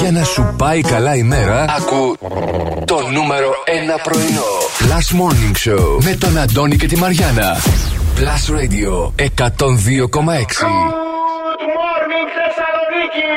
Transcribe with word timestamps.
Για 0.00 0.10
να 0.12 0.24
σου 0.24 0.54
πάει 0.58 0.80
καλά 0.80 1.14
η 1.14 1.22
μέρα, 1.22 1.64
ακού 1.78 2.16
το 2.84 3.08
νούμερο 3.12 3.50
1 3.96 4.00
πρωινό. 4.02 4.42
Last 4.78 5.12
Morning 5.20 5.54
Show 5.68 6.04
με 6.04 6.16
τον 6.20 6.38
Αντώνη 6.38 6.76
και 6.76 6.86
τη 6.86 6.96
Μαριάνα. 6.96 7.56
Plus 8.16 8.54
Radio 8.54 9.12
102,6. 9.16 9.26
Good 9.26 9.64
morning 11.76 12.28
Θεσσαλονίκη! 12.36 13.32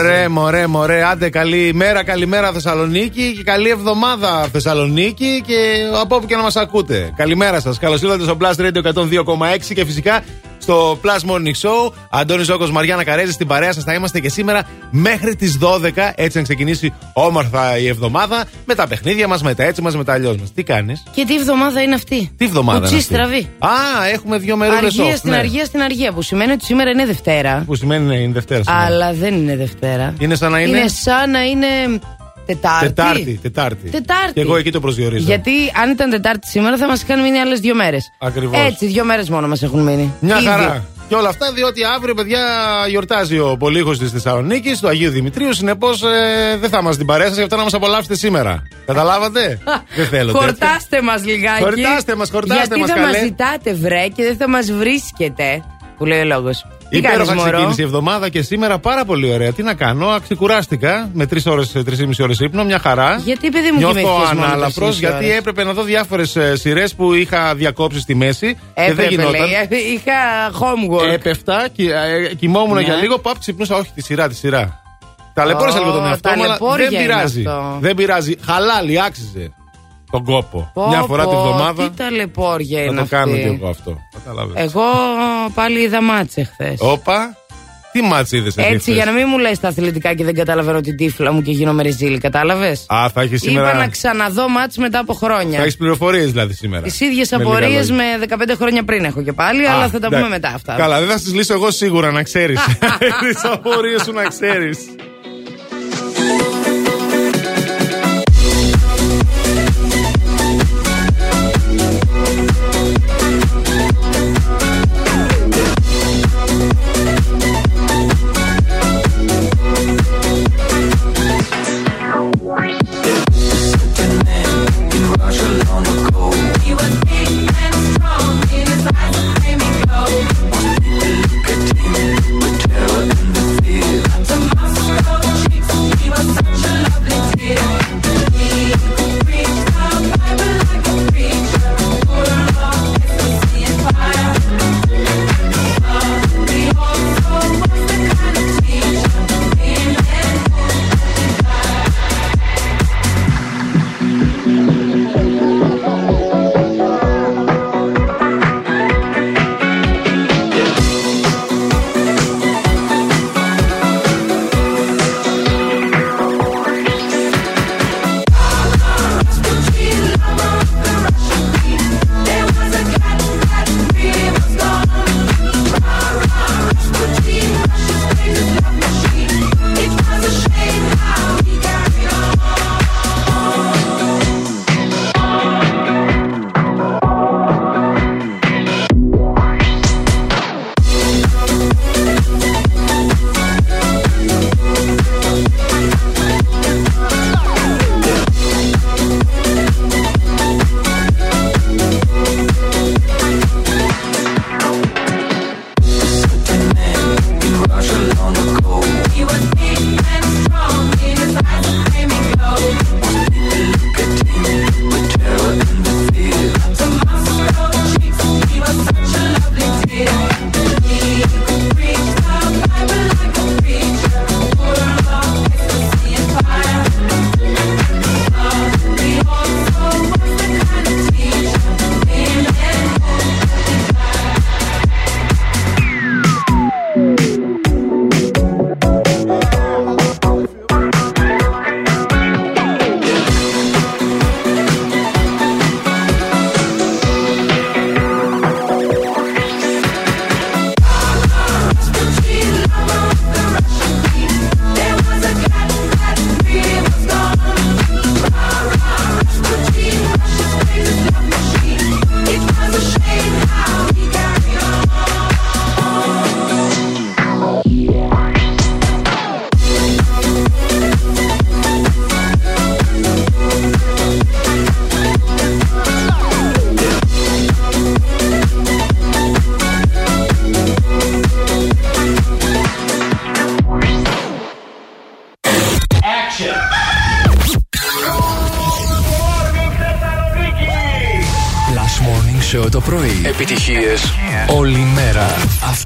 Ρε, 0.00 0.28
μωρέ, 0.28 0.66
μωρέ, 0.66 1.04
άντε 1.04 1.28
καλή 1.28 1.66
ημέρα, 1.66 2.04
καλημέρα 2.04 2.52
Θεσσαλονίκη 2.52 3.34
και 3.36 3.42
καλή 3.42 3.68
εβδομάδα 3.68 4.48
Θεσσαλονίκη 4.52 5.42
και 5.46 5.82
από 6.00 6.16
όπου 6.16 6.26
και 6.26 6.36
να 6.36 6.42
μας 6.42 6.56
ακούτε. 6.56 7.12
Καλημέρα 7.16 7.60
σας, 7.60 7.78
καλώς 7.78 8.02
ήρθατε 8.02 8.22
στο 8.22 8.36
Blast 8.40 8.60
Radio 8.60 8.82
102,6 8.94 9.74
και 9.74 9.84
φυσικά 9.84 10.22
στο 10.62 10.98
Plus 11.02 11.30
Morning 11.30 11.68
Show. 11.68 11.92
Αντώνης 12.10 12.46
Ζώκος, 12.46 12.70
Μαριάννα 12.70 13.04
Καρέζη, 13.04 13.32
στην 13.32 13.46
παρέα 13.46 13.72
σας 13.72 13.84
θα 13.84 13.94
είμαστε 13.94 14.20
και 14.20 14.28
σήμερα 14.28 14.62
μέχρι 14.90 15.36
τις 15.36 15.58
12, 15.60 16.12
έτσι 16.14 16.36
να 16.36 16.42
ξεκινήσει 16.42 16.92
όμορφα 17.12 17.78
η 17.78 17.86
εβδομάδα 17.88 18.44
με 18.66 18.74
τα 18.74 18.86
παιχνίδια 18.86 19.28
μας, 19.28 19.42
με 19.42 19.54
τα 19.54 19.64
έτσι 19.64 19.82
μας, 19.82 19.96
με 19.96 20.04
τα 20.04 20.12
αλλιώς 20.12 20.36
μας. 20.36 20.52
Τι 20.52 20.62
κάνεις; 20.62 21.02
Και 21.14 21.24
τι 21.24 21.34
εβδομάδα 21.34 21.82
είναι 21.82 21.94
αυτή; 21.94 22.32
Τι 22.36 22.44
εβδομάδα 22.44 22.78
είναι 22.78 22.88
Κουτσί 22.88 23.02
αυτή; 23.02 23.14
στραβή. 23.14 23.48
Α, 23.58 24.06
έχουμε 24.12 24.38
δύο 24.38 24.56
μέρες 24.56 24.76
Αργία 24.76 25.14
off, 25.14 25.16
στην 25.16 25.30
ναι. 25.30 25.36
αργία 25.36 25.64
στην 25.64 25.80
αργία. 25.82 26.12
Που 26.12 26.22
σημαίνει 26.22 26.52
ότι 26.52 26.64
σήμερα 26.64 26.90
είναι 26.90 27.06
Δευτέρα. 27.06 27.62
Που 27.66 27.74
σημαίνει 27.74 28.06
ναι, 28.06 28.16
είναι 28.16 28.32
Δευτέρα. 28.32 28.62
σήμερα. 28.64 28.84
Αλλά 28.84 29.12
δεν 29.12 29.34
είναι 29.34 29.56
Δευτέρα. 29.56 30.14
Είναι 30.18 30.34
σαν 30.34 30.50
να 30.50 30.60
είναι. 30.60 30.78
Είναι; 30.78 30.88
σαν 30.88 31.30
να 31.30 31.42
είναι 31.42 31.66
Τετάρτη. 32.46 32.86
Τετάρτη, 32.86 33.38
Τετάρτη. 33.42 33.90
Τετάρτη. 33.90 34.32
Και 34.32 34.40
εγώ 34.40 34.56
εκεί 34.56 34.70
το 34.72 34.80
προσδιορίζω. 34.80 35.24
Γιατί 35.24 35.52
αν 35.82 35.90
ήταν 35.90 36.10
Τετάρτη 36.10 36.46
σήμερα 36.48 36.76
θα 36.76 36.86
μας 36.86 37.02
είχαν 37.02 37.20
μείνει 37.22 37.38
άλλες 37.38 37.60
δύο 37.60 37.74
μέρες. 37.74 38.12
Ακριβώς. 38.18 38.60
Έτσι, 38.66 38.86
δύο 38.86 39.04
μέρες 39.04 39.28
μόνο 39.30 39.48
μας 39.48 39.62
έχουν 39.62 39.80
μείνει. 39.82 40.14
Μια 40.20 40.36
Ήδη. 40.36 40.46
χαρά. 40.46 40.84
Και 41.08 41.14
όλα 41.18 41.28
αυτά 41.28 41.52
διότι 41.52 41.80
αύριο, 41.96 42.14
παιδιά, 42.14 42.40
γιορτάζει 42.88 43.38
ο 43.38 43.56
Πολύχος 43.58 43.98
της 43.98 44.10
Θεσσαλονίκης, 44.10 44.80
του 44.80 44.88
Αγίου 44.88 45.10
Δημητρίου. 45.10 45.52
Συνεπώς 45.54 46.02
ε, 46.02 46.56
δεν 46.60 46.68
θα 46.70 46.76
είμαστε 46.78 46.92
στην 46.92 47.06
παρέα 47.06 47.28
σα, 47.28 47.34
γι' 47.34 47.42
αυτό 47.42 47.56
να 47.56 47.62
μας 47.62 47.74
απολαύσετε 47.74 48.14
σήμερα. 48.14 48.62
Καταλάβατε; 48.86 49.58
δεν 49.96 50.06
θέλω. 50.06 50.32
τέτοια. 50.32 50.46
Χορτάστε 50.46 51.02
μας 51.02 51.24
λιγάκι. 51.24 51.62
Χορτάστε 51.62 52.14
μας, 52.14 52.30
χορτάστε 52.30 52.64
Γιατί 52.64 52.80
μας, 52.80 52.90
θα 52.90 52.94
καλέ. 52.96 53.06
μα 53.06 53.18
ζητάτε, 53.24 53.72
βρε, 53.74 54.06
και 54.08 54.22
δεν 54.22 54.36
θα 54.36 54.48
μας 54.48 54.72
βρίσκετε. 54.72 55.64
Που 55.98 56.04
λέει 56.06 56.20
ο 56.20 56.24
λόγος. 56.24 56.66
Τι 56.92 57.00
κάνεις, 57.00 57.16
Υπέροχα 57.18 57.34
μωρό; 57.34 57.50
ξεκίνησε 57.50 57.80
η 57.82 57.84
εβδομάδα 57.84 58.28
και 58.28 58.42
σήμερα 58.42 58.78
πάρα 58.78 59.04
πολύ 59.04 59.32
ωραία. 59.32 59.52
Τι 59.52 59.62
να 59.62 59.74
κάνω, 59.74 60.06
αξικουράστηκα 60.08 61.10
με 61.12 61.26
τρεις 61.26 61.46
ώρες, 61.46 61.72
τρεις 61.84 61.98
ή 62.00 62.06
μισή 62.06 62.22
ώρες 62.22 62.40
ύπνο, 62.40 62.64
μια 62.64 62.78
χαρά. 62.78 63.20
Γιατί, 63.24 63.48
παιδί 63.50 63.70
μου, 63.70 63.78
Νιώθω 63.78 63.94
κοιμήθηκες 63.94 64.28
μόνο 64.32 64.44
ανάλαφρος 64.46 64.74
τρεις 64.74 64.86
μισή 64.88 64.98
γιατί 65.00 65.24
ώρες; 65.24 65.36
έπρεπε 65.38 65.64
να 65.64 65.72
δω 65.72 65.82
διάφορες 65.82 66.36
σειρές 66.52 66.94
που 66.94 67.14
είχα 67.14 67.54
διακόψει 67.54 68.00
στη 68.00 68.14
μέση. 68.14 68.54
και 68.54 68.58
δεν 68.74 68.90
Έπρεπε, 68.90 69.08
γινόταν. 69.08 69.40
λέει. 69.40 69.80
Είχα 69.94 70.50
homework. 70.60 71.12
Έπεφτα, 71.12 71.68
κι, 71.72 71.86
ε, 71.86 72.34
κοιμόμουν 72.34 72.74
Ναι. 72.76 72.82
για 72.82 72.94
λίγο, 72.94 73.18
παπ, 73.18 73.38
ξυπνούσα. 73.38 73.76
Όχι, 73.76 73.90
τη 73.94 74.02
σειρά, 74.02 74.28
τη 74.28 74.34
σειρά. 74.34 74.80
Ταλαιπώρησα 75.34 75.78
Ω, 75.80 75.82
λίγο 75.84 75.92
τον 75.96 76.06
εαυτό 76.06 76.28
μου, 76.28 76.34
αλλά 76.34 76.46
ταλαιπώρια 76.46 76.88
δεν 76.88 77.00
είναι 77.00 77.06
πειράζει. 77.12 77.44
αυτό. 77.46 77.76
Δεν 77.80 77.94
πειράζει. 77.94 78.34
Χαλάλι, 78.44 79.02
άξιζε 79.02 79.52
τον 80.12 80.24
κόπο. 80.24 80.70
Πω, 80.74 80.88
Μια 80.88 81.02
φορά 81.02 81.24
πω, 81.24 81.30
τη 81.30 81.36
βδομάδα 81.36 81.82
Τι 81.90 81.96
ταλαιπώρια 81.96 82.78
θα 82.78 82.84
είναι 82.84 83.00
το 83.00 83.06
κάνω 83.10 83.32
αυτή. 83.32 83.42
και 83.42 83.48
εγώ 83.48 83.68
αυτό. 83.68 83.98
Κατάλαβες. 84.24 84.62
Εγώ 84.62 84.82
πάλι 85.54 85.80
είδα 85.80 86.02
μάτσε 86.02 86.42
χθες. 86.52 86.76
Όπα, 86.78 87.36
τι 87.92 88.02
μάτς 88.02 88.32
είδες 88.32 88.56
εσύ 88.56 88.66
Έτσι, 88.68 88.80
χθες; 88.80 88.94
για 88.94 89.04
να 89.04 89.12
μην 89.12 89.24
μου 89.28 89.38
λες 89.38 89.60
τα 89.60 89.68
αθλητικά 89.68 90.14
και 90.14 90.24
δεν 90.24 90.34
καταλαβαίνω 90.34 90.80
την 90.80 90.96
τύφλα 90.96 91.32
μου 91.32 91.42
και 91.42 91.50
γίνομαι 91.50 91.82
ρεζίλη, 91.82 92.18
κατάλαβες; 92.18 92.84
Α, 92.88 93.08
θα 93.14 93.20
έχεις 93.20 93.42
Είπα 93.42 93.50
σήμερα. 93.50 93.74
να 93.76 93.88
ξαναδώ 93.88 94.48
μάτς 94.48 94.76
μετά 94.76 94.98
από 94.98 95.12
χρόνια. 95.14 95.56
Θα 95.56 95.62
έχεις 95.62 95.76
πληροφορίες 95.76 96.30
δηλαδή 96.30 96.52
σήμερα. 96.54 96.82
Τις 96.82 97.00
ίδιες 97.00 97.30
Με 97.30 97.36
λίγα 97.38 97.50
απορίες 97.50 97.90
λόγια. 97.90 98.04
με 98.18 98.26
15 98.52 98.54
χρόνια 98.56 98.84
πριν 98.84 99.04
έχω 99.04 99.22
και 99.22 99.32
πάλι, 99.32 99.66
Α, 99.66 99.72
αλλά 99.72 99.88
θα 99.88 99.98
τα 99.98 100.06
εντάξει. 100.06 100.16
πούμε 100.16 100.28
μετά 100.28 100.48
αυτά. 100.48 100.74
Καλά, 100.74 100.98
δεν 101.00 101.08
θα 101.08 101.20
τι 101.20 101.30
λύσω 101.30 101.52
εγώ 101.54 101.70
σίγουρα 101.70 102.10
να 102.10 102.22
ξέρεις. 102.22 102.60
Τις 103.22 103.44
απορίες 103.44 104.02
σου 104.02 104.12
να 104.12 104.22
ξέρεις. 104.22 104.78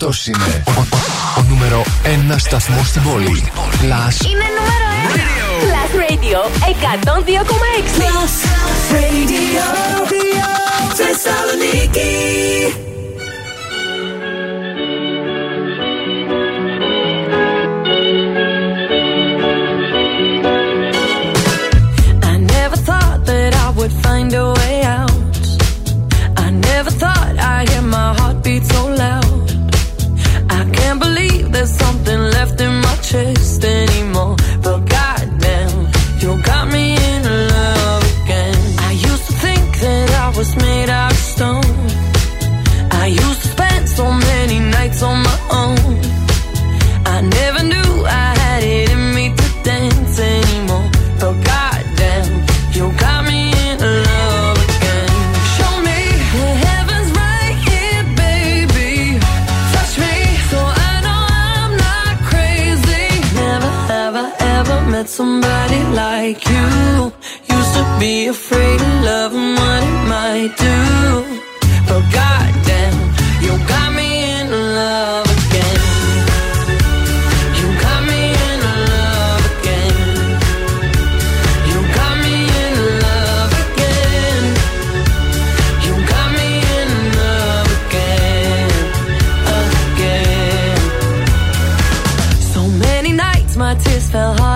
Αυτό 0.08 0.45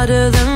harder 0.00 0.30
than 0.30 0.49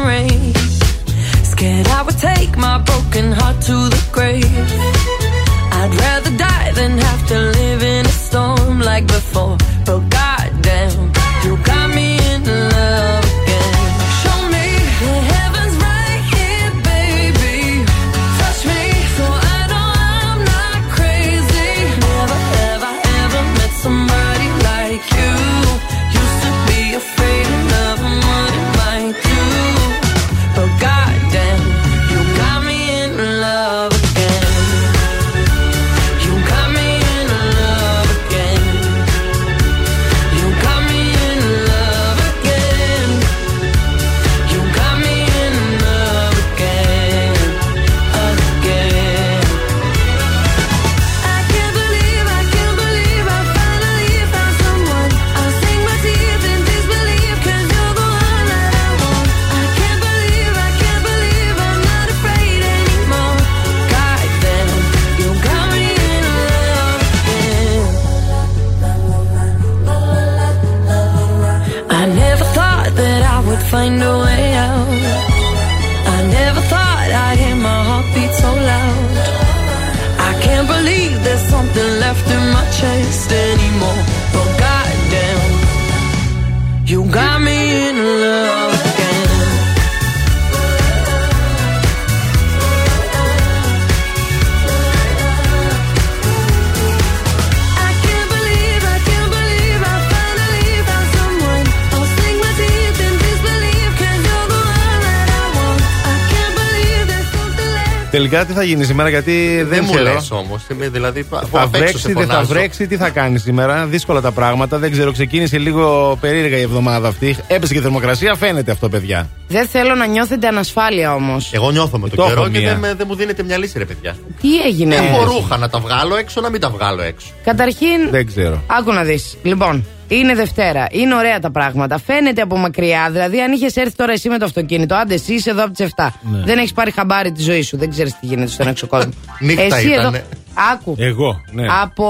θα 108.55 108.63
γίνει 108.63 108.85
σήμερα, 108.85 109.09
γιατί 109.09 109.55
δεν, 109.57 109.69
Δεν 109.69 109.81
μου 109.87 109.93
ξέρω. 109.93 110.13
λες 110.13 110.31
όμως. 110.31 110.67
Δηλαδή, 110.93 111.27
από 111.31 111.47
Θα 111.47 111.63
απ' 111.63 111.75
έξω 111.75 111.79
βρέξει, 111.79 111.99
σε 111.99 112.09
δεν 112.13 112.17
θα 112.27 112.33
φωνάζω. 112.33 112.49
βρέξει, 112.49 112.87
τι 112.87 112.97
θα 112.97 113.09
κάνει 113.11 113.39
σήμερα. 113.39 113.87
Δύσκολα 113.87 114.21
τα 114.21 114.31
πράγματα. 114.31 114.79
Δεν 114.79 114.91
ξέρω, 114.91 115.13
ξεκίνησε 115.13 115.59
λίγο 115.59 116.17
περίεργα 116.21 116.57
η 116.57 116.61
εβδομάδα 116.61 117.09
αυτή. 117.09 117.37
Έπεσε 117.47 117.73
και 117.73 117.79
η 117.79 117.83
θερμοκρασία, 117.83 118.35
φαίνεται 118.35 118.71
αυτό, 118.71 118.89
παιδιά. 118.89 119.29
Δεν 119.49 119.67
θέλω 119.67 119.95
να 119.95 120.07
νιώθετε 120.07 120.47
ανασφάλεια 120.47 121.15
όμως. 121.15 121.51
Εγώ 121.53 121.71
νιώθω 121.71 121.99
με 121.99 122.09
τον 122.09 122.19
Το 122.19 122.25
καιρό 122.27 122.41
έχω 122.41 122.51
και 122.51 122.59
μία. 122.59 122.69
δεν, 122.71 122.79
με- 122.79 122.95
δεν 122.95 123.07
μου 123.09 123.15
δίνετε 123.15 123.43
μια 123.43 123.59
λύση, 123.59 123.79
ρε 123.79 123.85
παιδιά. 123.85 124.17
Τι 124.41 124.61
έγινε; 124.67 124.95
Έχω 124.95 125.25
ρούχα 125.25 125.57
να 125.57 125.69
τα 125.69 125.79
βγάλω 125.79 126.17
έξω, 126.17 126.41
να 126.41 126.51
μην 126.51 126.61
τα 126.61 126.71
βγάλω 126.71 127.03
έξω. 127.03 127.27
Καταρχήν, 127.45 128.11
Δεν 128.11 128.27
ξέρω. 128.27 128.63
άκου 128.67 128.93
να 128.93 129.03
δεις. 129.03 129.37
Λοιπόν, 129.43 129.85
είναι 130.09 130.35
Δευτέρα. 130.35 130.87
Είναι 130.91 131.15
ωραία 131.15 131.41
τα 131.41 131.51
πράγματα. 131.51 131.99
Φαίνεται 131.99 132.43
από 132.43 132.57
μακριά. 132.57 133.09
Δηλαδή, 133.11 133.41
αν 133.41 133.53
είχες 133.53 133.77
έρθει 133.77 133.95
τώρα 133.97 134.13
εσύ 134.13 134.29
με 134.29 134.39
το 134.39 134.45
αυτοκίνητο, 134.45 134.95
άντε 134.95 135.15
εσύ 135.15 135.35
είσαι 135.35 135.51
εδώ 135.51 135.65
από 135.65 135.73
τις 135.73 135.87
7. 135.97 136.07
Ναι. 136.21 136.43
Δεν 136.45 136.59
έχεις 136.59 136.73
πάρει 136.73 136.91
χαμπάρι 136.91 137.33
τη 137.33 137.43
ζωή 137.43 137.63
σου. 137.63 137.77
Δεν 137.77 137.91
ξέρεις 137.91 138.13
τι 138.21 138.27
γίνεται 138.27 138.51
στον 138.51 138.69
έξω 138.69 138.87
κόσμο. 138.87 139.13
Νύχτα 139.41 139.63
εσύ 139.77 139.89
ήτανε. 139.89 140.17
εδώ. 140.17 140.27
Άκου. 140.73 140.95
Εγώ, 140.99 141.41
ναι. 141.51 141.67
Από 141.83 142.07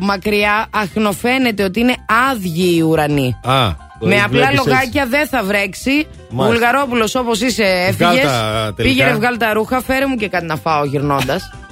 μακριά 0.00 0.66
αχνοφαίνεται 0.70 1.62
ότι 1.62 1.80
είναι 1.80 1.94
άδειοι 2.30 2.74
οι 2.76 2.80
ουρανοί. 2.82 3.36
Α, 3.44 3.68
το 4.00 4.06
Με 4.06 4.14
απλά 4.14 4.28
βλέπεις 4.28 4.58
έτσι. 4.58 4.68
λογάκια 4.68 5.06
δεν 5.06 5.26
θα 5.26 5.42
βρέξει. 5.42 5.90
Μάλιστα. 5.90 6.06
Βουλγαρόπουλος 6.30 7.12
Βουλγαρόπουλο 7.12 7.20
όπως 7.20 7.40
είσαι, 7.40 7.94
Βγάλ' 7.98 8.16
έφυγε. 8.16 8.28
τα 8.28 8.72
τελικά. 8.76 8.94
Πήγαινε, 8.94 9.14
βγάλει 9.18 9.36
τα 9.36 9.52
ρούχα, 9.52 9.80
φέρε 9.82 10.06
μου 10.06 10.16
και 10.16 10.28
κάτι 10.28 10.46
να 10.46 10.56
φάω 10.56 10.84
γυρνώντας. 10.84 11.50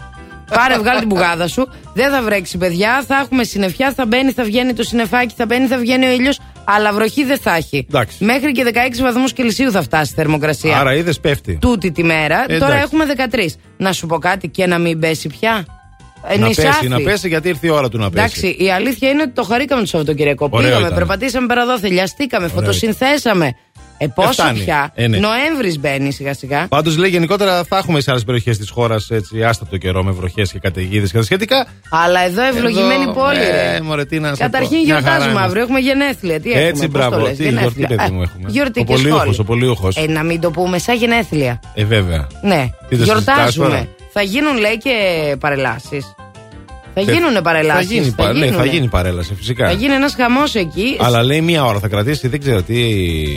Πάρε, 0.54 0.78
βγάλει 0.78 0.98
την 0.98 1.08
πουγάδα 1.08 1.48
σου. 1.48 1.68
Δεν 1.94 2.10
θα 2.10 2.22
βρέξει, 2.22 2.58
παιδιά. 2.58 3.04
Θα 3.06 3.16
έχουμε 3.16 3.44
συννεφιά, 3.44 3.92
θα 3.96 4.06
μπαίνει, 4.06 4.30
θα 4.32 4.44
βγαίνει 4.44 4.72
το 4.72 4.82
συννεφάκι, 4.82 5.34
θα 5.36 5.46
μπαίνει, 5.46 5.66
θα 5.66 5.78
βγαίνει 5.78 6.06
ο 6.06 6.10
ήλιος. 6.12 6.40
Αλλά 6.64 6.92
βροχή 6.92 7.24
δεν 7.24 7.38
θα 7.38 7.54
έχει. 7.54 7.86
Εντάξει. 7.88 8.24
Μέχρι 8.24 8.52
και 8.52 8.64
16 8.74 9.02
βαθμούς 9.02 9.32
Κελσίου 9.32 9.70
θα 9.70 9.82
φτάσει 9.82 10.10
η 10.12 10.14
θερμοκρασία. 10.14 10.78
Άρα 10.78 10.94
είδες 10.94 11.20
πέφτει. 11.20 11.58
Τούτη 11.60 11.90
τη 11.92 12.02
μέρα. 12.04 12.44
Ε, 12.48 12.58
Τώρα 12.58 12.74
εντάξει. 12.74 12.82
έχουμε 12.84 13.04
13. 13.32 13.54
Να 13.76 13.92
σου 13.92 14.06
πω 14.06 14.18
κάτι 14.18 14.48
και 14.48 14.66
να 14.66 14.78
μην 14.78 14.98
πέσει 15.00 15.28
πια. 15.28 15.64
Ε, 16.28 16.38
Να 16.38 16.46
νησάφι. 16.46 16.68
πέσει, 16.78 16.88
να 16.88 17.00
πέσει 17.00 17.28
γιατί 17.28 17.48
ήρθε 17.48 17.66
η 17.66 17.70
ώρα 17.70 17.88
του 17.88 17.98
να 17.98 18.10
πέσει. 18.10 18.24
Εντάξει, 18.24 18.64
η 18.64 18.70
αλήθεια 18.70 19.08
είναι 19.10 19.22
ότι 19.22 19.30
το 19.30 19.42
χαρήκαμε 19.42 19.80
το 19.80 19.86
Σαββατοκυριακό. 19.86 20.48
Ωραίο 20.50 20.66
Πήγαμε, 20.66 20.86
ήταν. 20.86 20.98
περπατήσαμε 20.98 21.46
πέρα 21.46 21.62
εδώ, 21.62 21.78
θελιαστήκαμε, 21.78 22.44
Ωραίο 22.44 22.58
φωτοσυνθέσαμε. 22.58 23.56
Ε, 23.98 24.06
πόσο 24.14 24.32
φτάνει. 24.32 24.58
πια; 24.64 24.90
Ε, 24.94 25.06
ναι. 25.08 25.18
Νοέμβρης 25.18 25.78
μπαίνει 25.80 26.12
σιγά 26.12 26.34
σιγά. 26.34 26.66
Πάντως 26.68 26.96
λέει 26.96 27.10
γενικότερα 27.10 27.64
θα 27.64 27.76
έχουμε 27.78 28.00
σε 28.00 28.10
άλλες 28.10 28.24
περιοχές 28.24 28.58
της 28.58 28.70
χώρας 28.70 29.08
άστατο 29.46 29.76
καιρό 29.76 30.02
με 30.04 30.10
βροχές 30.10 30.52
και 30.52 30.58
καταιγίδες 30.58 31.10
και 31.10 31.16
τα 31.18 31.24
σχετικά. 31.24 31.66
Αλλά 31.90 32.20
εδώ 32.20 32.42
ευλογημένη 32.42 33.02
Εδώ, 33.02 33.12
πόλη, 33.12 33.38
ε, 33.40 33.72
ρε. 33.72 33.80
μωρέ, 33.80 34.04
τι 34.04 34.18
να 34.20 34.34
σε 34.34 34.42
Καταρχήν 34.42 34.76
πω. 34.78 34.84
Μια 34.84 34.94
χαρά 34.94 35.00
γιορτάζουμε 35.06 35.30
είμαστε. 35.30 35.46
αύριο, 35.48 35.62
έχουμε 35.62 35.78
γενέθλια. 35.78 36.40
Τι 36.40 36.50
Έτσι, 36.52 36.62
έχουμε, 36.66 36.80
πώς 36.88 36.88
μπράβο. 36.92 37.16
το 37.16 37.22
λες, 37.22 37.36
Τι 37.36 37.42
γενέθλια. 37.42 37.70
γιορτή, 37.88 37.94
παιδί 37.96 38.10
μου, 38.12 38.20
Ε, 38.20 38.24
έχουμε. 38.24 38.50
Γιορτή 38.50 38.80
Ο 38.80 38.84
και 38.84 38.92
πολύουχος, 38.92 39.20
σχόλια. 39.22 39.40
ο 39.40 39.44
πολύουχος. 39.44 39.96
Ε, 39.96 40.06
να 40.06 40.22
μην 40.22 40.40
το 40.40 40.50
πούμε 40.50 40.78
σαν 40.78 40.96
γενέθλια. 40.96 41.60
Ε, 41.74 41.84
βέβαια. 41.84 42.26
Ναι, 42.42 42.68
Τι, 42.88 42.96
δεν 42.96 43.06
συζητάς 43.06 43.24
τώρα; 43.24 43.38
γιορτάζουμε. 43.44 43.88
Θα 44.12 44.22
γίνουν, 44.22 44.56
λέει, 44.58 44.78
και 44.78 44.90
παρελάσεις. 45.40 46.14
Θα 47.04 47.12
γίνουνε 47.12 47.40
παρελάσεις, 47.42 47.86
Θα 47.88 47.94
γίνει, 47.94 48.06
θα 48.06 48.14
πα- 48.16 48.32
ναι, 48.32 48.38
θα 48.38 48.44
γίνουνε. 48.46 48.66
γίνει 48.70 48.88
παρέλαση, 48.88 49.34
φυσικά. 49.34 49.66
Θα 49.66 49.72
γίνει 49.72 49.94
ένας 49.94 50.14
χαμός 50.14 50.54
εκεί. 50.54 50.96
Αλλά 51.00 51.22
λέει 51.22 51.40
μία 51.40 51.64
ώρα 51.64 51.78
θα 51.78 51.88
κρατήσει, 51.88 52.28
δεν 52.28 52.40
ξέρω 52.40 52.62
τι. 52.62 52.74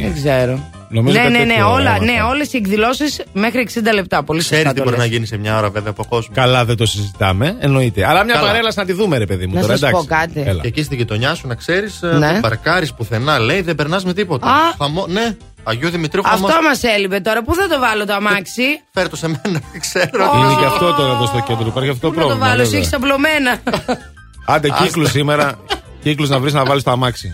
Δεν 0.01 0.13
ξέρω. 0.13 0.69
Νομίζω 0.91 1.17
ναι, 1.17 1.23
κάτι 1.23 1.37
ναι, 1.37 1.43
ναι, 1.43 1.47
τέτοιο 1.53 1.71
όλα, 1.71 1.95
έμαθα. 1.95 2.03
ναι, 2.03 2.21
όλες 2.29 2.53
οι 2.53 2.57
εκδηλώσεις 2.57 3.21
μέχρι 3.33 3.67
60 3.73 3.93
λεπτά. 3.93 4.23
Πολύ 4.23 4.39
Ξέρει 4.39 4.55
σωστά 4.55 4.73
τι 4.73 4.77
το 4.79 4.83
μπορεί 4.83 4.97
να 4.97 5.03
λες. 5.03 5.11
γίνει 5.11 5.25
σε 5.25 5.37
μια 5.37 5.57
ώρα 5.57 5.69
βέβαια 5.69 5.89
από 5.91 6.05
κόσμο. 6.09 6.33
Καλά, 6.35 6.65
δεν 6.65 6.77
το 6.77 6.85
συζητάμε, 6.85 7.55
εννοείται. 7.59 8.05
Αλλά 8.07 8.23
μια 8.23 8.33
Καλά. 8.33 8.47
παρέλαση 8.47 8.79
να 8.79 8.85
τη 8.85 8.93
δούμε, 8.93 9.17
ρε 9.17 9.25
παιδί 9.25 9.47
μου. 9.47 9.53
Να 9.53 9.61
τώρα, 9.61 9.77
σας 9.77 9.89
εντάξει. 9.89 10.07
πω 10.07 10.15
κάτι. 10.15 10.43
Έλα. 10.49 10.61
Και 10.61 10.67
εκεί 10.67 10.83
στη 10.83 10.95
γειτονιά 10.95 11.33
σου 11.35 11.47
να 11.47 11.55
ξέρεις, 11.55 11.99
Ναι. 12.01 12.09
δεν 12.31 12.39
παρκάρεις 12.39 12.93
πουθενά, 12.93 13.39
λέει, 13.39 13.61
δεν 13.61 13.75
περνάς 13.75 14.05
με 14.05 14.13
τίποτα. 14.13 14.47
Α. 14.47 14.57
Χαμό, 14.77 15.05
ναι, 15.07 15.35
Αγίου 15.63 15.89
Δημητρίου 15.89 16.23
χαμό. 16.23 16.45
Αυτό 16.47 16.61
μας 16.61 16.83
έλειπε 16.83 17.19
τώρα. 17.19 17.43
Πού 17.43 17.55
θα 17.55 17.67
το 17.67 17.79
βάλω 17.79 18.05
το 18.05 18.13
αμάξι; 18.13 18.63
Φέρ 18.93 19.09
το 19.09 19.15
σε 19.15 19.27
μένα, 19.27 19.59
δεν 19.71 19.81
ξέρω. 19.81 20.31
Ω. 20.33 20.37
Είναι 20.37 20.55
και 20.59 20.65
αυτό 20.65 20.93
τώρα 20.93 21.11
εδώ 21.13 21.25
στο 21.25 21.43
κέντρο. 21.47 21.65
Υπάρχει 21.67 21.89
αυτό 21.89 22.07
το 22.07 22.13
Πού 22.13 22.19
να 22.19 22.21
το 22.21 22.27
πρόβλημα. 22.27 22.47
βάλω, 22.49 22.61
εσύ 22.61 22.71
βέβαια. 22.71 22.85
έχει 22.85 22.95
απλωμένα. 22.95 23.59
Άντε, 24.55 24.69
κύκλους 24.69 25.09
σήμερα. 25.09 25.59
Κύκλους 26.03 26.29
να 26.29 26.39
βρεις 26.39 26.53
να 26.53 26.63
βάλεις 26.65 26.83
το 26.83 26.91
αμάξι. 26.91 27.33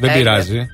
Δεν 0.00 0.10
Έλα. 0.10 0.18
πειράζει. 0.18 0.66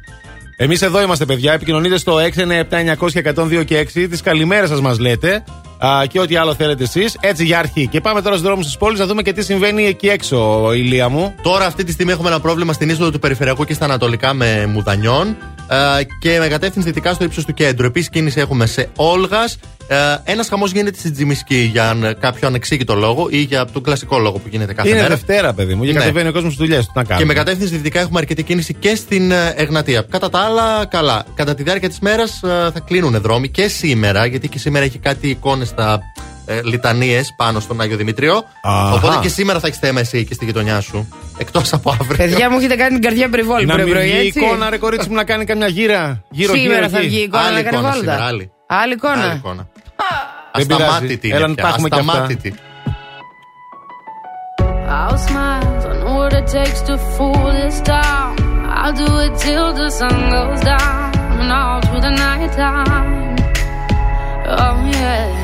Εμείς 0.57 0.83
εδώ 0.83 1.03
είμαστε, 1.03 1.25
παιδιά. 1.25 1.53
Επικοινωνείτε 1.53 1.99
στο 1.99 2.17
697-900-102 2.17 3.65
και 3.65 3.79
6. 3.95 4.07
Τις 4.11 4.21
καλημέρες 4.21 4.69
σας 4.69 4.81
μας 4.81 4.99
λέτε. 4.99 5.45
Α, 5.79 6.07
και 6.07 6.21
ό,τι 6.21 6.37
άλλο 6.37 6.55
θέλετε 6.55 6.83
εσείς. 6.83 7.17
Έτσι 7.21 7.45
για 7.45 7.59
αρχή. 7.59 7.87
Και 7.87 8.01
πάμε 8.01 8.23
τώρα 8.23 8.35
στους 8.37 8.47
δρόμους 8.47 8.67
της 8.67 8.77
πόλης 8.77 8.99
να 8.99 9.07
δούμε 9.07 9.23
και 9.23 9.33
τι 9.33 9.43
συμβαίνει 9.43 9.87
εκεί 9.87 10.09
έξω, 10.09 10.73
ηλία 10.73 11.09
μου. 11.09 11.35
Τώρα 11.43 11.67
αυτή 11.67 11.85
τη 11.85 11.93
στιγμή 11.93 12.13
έχουμε 12.13 12.29
ένα 12.29 12.41
πρόβλημα 12.41 12.73
στην 12.73 12.89
είσοδο 12.89 13.11
του 13.11 13.19
Περιφερειακού 13.19 13.65
και 13.65 13.75
στα 13.75 13.85
Ανατολικά 13.85 14.35
με 14.35 14.67
Μουδανιών 14.67 15.29
ε, 15.29 15.37
και 16.21 16.39
με 16.39 16.49
κατεύθυνση 16.49 16.89
δυτικά 16.89 17.13
στο 17.13 17.25
ύψος 17.25 17.45
του 17.45 17.55
κέντρου. 17.55 17.87
Επίσης 17.87 18.09
κίνηση 18.09 18.41
έχουμε 18.41 18.67
σε 18.67 18.89
Όλγας. 18.97 19.59
Ε, 19.89 19.97
ένας 20.25 20.49
χαμός 20.49 20.73
γίνεται 20.73 20.99
στην 20.99 21.13
Τζιμισκή 21.13 21.57
για 21.73 21.89
αν- 21.91 22.17
κάποιο 22.21 22.49
ανεξήγητο 22.49 22.95
λόγο 22.95 23.27
ή 23.31 23.39
για 23.39 23.65
τον 23.73 23.83
κλασικό 23.83 24.19
λόγο 24.19 24.39
που 24.39 24.49
γίνεται 24.51 24.73
κάθε 24.75 24.89
Είναι 24.89 24.97
μέρα. 24.97 25.09
Δευτέρα, 25.09 25.53
παιδί 25.53 25.75
μου, 25.75 25.85
και 25.85 25.93
Ναι. 25.93 25.99
κατεβαίνει 25.99 26.29
ο 26.29 26.33
κόσμος 26.33 26.53
στις 26.53 26.67
δουλειές 26.67 26.85
του. 26.87 26.93
Να 26.95 27.03
Και 27.03 27.09
κάνουμε. 27.09 27.27
με 27.27 27.35
κατεύθυνση 27.35 27.77
δυτικά 27.77 28.01
έχουμε 28.01 28.19
αρκετή 28.19 28.43
κίνηση 28.43 28.75
και 28.75 28.95
στην 28.95 29.31
ε, 29.31 29.55
Εγνατία. 29.57 30.03
Κατά 30.11 30.31
τα 30.31 30.39
άλλα, 30.39 30.87
καλά. 30.87 31.25
Κατά 31.35 31.55
τη 31.55 31.63
διάρκεια 31.63 31.89
της 31.89 31.99
μέρας 31.99 32.39
θα 32.43 32.81
κλείνουν 32.87 33.21
δρόμοι 33.21 33.49
και 33.49 33.69
σήμερα, 33.69 34.27
γιατί 34.27 34.49
και 34.49 34.59
σήμερα 34.59 34.85
έχει 34.85 34.99
κάτι 34.99 35.29
εικόνες 35.29 35.69
στα 35.69 36.01
ε, 36.47 36.61
λιτανίες 36.63 37.35
πάνω 37.37 37.61
στον 37.61 37.81
Άγιο 37.81 37.97
Δημητρίο. 37.97 38.45
Αχα. 38.63 38.93
Οπότε 38.93 39.19
και 39.23 39.29
σήμερα 39.29 39.59
θα 39.61 39.67
έχεις 39.67 39.79
θέμα 39.79 40.01
εσύ 40.01 40.25
και 40.25 40.35
στη 40.35 40.45
γειτονιά 40.45 40.81
σου. 40.81 41.09
Εκτός 41.39 41.73
από 41.73 41.91
αύριο. 41.91 42.17
Παιδιά 42.17 42.51
μου 42.51 42.59
έχετε 42.59 42.75
κάνει 42.77 42.93
την 42.93 43.03
καρδιά 43.03 43.29
περιβόλη 43.29 43.67
Να 43.67 43.75
μην 43.75 43.83
πρωί-πρωί, 43.85 44.11
βγει 44.11 44.27
έτσι. 44.27 44.39
εικόνα, 44.45 44.71
ρε 44.71 44.79
κορίτσι 44.79 45.09
μου, 45.09 45.15
να 45.15 45.25
κάνει 45.25 45.45
καμιά 45.45 45.67
γύρα. 45.67 46.23
Γύρω, 46.31 46.55
Σήμερα 46.55 46.75
γύρω, 46.77 46.89
θα 46.89 46.99
εκεί. 46.99 47.07
βγει 47.09 47.19
η 47.19 47.23
εικόνα 47.23 47.43
Άλλη 47.45 47.55
να 47.55 47.63
κάνει 47.63 47.77
εικόνα 47.77 47.93
βόλτα. 47.93 48.11
σήμερα, 48.13 48.25
άλλη. 48.25 48.51
Άλλη 48.67 48.93
εικόνα. 48.93 49.23
Άλλη 49.23 49.35
εικόνα. 49.37 49.67
Δεν 50.57 50.67
πειράζει. 50.67 50.83
Ασταμάτητη 50.85 51.29
Έλα 51.29 51.39
είναι 51.39 51.47
να 51.49 51.55
πια. 51.55 51.63
τα 51.63 51.69
έχουμε 51.69 51.89
κι 51.89 51.99
αυτά. 51.99 52.13
Ασταμάτητη. 52.13 52.55
I'll 54.97 55.19
smile, 55.29 55.67
I 55.91 55.95
know 56.03 56.15
what 56.21 56.33
it 56.41 56.47
takes 56.59 56.81
to 56.89 56.95
fool 57.15 57.47
this 57.61 57.77
town. 57.95 58.31
I'll 58.81 58.97
do 59.05 59.11
it 59.27 59.33
till 59.45 59.69
the 59.81 59.89
sun 59.99 60.19
goes 60.37 60.61
down 60.73 61.07
and 61.41 61.51
all 61.59 61.81
through 61.87 62.03
the 62.09 62.15
night 62.27 62.53
time. 62.65 63.37
Oh 64.63 64.77
yeah, 64.95 65.44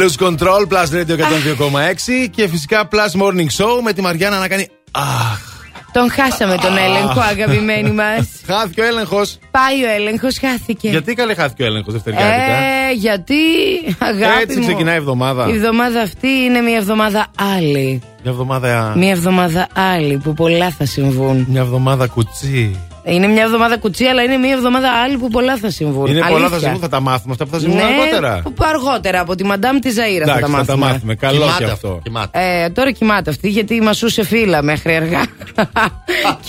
Lose 0.00 0.16
Control, 0.26 0.66
Plus 0.68 0.90
Radio 0.92 1.16
102,6 1.16 2.28
και 2.30 2.48
φυσικά 2.48 2.88
Plus 2.90 3.20
Morning 3.22 3.64
Show 3.64 3.80
με 3.82 3.92
τη 3.92 4.00
Μαριάννα 4.00 4.38
να 4.38 4.48
κάνει 4.48 4.68
Αχ, 4.90 5.40
Τον 5.92 6.10
χάσαμε 6.10 6.56
τον 6.56 6.76
έλεγχο, 6.76 7.20
αγαπημένοι 7.20 7.90
μας. 7.90 8.28
χάθηκε 8.50 8.80
ο 8.80 8.84
έλεγχος. 8.84 9.38
Πάει 9.50 9.84
ο 9.84 9.90
έλεγχος, 9.94 10.38
χάθηκε. 10.38 10.88
Γιατί 10.88 11.14
καλέ 11.14 11.34
χάθηκε 11.34 11.62
ο 11.62 11.66
έλεγχος 11.66 11.92
Δευτεριάτικα; 11.92 12.34
Ε, 12.34 12.92
γιατί, 12.92 13.34
αγάπη 13.98 14.42
Έτσι 14.42 14.58
μου, 14.58 14.66
ξεκινάει 14.66 14.94
η 14.94 14.98
εβδομάδα. 14.98 15.48
Η 15.48 15.54
εβδομάδα 15.54 16.00
αυτή 16.00 16.28
είναι 16.28 16.60
μια 16.60 16.76
εβδομάδα 16.76 17.26
άλλη. 17.56 18.02
Μια 18.22 18.32
εβδομάδα. 18.32 18.94
Μια 18.96 19.10
εβδομάδα 19.10 19.68
άλλη 19.74 20.16
που 20.16 20.34
πολλά 20.34 20.70
θα 20.70 20.84
συμβούν. 20.84 21.46
Μια 21.48 21.60
εβδομάδα 21.60 22.06
κουτσί. 22.06 22.76
Είναι 23.04 23.26
μια 23.26 23.42
εβδομάδα 23.42 23.78
κουτσί, 23.78 24.04
αλλά 24.04 24.22
είναι 24.22 24.36
μια 24.36 24.52
εβδομάδα 24.52 24.90
άλλη 25.04 25.16
που 25.16 25.28
πολλά 25.28 25.56
θα 25.56 25.70
συμβούν. 25.70 26.06
Είναι 26.06 26.20
πολλά 26.20 26.34
Αλήθεια. 26.34 26.48
θα 26.48 26.58
συμβούν, 26.58 26.80
θα 26.80 26.88
τα 26.88 27.00
μάθουμε 27.00 27.32
αυτά 27.32 27.44
που 27.44 27.50
θα 27.50 27.58
συμβούν 27.58 27.76
ναι, 27.76 27.82
αργότερα. 27.84 28.42
που 28.42 28.54
αργότερα 28.58 29.20
από 29.20 29.34
τη 29.34 29.44
Μαντάμ 29.44 29.78
τη 29.78 29.90
Ζαήρα 29.90 30.24
θα 30.26 30.32
Εντάξει, 30.32 30.52
τα 30.52 30.58
θα 30.58 30.64
τα 30.64 30.76
μάθουμε. 30.76 30.92
μάθουμε. 30.92 31.14
Καλό 31.14 31.38
Κοιμάται 31.40 31.64
και 31.64 31.70
αυτό. 31.70 31.88
αυτό. 31.88 32.00
Κοιμάται. 32.02 32.62
Ε, 32.62 32.68
τώρα 32.70 32.90
κοιμάται 32.90 33.30
αυτή 33.30 33.48
γιατί 33.48 33.80
μασούσε 33.80 34.24
φύλλα 34.24 34.62
μέχρι 34.62 34.94
αργά. 34.96 35.22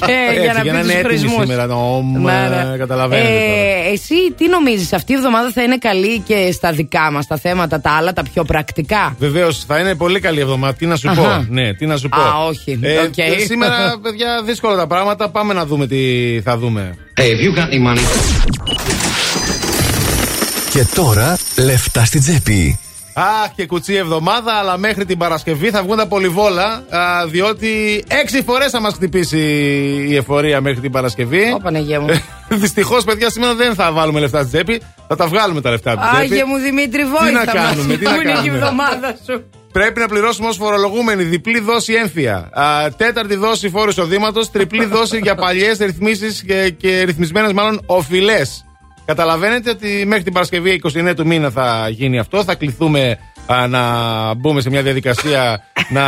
Και 0.06 0.12
Έτσι, 0.30 0.42
για 0.42 0.54
να 0.54 0.62
για 0.62 0.74
να 0.74 0.80
πει 0.80 0.86
είναι 0.86 0.94
του 0.94 1.08
έτοιμη 1.08 1.20
χρησμού. 1.20 1.42
σήμερα, 1.42 1.66
νομ, 1.66 2.28
ε, 2.28 2.76
καταλαβαίνετε 2.78 3.28
τώρα. 3.28 3.92
εσύ 3.94 4.16
τι 4.38 4.48
νομίζεις, 4.48 4.94
αυτή 4.94 5.12
η 5.12 5.16
εβδομάδα 5.16 5.52
θα 5.52 5.62
είναι 5.64 5.78
καλή 5.78 6.20
και 6.20 6.50
στα 6.54 6.72
δικά 6.72 7.12
μας 7.12 7.28
τα 7.28 7.38
θέματα, 7.38 7.82
τα 7.82 7.92
άλλα, 7.92 8.14
τα 8.14 8.24
πιο 8.34 8.44
πρακτικά; 8.44 9.16
Βεβαίως, 9.20 9.64
θα 9.68 9.80
είναι 9.80 9.96
πολύ 9.96 10.20
καλή 10.20 10.40
εβδομάδα. 10.40 10.74
Τι 10.74 10.86
να 10.86 10.96
σου 10.96 11.10
Αχα. 11.10 11.22
πω. 11.22 11.46
Ναι, 11.50 11.74
τι 11.74 11.86
να 11.86 11.98
σου 11.98 12.10
πω; 12.10 12.20
Α, 12.22 12.46
όχι. 12.48 12.80
Ε, 12.82 12.98
Οκ. 12.98 13.14
Σήμερα, 13.46 14.00
παιδιά, 14.02 14.42
δύσκολα 14.46 14.76
τα 14.76 14.88
πράγματα. 14.88 15.30
Πάμε 15.30 15.54
να 15.54 15.66
δούμε 15.66 15.88
τι 15.88 15.98
θα 16.44 16.58
δούμε. 16.58 16.96
Hey, 17.18 17.22
if 17.24 17.24
you 17.24 17.60
got 17.60 17.68
any 17.70 17.96
money. 17.96 18.06
Και 20.72 20.86
τώρα 20.96 21.38
λεφτά 21.58 22.06
στην 22.06 22.22
τσέπη. 22.22 22.80
Αχ, 23.14 23.52
και 23.56 23.66
κουτσί 23.66 23.94
εβδομάδα, 23.94 24.54
αλλά 24.54 24.78
μέχρι 24.78 25.06
την 25.06 25.18
Παρασκευή 25.18 25.70
θα 25.70 25.84
βγουν 25.84 25.98
τα 25.98 26.08
πολυβόλα. 26.08 26.84
α, 26.90 27.28
διότι 27.28 28.04
έξι 28.08 28.44
φορές 28.44 28.72
θα 28.72 28.82
μας 28.82 28.94
χτυπήσει 28.94 29.38
η 30.10 30.16
εφορία 30.16 30.62
μέχρι 30.62 30.80
την 30.82 30.92
Παρασκευή. 30.92 31.52
Ω, 31.56 31.58
Παναγία 31.64 32.00
μου. 32.00 32.08
Δυστυχώς, 32.50 33.04
παιδιά, 33.04 33.30
σήμερα 33.30 33.56
δεν 33.56 33.74
θα 33.76 33.92
βάλουμε 33.92 34.20
λεφτά 34.20 34.38
στην 34.40 34.52
τσέπη. 34.52 34.82
Θα 35.08 35.16
τα 35.16 35.28
βγάλουμε 35.28 35.62
τα 35.62 35.70
λεφτά 35.70 35.92
από 35.92 36.02
την 36.02 36.10
τσέπη. 36.10 36.24
Άγιε 36.34 36.46
μου 36.46 36.58
Δημήτρη, 36.58 37.04
Τι 37.04 37.10
βόηθα 37.10 37.32
να 37.32 37.46
κάνουμε, 37.46 37.98
τι 37.98 38.04
να 38.04 38.14
Πού 38.14 38.22
είναι 38.22 38.24
και 38.24 38.30
η 38.32 38.34
κάνουμε. 38.36 38.58
εβδομάδα 38.58 39.16
σου. 39.26 39.44
Πρέπει 39.72 40.00
να 40.00 40.08
πληρώσουμε 40.08 40.48
ως 40.48 40.58
φορολογούμενοι 40.58 41.24
διπλή 41.24 41.60
δόση 41.60 41.94
έμφυα. 41.94 42.50
Α, 42.54 42.90
τέταρτη 42.98 43.36
δόση 43.36 43.70
φόρου 43.70 43.90
εισοδήματος. 43.90 44.52
Τριπλή 44.52 44.86
δόση 44.86 45.18
για 45.24 45.36
παλιές 45.36 45.78
ρυθμίσεις 45.78 46.44
και, 46.44 46.70
και 46.78 47.02
ρυθμισμένες 47.04 47.54
μάλλον 47.54 47.82
οφειλές. 47.86 48.66
Καταλαβαίνετε 49.06 49.70
ότι 49.70 50.04
μέχρι 50.08 50.24
την 50.24 50.34
Παρασκευή 50.34 50.82
29 51.10 51.14
του 51.16 51.26
μήνα 51.28 51.50
θα 51.50 51.88
γίνει 51.90 52.20
αυτό. 52.20 52.44
Θα 52.44 52.56
κληθούμε 52.56 53.18
α, 53.46 53.68
να 53.68 53.84
μπούμε 54.34 54.62
σε 54.62 54.70
μια 54.70 54.82
διαδικασία 54.82 55.64
να 55.98 56.04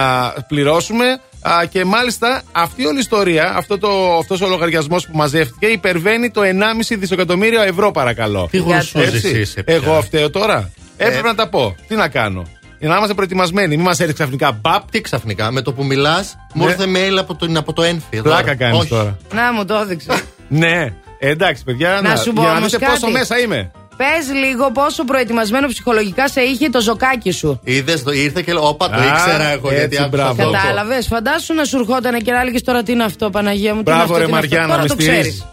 πληρώσουμε. 0.47 1.05
Α, 1.41 1.65
και 1.65 1.85
μάλιστα 1.85 2.41
αυτή 2.51 2.85
όλη 2.85 2.95
η 2.95 2.99
ιστορία, 2.99 3.53
αυτό 3.55 3.77
το, 3.77 4.17
αυτός 4.19 4.41
ο 4.41 4.47
λογαριασμός 4.47 5.05
που 5.07 5.17
μαζεύτηκε 5.17 5.65
υπερβαίνει 5.65 6.31
το 6.31 6.41
1,5 6.41 6.95
δισεκατομμύριο 6.99 7.61
ευρώ 7.61 7.91
παρακαλώ. 7.91 8.47
Τι 8.51 8.57
γουρσούζης 8.57 9.13
Έτσι. 9.23 9.39
είσαι 9.39 9.63
πια. 9.63 9.75
Εγώ 9.75 10.01
φταίω 10.01 10.29
τώρα. 10.29 10.69
Έπρεπε 10.97 11.27
να 11.27 11.35
τα 11.35 11.49
πω. 11.49 11.75
Τι 11.87 11.95
να 11.95 12.07
κάνω. 12.07 12.43
Για 12.79 12.89
να 12.91 12.95
είμαστε 12.97 13.13
προετοιμασμένοι. 13.13 13.75
Μην 13.75 13.85
μας 13.85 13.99
έρθει 13.99 14.13
ξαφνικά 14.13 14.51
μπαπ. 14.61 14.91
Τι 14.91 15.01
ξαφνικά, 15.01 15.51
με 15.51 15.61
το 15.61 15.73
που 15.73 15.85
μιλάς, 15.85 16.35
μου 16.53 16.65
Ναι. 16.65 16.71
ήρθε 16.71 16.85
mail 16.87 17.17
από 17.19 17.35
το, 17.35 17.47
από 17.55 17.73
το 17.73 17.83
ένφυ. 17.83 18.05
εδώ. 18.17 18.23
Πλάκα 18.23 18.55
κάνεις 18.55 18.79
Όχι. 18.79 18.89
τώρα. 18.89 19.17
Να 19.33 19.53
μου 19.53 19.65
το 19.65 19.73
έδειξες. 19.75 20.21
Ναι. 20.47 20.93
Ε, 21.25 21.29
εντάξει, 21.29 21.63
παιδιά, 21.63 21.99
Να 22.03 22.15
σου 22.15 22.33
πω 22.33 22.41
για 22.41 22.49
να 22.51 22.57
όμως 22.57 22.71
δείτε 22.71 22.85
κάτι. 22.85 22.99
πόσο 22.99 23.11
μέσα 23.11 23.39
είμαι. 23.39 23.71
Πες 23.97 24.35
λίγο 24.45 24.71
πόσο 24.71 25.03
προετοιμασμένο 25.03 25.67
ψυχολογικά 25.67 26.27
σε 26.27 26.41
είχε 26.41 26.69
το 26.69 26.81
ζοκάκι 26.81 27.31
σου. 27.31 27.59
Είδες, 27.63 28.03
το 28.03 28.11
ήρθε 28.11 28.41
και 28.41 28.53
λέω, 28.53 28.67
Όπα, 28.67 28.89
το 28.89 28.95
Α, 28.95 29.05
ήξερα 29.05 29.47
εγώ. 29.49 29.67
έτσι, 29.69 29.79
γιατί 29.79 29.95
άκουσα 29.97 30.09
μπράβο. 30.09 30.29
αυτό. 30.41 30.51
Κατάλαβες, 30.51 31.07
φαντάσου 31.07 31.53
να 31.53 31.63
σου 31.63 31.77
ερχόταν 31.77 32.21
και 32.21 32.31
να 32.31 32.41
έλεγε 32.41 32.61
τώρα 32.61 32.83
τι 32.83 32.91
είναι 32.91 33.03
αυτό, 33.03 33.29
Παναγία 33.29 33.73
μου. 33.75 33.83
Τι 33.83 33.91
είναι 33.91 33.99
Μπράβο, 33.99 34.13
αυτό, 34.13 34.17
ρε 34.17 34.23
τι 34.25 34.29
είναι 34.29 34.39
αυτό. 34.39 34.55
Μαριάννα, 34.55 34.73
Τώρα 34.75 34.81
με 34.81 34.87
το 34.95 35.01
στηρίζεις. 35.01 35.45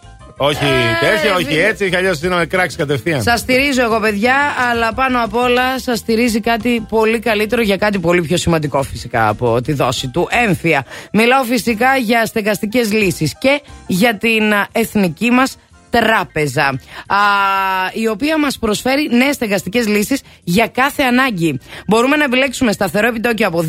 Ξέρει. 0.49 0.71
Όχι 0.71 0.75
Ε, 1.03 1.11
τέτοια, 1.11 1.35
όχι 1.35 1.45
φίλε. 1.45 1.67
έτσι, 1.67 1.91
αλλιώς 1.97 2.21
να 2.21 2.37
με 2.37 2.47
κράξει 2.47 2.77
κατευθείαν. 2.77 3.23
Σας 3.23 3.41
στηρίζω 3.41 3.83
εγώ, 3.83 4.01
παιδιά, 4.01 4.35
αλλά 4.71 4.93
πάνω 4.95 5.23
απ' 5.25 5.35
όλα 5.35 5.79
σας 5.79 5.99
στηρίζει 5.99 6.41
κάτι 6.41 6.87
πολύ 6.89 7.19
καλύτερο 7.19 7.63
για 7.63 7.77
κάτι 7.77 7.99
πολύ 7.99 8.23
πιο 8.23 8.37
σημαντικό 8.37 8.83
φυσικά 8.83 9.29
από 9.29 9.61
τη 9.61 9.73
δόση 9.73 10.09
του. 10.09 10.29
Έμφυα. 10.47 10.85
Μιλάω 11.13 11.43
φυσικά 11.45 11.97
για 11.97 12.27
στεγαστικές 12.27 12.93
λύσεις 12.93 13.35
και 13.39 13.61
για 13.87 14.17
την 14.17 14.53
α, 14.53 14.67
εθνική 14.73 15.31
μας 15.31 15.57
τράπεζα. 15.91 16.65
Α, 17.07 17.17
η 17.93 18.07
οποία 18.09 18.39
μας 18.39 18.59
προσφέρει 18.59 19.09
νέες 19.13 19.35
στεγαστικές 19.35 19.87
λύσεις 19.89 20.21
για 20.45 20.67
κάθε 20.67 21.03
ανάγκη. 21.03 21.61
Μπορούμε 21.87 22.17
να 22.17 22.25
επιλέξουμε 22.25 22.73
σταθερό 22.73 23.07
επιτόκιο 23.07 23.47
από 23.47 23.65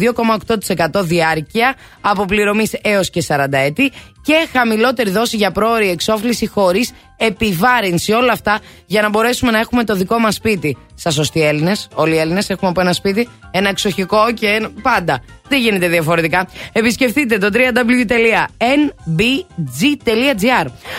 2,8% 0.95 1.01
διάρκεια, 1.03 1.75
αποπληρωμή 2.01 2.65
έως 2.81 3.09
και 3.09 3.23
40 3.27 3.45
έτη 3.51 3.91
και 4.23 4.47
χαμηλότερη 4.51 5.09
δόση 5.09 5.35
για 5.35 5.51
πρόορη 5.51 5.89
εξόφληση 5.89 6.47
χωρίς 6.47 6.91
επιβάρυνση. 7.17 8.11
Όλα 8.11 8.31
αυτά 8.31 8.59
για 8.85 9.01
να 9.01 9.09
μπορέσουμε 9.09 9.51
να 9.51 9.59
έχουμε 9.59 9.83
το 9.83 9.95
δικό 9.95 10.19
μας 10.19 10.35
σπίτι. 10.35 10.77
Σας 10.95 11.13
σωστοί 11.13 11.41
Έλληνες, 11.41 11.87
όλοι 11.93 12.13
οι 12.13 12.17
Έλληνες 12.17 12.49
έχουμε 12.49 12.69
από 12.69 12.81
ένα 12.81 12.93
σπίτι, 12.93 13.29
ένα 13.51 13.69
εξοχικό 13.69 14.33
και 14.33 14.47
ένα... 14.47 14.69
πάντα. 14.81 15.23
Δεν 15.47 15.59
γίνεται 15.59 15.87
διαφορετικά. 15.87 16.47
Επισκεφτείτε 16.71 17.37
το 17.37 17.49
www.nbg.gr. 17.53 18.05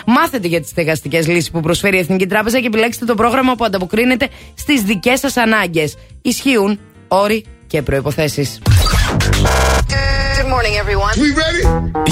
Μάθετε 0.06 0.48
για 0.48 0.60
τις 0.60 0.70
στεγαστικές 0.70 1.28
λύσεις 1.28 1.50
που 1.50 1.60
προσφέρει 1.60 1.96
η 1.96 2.00
Εθνική 2.00 2.26
Τράπεζα 2.26 2.60
και 2.60 2.66
επιλέξτε 2.66 3.04
το 3.04 3.14
πρόγραμμα 3.14 3.54
που 3.54 3.64
ανταποκρίνεται 3.64 4.28
στις 4.54 4.82
δικές 4.82 5.20
σας 5.20 5.36
ανάγκες. 5.36 5.96
Ισχύουν 6.22 6.78
όροι 7.08 7.44
και 7.66 7.82
προποθέσει. 7.82 8.58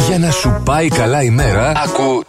Για 0.08 0.18
να 0.18 0.30
σου 0.30 0.60
πάει 0.64 0.88
καλά 0.88 1.22
η 1.22 1.30
μέρα, 1.30 1.72
ακού 1.84 2.24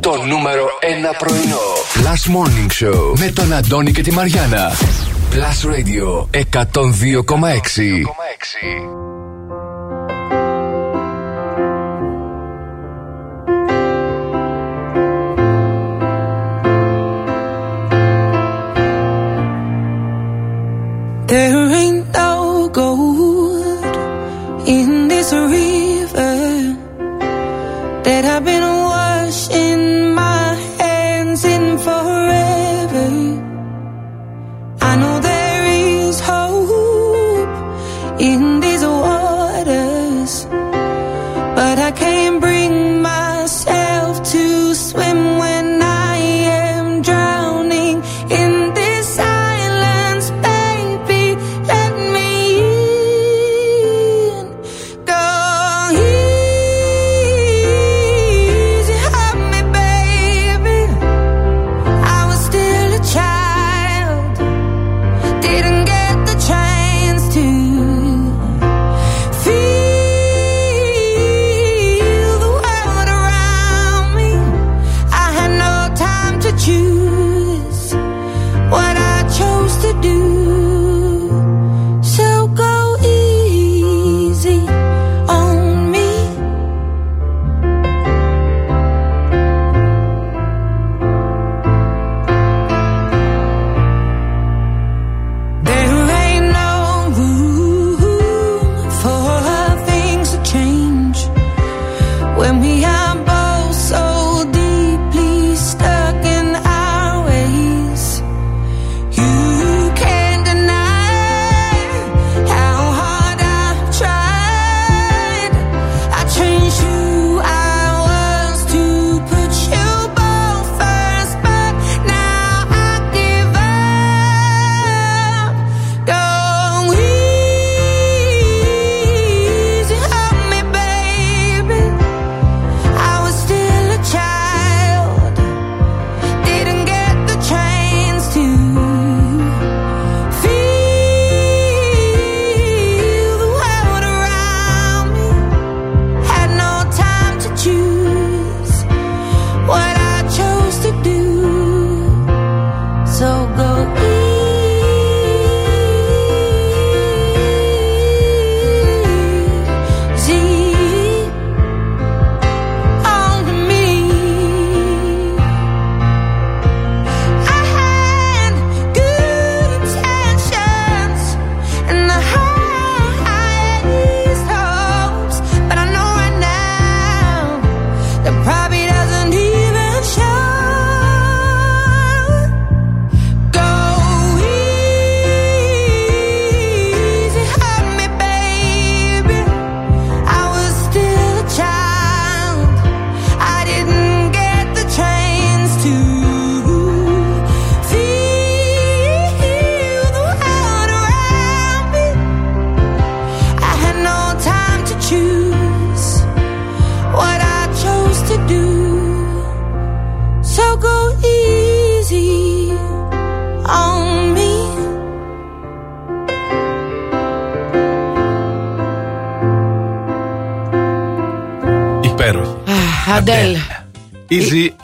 το 0.00 0.22
νούμερο 0.28 0.64
1 0.80 0.84
πρωινό. 1.18 1.60
Last 1.94 2.26
Morning 2.36 2.70
Show 2.84 3.18
με 3.18 3.30
τον 3.30 3.52
Αντώνη 3.52 3.92
και 3.92 4.02
τη 4.02 4.12
Μαριάνα. 4.12 4.72
Plus 5.32 5.64
Radio 5.70 6.26
102,6. 6.32 6.42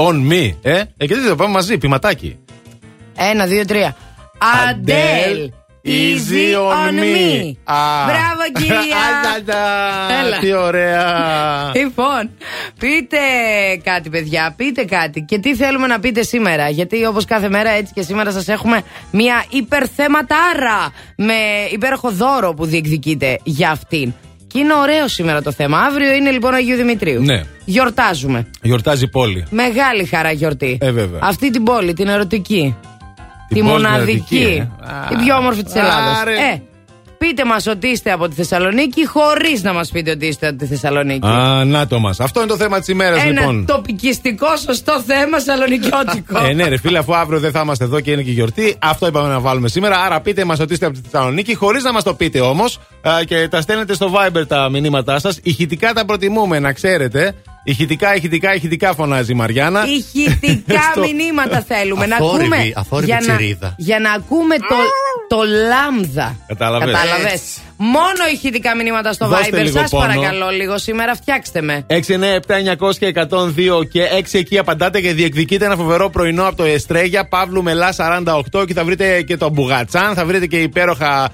On 0.09 0.33
me. 0.33 0.55
Ε, 0.63 0.83
ε 0.97 1.07
και 1.07 1.15
τι 1.15 1.27
το 1.29 1.37
πάμε 1.37 1.53
μαζί, 1.53 1.79
ποιηματάκι. 1.79 2.39
Ένα, 3.17 3.47
δύο, 3.47 3.65
τρία. 3.65 3.97
Αντέλ. 4.69 5.53
Easy 5.87 6.55
on 6.57 6.99
me. 6.99 7.53
Α. 7.65 8.05
Μπράβο, 8.05 8.43
κυρία. 8.53 8.97
Ανταντα. 9.09 9.63
Έλα. 10.25 10.39
Τι 10.39 10.53
ωραία. 10.53 11.03
Λοιπόν, 11.81 12.31
πείτε 12.79 13.19
κάτι, 13.83 14.09
παιδιά, 14.11 14.55
πείτε 14.57 14.85
κάτι. 14.85 15.21
Και 15.21 15.39
τι 15.39 15.55
θέλουμε 15.55 15.87
να 15.87 16.01
πείτε 16.01 16.23
σήμερα. 16.23 16.69
Γιατί 16.69 17.05
όπως 17.07 17.25
κάθε 17.25 17.49
μέρα, 17.49 17.71
έτσι 17.71 17.93
και 17.93 18.03
σήμερα 18.03 18.31
σας 18.31 18.49
έχουμε 18.49 18.83
μια 19.11 19.45
υπερθέματάρα 19.49 20.93
με 21.17 21.35
υπέροχο 21.73 22.11
δώρο 22.11 22.55
που 22.55 22.65
διεκδικείτε 22.65 23.39
για 23.43 23.71
αυτήν. 23.71 24.13
Θεσσαλονίκη. 24.55 24.59
Είναι 24.59 24.75
ωραίο 24.75 25.09
σήμερα 25.09 25.43
το 25.43 25.53
θέμα. 25.53 25.79
Αύριο 25.79 26.13
είναι 26.13 26.31
λοιπόν 26.31 26.55
Αγίου 26.55 26.77
Δημητρίου. 26.77 27.23
Ναι. 27.23 27.43
Γιορτάζουμε. 27.65 28.47
Γιορτάζει 28.63 29.05
η 29.05 29.09
πόλη. 29.09 29.47
Μεγάλη 29.51 30.05
χαρά 30.05 30.31
γιορτή. 30.33 30.79
Ε, 30.81 30.91
βέβαια. 30.91 31.21
Αυτή 31.23 31.51
την 31.51 31.63
πόλη, 31.63 31.93
την 31.93 32.09
ερωτική. 32.09 32.77
Την 33.49 33.57
τη 33.57 33.63
πόλη 33.63 33.83
μοναδική. 33.83 34.37
ερωτική, 34.37 34.69
ε. 35.05 35.09
Την 35.09 35.19
πιο 35.25 35.37
όμορφη 35.37 35.63
της 35.63 35.75
Ελλάδα. 35.75 36.21
Άρε. 36.21 36.33
Ε, 36.33 36.63
πείτε 37.19 37.45
μας 37.45 37.67
ότι 37.67 37.87
είστε 37.87 38.13
από 38.13 38.29
τη 38.29 38.35
Θεσσαλονίκη, 38.35 39.07
χωρίς 39.07 39.63
να 39.63 39.73
μας 39.73 39.91
πείτε 39.91 40.11
ότι 40.11 40.27
είστε 40.27 40.47
από 40.49 40.59
τη 40.59 40.67
Θεσσαλονίκη. 40.67 41.27
Α, 41.27 41.65
να 41.65 41.87
το 41.87 41.99
μας. 41.99 42.21
Αυτό 42.21 42.41
είναι 42.41 42.49
το 42.49 42.57
θέμα 42.57 42.79
της 42.79 42.89
ημέρας, 42.89 43.23
Ένα 43.23 43.41
λοιπόν. 43.41 43.67
τοπικιστικό 43.67 44.57
σωστό 44.57 45.03
θέμα 45.07 45.39
σαλονικιώτικο. 45.39 46.45
Ε, 46.47 46.53
ναι, 46.53 46.69
ρε 46.69 46.79
φίλε, 46.79 46.99
αφού 46.99 47.15
αύριο 47.15 47.41
δεν 47.41 47.51
θα 47.51 47.61
είμαστε 47.61 47.85
εδώ 47.85 48.01
και 48.01 48.11
είναι 48.11 48.23
και 48.23 48.31
γιορτή, 48.31 48.77
αυτό 48.79 49.07
είπαμε 49.07 49.29
να 49.29 49.41
βάλουμε 49.41 49.69
σήμερα. 49.69 50.01
Άρα 50.01 50.21
πείτε 50.21 50.45
μας 50.45 50.61
ότι 50.61 50.73
είστε 50.73 50.87
από 50.87 50.95
τη 50.95 51.01
Θεσσαλονίκη, 51.09 51.55
χωρίς 51.55 51.83
να 51.85 51.93
μας 51.93 52.03
το 52.03 52.15
πείτε 52.15 52.41
όμως. 52.41 52.81
Και 53.27 53.49
τα 53.49 53.61
στέλνετε 53.61 53.95
στο 53.95 54.13
Viber 54.15 54.47
τα 54.49 54.69
μηνύματά 54.69 55.19
σας. 55.19 55.39
Ηχητικά 55.43 55.93
τα 55.93 56.05
προτιμούμε, 56.05 56.59
να 56.59 56.73
ξέρετε. 56.73 57.35
Ηχητικά, 57.67 58.15
ηχητικά, 58.15 58.55
ηχητικά 58.55 58.95
φωνάζει 58.95 59.33
η 59.33 59.35
Μαριάννα. 59.35 59.85
Ηχητικά 59.87 60.81
Στο- 60.93 61.01
μηνύματα 61.01 61.61
θέλουμε. 61.69 62.07
να 62.07 62.17
Αθόρυβη, 62.17 62.45
ακούμε. 62.55 62.73
αθόρυβη 62.75 63.07
για, 63.11 63.21
να, 63.27 63.37
τσιρίδα. 63.37 63.75
για 63.79 63.99
να 63.99 64.13
ακούμε 64.13 64.57
το, 64.59 64.75
το 65.29 65.43
λάμδα. 65.69 66.37
Κατάλαβες. 66.47 67.59
Κατάλαβες. 67.93 68.03
Έτσι. 68.03 68.21
Μόνο 68.21 68.31
ηχητικά 68.35 68.77
μηνύματα 68.77 69.13
στο 69.13 69.27
Δώστε 69.29 69.49
Viber. 69.61 69.65
λίγο 69.65 69.79
Σας 69.79 69.91
πόνο. 69.91 70.07
παρακαλώ 70.07 70.49
λίγο 70.51 70.79
σήμερα, 70.79 71.15
φτιάξτε 71.15 71.61
με. 71.63 71.87
6, 71.87 72.15
9, 72.15 72.35
7, 72.35 72.55
900 72.59 72.99
και 72.99 73.07
102 73.07 73.85
και 73.93 74.03
6 74.19 74.39
εκεί 74.39 74.59
απαντάτε 74.59 75.01
και 75.01 75.13
διεκδικείτε 75.13 75.65
ένα 75.65 75.77
φοβερό 75.77 76.11
πρωινό 76.11 76.47
από 76.47 76.57
το 76.57 76.63
Εστρέγια 76.65 77.29
Παύλου 77.29 77.63
Μελά 77.63 77.95
48 78.53 78.67
και 78.67 78.75
θα 78.75 78.85
βρείτε 78.85 79.23
και 79.23 79.37
το 79.37 79.49
Μπουγατσάν, 79.51 80.15
θα 80.15 80.25
βρείτε 80.25 80.47
και 80.47 80.57
υπέροχα 80.57 81.29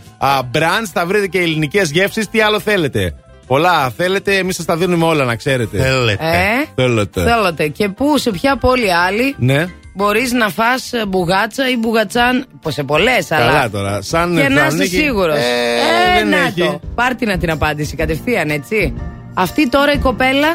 μπραντς, 0.51 0.91
θα 0.91 1.07
βρείτε 1.07 1.27
και 1.27 1.39
ελληνικές 1.39 1.91
γεύσεις. 1.91 2.29
Τι 2.29 2.41
άλλο 2.41 2.61
θέλετε; 2.61 3.15
Πολλά 3.47 3.91
θέλετε, 3.97 4.37
εμείς 4.37 4.57
σας 4.57 4.65
τα 4.65 4.77
δίνουμε 4.77 5.05
όλα 5.07 5.25
να 5.25 5.37
ξέρετε. 5.37 5.79
Θέλετε. 5.83 6.25
Ε, 6.27 6.83
Θέλετε. 6.83 7.23
θέλετε. 7.23 7.69
Και 7.69 7.89
πού, 7.89 8.19
σε 8.19 8.31
ποια 8.31 8.57
πόλη 8.57 8.95
άλλη; 8.95 9.35
Ναι. 9.39 9.67
Μπορείς 9.95 10.33
να 10.33 10.49
φας 10.49 10.93
ε, 10.93 11.07
μπουγάτσα 11.07 11.71
ή 11.71 11.77
μπουγατσάν. 11.77 12.47
Πω 12.63 12.71
σε 12.71 12.83
πολλές, 12.83 13.31
αλλά. 13.33 13.47
Καλά 13.47 13.71
τώρα. 13.71 14.03
Σαν 14.03 14.29
Και 14.29 14.35
να 14.35 14.47
είσαι 14.47 14.55
Θεσσαλονίκη, 14.55 14.97
σίγουρος. 14.97 15.37
Ε, 15.37 16.19
δεν 16.19 16.29
να 16.29 16.37
έχει. 16.37 16.61
το. 16.61 16.81
Πάρτε 16.95 17.25
να 17.25 17.39
την 17.39 17.51
απάντηση 17.51 17.97
κατευθείαν, 17.97 18.51
έτσι. 18.51 18.95
Αυτή 19.35 19.69
τώρα 19.69 19.93
η 19.93 19.99
κοπέλα. 19.99 20.55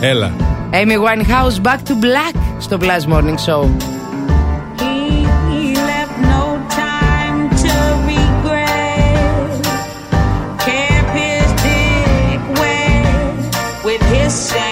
Έλα. 0.00 0.32
Amy 0.72 0.96
Winehouse 0.96 1.66
Back 1.66 1.78
to 1.88 1.92
Black 2.04 2.36
στο 2.58 2.78
Blast 2.80 3.12
Morning 3.12 3.38
Show. 3.46 3.70
He 14.12 14.71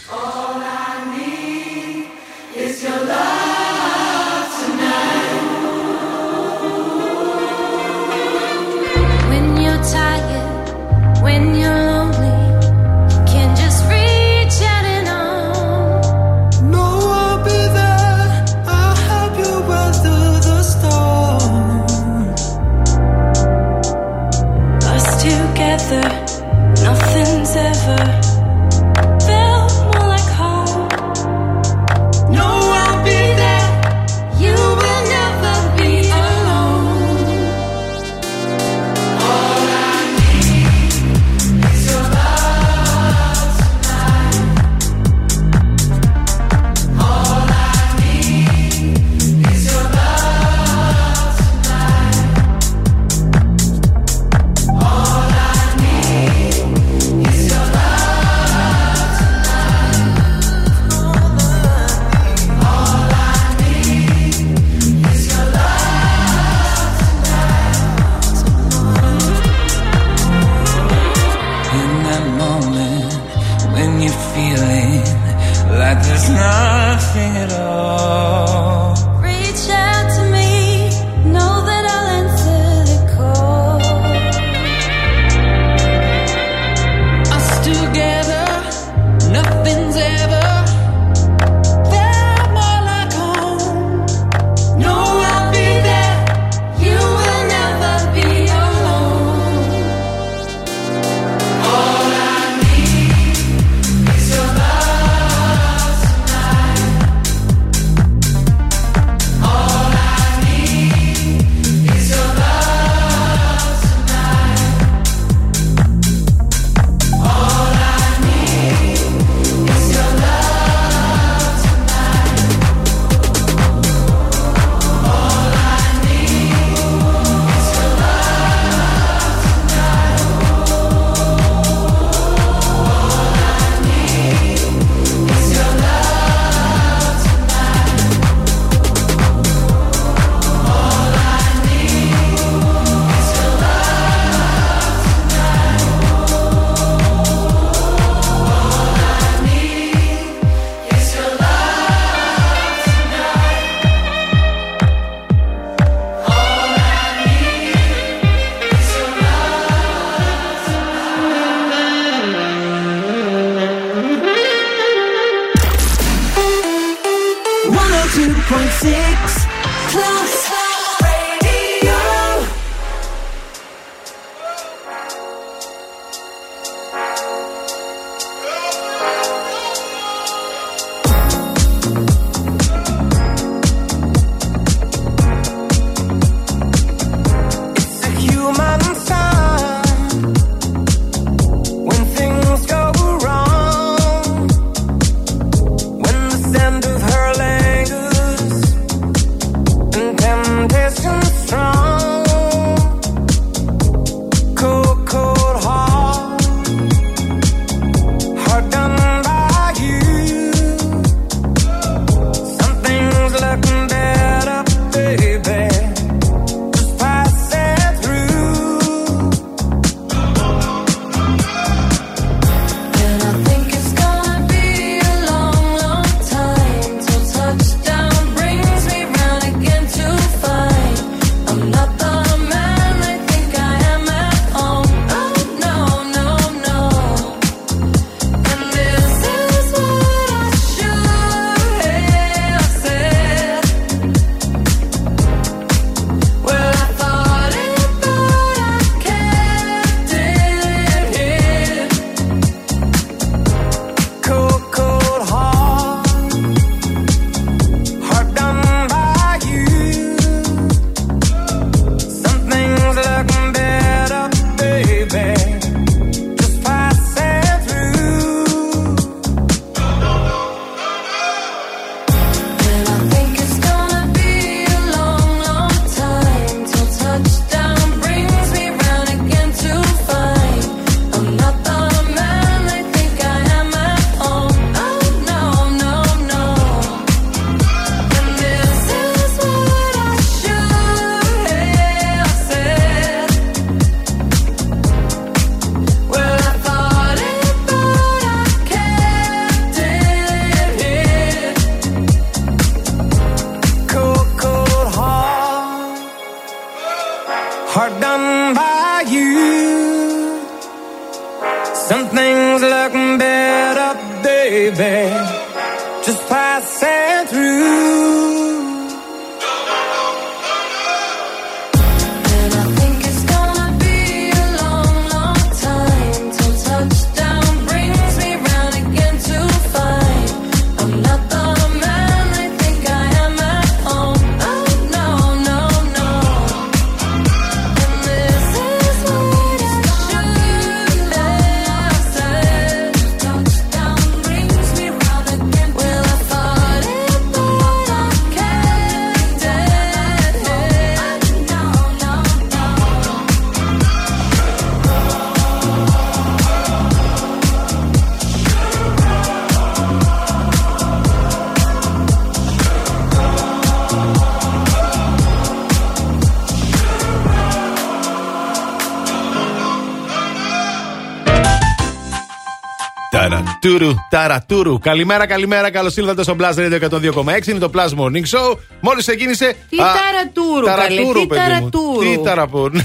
Τουρου, 373.61 373.93
ταρατούρου. 374.09 374.79
Καλημέρα, 374.79 375.25
καλημέρα. 375.27 375.71
Καλώς 375.71 375.97
ήρθατε 375.97 376.23
στο 376.23 376.35
Blast 376.39 376.55
Radio 376.55 376.79
102,6. 376.89 377.47
Είναι 377.47 377.59
το 377.59 377.71
Plus 377.75 377.89
Morning 377.99 378.25
Show. 378.37 378.57
Μόλις 378.79 379.05
ξεκίνησε. 379.05 379.55
Τι 379.69 379.77
ταρατούρου, 379.77 380.65
καλέ, 380.65 380.87
τι 380.87 380.95
παιδί 380.95 381.19
μου. 381.19 381.27
ταρατούρου. 381.27 381.99
Τι 382.17 382.23
ταραπούρου. 382.23 382.71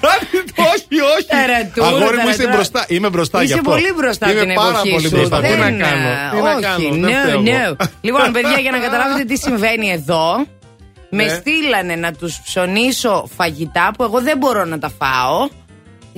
Κάνει 0.00 0.44
το, 0.54 0.62
όχι, 0.62 1.00
όχι. 1.16 1.26
Ταρατούρου, 1.28 1.86
Αγόρι 1.86 2.16
μου 2.16 2.28
είσαι 2.28 2.36
ταρατούρου. 2.36 2.52
μπροστά. 2.52 2.84
Είμαι 2.88 3.08
μπροστά 3.08 3.38
γι' 3.38 3.44
Είσαι 3.44 3.54
αυτό. 3.54 3.70
πολύ 3.70 3.92
μπροστά 3.96 4.30
Είμαι 4.30 4.40
την 4.40 4.54
πάρα 4.54 4.68
εποχή 4.68 4.90
πολύ 4.90 5.08
σου. 5.08 5.16
μπροστά. 5.16 5.40
Τι 5.40 5.48
να 5.48 5.64
Δεν, 5.64 5.78
κάνω. 5.78 6.08
α, 6.08 6.30
Τι 6.30 6.36
να 6.42 6.50
όχι, 6.52 6.60
κάνω. 6.62 6.88
δεν 6.90 7.00
no, 7.02 7.22
φταίω 7.22 7.40
no. 7.40 7.64
εγώ. 7.64 7.76
Λοιπόν, 8.00 8.32
παιδιά, 8.32 8.58
για 8.60 8.70
να 8.70 8.78
καταλάβετε 8.78 9.24
τι 9.24 9.36
συμβαίνει 9.38 9.90
εδώ, 9.90 10.26
με 11.16 11.24
Ναι. 11.24 11.28
στείλανε 11.28 11.94
να 11.94 12.12
τους 12.12 12.40
ψωνίσω 12.44 13.28
φαγητά 13.36 13.90
που 13.96 14.02
εγώ 14.02 14.20
δεν 14.20 14.38
μπορώ 14.38 14.64
να 14.64 14.78
τα 14.78 14.90
φάω. 14.98 15.48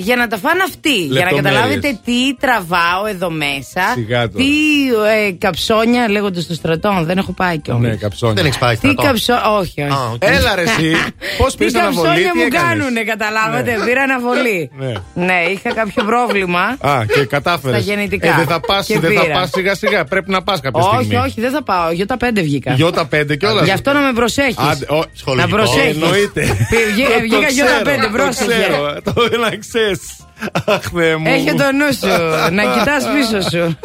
Για 0.00 0.16
να 0.16 0.26
τα 0.26 0.36
φάνε 0.38 0.62
αυτοί. 0.62 0.94
Για 0.94 1.24
να 1.24 1.30
Λεπτομέρειες. 1.30 1.42
καταλάβετε 1.42 1.98
τι 2.04 2.34
τραβάω 2.40 3.06
εδώ 3.08 3.30
μέσα. 3.30 3.80
Σιγά 3.94 4.28
τώρα. 4.30 4.44
Τι 4.44 4.50
ε, 5.26 5.32
καψόνια 5.32 6.08
λέγονται 6.10 6.40
στο 6.40 6.54
στρατό. 6.54 7.00
Δεν 7.02 7.18
έχω 7.18 7.32
πάει 7.32 7.58
κιόλας. 7.58 7.82
Ναι, 7.82 7.96
καψόνια. 7.96 8.34
Δεν 8.34 8.44
έχεις 8.44 8.58
πάει 8.58 8.72
Τι 8.76 8.78
στρατό. 8.78 9.02
καψό... 9.02 9.34
Όχι, 9.58 9.82
όχι. 9.82 9.90
Α, 9.92 10.10
οκ. 10.12 10.22
Έλα 10.24 10.54
ρε 10.54 10.62
εσύ. 10.62 10.92
Πώς 11.38 11.56
Τι 11.56 11.64
πήρε 11.64 11.78
αναβολή, 11.78 12.06
καψόνια 12.06 12.30
τι 12.32 12.38
μου 12.38 12.44
έκανες; 12.46 12.68
κάνουνε, 12.68 13.02
καταλάβατε. 13.02 13.72
Πήρα 13.84 14.02
αναβολή. 14.02 14.70
Ναι. 14.78 14.92
ναι, 15.26 15.38
είχα 15.52 15.74
κάποιο 15.74 16.04
πρόβλημα. 16.04 16.60
Α, 16.80 17.04
και 17.14 17.24
κατάφερες. 17.24 17.82
Στα 17.82 17.92
γεννητικά. 17.92 18.28
Ε, 18.28 18.34
δεν 18.36 18.46
θα 18.46 18.60
πας 18.60 18.86
Και 18.86 18.98
δεν 18.98 19.12
θα 19.14 19.20
πήρα. 19.20 19.34
πας 19.34 19.50
σιγά 19.52 19.74
σιγά. 19.74 20.04
Πρέπει 20.04 20.30
να 20.30 20.42
πας 20.42 20.60
κάποια 20.60 20.82
όχι, 20.82 21.04
στιγμή. 21.04 21.24
όχι, 21.26 21.40
δεν 21.40 21.50
θα 21.50 21.62
πάω. 21.62 21.90
Γιώτα 21.90 22.16
5 22.16 22.42
βγήκα. 22.42 22.72
Γιώτα 22.72 23.08
5 23.14 23.36
κιόλα. 23.36 23.62
Γι' 23.64 23.70
αυτό 23.70 23.92
να 23.92 24.00
με 24.00 24.12
προσέχεις. 24.12 24.56
Άντε, 24.58 24.86
ο- 24.88 24.96
Να 24.96 25.04
Σχολικό. 25.14 25.48
προσέχεις. 25.48 26.02
Εννοείται. 26.02 26.42
Βγήκα 26.92 27.08
Το- 27.08 27.14
το 27.14 27.20
βγήκα 27.20 27.48
γιώτα 27.48 27.70
ξέρω, 27.82 27.96
5, 27.98 28.02
το 28.02 28.08
πρόσεχε. 28.12 28.46
ξέρω, 28.46 28.96
Το 29.04 29.38
να 29.40 29.56
ξέρεις. 29.56 30.00
Αχ, 30.66 30.80
Θεέ 30.94 31.16
μου. 31.16 31.24
Έχει 31.28 31.44
το 31.54 31.64
νου 31.72 31.92
σου. 32.00 32.22
να 32.56 32.62
κοιτάς 32.62 33.04
πίσω 33.14 33.40
σου. 33.50 33.78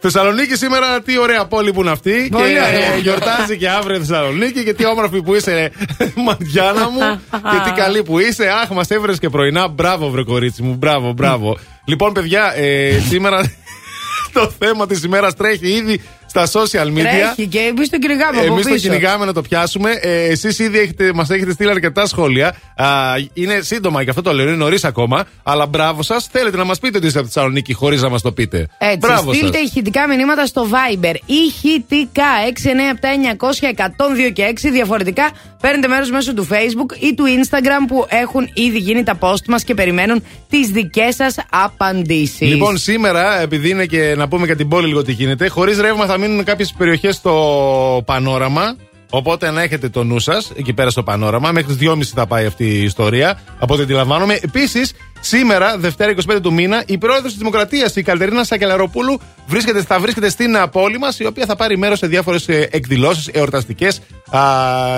Θεσσαλονίκη 0.00 0.56
σήμερα, 0.56 1.00
τι 1.00 1.18
ωραία 1.18 1.46
πόλη 1.46 1.72
που 1.72 1.80
είναι 1.80 1.90
αυτή. 1.90 2.28
Πολύ 2.30 2.44
και 2.44 2.50
ωραία. 2.50 2.66
ε, 2.94 2.98
γιορτάζει 3.02 3.56
και 3.56 3.68
αύριο 3.68 3.96
η 3.96 3.98
Θεσσαλονίκη. 4.04 4.64
Και 4.64 4.74
τι 4.74 4.86
όμορφη 4.86 5.22
που 5.22 5.34
είσαι, 5.34 5.70
ε, 5.98 6.04
Μαριάννα 6.26 6.90
μου. 6.90 7.20
και 7.30 7.70
τι 7.70 7.80
καλή 7.80 8.02
που 8.02 8.18
είσαι. 8.18 8.48
Αχ, 8.62 8.70
μας 8.70 8.90
έβρες 8.90 9.18
και 9.18 9.28
πρωινά. 9.28 9.68
Μπράβο, 9.68 10.08
βρε 10.10 10.22
κορίτσι 10.22 10.62
μου. 10.62 10.74
Μπράβο, 10.74 11.12
μπράβο. 11.12 11.58
λοιπόν, 11.84 12.12
παιδιά, 12.12 12.52
ε, 12.56 12.98
σήμερα 13.08 13.40
το 14.32 14.52
θέμα 14.58 14.86
της 14.86 15.02
ημέρας 15.02 15.34
τρέχει 15.34 15.68
ήδη 15.68 16.00
στα 16.32 16.46
social 16.46 16.86
media. 16.98 17.02
Τρέχει 17.02 17.46
και 17.48 17.58
εμείς 17.58 17.88
το 17.90 17.98
κυνηγάμε 17.98 18.36
από 18.40 18.52
Εμείς 18.52 18.66
το 18.66 18.72
πίσω. 18.72 18.88
κυνηγάμε 18.88 19.24
να 19.24 19.32
το 19.32 19.42
πιάσουμε. 19.42 19.90
Ε, 20.00 20.24
Εσείς 20.30 20.58
ήδη 20.58 20.78
έχετε, 20.78 21.12
μας 21.14 21.30
έχετε 21.30 21.52
στείλει 21.52 21.70
αρκετά 21.70 22.06
σχόλια. 22.06 22.54
Α, 22.76 22.86
είναι 23.32 23.60
σύντομα 23.60 24.04
και 24.04 24.10
αυτό 24.10 24.22
το 24.22 24.32
λέω, 24.32 24.46
είναι 24.46 24.56
νωρίς 24.56 24.84
ακόμα. 24.84 25.24
Αλλά 25.42 25.66
μπράβο 25.66 26.02
σας. 26.02 26.26
Θέλετε 26.32 26.56
να 26.56 26.64
μας 26.64 26.78
πείτε 26.78 26.96
ότι 26.98 27.06
είστε 27.06 27.18
από 27.18 27.28
τη 27.28 27.34
Θεσσαλονίκη 27.34 27.72
χωρίς 27.74 28.02
να 28.02 28.08
μας 28.08 28.22
το 28.22 28.32
πείτε. 28.32 28.66
Έτσι, 28.78 28.96
μπράβο 28.96 29.32
στείλτε 29.32 29.58
σας. 29.58 29.66
ηχητικά 29.66 30.06
μηνύματα 30.08 30.46
στο 30.46 30.68
Viber. 30.70 31.14
Ηχητικά 31.26 32.24
697-900-102 32.54 34.30
και 34.32 34.44
6 34.46 34.70
διαφορετικά. 34.72 35.30
Παίρνετε 35.60 35.88
μέρος 35.88 36.10
μέσω 36.10 36.34
του 36.34 36.46
Facebook 36.50 36.96
ή 37.00 37.14
του 37.14 37.24
Instagram 37.24 37.84
που 37.88 38.06
έχουν 38.08 38.48
ήδη 38.54 38.78
γίνει 38.78 39.02
τα 39.02 39.18
post 39.20 39.44
μας 39.48 39.64
και 39.64 39.74
περιμένουν 39.74 40.24
τις 40.50 40.68
δικές 40.68 41.14
σας 41.14 41.36
απαντήσεις. 41.50 42.48
Λοιπόν, 42.48 42.76
σήμερα, 42.76 43.40
επειδή 43.40 43.70
είναι 43.70 43.86
και 43.86 44.14
να 44.16 44.28
πούμε 44.28 44.46
για 44.46 44.56
την 44.56 44.68
πόλη 44.68 44.86
λίγο 44.86 45.02
τι 45.02 45.12
γίνεται, 45.12 45.48
χωρίς 45.48 45.80
ρεύμα 45.80 46.06
θα 46.06 46.18
μείνουν 46.18 46.44
κάποιες 46.44 46.74
περιοχές 46.78 47.14
στο 47.14 48.02
πανόραμα. 48.06 48.76
Οπότε 49.10 49.50
να 49.50 49.62
έχετε 49.62 49.88
το 49.88 50.04
νου 50.04 50.18
σας 50.18 50.52
εκεί 50.54 50.72
πέρα 50.72 50.90
στο 50.90 51.02
πανόραμα. 51.02 51.52
Μέχρι 51.52 51.74
τις 51.74 51.88
2.30 51.88 52.02
θα 52.02 52.26
πάει 52.26 52.46
αυτή 52.46 52.64
η 52.64 52.82
ιστορία. 52.82 53.40
Από 53.58 53.74
ό,τι 53.74 53.82
αντιλαμβάνομαι. 53.82 54.38
Επίσης, 54.42 54.92
σήμερα, 55.20 55.78
Δευτέρα 55.78 56.14
25 56.28 56.40
του 56.42 56.52
μήνα, 56.52 56.82
η 56.86 56.98
πρόεδρος 56.98 57.30
της 57.30 57.38
Δημοκρατίας, 57.38 57.96
η 57.96 58.02
Καλτερίνα 58.02 58.44
Σακελαροπούλου, 58.44 59.20
βρίσκεται, 59.46 59.82
θα 59.82 59.98
βρίσκεται 59.98 60.28
στην 60.28 60.56
α, 60.56 60.68
πόλη 60.68 60.98
μας, 60.98 61.18
η 61.18 61.26
οποία 61.26 61.46
θα 61.46 61.56
πάρει 61.56 61.78
μέρος 61.78 61.98
σε 61.98 62.06
διάφορες 62.06 62.48
εκδηλώσεις 62.48 63.28
εορταστικές 63.32 64.00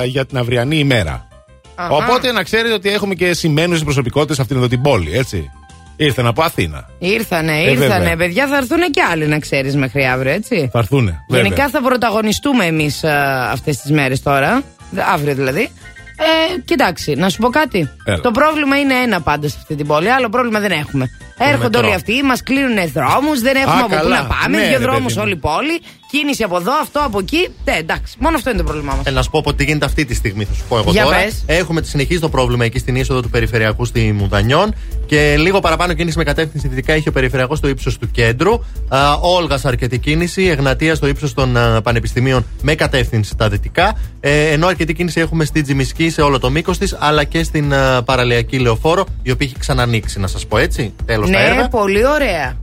για 0.07 0.27
την 0.27 0.39
αυριανή 0.39 0.79
ημέρα. 0.79 1.29
Αχα. 1.75 1.95
Οπότε 1.95 2.33
να 2.33 2.43
ξέρετε 2.43 2.75
ότι 2.75 2.89
έχουμε 2.89 3.15
και 3.15 3.35
σημαίνουσε 3.35 3.85
προσωπικότητε 3.85 4.35
σε 4.35 4.41
αυτήν 4.41 4.57
εδώ 4.57 4.69
την 4.69 4.83
πόλη, 4.83 5.17
έτσι. 5.17 5.51
Ήρθαν 5.97 6.27
από 6.27 6.43
Αθήνα. 6.43 6.89
Ήρθανε, 6.99 7.53
Ε, 7.53 7.71
ήρθανε. 7.71 7.99
βέβαια. 7.99 8.17
Παιδιά, 8.17 8.47
θα 8.47 8.57
έρθουν 8.57 8.79
και 8.91 9.03
άλλοι 9.13 9.27
να 9.27 9.39
ξέρεις 9.39 9.77
μέχρι 9.77 10.05
αύριο, 10.07 10.33
έτσι. 10.33 10.69
Θα 10.73 10.79
έρθουνε. 10.79 11.25
Γενικά 11.29 11.69
θα 11.69 11.81
πρωταγωνιστούμε 11.83 12.65
εμείς 12.65 13.05
αυτές 13.51 13.77
τις 13.81 13.91
μέρες 13.91 14.23
τώρα. 14.23 14.63
Δε- 14.91 15.03
Αύριο 15.13 15.35
δηλαδή. 15.35 15.69
Ε, 16.17 16.61
κοιτάξτε, 16.65 17.15
να 17.17 17.29
σου 17.29 17.39
πω 17.39 17.49
κάτι. 17.49 17.91
Έλα. 18.05 18.21
Το 18.21 18.31
πρόβλημα 18.31 18.79
είναι 18.79 18.95
ένα 18.95 19.21
πάντα 19.21 19.49
σε 19.49 19.57
αυτή 19.59 19.75
την 19.75 19.87
πόλη. 19.87 20.11
Άλλο 20.11 20.29
πρόβλημα 20.29 20.61
δεν 20.61 20.71
έχουμε. 20.71 21.11
Έρχονται 21.39 21.65
μετρό. 21.65 21.81
όλοι 21.87 21.95
αυτοί, 21.95 22.23
μας 22.23 22.43
κλείνουν 22.43 22.77
δρόμους, 22.93 23.41
δεν 23.41 23.57
έχουμε 23.57 23.75
Α, 23.75 23.79
από 23.85 23.89
πού 23.89 23.95
καλά. 24.03 24.21
να 24.23 24.27
πάμε. 24.27 24.57
Ναι, 24.57 24.63
δύο 24.69 24.79
ρε, 24.79 24.85
δρόμους 24.85 25.03
παιδί 25.15 25.17
μου. 25.17 25.23
όλη 25.25 25.33
η 25.33 25.37
πόλη. 25.37 25.81
Κίνηση 26.11 26.43
από 26.43 26.57
εδώ, 26.57 26.73
αυτό 26.83 27.01
από 27.01 27.19
εκεί. 27.19 27.49
Ναι, 27.65 27.73
εντάξει. 27.79 28.15
Μόνο 28.19 28.37
αυτό 28.37 28.51
είναι 28.51 28.59
το 28.59 28.65
πρόβλημά 28.65 28.95
μας. 28.95 29.07
Ε, 29.07 29.11
να 29.11 29.23
σου 29.23 29.31
πω 29.31 29.39
από 29.39 29.55
τι 29.55 29.65
γίνεται 29.65 29.85
αυτή 29.85 30.05
τη 30.05 30.15
στιγμή, 30.15 30.45
θα 30.45 30.55
σου 30.55 30.63
πω 30.69 30.79
εγώ 30.79 30.91
Για 30.91 31.05
τώρα. 31.05 31.17
πες. 31.17 31.43
Έχουμε 31.47 31.81
τη 31.81 31.89
συνεχίζει 31.89 32.21
το 32.21 32.29
πρόβλημα 32.29 32.65
εκεί 32.65 32.79
στην 32.79 32.97
είσοδο 32.97 33.23
του 33.23 33.31
Περιφερειακού 33.31 33.85
στη 33.85 34.13
Μουδανιών 34.13 34.75
και 35.07 35.37
λίγο 35.39 35.61
παραπάνω 35.61 35.93
κίνηση 35.93 36.19
με 36.19 36.25
κατεύθυνση 36.25 36.69
δυτικά 36.69 36.93
έχει 36.93 37.09
ο 37.09 37.13
Περιφερειακός 37.13 37.59
στο 37.59 37.69
ύψος 37.69 37.99
του 37.99 38.11
κέντρου. 38.11 38.53
Α, 38.89 38.99
Όλγας 39.21 39.65
αρκετή 39.65 39.99
κίνηση, 39.99 40.43
Εγνατίας 40.45 40.97
στο 40.97 41.07
ύψος 41.07 41.35
των 41.35 41.57
α, 41.57 41.81
πανεπιστημίων 41.83 42.47
με 42.63 42.75
κατεύθυνση 42.75 43.37
τα 43.37 43.49
δυτικά. 43.49 43.99
Ε, 44.21 44.51
ενώ 44.51 44.67
αρκετή 44.67 44.93
κίνηση 44.93 45.21
έχουμε 45.21 45.45
στη 45.45 45.63
Τζιμισκή 45.63 46.11
σε 46.11 46.21
όλο 46.21 46.39
το 46.39 46.51
μήκος 46.51 46.79
της, 46.79 46.97
αλλά 46.99 47.25
και 47.25 47.43
στην 47.43 47.75
α, 47.75 48.03
παραλιακή 48.03 48.59
λεωφόρο, 48.59 49.07
η 49.23 49.31
οποία 49.31 49.47
έχει 49.47 49.59
ξανανοίξει, 49.59 50.21
να 50.21 50.27
σας 50.27 50.47
πω 50.47 50.59
έτσι. 50.59 50.95
Τέλος 51.05 51.22
τα 51.31 51.39
Ναι, 51.39 51.45
έργα. 51.45 51.69
πολύ 51.69 52.07
ωραία. 52.07 52.57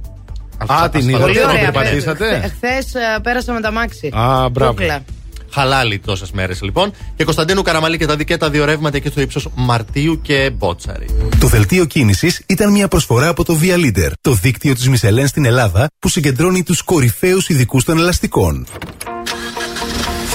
Α, 0.67 0.89
την 0.89 1.09
είδα. 1.09 1.19
Πολύ 1.19 1.33
Την 1.33 1.43
ωραία. 1.49 1.59
περπατήσατε; 1.71 2.53
Χθες 2.55 2.85
πέρασα 3.23 3.53
με 3.53 3.61
τα 3.61 3.71
μάξι. 3.71 4.09
Α, 4.13 4.49
μπράβο. 4.49 4.71
Κούκλα. 4.73 4.99
Χαλάλι 5.51 5.99
τόσες 5.99 6.31
μέρες 6.31 6.61
λοιπόν. 6.61 6.91
Και 7.15 7.23
Κωνσταντίνου 7.23 7.61
Καραμαλή 7.61 7.97
και 7.97 8.05
τα 8.05 8.15
δικά 8.15 8.37
τα 8.37 8.49
δύο 8.49 8.65
ρεύματα 8.65 8.97
εκεί 8.97 9.07
στο 9.09 9.21
ύψος 9.21 9.47
Μαρτίου 9.55 10.21
και 10.21 10.49
Μπότσαρη. 10.57 11.05
Το 11.39 11.47
δελτίο 11.47 11.85
κίνησης 11.85 12.41
ήταν 12.47 12.71
μια 12.71 12.87
προσφορά 12.87 13.27
από 13.27 13.43
το 13.45 13.57
Via 13.61 13.75
Leader, 13.75 14.11
το 14.21 14.33
δίκτυο 14.33 14.73
της 14.73 14.89
Μισελέν 14.89 15.27
στην 15.27 15.45
Ελλάδα 15.45 15.87
που 15.99 16.09
συγκεντρώνει 16.09 16.63
τους 16.63 16.81
κορυφαίους 16.81 17.49
ειδικούς 17.49 17.83
των 17.83 17.97
ελαστικών. 17.97 18.67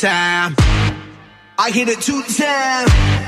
time. 0.00 0.56
I 1.58 1.70
hit 1.70 1.88
it 1.88 2.00
two 2.00 2.22
times. 2.22 3.19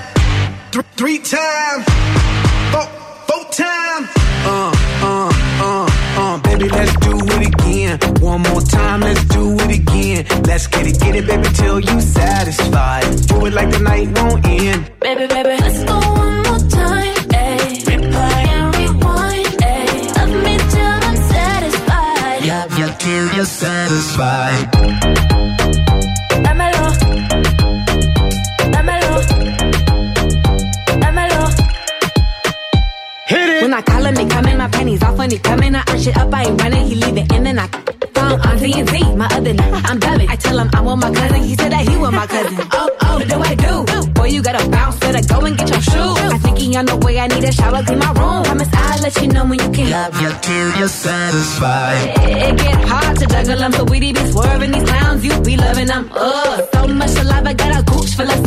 satisfied. 51.43 52.28
It, 52.28 52.51
it 52.51 52.57
get 52.59 52.88
hard 52.88 53.18
to 53.18 53.26
juggle 53.26 53.57
them, 53.57 53.72
so 53.72 53.84
we 53.84 54.01
be 54.01 54.14
swerving 54.30 54.72
these 54.72 54.84
clowns. 54.84 55.24
You 55.24 55.40
be 55.40 55.57
loving 55.57 55.86
them, 55.86 56.11
ugh. 56.12 56.68
So 56.72 56.86
much 56.88 57.16
alive, 57.16 57.47
I 57.47 57.55
got 57.55 57.80
a 57.80 57.82
gooch 57.84 58.14
full 58.14 58.30
of 58.30 58.47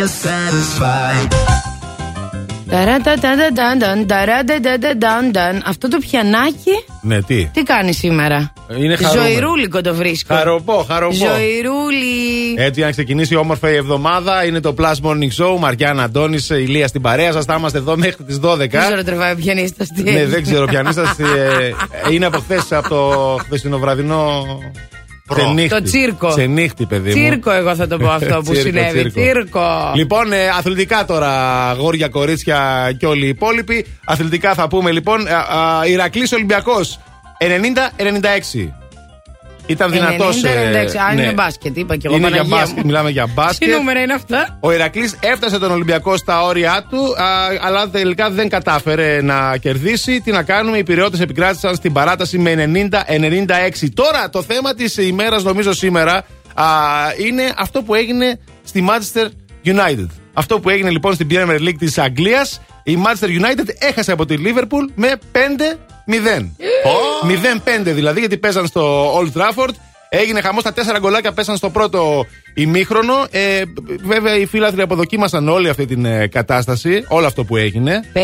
you're 0.00 0.08
satisfied. 0.08 1.28
Αυτό 5.64 5.88
το 5.88 5.98
πιανάκι; 5.98 6.84
Ναι, 7.02 7.22
τι; 7.22 7.44
Τι 7.52 7.62
κάνει 7.62 7.92
σήμερα; 7.92 8.52
Είναι 8.78 8.96
Ζωηρούλικο 9.14 9.80
το 9.80 9.94
βρίσκω. 9.94 10.34
Χαροπό, 10.34 10.84
χαροπό. 10.88 11.14
Ζωηρούλη. 11.14 12.54
Έτσι, 12.56 12.82
αν 12.82 12.90
ξεκινήσει 12.90 13.34
όμορφα 13.34 13.70
η 13.70 13.76
εβδομάδα. 13.76 14.44
Είναι 14.44 14.60
το 14.60 14.74
Plus 14.78 14.94
Morning 15.02 15.44
Show. 15.44 15.58
Μαριάννα 15.58 16.02
Αντώνης, 16.02 16.50
ηλία 16.50 16.88
στην 16.88 17.00
παρέα 17.00 17.32
σας. 17.32 17.44
Θα 17.44 17.54
είμαστε 17.58 17.78
εδώ 17.78 17.96
μέχρι 17.96 18.24
τις 18.24 18.38
12. 18.42 18.56
Δεν 18.56 18.68
ξέρω 18.68 19.04
τρεβάει 19.04 19.34
πιανίστας. 19.34 19.88
Ναι, 19.94 20.26
δεν 20.26 20.42
ξέρω 20.42 20.66
πιανίστας. 20.66 21.18
Ε, 21.18 21.74
είναι 22.12 22.26
από 22.26 22.38
χθες, 22.38 22.72
από 22.72 22.88
το 22.88 23.36
χθεσινοβραδινό 23.44 24.46
Ξενύχτη. 25.34 25.68
Το 25.68 25.82
τσίρκο. 25.82 26.28
Ξενύχτη, 26.28 26.86
παιδί 26.86 27.08
μου. 27.08 27.14
Τσίρκο, 27.14 27.50
εγώ 27.50 27.74
θα 27.74 27.86
το 27.86 27.96
πω 27.96 28.08
αυτό 28.08 28.40
που 28.44 28.50
Τσίρκο, 28.52 28.60
συνέβη. 28.60 29.10
τσίρκο. 29.10 29.20
Τσίρκο. 29.20 29.92
Λοιπόν, 29.94 30.32
ε, 30.32 30.48
αθλητικά 30.58 31.04
τώρα, 31.04 31.30
αγόρια, 31.70 32.08
κορίτσια 32.08 32.90
και 32.98 33.06
όλοι 33.06 33.24
οι 33.24 33.28
υπόλοιποι. 33.28 33.86
Αθλητικά 34.04 34.54
θα 34.54 34.68
πούμε 34.68 34.90
λοιπόν. 34.90 35.20
Ηρακλής 35.86 36.32
Ολυμπιακός 36.32 36.98
90-96. 37.38 38.68
Ήταν 39.70 39.90
δυνατός. 39.90 40.42
90-96. 40.44 40.46
Α, 40.46 41.12
είναι 41.12 41.32
μπάσκετ, 41.32 41.76
είπα 41.76 41.96
και 41.96 42.06
εγώ. 42.06 42.16
Είναι 42.16 42.28
για 42.28 42.36
Παναγία 42.36 42.56
μπάσκετ, 42.58 42.76
μου. 42.78 42.86
μιλάμε 42.86 43.10
για 43.10 43.24
Τι 43.24 43.30
μπάσκετ. 43.34 43.68
νούμερα 43.68 44.00
είναι 44.00 44.12
αυτά; 44.12 44.58
Ο 44.60 44.72
Ηρακλής 44.72 45.16
έφτασε 45.20 45.58
τον 45.58 45.70
Ολυμπιακό 45.70 46.16
στα 46.16 46.42
όρια 46.42 46.86
του, 46.90 47.14
α, 47.22 47.24
αλλά 47.60 47.88
τελικά 47.88 48.30
δεν 48.30 48.48
κατάφερε 48.48 49.22
να 49.22 49.56
κερδίσει. 49.56 50.20
Τι 50.20 50.30
να 50.30 50.42
κάνουμε, 50.42 50.78
οι 50.78 50.82
Πυραιώτε 50.82 51.22
επικράτησαν 51.22 51.74
στην 51.74 51.92
παράταση 51.92 52.38
με 52.38 52.54
90-96. 52.54 53.88
Τώρα 53.94 54.30
το 54.30 54.42
θέμα 54.42 54.74
της 54.74 54.96
ημέρας, 54.96 55.42
νομίζω 55.42 55.72
σήμερα, 55.72 56.14
α, 56.54 56.64
είναι 57.26 57.52
αυτό 57.56 57.82
που 57.82 57.94
έγινε 57.94 58.38
στη 58.64 58.84
Manchester 58.88 59.26
United. 59.64 60.06
Αυτό 60.34 60.60
που 60.60 60.68
έγινε 60.70 60.90
λοιπόν 60.90 61.14
στην 61.14 61.28
Premier 61.30 61.60
League 61.60 61.78
της 61.78 61.98
Αγγλίας. 61.98 62.60
Η 62.82 62.98
Manchester 63.04 63.26
United 63.28 63.68
έχασε 63.78 64.12
από 64.12 64.26
τη 64.26 64.34
Liverpool 64.44 64.90
με 64.94 65.12
5-0. 66.10 66.50
0-5 67.80 67.82
δηλαδή, 67.84 68.20
γιατί 68.20 68.36
παίζαν 68.38 68.66
στο 68.66 69.12
Old 69.18 69.38
Trafford. 69.40 69.74
Έγινε 70.12 70.40
χαμός, 70.40 70.62
τα 70.62 70.72
τέσσερα 70.72 70.98
γκολάκια 70.98 71.32
πέσαν 71.32 71.56
στο 71.56 71.70
πρώτο 71.70 72.26
ημίχρονο. 72.54 73.14
Ε, 73.30 73.62
βέβαια, 74.04 74.36
οι 74.36 74.46
φίλαθλοι 74.46 74.82
αποδοκίμασαν 74.82 75.48
όλη 75.48 75.68
αυτή 75.68 75.86
την 75.86 76.04
ε, 76.04 76.26
κατάσταση, 76.26 77.04
όλο 77.08 77.26
αυτό 77.26 77.44
που 77.44 77.56
έγινε. 77.56 78.00
5-0. 78.14 78.18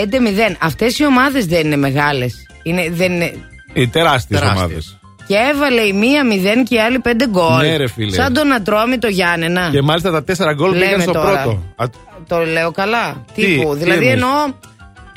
Αυτές 0.61 0.99
οι 0.99 1.05
ομάδες 1.07 1.47
δεν 1.47 1.67
είναι 1.67 1.77
μεγάλες. 1.77 2.35
Είναι, 2.63 2.89
δεν 2.91 3.13
είναι... 3.13 3.33
Οι 3.73 3.89
τεράστιες 3.89 4.41
Τεράστιες. 4.41 4.65
ομάδες. 4.65 4.99
Και 5.27 5.35
έβαλε 5.55 5.81
η 5.81 5.93
μία 5.93 6.23
0 6.63 6.63
και 6.69 6.75
η 6.75 6.79
άλλη 6.79 7.01
5 7.05 7.11
γκολ. 7.29 7.61
Ναι, 7.67 7.77
ρε, 7.77 7.89
φίλε. 7.89 8.15
Σαν 8.15 8.33
τον 8.33 8.53
Ατρόμη 8.53 8.99
το 8.99 9.09
Γιάννενα. 9.09 9.69
Και 9.73 9.83
μάλιστα 9.83 10.11
τα 10.11 10.25
τέσσερα 10.25 10.53
γκολ 10.55 10.71
Λέμε 10.73 10.85
πήγαν 10.85 11.01
στο 11.01 11.13
τώρα. 11.13 11.43
πρώτο. 11.43 11.63
Α, 11.77 11.85
Το 12.29 12.39
λέω 12.45 12.71
καλά. 12.71 13.25
Τι, 13.35 13.45
Τύπου. 13.45 13.73
τι 13.77 13.79
δηλαδή 13.85 14.07
εννοείς; 14.07 14.13
εννοώ. 14.13 14.53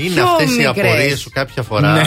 Είναι 0.03 0.13
πιο 0.13 0.23
αυτές 0.23 0.49
οι 0.55 0.57
μικρές. 0.57 0.85
απορίες 0.91 1.19
σου 1.19 1.29
κάποια 1.33 1.63
φορά. 1.63 1.91
Ναι. 1.91 2.01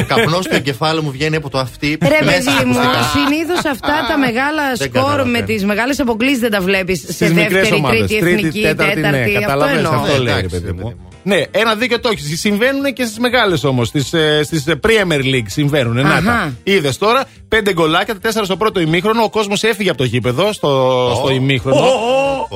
Ο 0.00 0.04
καπνός 0.08 0.46
του 0.46 0.54
εγκεφάλου 0.54 1.02
μου 1.02 1.10
βγαίνει 1.10 1.36
από 1.36 1.50
το 1.50 1.58
αυτί. 1.58 1.98
Ρε 2.02 2.24
μέσα 2.24 2.50
παιδί 2.50 2.64
μου, 2.68 2.78
ακουστικά. 2.78 3.02
συνήθως 3.14 3.64
αυτά 3.64 3.94
τα 4.08 4.18
μεγάλα 4.18 4.62
Δεν 4.76 4.76
σκορ 4.76 4.90
καταλαβαίνω. 5.02 5.30
με 5.30 5.40
τις 5.42 5.64
μεγάλες 5.64 6.00
αποκλήσει 6.00 6.38
δεν 6.38 6.50
τα 6.50 6.60
βλέπεις 6.60 6.98
σε 7.00 7.12
Στις 7.12 7.32
μικρές 7.32 7.52
δεύτερη, 7.52 7.74
ομάδες. 7.74 7.98
τρίτη, 8.06 8.16
εθνική, 8.26 8.60
τέταρτη. 8.62 9.00
ναι, 9.00 9.08
αυτό 9.08 9.40
καταλαβαίνεις, 9.40 9.84
εννοώ. 9.84 9.92
αυτό 10.00 10.12
Ναι, 10.12 10.18
λέει, 10.18 10.32
ρε 10.32 10.38
εντάξει, 10.38 10.60
παιδί 10.60 10.72
μου. 10.72 10.82
παιδί 10.82 10.94
μου. 10.98 11.02
Ναι, 11.22 11.42
ένα 11.50 11.74
δίκιο 11.74 12.00
το 12.00 12.08
έχεις. 12.12 12.40
Συμβαίνουν 12.40 12.92
και 12.92 13.04
στις 13.04 13.18
μεγάλες 13.18 13.64
όμως. 13.64 13.88
Στις 13.88 14.64
Premier 14.86 15.20
League 15.34 15.46
συμβαίνουν. 15.46 15.94
Να 15.94 16.08
Αχα. 16.14 16.22
τα. 16.22 16.52
Είδες 16.62 16.98
τώρα, 16.98 17.24
πέντε 17.48 17.72
γκολάκια, 17.72 18.14
τα 18.14 18.20
τέσσερα 18.20 18.44
στο 18.44 18.56
πρώτο 18.56 18.80
ημίχρονο. 18.80 19.22
Ο 19.22 19.30
κόσμος 19.30 19.62
έφυγε 19.62 19.88
από 19.88 19.98
το 19.98 20.04
γήπεδο 20.04 20.52
στο, 20.52 21.12
στο 21.18 21.30
ημίχρονο. 21.34 21.80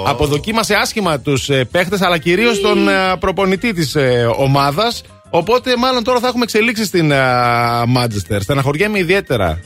Αποδοκίμασε 0.07 0.75
άσχημα 0.75 1.21
τους 1.21 1.49
ε, 1.49 1.65
παίχτες, 1.65 2.01
αλλά 2.03 2.19
κυρίως 2.19 2.61
τον 2.61 2.89
ε, 2.89 2.93
προπονητή 3.19 3.73
της 3.73 3.95
ε, 3.95 4.29
ομάδας. 4.37 5.03
Οπότε, 5.31 5.77
μάλλον 5.77 6.05
τώρα 6.05 6.19
θα 6.21 6.27
έχουμε 6.29 6.43
εξελίξεις 6.45 6.87
στην 6.87 7.11
ε, 7.11 7.17
Manchester. 7.97 8.37
Στεναχωριέμαι 8.41 8.99
ιδιαίτερα. 8.99 9.61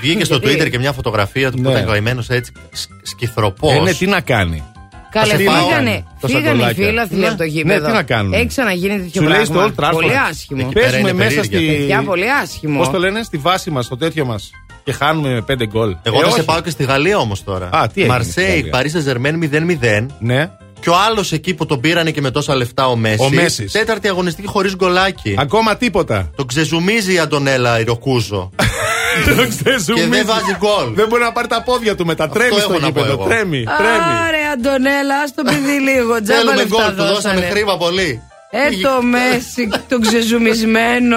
Βγήκε 0.00 0.24
στο 0.24 0.36
Γιατί; 0.42 0.62
Twitter 0.62 0.70
και 0.70 0.78
μια 0.78 0.92
φωτογραφία 0.92 1.50
του 1.50 1.56
που 1.56 1.62
Ναι. 1.68 1.70
ήταν 1.74 1.86
καημένος 1.86 2.28
έτσι 2.30 2.52
σκ- 2.72 2.90
σκυθροπός. 3.02 3.72
Ε, 3.74 3.80
ναι, 3.80 3.92
τι 3.92 4.06
να 4.06 4.20
κάνει. 4.20 4.62
Καλέ, 5.10 5.32
Θα 5.32 5.38
σε 5.38 5.44
πάω. 5.44 5.56
φύγανε, 5.68 6.04
Τόσα 6.20 6.36
φύγανε 6.36 6.54
οι 6.54 6.58
γκολάκια. 6.58 6.86
φίλαθλοι 6.88 7.18
Ναι. 7.18 7.26
από 7.26 7.36
το 7.36 7.42
Ναι, 7.42 7.48
γήπεδο. 7.48 7.86
τι 7.86 7.92
να 7.92 8.02
κάνουν. 8.02 8.32
Έχει 8.32 8.46
ξαναγίνει 8.46 8.98
τέτοιο 8.98 9.22
Σου 9.22 9.28
λέει 9.28 9.42
πράγμα. 9.44 9.66
στο 9.66 9.74
Old 9.76 9.84
Trafford. 9.84 9.92
Πολύ 9.92 10.18
άσχημο. 10.30 10.60
Εκεί 10.64 10.72
πέρα 10.74 10.86
Παίζουμε 10.90 11.08
είναι 11.10 11.18
μέσα 11.24 11.40
περίεργα. 11.40 11.68
στη. 11.70 11.78
Παιδιά, 11.78 12.02
πολύ 12.02 12.30
άσχημο. 12.32 12.78
Πώς 12.78 12.90
το 12.90 12.98
λένε, 12.98 13.22
στη 13.22 13.36
βάση 13.36 13.70
μας, 13.70 13.84
στο 13.84 13.96
τέτοιο 13.96 14.24
μας. 14.24 14.50
Και 14.84 14.92
χάνουμε 14.92 15.28
με 15.28 15.40
πέντε 15.42 15.66
γκολ. 15.66 15.96
Εγώ 16.02 16.16
Ε, 16.18 16.22
θα 16.22 16.28
σε 16.28 16.34
όχι. 16.34 16.44
πάω 16.44 16.60
και 16.60 16.70
στη 16.70 16.84
Γαλλία 16.84 17.18
όμως 17.18 17.44
τώρα. 17.44 17.66
Α, 17.66 17.70
τι 17.70 17.76
έγινε 17.76 17.88
στη 17.92 18.06
Μαρσέη, 18.06 18.54
Γαλλία; 18.54 18.70
Παρίσι 18.70 19.00
Ζερμέν 19.00 19.38
0-0. 19.38 20.06
Ναι. 20.18 20.50
Και 20.80 20.90
ο 20.90 20.94
άλλος 21.08 21.32
εκεί 21.32 21.54
που 21.54 21.66
τον 21.66 21.80
πήρανε 21.80 22.10
και 22.10 22.20
με 22.20 22.30
τόσα 22.30 22.54
λεφτά 22.56 22.86
ο 22.86 22.96
Μέσης. 22.96 23.20
Ο 23.26 23.30
Μέσης. 23.30 23.72
Τέταρτη 23.72 24.08
αγωνιστική 24.08 24.48
χωρίς 24.48 24.74
γκολάκι. 24.76 25.34
Ακόμα 25.38 25.76
τίποτα. 25.76 26.30
Τον 26.36 26.46
ξεζουμίζει 26.46 27.12
η 27.14 27.18
Αντωνέλα 27.18 27.80
η 27.80 27.84
Ροκούζο. 27.84 28.50
Το 29.26 29.32
ξεζουμίζει. 29.48 30.08
Και 30.08 30.14
δεν 30.16 30.26
βάζει 30.26 30.56
γκολ. 30.58 30.94
Δεν 30.94 31.06
μπορεί 31.08 31.22
να 31.22 31.32
πάρει 31.32 31.46
τα 31.48 31.62
πόδια 31.62 31.94
του 31.94 32.06
μετά. 32.06 32.28
Τρέμει 32.28 32.50
στο 32.50 32.72
έχω 32.72 32.72
να 32.72 32.78
πω 32.78 32.86
γήπεδο. 32.86 33.12
εγώ. 33.12 33.24
Τρέμει. 33.24 33.64
Τρέμει. 33.78 33.98
Άρε, 34.26 34.38
Αντωνέλα, 34.52 35.16
ας 35.24 35.34
το 35.34 35.42
παιδί 35.42 35.78
λίγο. 35.90 36.22
Τζάμπα 36.22 36.38
Θέλουμε 36.38 36.54
λεφτά 36.56 36.76
γκολ, 36.82 36.90
του 36.90 36.96
δώσανε 36.96 37.14
δώσανε. 37.14 37.46
χρήμα 37.50 37.76
πολύ. 37.76 38.22
Ε, 38.50 38.58
το 38.82 39.02
Μέση, 39.12 39.68
τον 39.88 40.00
ξεζουμισμένο. 40.00 41.16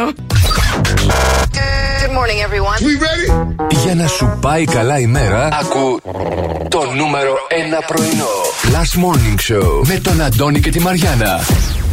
Good 2.17 2.23
morning, 2.23 2.41
everyone. 2.49 2.77
Για 3.83 3.95
να 3.95 4.07
σου 4.07 4.37
πάει 4.41 4.65
καλά 4.65 4.99
η 4.99 5.07
μέρα, 5.07 5.49
ακού 5.61 5.99
το 6.69 6.79
νούμερο 6.95 7.33
1 7.49 7.83
πρωινό. 7.87 8.25
Last 8.73 8.95
Morning 9.03 9.37
Show 9.51 9.87
με 9.87 9.99
τον 9.99 10.21
Αντώνη 10.21 10.59
και 10.59 10.71
τη 10.71 10.79
Μαριάνα. 10.79 11.39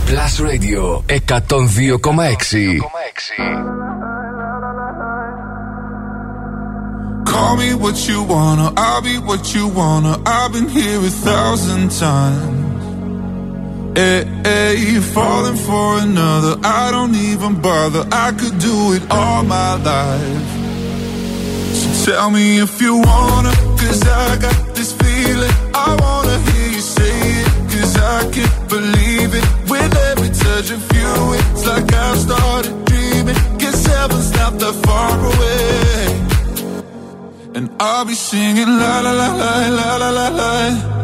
Plus 0.06 0.40
Radio 0.46 1.02
102,6. 1.06 2.80
Call 7.32 7.56
me 7.62 7.70
what 7.84 7.96
you 8.08 8.18
wanna, 8.34 8.66
I'll 8.76 9.02
be 9.02 9.16
what 9.28 9.44
you 9.54 9.64
wanna. 9.80 10.12
I've 10.36 10.52
been 10.52 10.68
here 10.78 11.00
a 11.12 11.14
thousand 11.28 11.84
times. 12.04 12.73
Eh, 13.96 14.00
eh, 14.00 14.24
hey, 14.42 14.76
hey, 14.76 15.00
falling 15.00 15.56
for 15.56 15.98
another, 15.98 16.58
I 16.64 16.90
don't 16.90 17.14
even 17.14 17.60
bother. 17.60 18.04
I 18.10 18.32
could 18.32 18.58
do 18.58 18.92
it 18.92 19.02
all 19.08 19.44
my 19.44 19.74
life. 19.74 20.48
So 21.72 22.10
tell 22.10 22.30
me 22.32 22.58
if 22.58 22.82
you 22.82 22.96
wanna, 22.96 23.52
cause 23.78 24.02
I 24.02 24.36
got 24.38 24.74
this 24.74 24.90
feeling. 24.92 25.52
I 25.72 25.94
wanna 26.02 26.38
hear 26.50 26.68
you 26.72 26.80
say 26.80 27.18
it, 27.42 27.48
cause 27.70 27.96
I 27.96 28.28
can't 28.32 28.68
believe 28.68 29.32
it. 29.32 29.44
With 29.70 29.96
every 30.10 30.30
touch 30.42 30.72
of 30.72 30.82
you, 30.96 31.34
it's 31.38 31.64
like 31.64 31.94
I've 31.94 32.18
started 32.18 32.74
dreaming. 32.86 33.36
Guess 33.58 33.86
heaven's 33.86 34.32
not 34.34 34.58
that 34.58 34.74
far 34.86 35.14
away. 35.32 36.06
And 37.54 37.70
I'll 37.78 38.04
be 38.04 38.14
singing 38.14 38.66
la 38.66 39.00
la 39.06 39.12
la 39.12 39.28
la 39.36 39.68
la 39.68 39.96
la 39.98 40.10
la 40.10 40.28
la. 40.40 41.03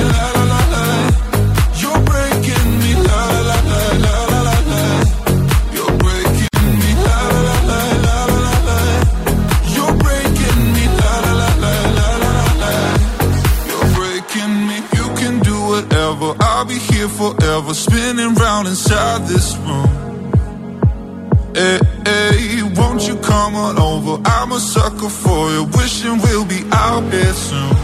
here 17.01 17.09
forever, 17.09 17.73
spinning 17.73 18.33
round 18.35 18.67
inside 18.67 19.21
this 19.27 19.57
room. 19.65 19.89
Hey, 21.55 21.79
hey, 22.05 22.63
won't 22.77 23.07
you 23.07 23.15
come 23.17 23.55
on 23.55 23.79
over? 23.79 24.21
I'm 24.23 24.51
a 24.51 24.59
sucker 24.59 25.09
for 25.09 25.49
you, 25.51 25.63
wishing 25.77 26.17
we'll 26.21 26.45
be 26.45 26.61
out 26.71 27.03
here 27.11 27.33
soon. 27.33 27.75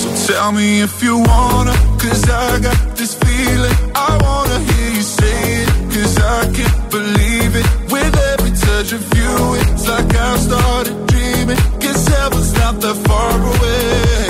So 0.00 0.08
tell 0.32 0.52
me 0.52 0.80
if 0.80 1.02
you 1.02 1.18
wanna, 1.18 1.74
cause 2.02 2.24
I 2.30 2.60
got 2.60 2.96
this 2.96 3.14
feeling. 3.22 3.76
I 3.94 4.10
wanna 4.26 4.58
hear 4.68 4.90
you 4.98 5.02
say 5.02 5.40
it, 5.64 5.70
cause 5.92 6.16
I 6.38 6.40
can't 6.56 6.90
believe 6.90 7.52
it. 7.60 7.66
With 7.92 8.14
every 8.32 8.52
touch 8.66 8.92
of 8.98 9.04
you, 9.18 9.34
it's 9.62 9.86
like 9.86 10.14
I've 10.14 10.40
started 10.48 10.96
dreaming. 11.08 11.60
Guess 11.80 12.08
heaven's 12.08 12.52
not 12.54 12.80
that 12.80 12.96
far 13.06 13.32
away. 13.52 14.29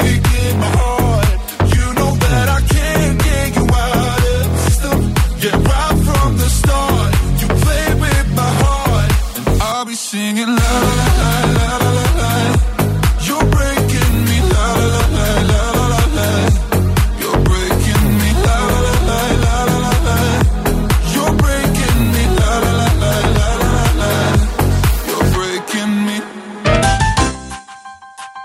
singing 10.11 10.45
la 10.45 10.71
la 10.97 11.07
la 11.19 11.31
la 11.55 11.67
la 11.79 12.05
la. 12.19 12.21
La 12.21 12.51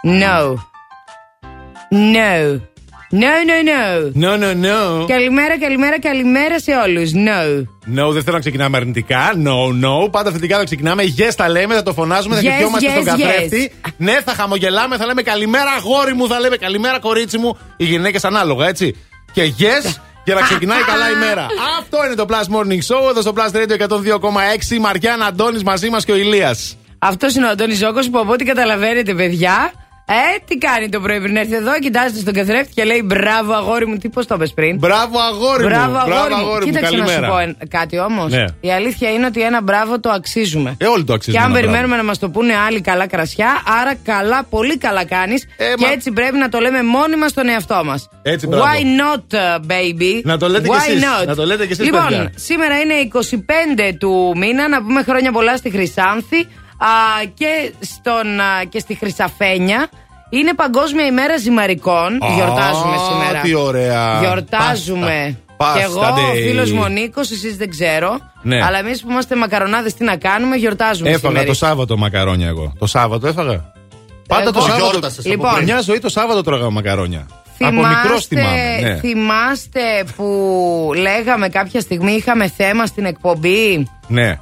No. 0.04 0.56
No. 1.90 2.75
No, 3.22 3.34
no, 3.50 3.58
no. 3.70 3.82
No, 4.24 4.32
no, 4.42 4.50
no. 4.66 5.06
Καλημέρα, 5.06 5.58
καλημέρα, 5.58 6.00
καλημέρα 6.00 6.60
σε 6.60 6.72
όλους. 6.86 7.10
No. 7.14 7.58
No, 7.98 8.12
δεν 8.12 8.22
θέλω 8.22 8.34
να 8.34 8.38
ξεκινάμε 8.40 8.76
αρνητικά. 8.76 9.32
No, 9.44 9.84
no. 9.84 10.10
Πάντα 10.10 10.30
θετικά 10.30 10.56
θα 10.58 10.64
ξεκινάμε. 10.64 11.02
Yes, 11.18 11.32
τα 11.36 11.48
λέμε, 11.48 11.74
θα 11.74 11.82
το 11.82 11.92
φωνάζουμε, 11.92 12.34
θα 12.34 12.40
Yes, 12.40 12.44
χτυπιόμαστε 12.44 12.88
yes, 12.88 12.92
στον 12.92 13.04
καθρέφτη. 13.04 13.72
yes. 13.74 13.90
Ναι, 13.96 14.16
θα 14.24 14.32
χαμογελάμε, 14.34 14.96
θα 14.96 15.06
λέμε 15.06 15.22
καλημέρα, 15.22 15.70
αγόρι 15.70 16.14
μου, 16.14 16.28
θα 16.28 16.40
λέμε 16.40 16.56
καλημέρα, 16.56 16.98
κορίτσι 16.98 17.38
μου. 17.38 17.58
Οι 17.76 17.84
γυναίκες 17.84 18.24
ανάλογα, 18.24 18.68
έτσι. 18.68 18.94
Και 19.32 19.52
yes, 19.58 19.94
για 20.24 20.34
να 20.34 20.40
ξεκινάει 20.40 20.82
καλά 20.82 21.10
η 21.10 21.14
μέρα. 21.26 21.46
Αυτό 21.78 21.98
είναι 22.06 22.14
το 22.14 22.26
Plus 22.28 22.56
Morning 22.56 22.94
Show 22.94 23.08
εδώ 23.10 23.20
στο 23.20 23.32
Plus 23.36 23.56
Radio 23.56 23.76
102,6. 23.88 24.78
Μαριάννα 24.80 25.26
Αντώνης 25.26 25.62
μαζί 25.62 25.90
μας 25.90 26.04
και 26.04 26.12
ο 26.12 26.16
Ηλίας. 26.16 26.76
Αυτός 26.98 27.34
είναι 27.34 27.46
ο 27.46 27.48
Αντώνης 27.48 27.78
Ζόκο 27.78 28.00
που 28.10 28.18
από 28.18 28.32
ό,τι 28.32 28.44
καταλαβαίνετε, 28.44 29.14
παιδιά. 29.14 29.72
Ε, 30.08 30.14
τι 30.48 30.58
κάνει 30.58 30.88
το 30.88 31.00
πρωί 31.00 31.20
πριν 31.20 31.36
έρθει 31.36 31.54
εδώ, 31.54 31.78
κοιτάζεται 31.78 32.20
στον 32.20 32.32
καθρέφτη 32.32 32.72
και 32.74 32.84
λέει 32.84 33.02
Μπράβο, 33.04 33.52
αγόρι 33.52 33.86
μου, 33.86 33.96
τι 33.96 34.08
πώς 34.08 34.26
το 34.26 34.34
είπες 34.34 34.52
πριν; 34.52 34.78
Μπράβο, 34.78 35.18
αγόρι 35.18 35.62
μου. 35.62 35.68
Μπράβο, 35.68 35.96
αγόρι 35.96 36.34
μου. 36.34 36.36
αγόρι 36.40 36.64
μου. 36.66 36.72
Κοίταξε 36.72 36.96
να 36.96 37.06
σου 37.06 37.10
Καλημέρα. 37.12 37.32
πω 37.32 37.38
εν- 37.38 37.56
κάτι 37.68 37.98
όμως. 37.98 38.32
Ναι. 38.32 38.44
Η 38.60 38.72
αλήθεια 38.72 39.10
είναι 39.12 39.26
ότι 39.26 39.40
ένα 39.42 39.62
μπράβο 39.62 40.00
το 40.00 40.10
αξίζουμε. 40.10 40.74
Ε, 40.78 40.86
όλοι 40.86 41.00
το 41.00 41.06
Και 41.06 41.12
αξίζουμε. 41.12 41.42
αν 41.42 41.50
ένα 41.50 41.60
περιμένουμε 41.60 41.96
να 41.96 42.02
μας 42.04 42.18
το 42.18 42.28
πούνε 42.30 42.54
άλλοι 42.66 42.80
καλά 42.80 43.06
κρασιά, 43.06 43.62
άρα 43.80 43.94
καλά, 44.04 44.44
πολύ 44.50 44.78
καλά 44.78 45.04
κάνεις. 45.04 45.42
Ε, 45.56 45.64
και 45.64 45.84
μα- 45.86 45.92
έτσι 45.92 46.10
πρέπει 46.12 46.36
να 46.38 46.48
το 46.48 46.58
λέμε 46.58 46.82
μόνοι 46.82 47.16
μας 47.16 47.30
στον 47.30 47.48
εαυτό 47.48 47.82
μας. 47.84 48.08
Έτσι, 48.22 48.46
μπράβο. 48.46 48.64
Why 48.64 48.78
not, 49.00 49.36
uh, 49.38 49.60
baby? 49.70 50.20
Να 50.24 50.38
το 50.38 50.48
λέτε 50.48 50.68
κι 50.68 50.74
Why 50.74 50.88
εσείς. 50.90 51.02
not? 51.22 51.26
Να 51.26 51.34
το 51.34 51.44
λέτε 51.46 51.66
κι 51.66 51.72
εσείς, 51.72 51.84
Λοιπόν, 51.84 52.02
παιδιά. 52.08 52.32
σήμερα 52.34 52.80
είναι 52.80 52.94
25 52.94 53.92
του 53.98 54.32
μήνα, 54.36 54.68
να 54.68 54.82
πούμε 54.82 55.02
χρόνια 55.02 55.32
πολλά 55.32 55.56
στη 55.56 55.70
Χρυσάνθη 55.70 56.38
α, 56.38 56.44
και, 57.34 57.72
στον, 57.80 58.40
α, 58.40 58.64
και 58.68 58.78
στη 58.78 58.94
Χρυσαφένια. 58.94 59.88
Είναι 60.30 60.54
Παγκόσμια 60.54 61.06
ημέρα 61.06 61.36
ζυμαρικών. 61.36 62.12
Α, 62.22 62.34
Γιορτάζουμε 62.34 62.96
σήμερα. 63.10 63.40
τι 63.40 63.54
ωραία. 63.54 64.18
Γιορτάζουμε. 64.20 65.38
Πάστα. 65.56 65.78
Και 65.78 65.84
εγώ, 65.84 66.00
Πάστα 66.00 66.14
ο 66.22 66.30
day. 66.32 66.48
φίλος 66.48 66.72
μου 66.72 66.80
ο 66.84 66.88
Νίκος, 66.88 67.30
εσείς 67.30 67.56
δεν 67.56 67.70
ξέρω. 67.70 68.18
Ναι. 68.42 68.64
Αλλά 68.64 68.78
εμείς 68.78 69.00
που 69.02 69.10
είμαστε 69.10 69.36
μακαρονάδες, 69.36 69.94
τι 69.94 70.04
να 70.04 70.16
κάνουμε, 70.16 70.56
γιορτάζουμε 70.56 71.08
Έφαγα 71.08 71.26
σήμερα. 71.28 71.46
το 71.46 71.54
Σάββατο 71.54 71.96
μακαρόνια 71.96 72.46
εγώ. 72.46 72.72
Το 72.78 72.86
Σάββατο 72.86 73.26
έφαγα. 73.26 73.72
Πάντα 74.28 74.44
το 74.44 74.58
Εγώ- 74.58 74.60
Σάββατο. 74.66 74.88
Γιόρτασες 74.90 75.18
από 75.18 75.28
Λοιπόν. 75.28 75.54
πριν. 75.54 75.64
Μια 75.64 75.80
ζωή 75.80 75.98
το 75.98 76.08
Σάββατο 76.08 76.42
τρώγα 76.42 76.70
μακαρόνια. 76.70 77.26
Από 77.60 77.68
Θυμάστε, 77.70 77.88
μικρός 78.02 78.26
θυμάμαι. 78.26 78.78
Ναι. 78.82 78.96
θυμάστε 78.96 79.80
που 80.16 80.90
λέγαμε 80.96 81.48
κάποια 81.48 81.80
στιγμή, 81.80 82.12
είχαμε 82.12 82.48
θέμα 82.56 82.86
στην 82.86 83.04
εκπομπή; 83.04 83.88
ναι. 84.06 84.38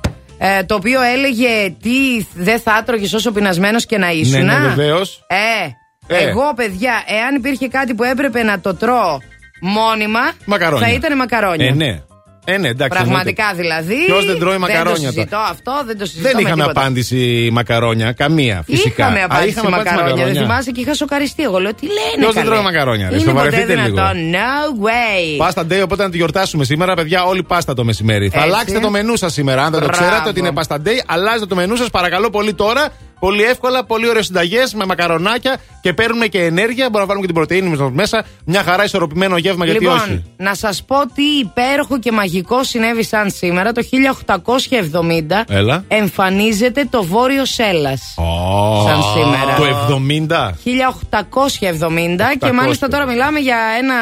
Ε, 0.46 0.64
το 0.64 0.74
οποίο 0.74 1.02
έλεγε 1.02 1.74
τι 1.82 2.26
δεν 2.34 2.60
θα 2.60 2.76
έτρωγε 2.80 3.16
όσο 3.16 3.32
πεινασμένος 3.32 3.86
και 3.86 3.98
να 3.98 4.10
ήσουν. 4.10 4.44
Ναι, 4.44 4.58
ναι, 4.58 4.68
βεβαίως. 4.68 5.24
Ε, 5.26 6.16
Ε. 6.16 6.28
εγώ 6.28 6.52
παιδιά, 6.56 7.02
εάν 7.06 7.34
υπήρχε 7.34 7.68
κάτι 7.68 7.94
που 7.94 8.02
έπρεπε 8.04 8.42
να 8.42 8.60
το 8.60 8.74
τρώω 8.74 9.18
μόνιμα, 9.60 10.20
Μακαρόνια. 10.44 10.86
θα 10.86 10.92
ήταν 10.92 11.16
μακαρόνια. 11.16 11.66
Ε, 11.66 11.70
ναι. 11.74 12.02
Ε, 12.44 12.56
ναι, 12.58 12.68
εντάξει. 12.68 12.98
Πραγματικά 12.98 13.52
δηλαδή. 13.56 13.94
Ποιος 14.06 14.26
δεν 14.26 14.38
τρώει 14.38 14.50
Δεν 14.50 14.60
μακαρόνια 14.60 15.08
το 15.08 15.12
συζητώ 15.14 15.36
αυτό, 15.36 15.72
δεν 15.86 15.98
το 15.98 16.04
συζητώ. 16.06 16.22
Δεν 16.28 16.36
με 16.36 16.40
είχαμε 16.42 16.62
τίποτα. 16.62 16.80
απάντηση 16.80 17.48
μακαρόνια. 17.52 18.12
Καμία. 18.12 18.62
Φυσικά. 18.66 19.02
Είχαμε 19.04 19.20
Α, 19.20 19.24
απάντηση 19.24 19.48
είχαμε 19.48 19.70
μακαρόνια. 19.76 20.24
Δεν 20.24 20.34
θυμάσαι 20.34 20.70
και 20.70 20.80
είχα 20.80 20.94
σοκαριστεί. 20.94 21.42
Εγώ 21.42 21.58
λέω 21.58 21.74
τι 21.74 21.86
λένε. 21.86 21.98
Ποιος 22.18 22.34
δεν 22.34 22.42
καλέ. 22.42 22.54
τρώει 22.54 22.64
μακαρόνια, 22.64 23.08
ρε, 23.08 23.14
Είναι 23.16 23.24
ποτέ 23.24 23.36
σοβαρευτείτε 23.38 23.74
λίγο. 23.74 23.94
δυνατόν. 23.94 24.16
No 24.32 24.84
way. 24.86 25.36
Πάστα 25.36 25.62
Day, 25.70 25.80
οπότε 25.84 26.02
να 26.02 26.10
τη 26.10 26.16
γιορτάσουμε 26.16 26.64
σήμερα, 26.64 26.94
παιδιά. 26.94 27.24
Όλοι 27.24 27.42
πάστα 27.42 27.74
το 27.74 27.84
μεσημέρι. 27.84 28.28
Θα 28.28 28.36
Έτσι. 28.38 28.48
αλλάξετε 28.48 28.80
το 28.80 28.90
μενού 28.90 29.16
σας 29.16 29.32
σήμερα. 29.32 29.64
Αν 29.64 29.70
δεν 29.70 29.80
το 29.80 29.86
Μπράβο. 29.86 30.04
ξέρατε 30.04 30.28
ότι 30.28 30.38
είναι 30.38 30.52
Πάστα 30.52 30.76
Day, 30.84 30.98
αλλάζετε 31.06 31.46
το 31.46 31.54
μενού 31.54 31.76
σας 31.76 31.90
παρακαλώ 31.90 32.30
πολύ 32.30 32.54
τώρα. 32.54 32.88
Πολύ 33.18 33.42
εύκολα, 33.42 33.84
πολύ 33.84 34.08
ωραίες 34.08 34.26
συνταγές 34.26 34.74
με 34.74 34.84
μακαρονάκια 34.86 35.56
και 35.80 35.92
παίρνουμε 35.92 36.26
και 36.26 36.42
ενέργεια. 36.44 36.84
Μπορούμε 36.90 37.00
να 37.00 37.06
βάλουμε 37.06 37.26
και 37.26 37.32
την 37.32 37.34
πρωτενη 37.34 37.68
μας 37.76 37.90
μέσα. 37.92 38.24
Μια 38.44 38.62
χαρά 38.62 38.84
ισορροπημένο 38.84 39.36
γεύμα, 39.36 39.64
γιατί 39.64 39.80
λοιπόν, 39.80 39.96
όχι. 39.98 40.24
να 40.36 40.54
σας 40.54 40.84
πω 40.84 40.96
τι 41.14 41.22
υπέροχο 41.22 41.98
και 41.98 42.12
μαγικό 42.12 42.64
συνέβη 42.64 43.04
σαν 43.04 43.30
σήμερα. 43.30 43.72
Το 43.72 43.82
1870 43.82 45.44
Έλα. 45.48 45.84
εμφανίζεται 45.88 46.86
το 46.90 47.04
βόρειο 47.04 47.44
Σέλλας. 47.44 48.14
Ω, 48.16 48.88
Σαν 48.88 49.02
σήμερα. 49.14 49.54
Το 49.56 49.64
70. 49.64 50.54
1870 50.64 52.36
και 52.38 52.46
800. 52.48 52.52
μάλιστα 52.52 52.88
τώρα 52.88 53.06
μιλάμε 53.06 53.38
για 53.38 53.56
ένα 53.78 53.94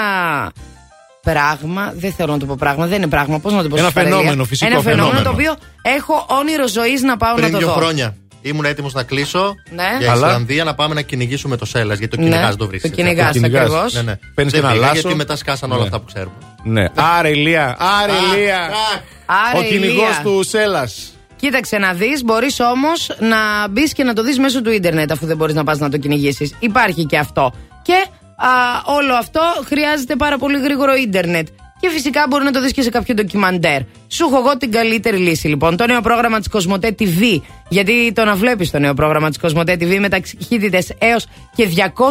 πράγμα. 1.22 1.92
Δεν 1.96 2.12
θέλω 2.12 2.32
να 2.32 2.38
το 2.38 2.46
πω 2.46 2.54
πράγμα, 2.58 2.86
δεν 2.86 2.96
είναι 2.98 3.06
πράγμα. 3.08 3.38
Πώς 3.38 3.52
να 3.52 3.62
το 3.62 3.68
πω 3.68 3.76
Ένα 3.76 3.84
στη 3.84 3.94
Φαρελία. 3.94 4.16
φαινόμενο, 4.16 4.44
φυσικό 4.44 4.70
Ένα 4.72 4.80
φαινόμενο, 4.80 5.06
φαινόμενο. 5.16 5.36
το 5.36 5.42
οποίο 5.42 5.56
έχω 5.96 6.26
όνειρο 6.40 6.68
ζωής 6.68 7.02
να 7.02 7.16
πάω 7.16 7.34
Πριν 7.34 7.46
να 7.46 7.52
το 7.52 7.58
δύο 7.58 7.66
δω. 7.66 7.72
χρόνια 7.74 8.16
ήμουν 8.42 8.64
έτοιμος 8.64 8.92
να 8.92 9.02
κλείσω 9.02 9.54
Ναι. 9.70 9.82
για 9.98 10.10
Αλλά- 10.10 10.26
Ισλανδία 10.26 10.64
να 10.64 10.74
πάμε 10.74 10.94
να 10.94 11.00
κυνηγήσουμε 11.02 11.56
το 11.56 11.64
Σέλλα. 11.64 11.94
Γιατί 11.94 12.16
το 12.16 12.22
Ναι, 12.22 12.28
κυνηγάς 12.28 12.50
το 12.50 12.56
το 12.56 12.66
βρίσκει. 12.66 12.90
κυνηγάς 12.90 13.26
Το 13.26 13.32
κυνηγάς. 13.32 13.60
ακριβώς. 13.62 13.92
Ναι, 13.92 14.02
ναι. 14.02 14.18
Παίρνεις 14.34 14.52
Δεν 14.52 14.60
και 14.60 14.66
ένα 14.66 14.74
πήγα, 14.76 14.86
λάσο. 14.86 15.00
Γιατί 15.00 15.16
μετά 15.16 15.36
σκάσαν 15.36 15.70
όλα 15.70 15.78
Ναι. 15.80 15.84
αυτά 15.84 15.98
που 16.00 16.04
ξέρουμε. 16.06 16.34
Ναι. 16.64 16.86
Άρε 17.18 17.28
ηλία, 17.30 17.76
άρε 18.02 18.12
ηλία. 18.36 18.70
Άρα, 19.26 19.58
Ο 19.58 19.62
κυνηγός 19.62 19.94
Ηλία, 19.94 20.20
του 20.22 20.42
Σέλλα. 20.48 20.88
Κοίταξε 21.36 21.78
να 21.78 21.92
δεις, 21.92 22.24
μπορείς 22.24 22.60
όμως 22.60 23.10
να 23.18 23.68
μπεις 23.68 23.92
και 23.92 24.04
να 24.04 24.12
το 24.12 24.22
δεις 24.22 24.38
μέσω 24.38 24.62
του 24.62 24.70
ίντερνετ, 24.70 25.10
αφού 25.12 25.26
δεν 25.26 25.36
μπορείς 25.36 25.54
να 25.54 25.64
πας 25.64 25.78
να 25.78 25.88
το 25.90 25.96
κυνηγήσεις. 25.96 26.54
Υπάρχει 26.58 27.04
και 27.06 27.18
αυτό. 27.18 27.52
Και 27.82 27.92
α, 28.36 28.48
όλο 28.84 29.14
αυτό 29.14 29.40
χρειάζεται 29.64 30.16
πάρα 30.16 30.38
πολύ 30.38 30.58
γρήγορο 30.60 30.94
ίντερνετ. 30.94 31.48
Και 31.82 31.88
φυσικά 31.88 32.26
μπορεί 32.28 32.44
να 32.44 32.50
το 32.50 32.60
δεις 32.60 32.72
και 32.72 32.82
σε 32.82 32.90
κάποιο 32.90 33.14
ντοκιμαντέρ. 33.14 33.80
Σου 34.08 34.26
έχω 34.26 34.38
εγώ 34.38 34.56
την 34.56 34.70
καλύτερη 34.70 35.16
λύση 35.16 35.48
λοιπόν. 35.48 35.76
Το 35.76 35.86
νέο 35.86 36.00
πρόγραμμα 36.00 36.38
της 36.38 36.48
Κοσμοτέ 36.48 36.94
TV. 36.98 37.40
Γιατί 37.68 38.12
το 38.14 38.24
να 38.24 38.34
βλέπεις 38.34 38.70
το 38.70 38.78
νέο 38.78 38.94
πρόγραμμα 38.94 39.28
της 39.28 39.38
Κοσμοτέ 39.38 39.72
TV 39.80 39.98
με 39.98 40.08
ταχύτητε 40.08 40.82
έως 40.98 41.26
και 41.56 41.68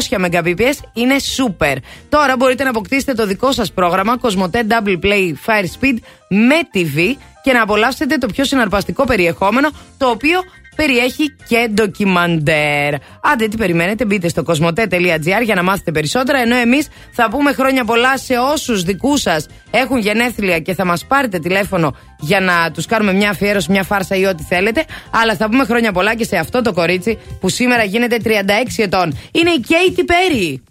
200 0.10 0.26
Mbps 0.26 0.78
είναι 0.94 1.16
super. 1.38 1.76
Τώρα 2.10 2.36
μπορείτε 2.36 2.64
να 2.64 2.70
αποκτήσετε 2.70 3.14
το 3.14 3.26
δικό 3.26 3.52
σας 3.52 3.72
πρόγραμμα 3.72 4.18
Κοσμοτέ 4.18 4.66
Double 4.70 5.00
Play 5.06 5.34
Fire 5.46 5.66
Speed 5.80 5.98
με 6.30 6.60
TV 6.74 7.16
και 7.44 7.54
να 7.54 7.62
απολαύσετε 7.62 8.18
το 8.18 8.28
πιο 8.28 8.44
συναρπαστικό 8.44 9.06
περιεχόμενο 9.06 9.70
το 9.98 10.10
οποίο 10.10 10.40
περιέχει 10.76 11.36
και 11.48 11.68
ντοκιμαντέρ. 11.74 12.94
Άντε, 13.22 13.48
τι 13.48 13.58
περιμένετε, 13.58 14.06
μπείτε 14.06 14.28
στο 14.28 14.44
κοσμοτέ.gr 14.44 15.44
για 15.44 15.56
να 15.56 15.64
μάθετε 15.64 15.92
περισσότερα. 15.92 16.38
Ενώ 16.38 16.56
εμείς 16.56 16.88
θα 17.12 17.30
πούμε 17.30 17.54
χρόνια 17.54 17.84
πολλά 17.86 18.18
σε 18.18 18.34
όσους 18.38 18.84
δικούς 18.84 19.22
σας 19.22 19.48
έχουν 19.72 19.98
γενέθλια 19.98 20.60
και 20.60 20.74
θα 20.74 20.86
μας 20.86 21.06
πάρετε 21.06 21.40
τηλέφωνο 21.40 21.96
για 22.20 22.40
να 22.40 22.72
τους 22.72 22.86
κάνουμε 22.86 23.14
μια 23.14 23.30
αφιέρωση, 23.30 23.72
μια 23.72 23.84
φάρσα 23.84 24.16
ή 24.16 24.26
ό,τι 24.26 24.44
θέλετε. 24.44 24.86
Αλλά 25.12 25.36
θα 25.36 25.50
πούμε 25.50 25.66
χρόνια 25.66 25.92
πολλά 25.92 26.16
και 26.16 26.24
σε 26.26 26.38
αυτό 26.38 26.62
το 26.62 26.74
κορίτσι 26.74 27.20
που 27.40 27.50
σήμερα 27.50 27.84
γίνεται 27.84 28.18
36 28.24 28.30
ετών. 28.78 29.18
Είναι 29.32 29.50
η 29.50 29.66
Katy 29.68 30.00
Perry. 30.00 30.71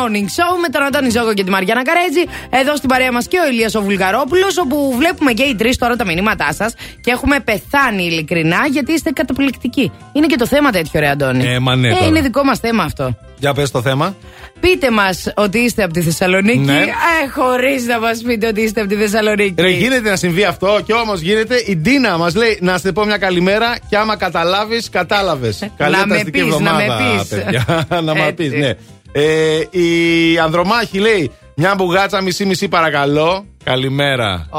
Morning 0.00 0.28
Show 0.36 0.52
με 0.60 0.68
τον 0.68 0.82
Αντώνη 0.82 1.10
Ζώκο 1.10 1.34
και 1.34 1.44
τη 1.44 1.50
Μαριάννα 1.50 1.82
Καρέτζη. 1.84 2.22
Εδώ 2.50 2.76
στην 2.76 2.88
παρέα 2.88 3.12
μας 3.12 3.26
και 3.28 3.36
ο 3.44 3.48
Ηλίας 3.48 3.74
ο 3.74 3.82
Βουλγαρόπουλος, 3.82 4.58
όπου 4.58 4.94
βλέπουμε 4.96 5.32
και 5.32 5.42
οι 5.42 5.54
τρεις 5.54 5.76
τώρα 5.76 5.96
τα 5.96 6.04
μηνύματά 6.04 6.52
σας 6.52 6.74
και 7.00 7.10
έχουμε 7.10 7.40
πεθάνει 7.40 8.04
ειλικρινά 8.04 8.66
γιατί 8.70 8.92
είστε 8.92 9.10
καταπληκτικοί. 9.10 9.92
Είναι 10.12 10.26
και 10.26 10.36
το 10.36 10.46
θέμα 10.46 10.70
τέτοιο, 10.70 11.00
ρε 11.00 11.08
Αντώνη. 11.08 11.46
Ε, 11.46 11.58
μα 11.58 11.76
ναι, 11.76 11.90
τώρα. 11.90 12.06
είναι 12.06 12.20
δικό 12.20 12.44
μας 12.44 12.58
θέμα 12.58 12.82
αυτό. 12.82 13.16
Για 13.38 13.52
πες 13.54 13.70
το 13.70 13.82
θέμα. 13.82 14.16
Πείτε 14.60 14.90
μας 14.90 15.32
ότι 15.36 15.58
είστε 15.58 15.82
από 15.82 15.92
τη 15.92 16.00
Θεσσαλονίκη. 16.02 16.58
Ναι. 16.58 16.78
Ε, 16.78 17.28
χωρίς 17.34 17.86
να 17.86 18.00
μας 18.00 18.22
πείτε 18.22 18.46
ότι 18.46 18.60
είστε 18.60 18.80
από 18.80 18.88
τη 18.88 18.96
Θεσσαλονίκη. 18.96 19.54
Ρε, 19.62 19.68
γίνεται 19.68 20.10
να 20.10 20.16
συμβεί 20.16 20.44
αυτό 20.44 20.80
και 20.86 20.92
όμως 20.92 21.20
γίνεται. 21.20 21.62
Η 21.66 21.76
Ντίνα 21.76 22.18
μας 22.18 22.34
λέει 22.34 22.58
να 22.60 22.78
σε 22.78 22.92
πω 22.92 23.04
μια 23.04 23.18
καλημέρα 23.18 23.76
και 23.88 23.96
άμα 23.96 24.16
καταλάβεις, 24.16 24.88
κατάλαβες. 24.90 25.68
Καλή 25.76 25.96
Να 25.96 26.06
με 26.06 26.14
ευταστική 26.14 26.44
πεις, 26.44 26.58
να 26.58 26.72
με 26.74 26.82
εβδομάδα, 26.82 27.16
πεις. 27.18 27.28
παιδιά. 27.28 27.86
να 28.06 28.14
μας 28.14 28.32
πεις, 28.34 28.46
Έτσι. 28.46 28.58
ναι. 28.58 28.72
Ε, 29.12 29.60
η 29.70 30.38
Ανδρομάχη 30.38 30.98
λέει 30.98 31.30
μια 31.54 31.74
μπουγάτσα 31.74 32.20
μισή-μισή 32.22 32.68
παρακαλώ. 32.68 33.44
Καλημέρα. 33.64 34.46
Ω, 34.50 34.58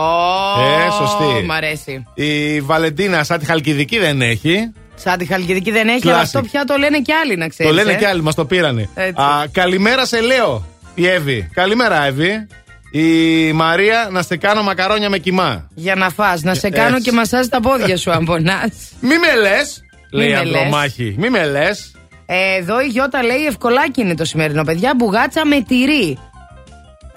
Ε, 0.61 0.91
σωστή. 0.91 1.45
Μ' 1.45 1.51
αρέσει. 1.51 2.03
Η 2.13 2.61
Βαλεντίνα, 2.61 3.23
σαν 3.23 3.39
τη 3.39 3.45
Χαλκιδική 3.45 3.99
δεν 3.99 4.21
έχει. 4.21 4.71
Σαν 4.95 5.17
τη 5.17 5.25
Χαλκιδική 5.25 5.71
δεν 5.71 5.87
έχει, 5.87 6.01
Classic. 6.03 6.07
αλλά 6.09 6.19
αυτό 6.19 6.41
πια 6.41 6.63
το 6.65 6.75
λένε 6.77 6.99
και 6.99 7.13
άλλοι, 7.13 7.35
να 7.37 7.47
ξέρεις. 7.47 7.71
το 7.75 7.83
λένε 7.83 7.97
και 7.97 8.07
άλλοι, 8.07 8.21
μας 8.21 8.35
το 8.35 8.45
πήρανε. 8.45 8.89
Έτσι. 8.95 9.21
Α, 9.21 9.47
καλημέρα 9.51 10.05
σε 10.05 10.21
λέω, 10.21 10.65
η 10.95 11.07
Εύη. 11.07 11.49
Καλημέρα, 11.53 12.05
Εύη. 12.05 12.47
Η 12.91 13.51
Μαρία, 13.53 14.07
να 14.11 14.21
σε 14.21 14.37
κάνω 14.37 14.63
μακαρόνια 14.63 15.09
με 15.09 15.17
κοιμά. 15.17 15.67
Για 15.73 15.95
να 15.95 16.09
φας, 16.09 16.41
να 16.41 16.53
σε 16.53 16.67
Ε, 16.67 16.69
κάνω 16.69 16.95
έτσι. 16.95 17.09
και 17.09 17.15
μασάζ 17.15 17.45
τα 17.47 17.59
πόδια 17.59 17.97
σου 17.97 18.11
αν 18.11 18.25
πονάς. 18.25 18.71
Μη 18.99 19.09
με 19.17 19.41
λες, 19.41 19.81
λέει 20.11 20.27
η 20.27 20.31
με 20.31 20.43
λες. 20.43 20.55
Ανδρομάχη. 20.61 21.15
Μη 21.17 21.29
με 21.29 21.45
λες. 21.45 21.91
Ε, 22.33 22.57
Εδώ 22.59 22.81
η 22.81 22.87
Γιώτα 22.87 23.23
λέει 23.23 23.45
ευκολάκι 23.45 24.01
είναι 24.01 24.15
το 24.15 24.25
σημερινό, 24.25 24.63
παιδιά. 24.63 24.93
Μπουγάτσα 24.97 25.45
με 25.45 25.61
τυρί. 25.67 26.17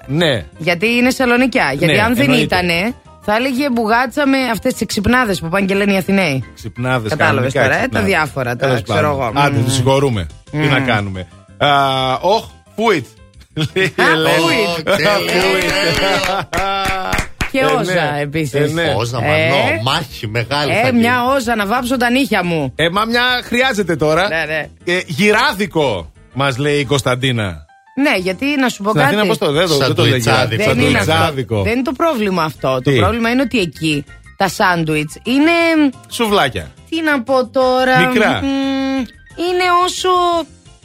Ναι. 0.07 0.45
Γιατί 0.57 0.87
είναι 0.87 1.09
σαλονικιά. 1.09 1.73
Γιατί 1.77 1.93
Ναι, 1.95 2.01
αν 2.01 2.13
δεν 2.15 2.23
εννοείται. 2.23 2.43
ήτανε, 2.43 2.93
θα 3.21 3.35
έλεγε 3.35 3.69
μπουγάτσα 3.69 4.27
με 4.27 4.37
αυτές 4.51 4.73
τις 4.73 4.87
ξυπνάδες 4.87 5.39
που 5.39 5.49
πάνε 5.49 5.65
και 5.65 5.75
λένε 5.75 5.93
οι 5.93 5.97
Αθηναίοι. 5.97 6.43
Ξυπνάδες. 6.55 7.09
Κατάλαβες 7.09 7.53
τώρα, 7.53 7.83
ε, 7.83 7.87
τα 7.87 8.01
διάφορα 8.01 8.55
τώρα, 8.55 8.81
ξέρω 8.81 9.09
εγώ. 9.09 9.31
Άντε, 9.35 9.57
Μμμ. 9.57 9.63
τους 9.65 9.73
συγχωρούμε. 9.73 10.27
Τι 10.51 10.57
Μμμ. 10.57 10.69
να 10.71 10.79
κάνουμε. 10.79 11.27
Α, 11.57 11.67
Οχ, 12.21 12.45
πούιτ. 12.75 13.05
Λέει 13.73 13.85
η 13.85 13.93
Ελένη. 14.01 14.83
πούιτ. 17.59 17.69
Α, 17.73 17.81
Και 17.81 17.91
Ε, 17.91 17.93
όζα 17.99 18.11
ναι. 18.11 18.21
επίσης. 18.21 18.53
Ε, 18.53 18.67
ναι. 18.73 18.93
Όζα, 18.97 19.19
μανώ, 19.21 19.81
μάχη 19.83 20.27
μεγάλη. 20.27 20.71
θα 20.71 20.79
Ε, 20.79 20.85
γίνει. 20.89 20.99
μια 20.99 21.23
όζα 21.25 21.55
να 21.55 21.65
βάψω 21.65 21.97
τα 21.97 22.09
νύχια 22.09 22.43
μου. 22.43 22.73
Ε, 22.75 22.89
μα 22.89 23.05
μια 23.05 23.23
χρειάζεται 23.43 23.95
τώρα. 23.95 24.27
Ναι, 24.27 24.43
ναι. 24.47 24.93
Ε, 24.93 25.01
γυράδικο, 25.05 26.11
μας 26.33 26.57
λέει 26.57 26.79
η 26.79 26.85
Κωνσταντίνα. 26.85 27.65
Ναι, 28.01 28.17
γιατί 28.17 28.45
να 28.59 28.69
σου 28.69 28.83
πω 28.83 28.89
Στην 28.89 29.01
κάτι. 29.01 29.15
Αθήνα 29.15 29.27
πώς 29.27 29.37
το 29.37 29.51
δεν 29.51 29.67
το, 29.67 29.77
δεν 29.77 29.93
το 29.95 30.01
λέει 30.03 30.21
Σαντουιτσάδικο. 30.21 30.63
γυράδικο. 30.63 30.73
Δεν 30.73 30.89
είναι, 30.89 30.97
αυτό. 30.99 31.11
Σαντουιτσάδικο. 31.11 31.61
δεν 31.63 31.73
είναι 31.73 31.81
το 31.81 31.91
πρόβλημα 31.91 32.43
αυτό. 32.43 32.73
Το 32.83 32.91
Τι; 32.91 32.97
πρόβλημα 32.97 33.29
είναι 33.29 33.41
ότι 33.41 33.59
εκεί 33.59 34.03
τα 34.37 34.47
σάντουιτς 34.47 35.17
είναι. 35.23 35.51
Σουβλάκια. 36.09 36.71
Τι 36.89 37.01
να 37.01 37.21
πω 37.21 37.47
τώρα. 37.47 38.07
Μικρά. 38.07 38.41
μ, 38.43 38.97
είναι 39.49 39.63
όσο. 39.85 40.09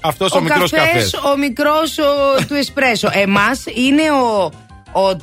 Αυτός 0.01 0.33
ο, 0.33 0.41
μικρός 0.41 0.71
καφές. 0.71 0.93
καφές, 0.93 1.15
ο 1.15 1.37
μικρός 1.39 1.95
του 2.49 2.55
εσπρέσο. 2.55 3.09
Εμάς 3.13 3.63
είναι 3.75 4.03
ο. 4.11 4.51
Ο, 4.93 5.17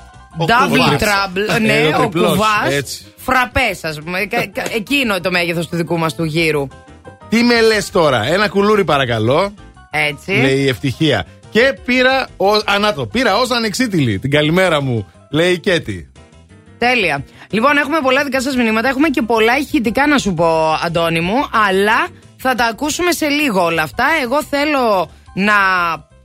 double 0.46 0.70
κουβάς. 0.70 1.02
trouble, 1.02 1.62
ναι, 1.62 1.74
Ε, 1.74 1.86
ο 1.86 1.96
ο 1.98 2.00
τριπλός, 2.00 2.32
κουβάς. 2.32 2.74
έτσι. 2.74 3.06
Φραπές, 3.18 3.84
ας 3.84 4.00
πούμε. 4.00 4.26
Κα- 4.26 4.48
κα- 4.54 4.76
Εκείνο 4.76 5.20
το 5.22 5.32
μέγεθος 5.32 5.68
του 5.68 5.76
δικού 5.76 5.98
μας 5.98 6.16
του 6.16 6.24
γύρου. 6.24 6.68
Τι 7.30 7.44
με 7.44 7.62
λες 7.62 7.92
τώρα, 7.92 8.24
ένα 8.24 8.48
κουλούρι 8.50 8.84
παρακαλώ. 8.84 9.54
Έτσι. 9.92 10.32
Λέει 10.32 10.58
η 10.60 10.68
ευτυχία. 10.68 11.26
Και 11.50 11.78
πήρα. 11.86 12.28
Ο, 12.38 12.46
ανάτο, 12.66 13.06
πήρα 13.06 13.38
ως 13.38 13.52
ανεξίτηλη 13.52 14.20
την 14.20 14.32
καλημέρα 14.32 14.82
μου, 14.82 15.08
λέει 15.32 15.52
η 15.52 15.60
Κέτη. 15.60 16.12
Τέλεια. 16.78 17.24
Λοιπόν, 17.50 17.78
έχουμε 17.78 18.00
πολλά 18.04 18.24
δικά 18.24 18.42
σας 18.42 18.56
μηνύματα. 18.56 18.88
Έχουμε 18.88 19.08
και 19.10 19.22
πολλά 19.22 19.58
ηχητικά 19.58 20.08
να 20.08 20.18
σου 20.18 20.34
πω, 20.34 20.72
Αντώνη 20.86 21.20
μου. 21.20 21.36
Αλλά 21.68 22.08
θα 22.38 22.56
τα 22.56 22.66
ακούσουμε 22.66 23.12
σε 23.12 23.28
λίγο 23.28 23.64
όλα 23.64 23.82
αυτά. 23.82 24.06
Εγώ 24.24 24.44
θέλω 24.44 25.12
να 25.34 25.54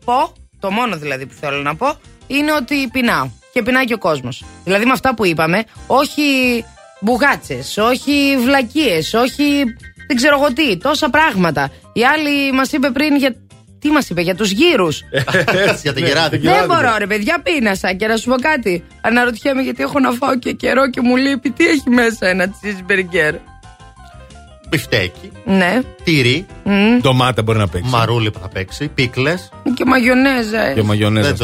πω, 0.04 0.32
το 0.60 0.70
μόνο 0.70 0.96
δηλαδή 0.96 1.26
που 1.26 1.34
θέλω 1.40 1.62
να 1.62 1.74
πω, 1.74 1.94
είναι 2.26 2.52
ότι 2.52 2.88
πεινάω 2.92 3.28
και 3.53 3.62
πεινάει 3.62 3.84
και 3.84 3.94
ο 3.94 3.98
κόσμος. 3.98 4.44
Δηλαδή 4.64 4.84
με 4.84 4.92
αυτά 4.92 5.14
που 5.14 5.26
είπαμε, 5.26 5.64
όχι 5.86 6.22
μπουγάτσες, 7.00 7.76
όχι 7.76 8.36
βλακίες, 8.44 9.14
όχι 9.14 9.64
δεν 10.07 10.16
ξέρω 10.16 10.38
εγώ 10.38 10.53
τι, 10.53 10.76
τόσα 10.76 11.11
πράγματα. 11.11 11.70
Η 11.92 12.05
άλλη 12.05 12.53
μας 12.53 12.72
είπε 12.72 12.90
πριν 12.90 13.16
για 13.16 13.36
τι 13.78 13.88
μας 13.88 14.09
είπε, 14.09 14.20
για 14.20 14.34
τους 14.34 14.50
γύρους. 14.50 15.00
Ε, 15.00 15.16
ε, 15.16 15.62
ε, 15.62 15.78
για 15.82 15.92
την 15.92 16.05
κεράτικα. 16.05 16.55
Δεν 16.55 16.66
μπορώ, 16.66 16.90
ναι. 16.90 16.98
ρε 16.98 17.07
παιδιά, 17.07 17.40
πείνασα. 17.42 17.92
Και 17.92 18.07
να 18.07 18.16
σου 18.16 18.30
πω 18.30 18.36
κάτι. 18.36 18.84
Αναρωτιέμαι 19.00 19.62
γιατί 19.62 19.82
έχω 19.82 19.98
να 20.00 20.11
φάω 20.11 20.38
και 20.38 20.53
καιρό 20.53 20.90
και 20.90 21.00
μου 21.00 21.16
λείπει 21.16 21.50
τι 21.50 21.66
έχει 21.66 21.90
μέσα 21.90 22.27
ένα 22.28 22.55
cheeseburger 22.62 23.35
μπιφτέκι, 24.73 25.32
ναι. 25.44 25.81
τυρί, 26.05 26.47
mm. 26.65 26.70
ντομάτα 27.01 27.43
μπορεί 27.43 27.59
να 27.59 27.69
παίξει. 27.69 27.90
Μαρούλι 27.90 28.31
που 28.31 28.39
θα 28.39 28.49
παίξει, 28.49 28.89
πίκλες. 28.89 29.49
Και 29.74 29.85
μαγιονέζα. 29.85 30.61
Έχεις. 30.61 30.74
Και 30.74 30.82
μαγιονέζα. 30.82 31.35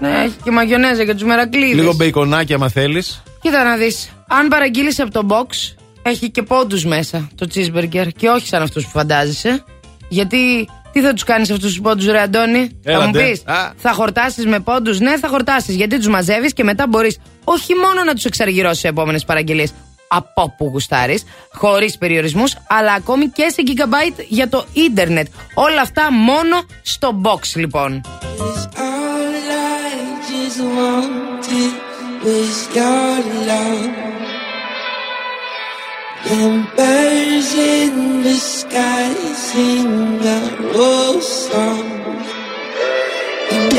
Ναι, 0.00 0.08
έχει 0.24 0.36
και 0.44 0.50
μαγιονέζα 0.50 1.02
για 1.02 1.14
τους 1.14 1.24
μερακλείδες. 1.24 1.74
Λίγο 1.74 1.94
μπεϊκονάκι 1.94 2.54
άμα 2.54 2.68
θέλεις. 2.68 3.22
Κοίτα 3.40 3.64
να 3.64 3.76
δεις. 3.76 4.10
Αν 4.28 4.48
παραγγείλεις 4.48 5.00
από 5.00 5.10
το 5.10 5.26
box, 5.28 5.74
έχει 6.02 6.30
και 6.30 6.42
πόντους 6.42 6.84
μέσα 6.84 7.28
το 7.34 7.46
cheeseburger. 7.54 8.06
Και 8.16 8.28
όχι 8.28 8.46
σαν 8.46 8.62
αυτούς 8.62 8.84
που 8.84 8.90
φαντάζεσαι. 8.90 9.64
Γιατί 10.08 10.68
τι 10.92 11.00
θα 11.00 11.12
τους 11.12 11.24
κάνεις 11.24 11.50
αυτούς 11.50 11.68
τους 11.68 11.80
πόντους, 11.80 12.06
Ρε 12.06 12.20
Αντώνη; 12.20 12.70
Έλατε. 12.82 13.02
Θα 13.02 13.06
μου 13.06 13.12
πεις, 13.12 13.42
θα 13.76 13.92
χορτάσεις 13.92 14.46
με 14.46 14.60
πόντους; 14.60 15.00
Ναι, 15.00 15.18
θα 15.18 15.28
χορτάσεις. 15.28 15.74
Γιατί 15.74 15.96
τους 15.96 16.08
μαζεύεις 16.08 16.52
και 16.52 16.64
μετά 16.64 16.86
μπορείς 16.88 17.18
όχι 17.44 17.74
μόνο 17.74 18.04
να 18.04 18.14
τους 18.14 18.24
εξαργυρώσεις 18.24 18.78
σε 18.78 18.88
επόμενες 18.88 19.24
παραγγελίες, 19.24 19.72
από 20.12 20.54
που 20.56 20.68
γουστάρεις, 20.72 21.24
χωρίς 21.52 21.98
περιορισμούς, 21.98 22.56
αλλά 22.68 22.92
ακόμη 22.92 23.26
και 23.28 23.48
σε 23.48 23.62
gigabyte 23.66 24.24
για 24.28 24.48
το 24.48 24.64
ίντερνετ. 24.72 25.26
Όλα 25.54 25.80
αυτά 25.80 26.12
μόνο 26.12 26.62
στο 26.82 27.20
box 27.22 27.40
λοιπόν. 27.54 28.00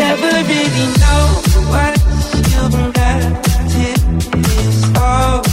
Never 0.03 0.35
really 0.51 0.87
know 1.01 1.23
what 1.71 2.03
oh. 4.95 5.52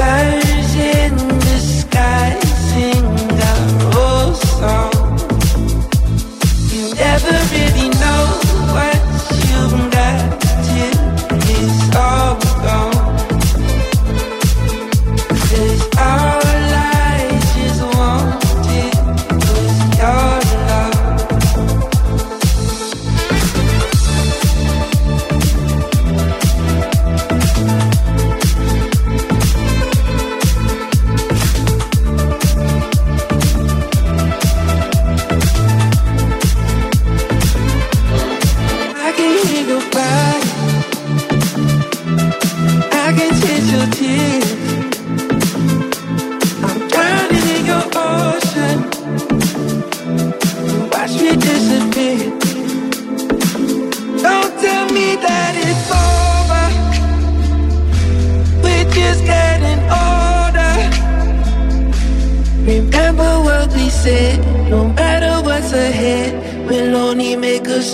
burn 0.00 0.39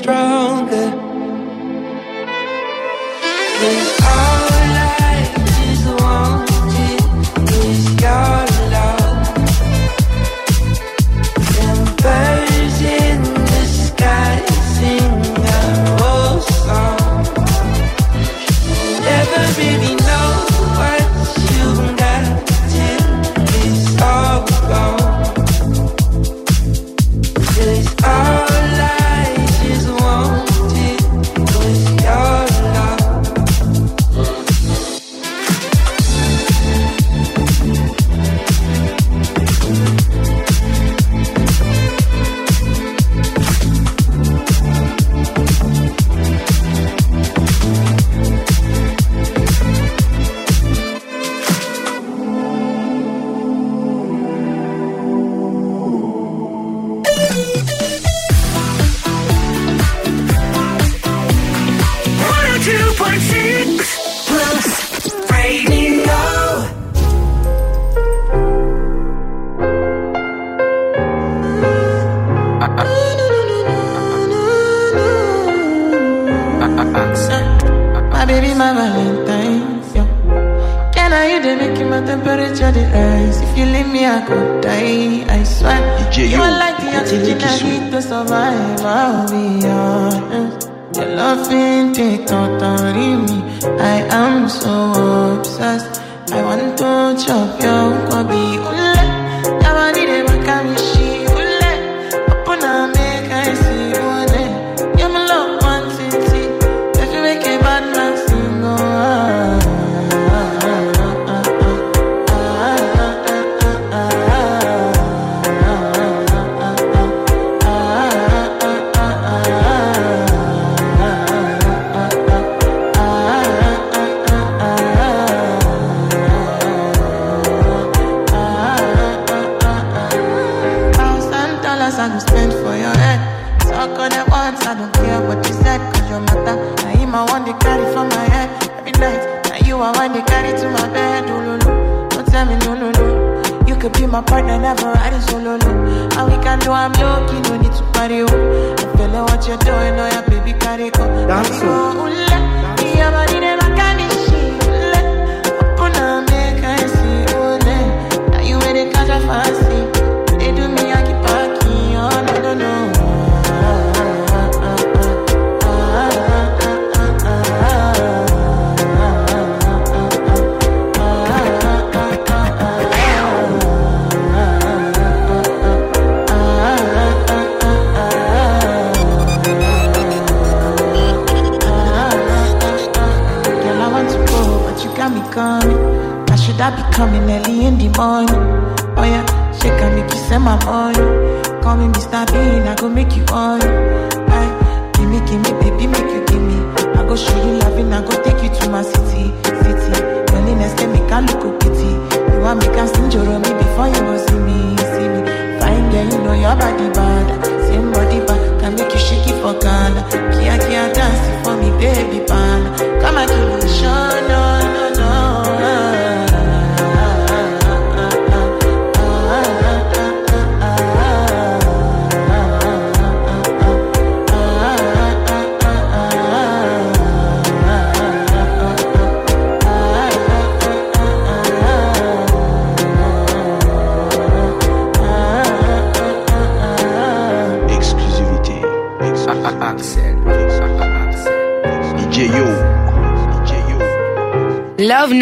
drown. 0.07 0.46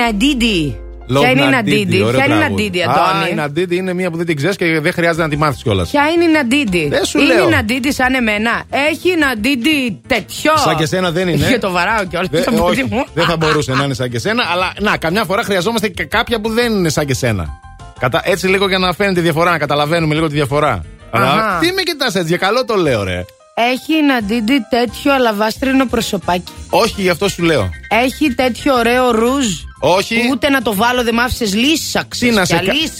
Love 0.05 0.13
Nadidi. 0.13 0.75
Ποια 1.07 1.31
είναι 1.31 1.45
η 1.45 1.49
Ναντίδη, 1.49 2.03
ωραίο 2.03 2.21
ποια 2.21 2.25
είναι 2.25 2.35
η 2.35 2.39
τραγούδι. 2.39 2.63
Ναντίδη, 2.63 2.83
Α, 2.83 2.91
Αντώνη; 2.91 3.31
η 3.31 3.35
Ναντίδη 3.35 3.77
είναι 3.77 3.93
μία 3.93 4.11
που 4.11 4.17
δεν 4.17 4.27
την 4.27 4.37
ξέρεις 4.37 4.57
και 4.57 4.81
δεν 4.81 4.93
χρειάζεται 4.93 5.23
να 5.23 5.29
τη 5.29 5.37
μάθεις 5.37 5.63
κιόλας. 5.63 5.91
Ποια 5.91 6.03
είναι 6.15 6.25
η 6.25 6.29
Ναντίδη; 6.29 6.89
Δεν 6.89 7.05
σου 7.05 7.19
είναι 7.19 7.35
λέω. 7.35 7.49
η 7.49 7.51
Ναντίδη 7.51 7.93
σαν 7.93 8.15
εμένα. 8.15 8.63
Έχει 8.71 9.17
Ναντίδη 9.19 10.01
τέτοιο. 10.07 10.53
Σαν 10.57 10.77
και 10.77 10.87
σένα 10.87 11.11
δεν 11.11 11.29
είναι. 11.29 11.47
Και 11.47 11.59
το 11.59 11.71
βαράω 11.71 12.05
κιόλας. 12.05 12.29
Δεν, 12.31 12.45
όχι, 12.59 12.89
δεν 13.15 13.25
θα 13.25 13.37
μπορούσε 13.37 13.73
να 13.73 13.85
είναι 13.85 13.95
σαν 13.95 14.11
και 14.11 14.19
σένα, 14.19 14.45
αλλά 14.53 14.73
να, 14.81 14.97
καμιά 14.97 15.25
φορά 15.25 15.43
χρειαζόμαστε 15.43 15.89
και 15.89 16.05
κάποια 16.05 16.41
που 16.41 16.49
δεν 16.49 16.73
είναι 16.73 16.89
σαν 16.89 17.07
και 17.07 17.15
σένα. 17.15 17.61
Κατα... 17.99 18.21
Έτσι 18.25 18.47
λίγο 18.49 18.69
για 18.69 18.79
να 18.79 18.93
φαίνεται 18.93 19.21
η 19.21 19.23
διαφορά, 19.23 19.51
να 19.51 19.59
καταλαβαίνουμε 19.59 20.15
λίγο 20.15 20.27
τη 20.27 20.35
διαφορά. 20.35 20.85
Αλλά 21.11 21.33
Αχα. 21.33 21.59
τι 21.59 21.73
με 21.73 21.83
κοιτάς 21.83 22.15
έτσι, 22.15 22.29
για 22.29 22.37
καλό 22.37 22.65
το 22.65 22.75
λέω, 22.75 23.03
ρε. 23.03 23.25
Έχει 23.55 23.97
η 23.99 24.03
Ναντίδη 24.03 24.67
τέτοιο 24.71 25.15
αλαβάστρινο 25.15 25.87
προσωπάκι. 25.87 26.53
Όχι, 26.71 27.03
γι' 27.03 27.09
αυτό 27.09 27.29
σου 27.29 27.43
λέω. 27.43 27.71
Έχει 28.05 28.35
τέτοιο 28.35 28.75
ωραίο 28.75 29.11
ρουζ. 29.11 29.47
Όχι. 29.97 30.16
Ούτε 30.31 30.48
να 30.51 30.62
το 30.62 30.74
βάλω 30.74 31.02
δεν 31.02 31.15
μ' 31.15 31.19
άφησες 31.20 31.55
λύσαξες. 31.55 32.28
Τι 32.28 32.35
να 32.35 32.44
σε. 32.44 32.55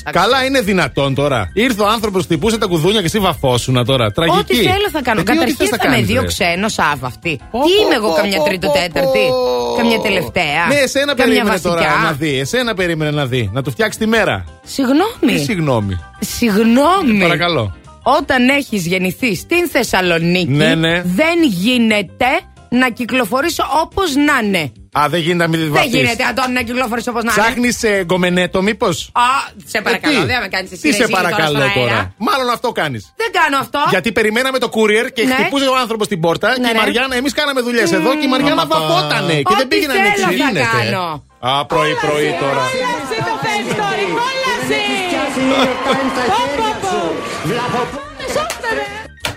κα- 0.05 0.11
Καλά, 0.13 0.45
είναι 0.45 0.61
δυνατόν 0.61 1.15
τώρα. 1.15 1.51
Ήρθε 1.55 1.83
ο 1.83 1.87
άνθρωπος, 1.87 2.27
τυπούσε 2.27 2.59
τα 2.59 2.67
κουδούνια 2.67 3.01
και 3.01 3.07
εσύ 3.07 3.19
βαφόσουνα 3.19 3.85
τώρα. 3.85 4.13
Τραγική. 4.13 4.39
Ό,τι 4.39 4.55
θέλω 4.55 4.89
θα 4.93 5.03
κάνω. 5.03 5.21
Ε, 5.21 5.23
τι 5.23 5.31
ό,τι 5.31 5.39
Καταρχήν 5.39 5.57
θες 5.57 5.69
θα, 5.69 5.77
θα 5.77 5.89
με 5.89 5.95
κάνεις, 5.95 6.07
δύο 6.09 6.21
ρε. 6.21 6.27
ξένο 6.27 6.69
σάβα 6.69 7.07
αυτή. 7.07 7.41
Πω, 7.51 7.59
Τι 7.63 7.71
είμαι 7.83 7.89
πω, 7.89 7.95
εγώ, 7.95 8.09
πω, 8.09 8.15
καμιά 8.15 8.39
πω, 8.39 8.45
τρίτο 8.45 8.67
πω, 8.67 8.73
τέταρτη; 8.73 9.19
πω. 9.29 9.75
Καμιά 9.77 9.99
τελευταία; 10.01 10.67
Ναι, 10.69 10.75
εσένα 10.75 11.05
καμιά 11.07 11.25
περίμενε 11.25 11.51
βασικά; 11.51 11.69
τώρα 11.71 11.99
να 12.05 12.13
δει. 12.13 12.39
Εσένα 12.39 12.75
περίμενε 12.75 13.11
να 13.11 13.27
δει. 13.27 13.51
Να 13.53 13.63
του 13.63 13.71
φτιάξεις 13.71 13.99
τη 14.01 14.07
μέρα. 14.07 14.45
Τι 14.63 14.71
Συγγνώμη; 14.71 15.39
συγγνώμη. 15.45 16.01
Συγγνώμη. 16.21 17.19
Παρακαλώ. 17.21 17.75
Όταν 18.03 18.49
έχεις 18.49 18.87
γεννηθεί 18.87 19.35
στην 19.37 19.69
Θεσσαλονίκη, 19.69 20.51
Ναι, 20.51 20.75
ναι. 20.75 21.03
δεν 21.05 21.39
γίνεται 21.43 22.27
να 22.69 22.91
κυκλοφορήσει 22.91 23.63
όπως 23.83 24.15
να 24.15 24.47
είναι. 24.47 24.73
Α, 25.01 25.09
δεν 25.09 25.21
γίνεται 25.21 25.43
να 25.45 25.49
μην 25.49 25.61
Δεν 25.61 25.73
βαφτείς. 25.73 25.93
γίνεται, 25.95 26.25
Αντώνη, 26.31 26.53
να 26.53 26.63
κυκλοφορήσει 26.63 27.09
όπως 27.09 27.23
να 27.25 27.33
είναι. 27.33 27.43
Ψάχνεις 27.43 27.83
ε, 27.83 28.03
γκομενέτο, 28.05 28.63
μήπως; 28.63 29.11
Α, 29.13 29.23
σε 29.65 29.81
παρακαλώ, 29.81 30.21
δεν 30.33 30.41
με 30.41 30.49
κάνεις 30.49 30.71
εσύ. 30.73 30.81
Τι 30.83 30.89
ρε, 30.89 30.95
σε 30.95 31.03
εσύ 31.03 31.13
παρακαλώ 31.13 31.59
στον 31.59 31.73
τώρα; 31.75 31.91
αέρα. 31.93 32.15
Μάλλον 32.29 32.49
αυτό 32.51 32.73
κάνεις. 32.73 33.13
Δεν 33.17 33.31
κάνω 33.39 33.57
αυτό. 33.65 33.81
Γιατί 33.91 34.13
περιμέναμε 34.13 34.59
το 34.59 34.69
courier 34.77 35.13
και 35.13 35.25
Ναι. 35.25 35.35
χτυπούσε 35.35 35.67
ο 35.69 35.77
άνθρωπος 35.77 36.07
την 36.09 36.21
πόρτα 36.21 36.49
Ναι, 36.49 36.55
και 36.55 36.61
η 36.69 36.73
ναι. 36.73 36.79
Μαριάννα, 36.79 37.15
εμείς 37.17 37.33
κάναμε 37.33 37.61
δουλειές 37.61 37.93
εδώ 37.93 38.11
και 38.19 38.25
η 38.25 38.29
Μαριάννα 38.29 38.63
Απαπα. 38.63 38.87
βαφότανε 38.87 39.35
και 39.35 39.43
δεν 39.49 39.57
Ό,τι 39.57 39.67
πήγε 39.67 39.87
να 39.87 39.93
θέλω 39.93 40.05
ανοίξει. 40.07 40.23
θα 40.25 40.31
Γίνεται. 40.33 40.67
κάνω. 40.91 41.25
Α, 41.41 41.67
πρωί-πρωί 41.67 42.31
τώρα. 42.41 42.63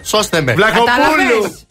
Σώστε 0.08 0.42
με. 0.42 0.54
Βλακοπούλου! 0.54 0.86
Κατάλαβες; 0.96 1.66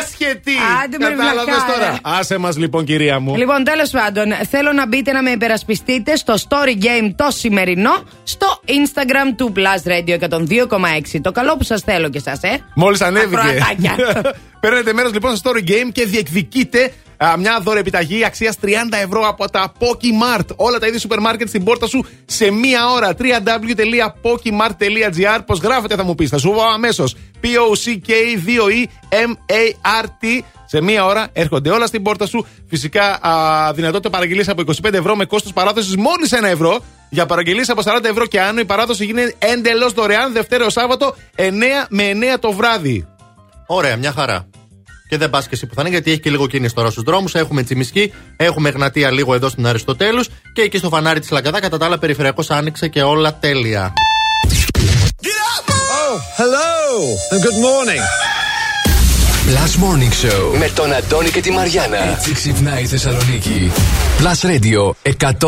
Άσχετη! 0.00 0.52
Άντε 0.84 0.96
με 0.98 1.04
Κατάλαβες 1.08 1.44
βλακάρα. 1.54 1.72
τώρα. 1.72 1.98
Άσε 2.18 2.38
μας 2.38 2.56
λοιπόν, 2.56 2.84
κυρία 2.84 3.20
μου. 3.20 3.36
Λοιπόν, 3.36 3.64
τέλος 3.64 3.90
πάντων, 3.90 4.24
θέλω 4.50 4.72
να 4.72 4.86
μπείτε 4.86 5.12
να 5.12 5.22
με 5.22 5.30
υπερασπιστείτε 5.30 6.16
στο 6.16 6.34
story 6.48 6.84
game 6.84 7.12
το 7.16 7.26
σημερινό 7.30 8.02
στο 8.24 8.60
Instagram 8.66 9.34
του 9.36 9.52
Plus 9.56 9.88
Radio 9.90 10.18
102,6. 10.28 11.20
Το 11.22 11.32
καλό 11.32 11.56
που 11.56 11.64
σας 11.64 11.80
θέλω 11.82 12.08
και 12.08 12.22
εσά, 12.26 12.48
ε. 12.48 12.56
Μόλις 12.74 13.00
ανέβηκε. 13.00 13.40
Ακροατάκια. 13.40 13.94
Παίρνετε 14.60 14.92
μέρος 14.92 15.12
λοιπόν 15.12 15.36
στο 15.36 15.50
Story 15.50 15.68
Game 15.70 15.88
και 15.92 16.06
διεκδικείτε 16.06 16.84
α, 16.84 16.90
μια 17.38 17.60
δωρεπιταγή 17.62 18.24
αξίας 18.24 18.56
30 18.62 18.66
ευρώ 19.02 19.28
από 19.28 19.50
τα 19.50 19.72
Pokimart. 19.78 20.46
Όλα 20.56 20.78
τα 20.78 20.86
είδη 20.86 20.98
σούπερ 20.98 21.20
μάρκετ 21.20 21.48
στην 21.48 21.64
πόρτα 21.64 21.86
σου 21.86 22.06
σε 22.26 22.50
μία 22.50 22.90
ώρα. 22.90 23.14
www.pokimart.gr. 23.18 25.40
Πώς 25.46 25.58
γράφετε, 25.58 25.96
θα 25.96 26.04
μου 26.04 26.14
πεις. 26.14 26.28
Θα 26.28 26.38
σου 26.38 26.50
πω 26.50 26.62
αμέσως. 26.62 27.16
P-O-C-K-2-E-M-A-R-T. 27.40 30.40
Σε 30.66 30.80
μία 30.80 31.04
ώρα 31.04 31.28
έρχονται 31.32 31.70
όλα 31.70 31.86
στην 31.86 32.02
πόρτα 32.02 32.26
σου. 32.26 32.46
Φυσικά 32.68 33.26
α, 33.26 33.72
δυνατότητα 33.72 34.10
παραγγελίας 34.10 34.48
από 34.48 34.62
25 34.82 34.92
ευρώ 34.92 35.16
με 35.16 35.24
κόστος 35.24 35.52
παράδοσης 35.52 35.96
μόλις 35.96 36.32
1 36.32 36.44
ευρώ. 36.44 36.78
Για 37.08 37.26
παραγγελίες 37.26 37.68
από 37.68 37.82
40 37.84 38.04
ευρώ 38.04 38.26
και 38.26 38.40
άνω 38.40 38.60
η 38.60 38.64
παράδοση 38.64 39.04
γίνεται 39.04 39.34
εντελώς 39.38 39.92
δωρεάν 39.92 40.32
Δευτέρα 40.32 40.70
Σάββατο 40.70 41.16
9 41.36 41.86
με 41.88 42.10
9 42.34 42.38
το 42.40 42.52
βράδυ. 42.52 43.06
Ωραία, 43.66 43.96
μια 43.96 44.12
χαρά. 44.12 44.49
Και 45.10 45.16
δεν 45.16 45.30
πας 45.30 45.44
και 45.44 45.54
εσύ 45.54 45.66
πουθενά 45.66 45.88
γιατί 45.88 46.10
έχει 46.10 46.20
και 46.20 46.30
λίγο 46.30 46.46
κίνηση 46.46 46.74
τώρα 46.74 46.90
στους 46.90 47.02
δρόμους. 47.02 47.34
Έχουμε 47.34 47.62
Τσιμισκή, 47.62 48.12
έχουμε 48.36 48.68
Εγνατία 48.68 49.10
λίγο 49.10 49.34
εδώ 49.34 49.48
στην 49.48 49.66
Αριστοτέλους 49.66 50.28
και 50.52 50.62
εκεί 50.62 50.78
στο 50.78 50.88
φανάρι 50.88 51.20
της 51.20 51.30
Λαγκαδά. 51.30 51.60
Κατά 51.60 51.78
τα 51.78 51.84
άλλα, 51.84 51.98
περιφερειακός 51.98 52.50
άνοιξε 52.50 52.88
και 52.88 53.02
όλα 53.02 53.38
τέλεια. 53.38 53.92
Hello 56.40 56.72
and 57.32 57.40
good 57.46 57.58
morning. 57.68 58.02
Plus 59.46 59.72
Morning 59.84 60.14
Show 60.22 60.58
με 60.58 60.68
τον 60.74 60.92
Αντώνη 60.92 61.30
και 61.30 61.40
τη 61.40 61.50
Μαριάνα. 61.50 62.10
Έτσι 62.12 62.32
ξυπνάει 62.32 62.82
η 62.82 62.86
Θεσσαλονίκη. 62.86 63.72
Plus 64.18 64.50
Radio 64.50 64.80
102,6. 64.80 65.40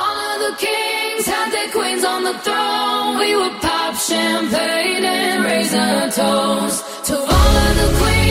All 0.00 0.18
of 0.32 0.38
the 0.46 0.54
kings 0.64 1.24
had 1.34 1.48
their 1.56 1.70
queens 1.76 2.04
on 2.14 2.20
the 2.28 2.36
throne. 2.46 3.10
We 3.22 3.30
would 3.38 3.56
pop 3.66 3.94
champagne 4.10 5.04
and 5.04 5.44
raise 5.48 5.74
a 5.86 5.88
toast 6.20 6.95
to 7.06 7.14
all 7.14 7.22
of 7.22 7.76
the 7.76 7.98
queens 8.00 8.25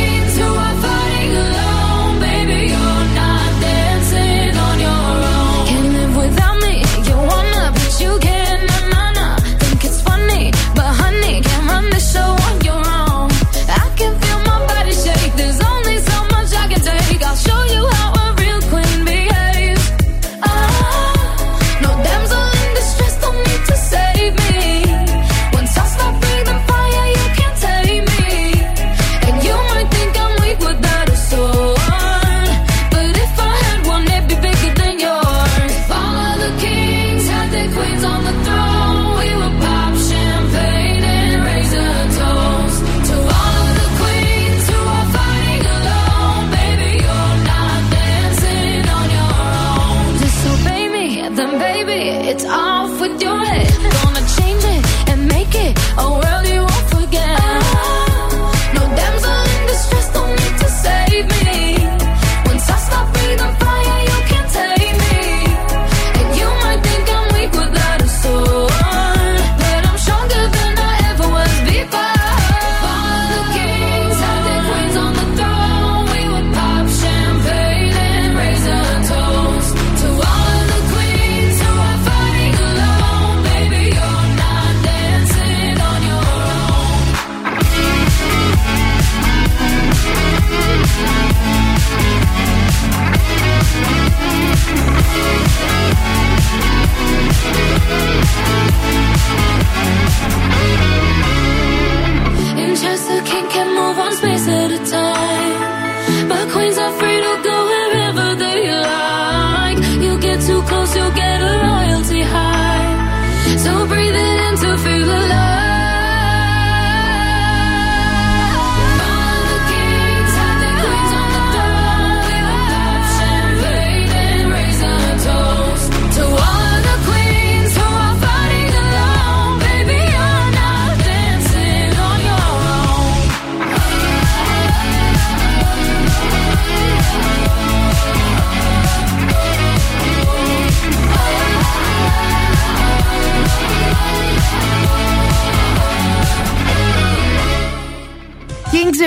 one 104.05 104.15
space 104.17 104.47
at 104.47 104.71
a 104.71 104.91
time. 104.91 105.14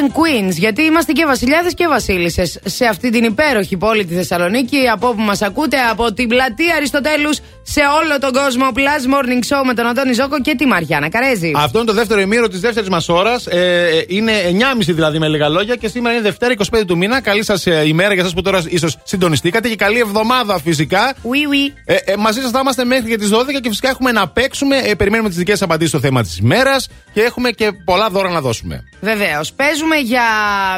Queens. 0.07 0.51
Γιατί 0.51 0.83
είμαστε 0.83 1.13
και 1.13 1.27
βασιλιάδες 1.27 1.75
και 1.75 1.87
βασίλισσες 1.87 2.59
σε 2.65 2.85
αυτή 2.85 3.11
την 3.11 3.25
υπέροχη 3.25 3.77
πόλη 3.77 4.05
τη 4.05 4.15
Θεσσαλονίκη. 4.15 4.89
Από 4.93 5.09
όπου 5.09 5.21
μας 5.21 5.43
ακούτε, 5.43 5.77
από 5.91 6.13
την 6.13 6.29
πλατεία 6.29 6.75
Αριστοτέλους 6.77 7.39
σε 7.71 7.81
όλο 8.03 8.19
τον 8.19 8.33
κόσμο. 8.33 8.67
Plus 8.75 9.15
Morning 9.15 9.43
Show 9.49 9.63
με 9.67 9.75
τον 9.75 9.87
Αντώνη 9.87 10.13
Ζόκο 10.13 10.41
και 10.41 10.55
τη 10.55 10.67
Μαριάννα 10.67 11.09
Καρέζη. 11.09 11.53
Αυτό 11.57 11.79
είναι 11.79 11.87
το 11.87 11.93
δεύτερο 11.93 12.21
ημίρο 12.21 12.49
της 12.49 12.61
δεύτερης 12.61 12.89
μας 12.89 13.09
ώρας. 13.09 13.47
Ε, 13.47 14.05
είναι 14.09 14.33
9.30 14.79 14.85
δηλαδή 14.87 15.19
με 15.19 15.29
λίγα 15.29 15.49
λόγια 15.49 15.77
και 15.77 15.89
σήμερα 15.89 16.15
είναι 16.15 16.23
Δευτέρα 16.23 16.55
25 16.79 16.83
του 16.87 16.97
μήνα. 16.97 17.21
Καλή 17.21 17.45
σας 17.45 17.67
ημέρα 17.67 18.15
για 18.15 18.23
εσά 18.23 18.35
που 18.35 18.43
τώρα 18.43 18.63
ίσως 18.69 18.97
συντονιστήκατε 19.03 19.69
και 19.69 19.77
καλή 19.77 19.99
εβδομάδα 19.99 20.59
φυσικά. 20.61 21.15
Oui, 21.15 21.19
oui. 21.19 21.73
Ε, 21.85 21.95
ε, 21.95 22.17
μαζί 22.17 22.41
σας 22.41 22.51
θα 22.51 22.59
είμαστε 22.59 22.85
μέχρι 22.85 23.09
και 23.09 23.17
τις 23.17 23.31
12 23.33 23.61
και 23.63 23.69
φυσικά 23.69 23.89
έχουμε 23.89 24.13
να 24.13 24.29
παίξουμε. 24.29 24.77
Ε, 24.77 24.95
περιμένουμε 24.95 25.29
τις 25.29 25.39
δικές 25.39 25.63
απαντήσεις 25.63 25.91
στο 25.91 26.01
θέμα 26.01 26.23
της 26.23 26.39
ημέρας 26.39 26.89
και 27.13 27.21
έχουμε 27.21 27.51
και 27.51 27.73
πολλά 27.85 28.09
δώρα 28.09 28.31
να 28.31 28.41
δώσουμε. 28.41 28.85
Βεβαίως. 29.01 29.53
Παίζουμε 29.53 29.97
για 29.97 30.23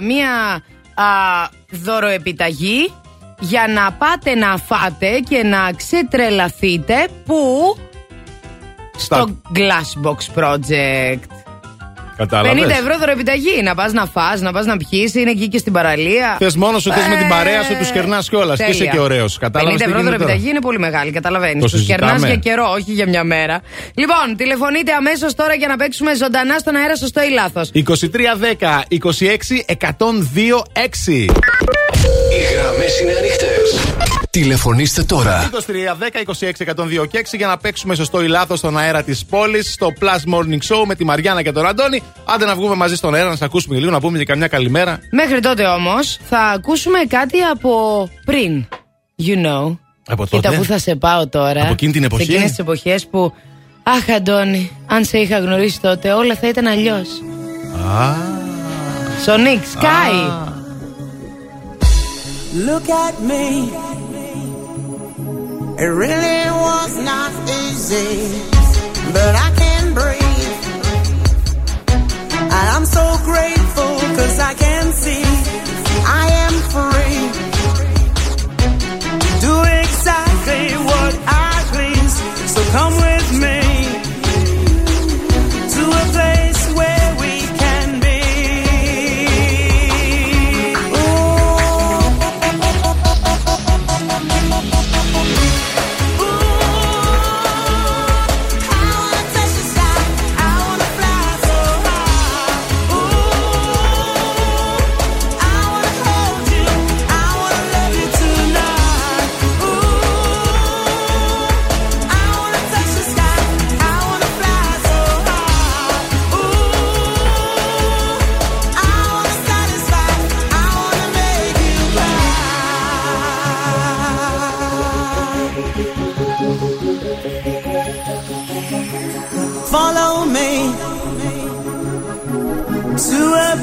μία 0.02 0.62
α, 0.94 1.04
δωροεπιταγή 1.70 2.92
για 3.40 3.66
να 3.68 3.92
πάτε 3.92 4.34
να 4.34 4.56
φάτε 4.56 5.20
και 5.28 5.42
να 5.42 5.72
ξετρελαθείτε 5.76 7.08
που; 7.24 7.36
Στο 8.96 9.28
Glassbox 9.54 10.40
Project. 10.40 11.49
50 12.20 12.26
Κατάλαβε. 12.28 12.72
ευρώ 12.72 12.98
δωροεπιταγή. 12.98 13.62
Να 13.62 13.74
πας 13.74 13.92
να 13.92 14.06
φας, 14.06 14.40
να 14.40 14.52
πας 14.52 14.66
να 14.66 14.76
πιει, 14.76 15.12
είναι 15.14 15.30
εκεί 15.30 15.48
και 15.48 15.59
στην 15.59 15.72
παραλία. 15.72 16.36
Θες 16.38 16.56
μόνο 16.56 16.78
σου, 16.78 16.92
θες 16.92 17.06
με 17.09 17.16
την 17.16 17.28
παρέα 17.28 17.62
σου, 17.62 17.72
Ε, 17.72 17.76
τους 17.78 17.90
κερνάς 17.90 18.28
κιόλας. 18.28 18.59
Και 18.59 18.64
είσαι 18.64 18.72
τέλεια. 18.78 18.92
και 18.92 18.98
ωραίος. 18.98 19.38
50 19.40 19.40
Κατάλαβε. 19.40 19.84
ευρώ 19.84 20.02
δωροεπιταγή 20.02 20.48
είναι 20.48 20.60
πολύ 20.60 20.78
μεγάλη, 20.78 21.10
καταλαβαίνεις. 21.10 21.62
Το 21.64 21.68
Τους 21.70 21.86
κερνάς 21.86 22.10
συζητάμε. 22.10 22.26
για 22.40 22.51
καιρό, 22.52 22.70
όχι 22.72 22.92
για 22.92 23.09
μια 23.09 23.24
μέρα. 23.24 23.60
Λοιπόν, 23.94 24.36
τηλεφωνείτε 24.36 24.92
αμέσως 24.92 25.34
τώρα 25.34 25.55
για 25.55 25.68
να 25.68 25.76
παίξουμε 25.76 26.14
ζωντανά 26.14 26.59
στον 26.59 26.74
αέρα, 26.76 26.97
σωστό 26.97 27.20
ή 27.22 27.30
λάθο. 27.30 27.60
2310 27.72 28.84
26 28.88 29.64
102 29.66 30.62
6. 30.72 31.24
Οι 32.32 32.42
γραμμές 32.55 33.01
είναι 33.01 33.12
ανοιχτές. 33.18 34.19
Τηλεφωνήστε 34.31 35.02
τώρα. 35.02 35.51
2310 35.51 35.55
26 36.40 37.02
102 37.02 37.09
και 37.09 37.27
6 37.31 37.36
για 37.36 37.47
να 37.47 37.57
παίξουμε 37.57 37.94
σωστό 37.94 38.23
ή 38.23 38.27
λάθος 38.28 38.59
στον 38.59 38.78
αέρα 38.78 39.02
της 39.02 39.24
πόλης 39.24 39.73
στο 39.73 39.93
Plus 40.01 40.35
Morning 40.35 40.59
Show 40.69 40.85
με 40.86 40.94
τη 40.94 41.05
Μαριάννα 41.05 41.43
και 41.43 41.52
τον 41.52 41.66
Αντώνη. 41.66 42.02
Άντε 42.24 42.44
να 42.44 42.55
βγούμε 42.55 42.74
μαζί 42.74 42.97
στον 42.97 43.15
αέρα 43.15 43.28
να 43.28 43.36
σα 43.36 43.44
ακούσουμε 43.44 43.74
και 43.74 43.81
λίγο, 43.81 43.93
να 43.93 44.01
πούμε 44.01 44.19
και 44.19 44.24
καμιά 44.24 44.48
καλημέρα. 44.48 44.98
Μέχρι 45.11 45.40
τότε 45.40 45.65
όμως 45.65 46.19
θα 46.28 46.39
ακούσουμε 46.39 46.98
κάτι 47.09 47.40
από 47.40 48.09
πριν. 48.24 48.66
You 49.27 49.47
know. 49.47 49.77
Από 50.07 50.24
Κοίτα 50.24 50.40
τότε; 50.43 50.57
που 50.57 50.65
θα 50.65 50.78
σε 50.78 50.94
πάω 50.94 51.28
τώρα. 51.28 51.62
Από 51.62 51.73
εκείνη 51.73 51.93
την 51.93 52.05
εποχή; 52.05 52.24
Σε 52.24 52.31
εκείνες 52.31 52.51
τις 52.51 52.59
εποχές 52.59 53.07
που. 53.07 53.32
Αχ, 53.82 54.16
Αντώνη, 54.16 54.70
αν 54.86 55.05
σε 55.05 55.19
είχα 55.19 55.39
γνωρίσει 55.39 55.81
τότε, 55.81 56.12
όλα 56.12 56.35
θα 56.35 56.48
ήταν 56.48 56.66
αλλιώς. 56.66 57.09
Α. 57.98 58.15
Σονίκ, 59.24 59.62
Sky. 59.74 60.48
Look 62.66 62.89
at 63.07 63.16
me. 63.28 63.89
It 65.82 65.86
really 65.86 66.51
was 66.51 66.97
not 66.98 67.32
easy, 67.48 68.43
but 69.15 69.35
I 69.35 69.51
can 69.57 69.94
breathe. 69.94 70.65
I'm 72.52 72.85
so 72.85 73.16
grateful 73.24 73.94
cause 74.15 74.39
I 74.40 74.52
can 74.52 74.93
see 74.93 75.24
I 76.05 76.27
am 76.44 76.55
free. 76.74 77.20
Do 79.40 79.55
exactly 79.81 80.66
what 80.85 81.15
I 81.27 81.65
please. 81.73 82.15
So 82.52 82.61
come 82.73 82.94
with 82.97 83.40
me 83.40 83.69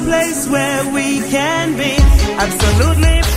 place 0.08 0.48
where 0.48 0.90
we 0.94 1.20
can 1.28 1.76
be. 1.76 1.94
Absolutely 2.44 3.27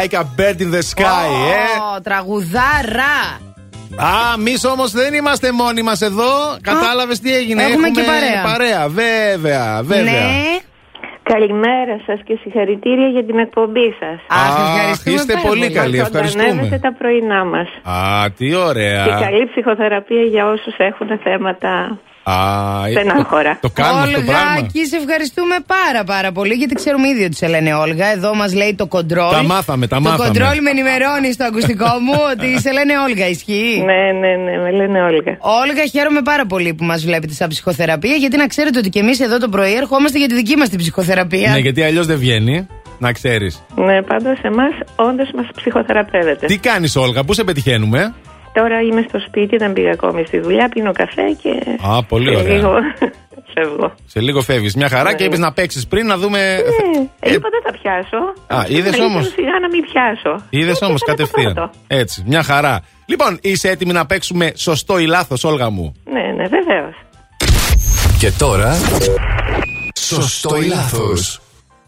like 0.00 0.14
a 0.14 0.24
bird 0.36 0.58
in 0.64 0.70
the 0.76 0.82
sky, 0.92 1.28
ε. 1.56 1.96
Ω, 1.96 2.00
Τραγουδάρα. 2.00 3.18
Α, 3.96 4.34
εμείς 4.38 4.64
όμως 4.64 4.90
δεν 4.90 5.14
είμαστε 5.14 5.52
μόνοι 5.52 5.82
μας 5.82 6.00
εδώ. 6.00 6.32
Κατάλαβες 6.62 7.20
τι 7.20 7.34
έγινε; 7.34 7.62
έχουμε 7.62 7.88
και 7.88 8.02
παρέα. 8.02 8.42
Παρέα, 8.42 8.88
βέβαια, 8.88 9.80
βέβαια. 9.82 10.04
Ναι. 10.04 10.58
Καλημέρα 11.22 12.00
σας 12.06 12.20
και 12.24 12.38
συγχαρητήρια 12.42 13.08
για 13.08 13.24
την 13.24 13.38
εκπομπή 13.38 13.94
σας. 14.00 14.18
Αχ, 14.28 15.04
είστε 15.04 15.34
πολύ 15.48 15.70
καλοί, 15.70 15.98
ευχαριστούμε. 15.98 16.78
τα 16.82 16.92
πρωινά 16.92 17.44
μας. 17.44 17.68
Α, 17.82 18.30
τι 18.36 18.54
ωραία. 18.54 19.04
Και 19.04 19.24
καλή 19.24 19.46
ψυχοθεραπεία 19.46 20.22
για 20.22 20.46
όσους 20.46 20.74
έχουν 20.76 21.18
θέματα 21.22 21.70
Α, 21.70 22.09
στενάχωρα. 22.90 23.58
Το 23.60 23.70
κάνουμε 23.70 24.02
αυτό 24.02 24.14
το 24.18 24.24
πράγμα. 24.30 24.50
Ολγάκη, 24.56 24.86
σε 24.86 24.96
ευχαριστούμε 24.96 25.56
πάρα 25.76 26.04
πάρα 26.04 26.32
πολύ 26.32 26.54
γιατί 26.54 26.74
ξέρουμε 26.74 27.08
ήδη 27.08 27.24
ότι 27.24 27.36
σε 27.36 27.46
λένε 27.48 27.74
Όλγα. 27.74 28.06
Εδώ 28.06 28.34
μας 28.34 28.54
λέει 28.54 28.74
το 28.74 28.86
κοντρόλ. 28.86 29.30
Τα 29.30 29.42
μάθαμε, 29.42 29.86
τα 29.86 29.96
Το 29.96 30.02
μάθαμε. 30.02 30.24
κοντρόλ 30.24 30.56
με 30.64 30.70
ενημερώνει 30.70 31.32
στο 31.32 31.44
ακουστικό 31.44 31.90
μου 32.04 32.16
ότι 32.32 32.60
σε 32.60 32.70
λένε 32.72 32.92
Όλγα, 33.06 33.26
ισχύει; 33.28 33.82
Ναι, 33.90 34.02
ναι, 34.20 34.32
ναι, 34.44 34.54
με 34.64 34.70
λένε 34.70 34.98
Όλγα. 35.02 35.32
Όλγα, 35.62 35.84
χαίρομαι 35.92 36.22
πάρα 36.22 36.46
πολύ 36.46 36.74
που 36.74 36.84
μας 36.84 37.04
βλέπετε 37.04 37.32
σαν 37.32 37.48
ψυχοθεραπεία 37.48 38.14
γιατί 38.14 38.36
να 38.36 38.46
ξέρετε 38.46 38.78
ότι 38.78 38.88
και 38.88 38.98
εμείς 38.98 39.20
εδώ 39.20 39.38
το 39.38 39.48
πρωί 39.48 39.74
ερχόμαστε 39.74 40.18
για 40.18 40.28
τη 40.28 40.34
δική 40.34 40.56
μας 40.56 40.68
την 40.68 40.78
ψυχοθεραπεία. 40.78 41.50
Ναι, 41.50 41.58
γιατί 41.58 41.82
αλλιώς 41.82 42.06
δεν 42.06 42.18
βγαίνει. 42.18 42.66
Να 42.98 43.12
ξέρεις. 43.12 43.62
Ναι, 43.76 44.02
πάντω 44.02 44.28
εμάς 44.42 44.72
όντως 44.96 45.30
μας 45.34 45.46
ψυχοθεραπεύεται. 45.56 46.46
Τι 46.46 46.58
κάνεις, 46.58 46.96
Όλγα, 46.96 47.24
πού 47.24 47.32
σε 47.32 47.44
πετυχαίνουμε; 47.44 48.14
Τώρα 48.52 48.80
είμαι 48.80 49.04
στο 49.08 49.18
σπίτι, 49.26 49.56
δεν 49.56 49.72
πήγα 49.72 49.90
ακόμη 49.90 50.24
στη 50.26 50.38
δουλειά, 50.38 50.68
πίνω 50.68 50.92
καφέ 50.92 51.22
και. 51.42 51.50
Α, 51.88 52.04
πολύ 52.04 52.34
σε 52.34 52.40
ωραία. 52.42 52.54
Λίγο... 52.54 52.72
φεύγω. 53.54 53.94
Σε 54.06 54.20
λίγο 54.20 54.40
φεύγεις. 54.42 54.74
Μια 54.74 54.88
χαρά 54.88 55.10
Ναι. 55.10 55.16
και 55.16 55.24
είπες 55.24 55.38
να 55.38 55.52
παίξεις 55.52 55.86
πριν 55.86 56.06
να 56.06 56.16
δούμε. 56.16 56.38
Ε, 57.20 57.32
είπα 57.32 57.48
δεν 57.50 57.62
θα 57.64 57.72
πιάσω. 57.82 58.16
Α, 58.46 58.64
είδες 58.68 58.82
Καλύτερο 58.82 59.04
όμως; 59.04 59.26
Σιγά 59.28 59.58
να 59.60 59.68
μην 59.68 59.82
πιάσω. 59.92 60.44
Είδες 60.50 60.82
όμως 60.82 61.02
κατευθείαν. 61.04 61.54
πρώτο. 61.54 61.70
Έτσι, 61.86 62.22
μια 62.26 62.42
χαρά. 62.42 62.80
Λοιπόν, 63.06 63.38
είσαι 63.42 63.68
έτοιμη 63.70 63.92
να 63.92 64.06
παίξουμε 64.06 64.52
σωστό 64.56 64.98
ή 64.98 65.06
λάθος, 65.06 65.44
Όλγα 65.44 65.70
μου; 65.70 65.94
Ναι, 66.04 66.20
ναι, 66.42 66.48
βεβαίως. 66.48 66.94
Και 68.18 68.30
τώρα. 68.38 68.74
Σωστό 69.98 70.56
ή 70.56 70.66
λάθος. 70.66 71.40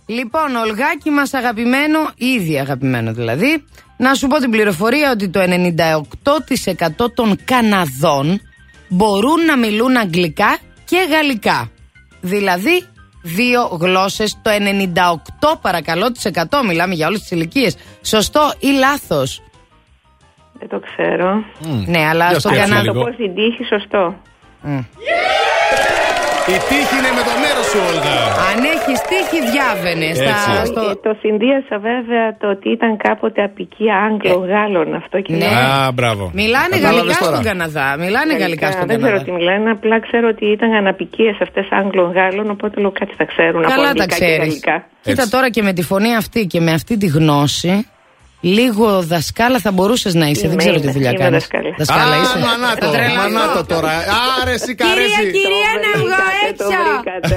Λοιπόν, 0.07 0.57
Ολγάκη 0.65 1.11
μας 1.11 1.35
αγαπημένο, 1.35 1.99
ήδη 2.17 2.59
αγαπημένο 2.59 3.13
δηλαδή, 3.13 3.65
να 3.97 4.15
σου 4.15 4.27
πω 4.27 4.39
την 4.39 4.51
πληροφορία 4.51 5.11
ότι 5.11 5.29
το 5.29 5.41
98% 7.03 7.13
των 7.15 7.37
Καναδών 7.45 8.41
μπορούν 8.89 9.45
να 9.47 9.59
μιλούν 9.59 9.97
αγγλικά 9.97 10.59
και 10.85 11.07
γαλλικά. 11.11 11.71
Δηλαδή, 12.21 12.87
δύο 13.23 13.79
γλώσσες, 13.81 14.39
το 14.43 14.51
98 14.51 15.59
παρακαλώ 15.61 16.13
της 16.13 16.25
100, 16.25 16.63
μιλάμε 16.69 16.95
για 16.95 17.07
όλες 17.07 17.21
τις 17.21 17.31
ηλικίες. 17.31 17.77
Σωστό 18.03 18.53
ή 18.59 18.67
λάθος; 18.79 19.43
Δεν 20.59 20.69
το 20.69 20.81
ξέρω. 20.81 21.45
Ναι, 21.87 22.07
αλλά 22.09 22.29
Για 22.29 22.39
στο 22.39 22.49
σκέψου 22.49 22.69
Καναδά. 22.69 22.87
Να 22.87 22.93
το 22.93 22.93
λίγο. 22.93 23.05
πω 23.05 23.13
στην 23.13 23.35
τύχη, 23.35 23.65
σωστό. 23.65 24.15
Η 26.55 26.57
τύχη 26.69 26.95
είναι 26.99 27.13
με 27.19 27.23
το 27.29 27.35
μέρος 27.43 27.67
σου, 27.73 27.81
Όλγα. 27.91 28.17
Αν 28.49 28.59
έχεις 28.75 28.99
τύχη, 29.11 29.39
διάβαινε. 29.53 30.07
Έτσι. 30.13 30.25
Στα, 30.45 30.55
Και 30.61 30.67
στο... 30.73 30.83
το 31.07 31.11
συνδύασα 31.23 31.77
βέβαια 31.91 32.25
το 32.43 32.47
ότι 32.55 32.69
ήταν 32.77 32.93
κάποτε 33.07 33.41
απικία 33.49 33.95
Άγγλο-Γάλλων 34.09 34.87
αυτό 35.03 35.17
και 35.25 35.33
Ναι. 35.33 35.39
λέω, 35.39 35.59
Α, 35.87 35.93
μπράβο. 35.99 36.25
Μιλάνε 36.41 36.75
Κατάλαβες 36.77 36.99
γαλλικά 36.99 37.19
τώρα. 37.25 37.37
στον 37.37 37.45
Καναδά. 37.51 37.89
Μιλάνε 38.05 38.33
γαλλικά 38.43 38.69
στον 38.75 38.87
Δεν 38.91 38.97
ξέρω 39.03 39.17
Καναδά. 39.19 39.27
τι 39.29 39.33
μιλάνε, 39.39 39.69
απλά 39.77 39.97
ξέρω 40.07 40.27
ότι 40.35 40.45
ήταν 40.57 40.71
αναπικίες 40.83 41.37
αυτές 41.47 41.67
Άγγλων-Γάλλων, 41.81 42.47
οπότε 42.55 42.75
λέω 42.83 42.93
κάτι 43.01 43.13
θα 43.21 43.25
ξέρουν 43.33 43.61
από 43.65 43.73
Καλά 43.75 43.83
τα 43.83 43.89
αγγλικά 43.89 44.07
και 44.07 44.21
ξέρεις. 44.21 44.39
γαλλικά. 44.43 44.77
Κοίτα 45.07 45.23
Έτσι. 45.23 45.35
τώρα 45.35 45.49
και 45.55 45.63
με 45.69 45.73
τη 45.77 45.83
φωνή 45.91 46.11
αυτή 46.23 46.41
και 46.53 46.61
με 46.67 46.73
αυτή 46.79 46.95
τη 47.03 47.07
γνώση, 47.19 47.75
λίγο 48.57 48.89
δασκάλα 49.13 49.59
θα 49.67 49.71
μπορούσες 49.77 50.15
να 50.21 50.27
είσαι. 50.31 50.41
Δεν 50.41 50.51
Είμαι, 50.53 50.63
ξέρω 50.65 50.77
τι 50.77 50.83
είμαι, 50.83 50.93
δουλειά 50.97 51.11
είμαι 51.11 51.23
κάνεις. 51.25 51.39
δασκάλα. 51.43 51.71
Δασκάλα 51.81 52.15
Α, 52.17 52.23
είσαι. 52.23 52.39
μανάτο, 52.47 52.87
Θα 52.87 52.93
τρελαθώ. 52.95 53.17
μανάτο 53.21 53.61
τώρα. 53.73 53.93
Άρε, 54.41 54.53
εσύ 54.59 54.73
Κυρία, 54.75 54.95
καρέζι. 54.95 55.25
κυρία, 55.39 55.71
να 55.85 55.91
Το 55.95 55.99
βγω 56.03 56.17
βρήκατε, 56.29 56.51
το 56.63 56.67
έξω. 56.69 56.81
βρήκατε. 56.89 57.33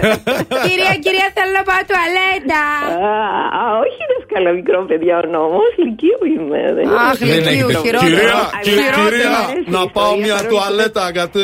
Κυρία, 0.68 0.94
κυρία, 1.06 1.27
θέλω 1.38 1.52
να 1.60 1.64
πάω 1.69 1.82
τουαλέτα. 1.90 2.64
Α, 2.91 3.19
α, 3.60 3.61
όχι 3.84 3.99
δασκάλα 4.11 4.49
μικρό 4.60 4.77
παιδιά 4.90 5.15
ο 5.23 5.26
νόμος, 5.36 5.72
λυκείου 5.84 6.22
είμαι. 6.34 6.61
Δεν 6.77 6.86
Αχ, 7.07 7.18
είναι. 7.22 7.36
Δεν 7.36 7.41
Λυκείου, 7.48 7.69
έχετε- 7.69 7.84
χειρότερο. 7.86 8.03
Κυρία, 8.06 8.36
Αλλά 8.38 8.64
κυρία, 8.65 8.84
χειρότερο. 8.84 9.10
κυρία, 9.10 9.38
αρέσει 9.44 9.69
η 9.69 9.73
να 9.76 9.82
πάω 9.95 10.11
ιστορία, 10.11 10.23
μια 10.26 10.36
παρόλο 10.36 10.49
τουαλέτα 10.52 11.03
γιατί 11.18 11.44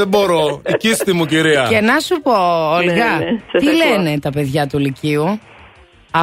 δεν 0.00 0.08
μπορώ. 0.12 0.42
Οικίστη 0.72 1.12
μου, 1.18 1.24
κυρία. 1.32 1.62
Και 1.72 1.80
να 1.90 1.96
σου 2.06 2.16
πω, 2.26 2.34
Ολγά, 2.80 3.12
ναι, 3.22 3.30
σας 3.52 3.60
τι 3.62 3.68
ακούω. 3.70 3.80
λένε 3.82 4.10
τα 4.26 4.30
παιδιά 4.36 4.62
του 4.70 4.78
Λυκείου; 4.86 5.26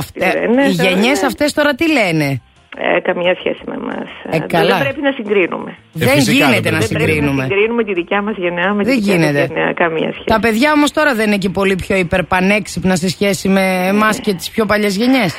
Αυτέ, 0.02 0.26
λένε, 0.34 0.66
οι 0.68 0.76
τώρα, 0.76 0.90
γενιές 0.90 1.20
ναι. 1.22 1.28
αυτές 1.28 1.50
τώρα 1.54 1.72
τι 1.80 1.86
λένε; 1.92 2.42
Ε, 2.80 3.00
καμία 3.08 3.34
σχέση 3.40 3.62
με 3.70 3.76
εμάς. 3.82 4.10
Ε, 4.30 4.40
καλά. 4.40 4.76
Δεν 4.76 4.84
πρέπει 4.86 5.02
να 5.02 5.12
συγκρίνουμε. 5.12 5.72
δεν 5.94 6.08
φυσικά 6.10 6.32
γίνεται 6.34 6.62
δεν 6.62 6.74
να 6.74 6.78
πρέπει. 6.80 6.94
Δεν 6.94 7.04
πρέπει 7.04 7.12
να 7.12 7.16
συγκρίνουμε. 7.16 7.44
συγκρίνουμε 7.44 7.84
τη 7.84 7.94
δικιά 7.94 8.20
μας 8.22 8.36
γενναία 8.44 8.74
με 8.74 8.82
τη 8.84 8.90
Δεν 8.90 8.98
δικιά 9.00 9.14
σας 9.14 9.22
γίνεται. 9.24 9.44
γενναία. 9.46 9.74
Καμία 9.84 10.10
σχέση. 10.16 10.30
Τα 10.34 10.40
παιδιά 10.40 10.70
όμως 10.78 10.92
τώρα 10.98 11.12
δεν 11.20 11.26
είναι 11.28 11.38
και 11.46 11.50
πολύ 11.60 11.76
πιο 11.84 11.96
υπερπανέξυπνα 12.06 12.96
σε 12.96 13.08
σχέση 13.10 13.46
με 13.56 13.64
εμάς 13.94 14.20
και 14.20 14.34
τις 14.34 14.50
πιο 14.54 14.64
παλιές 14.66 14.96
γενιές. 15.02 15.32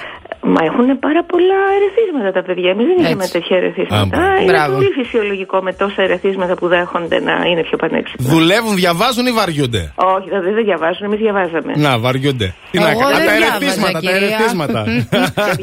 Μα 0.55 0.61
έχουν 0.71 0.87
πάρα 1.07 1.23
πολλά 1.33 1.61
ερεθίσματα 1.79 2.31
τα 2.39 2.43
παιδιά. 2.47 2.71
Εμείς 2.75 2.87
δεν 2.91 2.97
είχαμε 3.03 3.23
Έτσι. 3.27 3.33
τέτοια 3.37 3.57
ερεθίσματα. 3.61 4.17
Α, 4.19 4.23
Α, 4.25 4.41
είναι 4.41 4.51
μπράβο. 4.53 4.73
πολύ 4.75 4.91
φυσιολογικό 5.01 5.57
με 5.67 5.73
τόσα 5.83 6.01
ερεθίσματα 6.07 6.55
που 6.61 6.67
δέχονται 6.75 7.19
να 7.29 7.35
είναι 7.51 7.63
πιο 7.69 7.77
πανέξυπνα. 7.83 8.27
Δουλεύουν, 8.33 8.75
διαβάζουν 8.83 9.25
ή 9.27 9.33
βαριούνται; 9.41 9.83
Όχι, 10.15 10.29
δεν 10.35 10.41
δεν 10.57 10.65
διαβάζουν, 10.69 11.03
εμείς 11.09 11.19
διαβάζαμε. 11.25 11.73
Να, 11.87 11.99
βαριούνται. 12.05 12.49
Τι 12.71 12.79
να 12.79 12.91
Εγώ 12.91 13.01
κάνω. 13.01 13.17
δεν 13.17 13.27
Τα 13.27 13.33
διάβαζα, 13.33 13.57
ερεθίσματα, 13.57 13.93
τα 13.93 14.01
κυρία. 14.05 14.17
ερεθίσματα. 14.17 14.81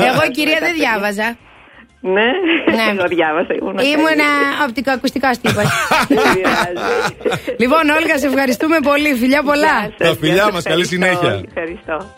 Εγώ 0.10 0.24
κυρία 0.38 0.60
δεν 0.66 0.74
διάβαζα. 0.82 1.28
Ναι, 2.14 2.30
Ναι. 2.78 2.86
εγώ 2.94 3.06
διάβασα. 3.16 3.54
Ήμουν 3.60 3.78
Ήμουνα 3.92 4.30
οπτικοακουστικό 4.68 5.30
τύπο. 5.42 5.62
Δεν 6.08 6.18
πειράζει. 6.34 6.86
λοιπόν, 7.62 7.84
Όλγα, 7.98 8.16
σε 8.18 8.28
ευχαριστούμε 8.32 8.78
πολύ. 8.90 9.10
Φιλιά 9.22 9.42
πολλά. 9.50 9.76
Γεια 9.80 9.94
σας, 9.98 10.08
Τα 10.10 10.16
φιλιά 10.20 10.34
γεια 10.34 10.44
σας, 10.44 10.54
μας, 10.54 10.64
καλή 10.64 10.82
ευχαριστώ, 10.82 10.96
συνέχεια. 10.96 11.34
Ευχαριστώ. 11.50 11.96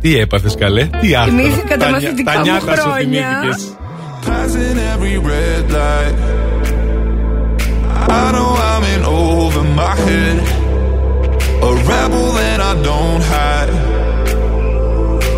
Τι 0.00 0.18
έπαθες, 0.18 0.54
καλέ, 0.54 0.84
τι 1.00 1.14
άθρο. 1.14 1.30
Θυμήθηκα 1.30 1.76
τα 1.76 1.84
νιά- 1.88 1.90
μαθητικά 1.90 2.32
Τα 2.32 2.38
μου 2.38 2.44
νιάτα 2.44 2.76
σου 2.76 2.80
χρόνια. 2.90 3.28
θυμήθηκες. 3.40 3.76
Passing 4.26 4.78
every 4.92 5.16
red 5.30 5.66
light. 5.78 6.16
I 8.20 8.24
know 8.34 8.50
I'm 8.70 8.84
in 8.94 9.02
over 9.04 9.62
my 9.80 9.94
head. 10.06 10.36
A 11.68 11.70
rebel 11.90 12.26
that 12.38 12.58
I 12.70 12.72
don't 12.88 13.22
hide. 13.32 13.72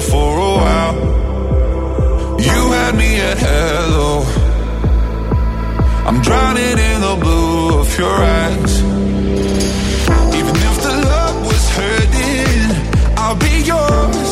The 0.00 0.10
for 0.10 0.38
a 0.38 0.54
while. 0.62 0.96
You 2.40 2.72
had 2.72 2.94
me 2.94 3.20
at 3.20 3.38
hello. 3.38 4.22
I'm 6.06 6.20
drowning 6.22 6.78
in 6.90 7.00
the 7.00 7.16
blue 7.20 7.80
of 7.80 7.98
your 7.98 8.16
eyes. 8.40 8.82
Even 10.38 10.56
if 10.68 10.76
the 10.86 10.94
love 11.12 11.46
was 11.46 11.64
hurting, 11.78 13.16
I'll 13.16 13.36
be 13.36 13.62
yours. 13.72 14.27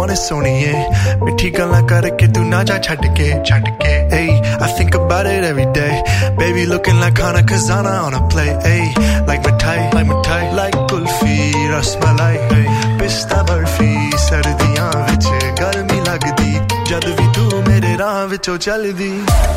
wanna 0.00 0.16
ਸੋਣੀਏ 0.16 0.72
ਮਿੱਠੀ 1.22 1.50
ਗੱਲਾਂ 1.50 1.82
karke 1.90 2.26
tu 2.34 2.42
na 2.50 2.60
ja 2.68 2.76
chhad 2.86 3.02
ke 3.18 3.26
chhad 3.48 3.66
ke 3.80 3.94
hey 4.12 4.28
I 4.66 4.68
think 4.78 4.96
about 4.98 5.28
it 5.32 5.46
every 5.48 5.66
day 5.78 5.94
baby 6.40 6.64
looking 6.72 7.00
like 7.04 7.20
Hana 7.24 7.42
Kazana 7.50 7.94
on 8.06 8.16
a 8.18 8.22
play 8.34 8.50
hey 8.66 8.84
like 9.30 9.42
my 9.46 9.54
tie 9.64 9.84
like 9.96 10.08
my 10.10 10.18
tie 10.28 10.48
like 10.60 10.78
kulfi 10.92 11.36
ras 11.72 11.92
malai 12.04 12.34
hey 12.52 12.66
pista 13.00 13.38
barfi 13.50 14.10
ਸਰਦੀਆਂ 14.28 14.90
ਵਿੱਚ 15.06 15.26
ਗਰਮੀ 15.60 16.00
ਲੱਗਦੀ 16.08 16.60
ਜਦ 16.90 17.04
ਵੀ 17.20 17.26
ਤੂੰ 17.36 17.62
ਮੇਰੇ 17.68 17.96
ਰਾਹ 17.98 18.26
ਵਿੱਚੋਂ 18.26 18.56
ਚੱਲਦੀ 18.66 19.10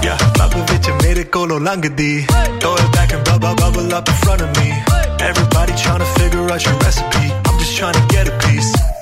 ਯਾ 0.03 0.17
ਲੱਭ 0.39 0.55
ਵਿੱਚ 0.71 0.89
ਮੇਰੇ 1.03 1.23
ਕੋਲੋਂ 1.37 1.59
langdi 1.67 2.09
throw 2.61 2.73
it 2.81 2.89
back 2.97 3.13
and 3.17 3.23
bubble 3.29 3.55
bubble 3.61 3.93
up 3.99 4.11
in 4.13 4.19
front 4.23 4.45
of 4.47 4.59
me 4.59 4.67
everybody 5.29 5.77
trying 5.83 6.03
to 6.05 6.09
figure 6.17 6.49
out 6.55 6.67
your 6.69 6.79
recipe 6.87 7.25
i'm 7.27 7.61
just 7.61 7.77
trying 7.81 8.01
to 8.01 8.05
get 8.15 8.33
a 8.33 8.37
piece 8.47 8.73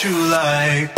what 0.00 0.10
you 0.10 0.30
like. 0.30 0.90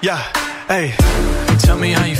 Yeah, 0.00 0.22
hey, 0.68 0.94
tell 1.58 1.76
me 1.76 1.90
how 1.92 2.04
you 2.04 2.14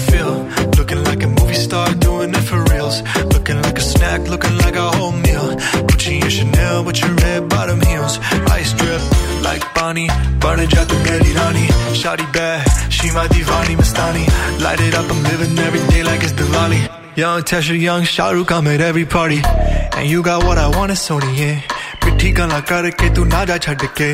like 9.88 9.88
Bonnie, 9.88 10.08
burn 10.40 10.60
it 10.60 10.76
out 10.78 10.88
the 10.88 10.96
Getty 11.04 11.34
Rani. 11.34 11.68
Shawty 11.94 12.32
bad, 12.34 12.66
she 12.92 13.12
my 13.12 13.28
divani 13.28 13.76
Mastani. 13.76 14.26
Light 14.62 14.80
it 14.80 14.94
up, 14.94 15.10
I'm 15.10 15.24
living 15.24 15.58
every 15.60 15.80
day 15.92 16.04
like 16.04 16.24
it's 16.24 16.34
Diwali. 16.34 17.18
Young 17.18 17.42
Tesha, 17.42 17.80
young 17.80 18.04
Shahrukh, 18.04 18.52
I'm 18.52 18.68
at 18.68 18.82
every 18.82 19.06
party. 19.06 19.42
And 19.44 20.10
you 20.10 20.24
got 20.24 20.44
what 20.44 20.58
I 20.58 20.68
want, 20.68 20.92
it's 20.92 21.08
Sony, 21.08 21.38
yeah. 21.38 21.62
पिट्ठी 22.04 22.30
गला 22.36 22.60
करके 22.68 23.10
तू 23.16 23.24
ना 23.32 23.44
जा 23.48 23.58
छड़ 23.64 23.88
के 23.96 24.12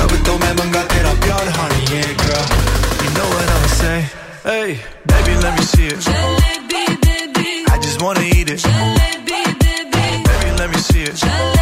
रब 0.00 0.12
तो 0.24 0.32
मैं 0.40 0.52
मंगा 0.56 0.82
तेरा 0.92 1.12
प्यार 1.24 1.48
हानी 1.56 1.84
है 1.92 2.02
girl 2.22 2.46
you 3.02 3.10
know 3.16 3.28
what 3.32 3.52
I'ma 3.56 3.68
say 3.80 3.98
hey 4.46 4.70
baby 5.12 5.34
let 5.44 5.52
me 5.58 5.64
see 5.72 5.88
it 5.92 6.00
I 7.74 7.78
just 7.84 8.00
wanna 8.00 8.24
eat 8.24 8.48
it 8.56 8.64
baby 9.28 10.50
let 10.64 10.68
me 10.72 10.80
see 10.88 11.04
it 11.12 11.16
no 11.26 11.59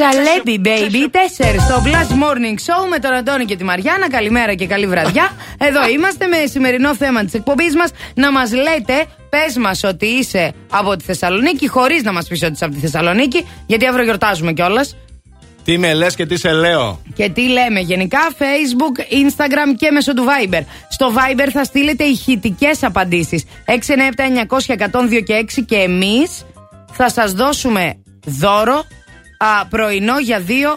Τζαλέπι 0.00 0.60
baby 0.64 1.16
4 1.56 1.60
στο 1.60 1.82
Blast 1.84 2.12
Morning 2.12 2.58
Show 2.66 2.88
με 2.90 2.98
τον 2.98 3.12
Αντώνη 3.12 3.44
και 3.44 3.56
τη 3.56 3.64
Μαριάννα. 3.64 4.10
Καλημέρα 4.10 4.54
και 4.54 4.66
καλή 4.66 4.86
βραδιά. 4.86 5.30
Εδώ 5.58 5.88
είμαστε 5.88 6.26
με 6.26 6.36
σημερινό 6.46 6.94
θέμα 6.94 7.24
της 7.24 7.34
εκπομπής 7.34 7.74
μας. 7.76 7.90
Να 8.14 8.32
μας 8.32 8.52
λέτε, 8.52 9.04
πες 9.30 9.56
μας 9.56 9.84
ότι 9.84 10.06
είσαι 10.06 10.52
από 10.70 10.96
τη 10.96 11.04
Θεσσαλονίκη, 11.04 11.68
χωρίς 11.68 12.02
να 12.02 12.12
μας 12.12 12.26
πεις 12.26 12.42
ότι 12.42 12.52
είσαι 12.52 12.64
από 12.64 12.74
τη 12.74 12.80
Θεσσαλονίκη, 12.80 13.46
γιατί 13.66 13.86
αύριο 13.86 14.04
γιορτάζουμε 14.04 14.52
κιόλας. 14.52 14.96
Τι 15.64 15.78
με 15.78 15.94
λες 15.94 16.14
και 16.14 16.26
τι 16.26 16.38
σε 16.38 16.52
λέω. 16.52 17.02
Και 17.14 17.28
τι 17.28 17.48
λέμε 17.48 17.80
γενικά, 17.80 18.20
Facebook, 18.38 19.00
Instagram 19.00 19.74
και 19.76 19.90
μέσω 19.90 20.14
του 20.14 20.24
Viber. 20.24 20.62
Στο 20.88 21.12
Viber 21.14 21.48
θα 21.52 21.64
στείλετε 21.64 22.04
ηχητικές 22.04 22.82
απαντήσεις. 22.82 23.44
697-900-102 23.64 25.22
και 25.24 25.34
6 25.34 25.62
και 25.66 25.76
εμείς 25.76 26.44
θα 26.92 27.10
σας 27.10 27.32
δώσουμε 27.32 27.94
δώρο 28.26 28.84
α, 29.44 29.66
πρωινό 29.66 30.18
για 30.18 30.40
δύο 30.40 30.70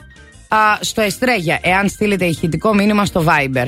α, 0.47 0.57
στο 0.79 1.01
Εστρέγια. 1.01 1.59
Εάν 1.61 1.89
στείλετε 1.89 2.25
ηχητικό 2.25 2.73
μήνυμα 2.73 3.05
στο 3.05 3.25
Viber. 3.27 3.67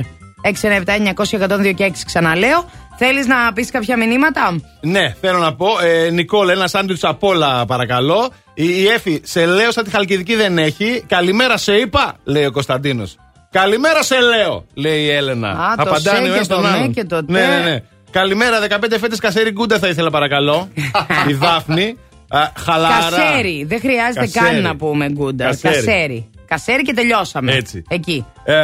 697-900-102 1.62 1.72
και 1.74 1.86
6 1.88 1.92
ξαναλέω. 2.06 2.70
Θέλεις 2.98 3.26
να 3.26 3.52
πεις 3.52 3.70
κάποια 3.70 3.96
μηνύματα; 3.96 4.60
Ναι, 4.80 5.14
θέλω 5.20 5.38
να 5.38 5.54
πω. 5.54 5.66
Ε, 5.82 6.10
Νικόλ, 6.10 6.48
ένα 6.48 6.66
σάντουιτς 6.66 7.04
απ' 7.04 7.22
όλα, 7.24 7.66
παρακαλώ. 7.66 8.30
Η, 8.54 8.64
η 8.64 8.86
Εφη, 8.86 9.20
σε 9.24 9.46
λέω 9.46 9.70
σαν 9.72 9.84
τη 9.84 9.90
Χαλκιδική 9.90 10.34
δεν 10.34 10.58
έχει. 10.58 11.04
Καλημέρα, 11.08 11.56
σε 11.56 11.72
είπα, 11.72 12.14
λέει 12.24 12.44
ο 12.44 12.50
Κωνσταντίνος. 12.50 13.16
Καλημέρα, 13.50 14.02
σε 14.02 14.20
λέω, 14.20 14.66
λέει 14.74 15.00
η 15.02 15.10
Έλενα. 15.10 15.48
Α, 15.48 15.74
το 15.76 15.82
Απαντάνε 15.82 16.16
σε 16.18 16.22
ο 16.22 16.26
και 16.26 16.32
ένας 16.32 16.46
το 16.46 16.54
τον 16.54 16.62
ναι 16.62 16.68
άλλον. 16.68 16.92
και 16.92 17.04
το 17.04 17.22
ναι, 17.26 17.40
τε. 17.40 17.46
ναι, 17.46 17.70
ναι. 17.70 17.78
Καλημέρα, 18.10 18.58
15 18.68 18.96
φέτες 19.00 19.18
κασέρι 19.18 19.50
γκούντα 19.50 19.78
θα 19.78 19.88
ήθελα, 19.88 20.10
παρακαλώ. 20.10 20.68
η 21.30 21.32
Δάφνη. 21.32 21.96
Α, 22.28 22.48
χαλάρα. 22.58 23.16
Κασέρι. 23.16 23.64
Δεν 23.68 23.80
χρειάζεται 23.80 24.20
Κασέρι. 24.20 24.44
καν 24.52 24.62
να 24.62 24.76
πούμε 24.76 25.08
γκούντα. 25.10 25.44
Κασέρι. 25.44 25.74
Κασέρι. 25.74 26.28
Κασέρι 26.48 26.82
και 26.82 26.92
τελειώσαμε. 26.92 27.52
Έτσι. 27.52 27.82
Εκεί. 27.88 28.24
Ε, 28.44 28.54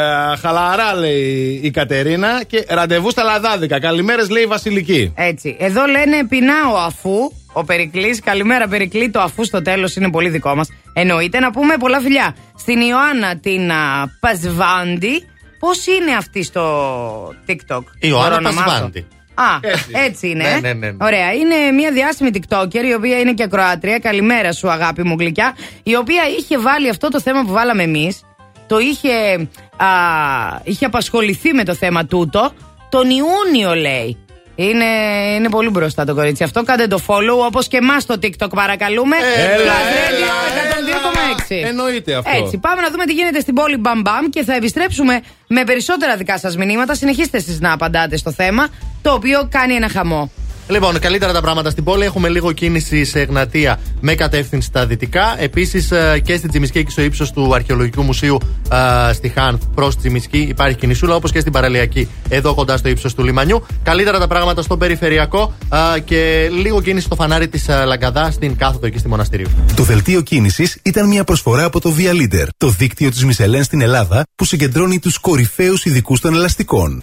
χαλαρά 0.40 0.94
λέει 0.94 1.60
η 1.62 1.70
Κατερίνα 1.70 2.44
και 2.44 2.66
ραντεβού 2.68 3.10
στα 3.10 3.22
λαδάδικα. 3.22 3.80
Καλημέρες 3.80 4.30
λέει 4.30 4.42
η 4.42 4.46
Βασιλική. 4.46 5.12
Έτσι. 5.16 5.56
Εδώ 5.58 5.86
λένε 5.86 6.26
πεινάω 6.28 6.76
αφού. 6.76 7.32
Ο 7.52 7.64
Περικλής, 7.64 8.20
καλημέρα 8.20 8.68
Περικλή, 8.68 9.10
το 9.10 9.20
αφού 9.20 9.44
στο 9.44 9.62
τέλος 9.62 9.96
είναι 9.96 10.10
πολύ 10.10 10.28
δικό 10.28 10.54
μας. 10.54 10.68
Εννοείται 10.92 11.38
να 11.40 11.50
πούμε 11.50 11.76
πολλά 11.76 12.00
φιλιά. 12.00 12.36
Στην 12.58 12.80
Ιωάννα 12.80 13.36
την 13.36 13.70
α, 13.70 14.04
Πασβάντη. 14.20 15.26
Πώς 15.58 15.86
είναι 15.86 16.12
αυτή 16.18 16.42
στο 16.42 16.62
TikTok, 17.46 17.80
Η 17.98 18.08
Ιωάννα 18.08 18.28
Μπορώ 18.28 18.40
να 18.40 18.52
μάθω. 18.52 18.70
Πασβάντη. 18.70 19.06
Α, 19.34 19.44
έτσι, 20.06 20.28
είναι. 20.28 20.42
Ναι, 20.42 20.50
ε. 20.50 20.60
ναι, 20.60 20.72
ναι, 20.72 20.90
ναι. 20.90 20.96
Ωραία. 21.00 21.32
Είναι 21.32 21.70
μια 21.70 21.92
διάσημη 21.92 22.30
TikToker, 22.32 22.84
η 22.84 22.94
οποία 22.94 23.18
είναι 23.18 23.32
και 23.32 23.42
ακροάτρια. 23.42 23.98
Καλημέρα 23.98 24.52
σου, 24.52 24.70
αγάπη 24.70 25.02
μου 25.02 25.16
γλυκιά. 25.18 25.56
Η 25.82 25.96
οποία 25.96 26.22
είχε 26.38 26.58
βάλει 26.58 26.88
αυτό 26.88 27.08
το 27.08 27.20
θέμα 27.20 27.44
που 27.44 27.52
βάλαμε 27.52 27.82
εμείς. 27.82 28.20
Το 28.66 28.78
είχε, 28.78 29.48
α, 29.76 29.86
είχε 30.64 30.84
απασχοληθεί 30.84 31.52
με 31.52 31.64
το 31.64 31.74
θέμα 31.74 32.04
τούτο. 32.06 32.52
Τον 32.88 33.08
Ιούνιο, 33.10 33.74
λέει. 33.74 34.16
Είναι, 34.54 34.84
είναι 35.36 35.48
πολύ 35.48 35.68
μπροστά 35.68 36.04
το 36.04 36.14
κορίτσι 36.14 36.42
αυτό. 36.42 36.62
Κάντε 36.62 36.86
το 36.86 36.98
follow 37.06 37.46
όπως 37.46 37.68
και 37.68 37.76
εμάς 37.76 38.02
στο 38.02 38.14
TikTok, 38.22 38.50
παρακαλούμε. 38.54 39.16
Έλα, 39.16 39.54
Plus 39.54 39.60
έλα, 39.60 40.28
Radio 40.48 41.02
102,6. 41.62 41.66
Εννοείται 41.68 42.14
αυτό. 42.14 42.30
Έτσι, 42.42 42.58
πάμε 42.58 42.80
να 42.80 42.90
δούμε 42.90 43.04
τι 43.04 43.12
γίνεται 43.12 43.40
στην 43.40 43.54
πόλη 43.54 43.76
Μπαμ 43.76 44.00
Μπαμ 44.00 44.28
και 44.30 44.44
θα 44.44 44.54
επιστρέψουμε 44.54 45.20
με 45.46 45.64
περισσότερα 45.64 46.16
δικά 46.16 46.38
σας 46.38 46.56
μηνύματα. 46.56 46.94
Συνεχίστε 46.94 47.36
εσείς 47.36 47.60
να 47.60 47.72
απαντάτε 47.72 48.16
στο 48.16 48.32
θέμα, 48.32 48.68
το 49.02 49.12
οποίο 49.12 49.48
κάνει 49.50 49.74
ένα 49.74 49.88
χαμό. 49.88 50.30
Λοιπόν, 50.72 50.98
καλύτερα 50.98 51.32
τα 51.32 51.40
πράγματα 51.40 51.70
στην 51.70 51.84
πόλη. 51.84 52.04
Έχουμε 52.04 52.28
λίγο 52.28 52.52
κίνηση 52.52 53.04
σε 53.04 53.20
Εγνατία 53.20 53.80
με 54.00 54.14
κατεύθυνση 54.14 54.68
στα 54.68 54.86
δυτικά. 54.86 55.36
Επίσης 55.38 55.90
ε, 55.90 56.20
και 56.24 56.36
στην 56.36 56.48
Τσιμισκή 56.48 56.84
και 56.84 56.90
στο 56.90 57.02
ύψος 57.02 57.32
του 57.32 57.54
Αρχαιολογικού 57.54 58.02
Μουσείου 58.02 58.38
ε, 59.08 59.12
στη 59.12 59.28
Χάν 59.28 59.60
προς 59.74 59.96
Τσιμισκή 59.96 60.38
υπάρχει 60.38 60.76
κινησούλα, 60.76 61.14
όπως 61.14 61.32
και 61.32 61.40
στην 61.40 61.52
παραλιακή 61.52 62.08
εδώ 62.28 62.54
κοντά 62.54 62.76
στο 62.76 62.88
ύψος 62.88 63.14
του 63.14 63.24
λιμανιού. 63.24 63.66
Καλύτερα 63.82 64.18
τα 64.18 64.26
πράγματα 64.26 64.62
στο 64.62 64.76
περιφερειακό 64.76 65.54
ε, 65.96 66.00
και 66.00 66.50
λίγο 66.62 66.80
κίνηση 66.80 67.06
στο 67.06 67.14
φανάρι 67.14 67.48
της 67.48 67.68
Λαγκαδά 67.86 68.30
στην 68.30 68.56
κάθοδο 68.56 68.86
εκεί 68.86 68.98
στη 68.98 69.08
Μοναστηρίου. 69.08 69.48
Το 69.76 69.82
δελτίο 69.82 70.20
κίνησης 70.20 70.78
ήταν 70.82 71.08
μια 71.08 71.24
προσφορά 71.24 71.64
από 71.64 71.80
το 71.80 71.94
Via 71.98 72.12
Leader, 72.12 72.46
το 72.56 72.68
δίκτυο 72.68 73.10
της 73.10 73.24
Μισελέν 73.24 73.64
στην 73.64 73.80
Ελλάδα 73.80 74.22
που 74.34 74.44
συγκεντρώνει 74.44 74.98
τους 74.98 75.18
κορυφαίους 75.18 75.84
ειδικούς 75.84 76.20
των 76.20 76.34
ελαστικών 76.34 77.02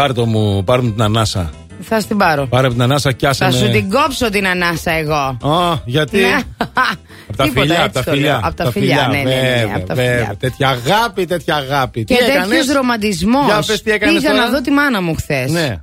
Πάρε 0.00 0.12
το 0.12 0.26
μου, 0.26 0.64
πάρε 0.64 0.82
μου 0.82 0.90
την 0.92 1.02
ανάσα. 1.02 1.50
Θα 1.82 2.00
στην 2.00 2.16
πάρω. 2.16 2.46
Πάρε 2.46 2.66
μου 2.66 2.72
την 2.72 2.82
ανάσα 2.82 3.12
και 3.12 3.26
άσε 3.26 3.44
Θα 3.44 3.50
με. 3.50 3.56
σου 3.56 3.70
την 3.70 3.90
κόψω 3.90 4.30
την 4.30 4.46
ανάσα 4.46 4.90
εγώ. 4.90 5.14
Α, 5.14 5.80
γιατί; 5.84 6.18
Ναι. 6.20 6.40
Από 7.28 7.36
τα 7.36 7.44
Τίποτα, 7.44 7.60
φιλιά, 7.60 7.74
έτσι 7.74 7.84
από 7.84 7.92
τα 7.92 8.02
το 8.02 8.10
λέω. 8.10 8.14
φιλιά. 8.20 8.40
Απ' 8.44 8.54
τα 8.56 8.70
φιλιά, 8.70 9.08
ναι, 9.10 9.16
ναι, 9.16 9.22
ναι, 9.22 9.30
ναι, 9.30 9.40
βέβαια, 9.40 9.76
απ' 9.76 9.86
τα 9.86 9.94
βέβαια. 9.94 10.12
φιλιά. 10.16 10.36
Τέτοια 10.38 10.68
αγάπη, 10.68 11.24
τέτοια 11.26 11.54
αγάπη. 11.54 12.04
Και 12.04 12.14
τι 12.14 12.24
έκανες; 12.24 12.48
τέτοιο 12.58 12.72
ρομαντισμό. 12.74 13.40
Για 13.44 13.62
πες 13.66 13.82
τι 13.82 13.90
έκανες 13.90 14.14
Πήγα 14.20 14.30
τώρα. 14.30 14.44
να 14.44 14.50
δω 14.50 14.60
τη 14.60 14.70
μάνα 14.70 15.00
μου 15.02 15.14
χθες. 15.14 15.50
Ναι. 15.50 15.76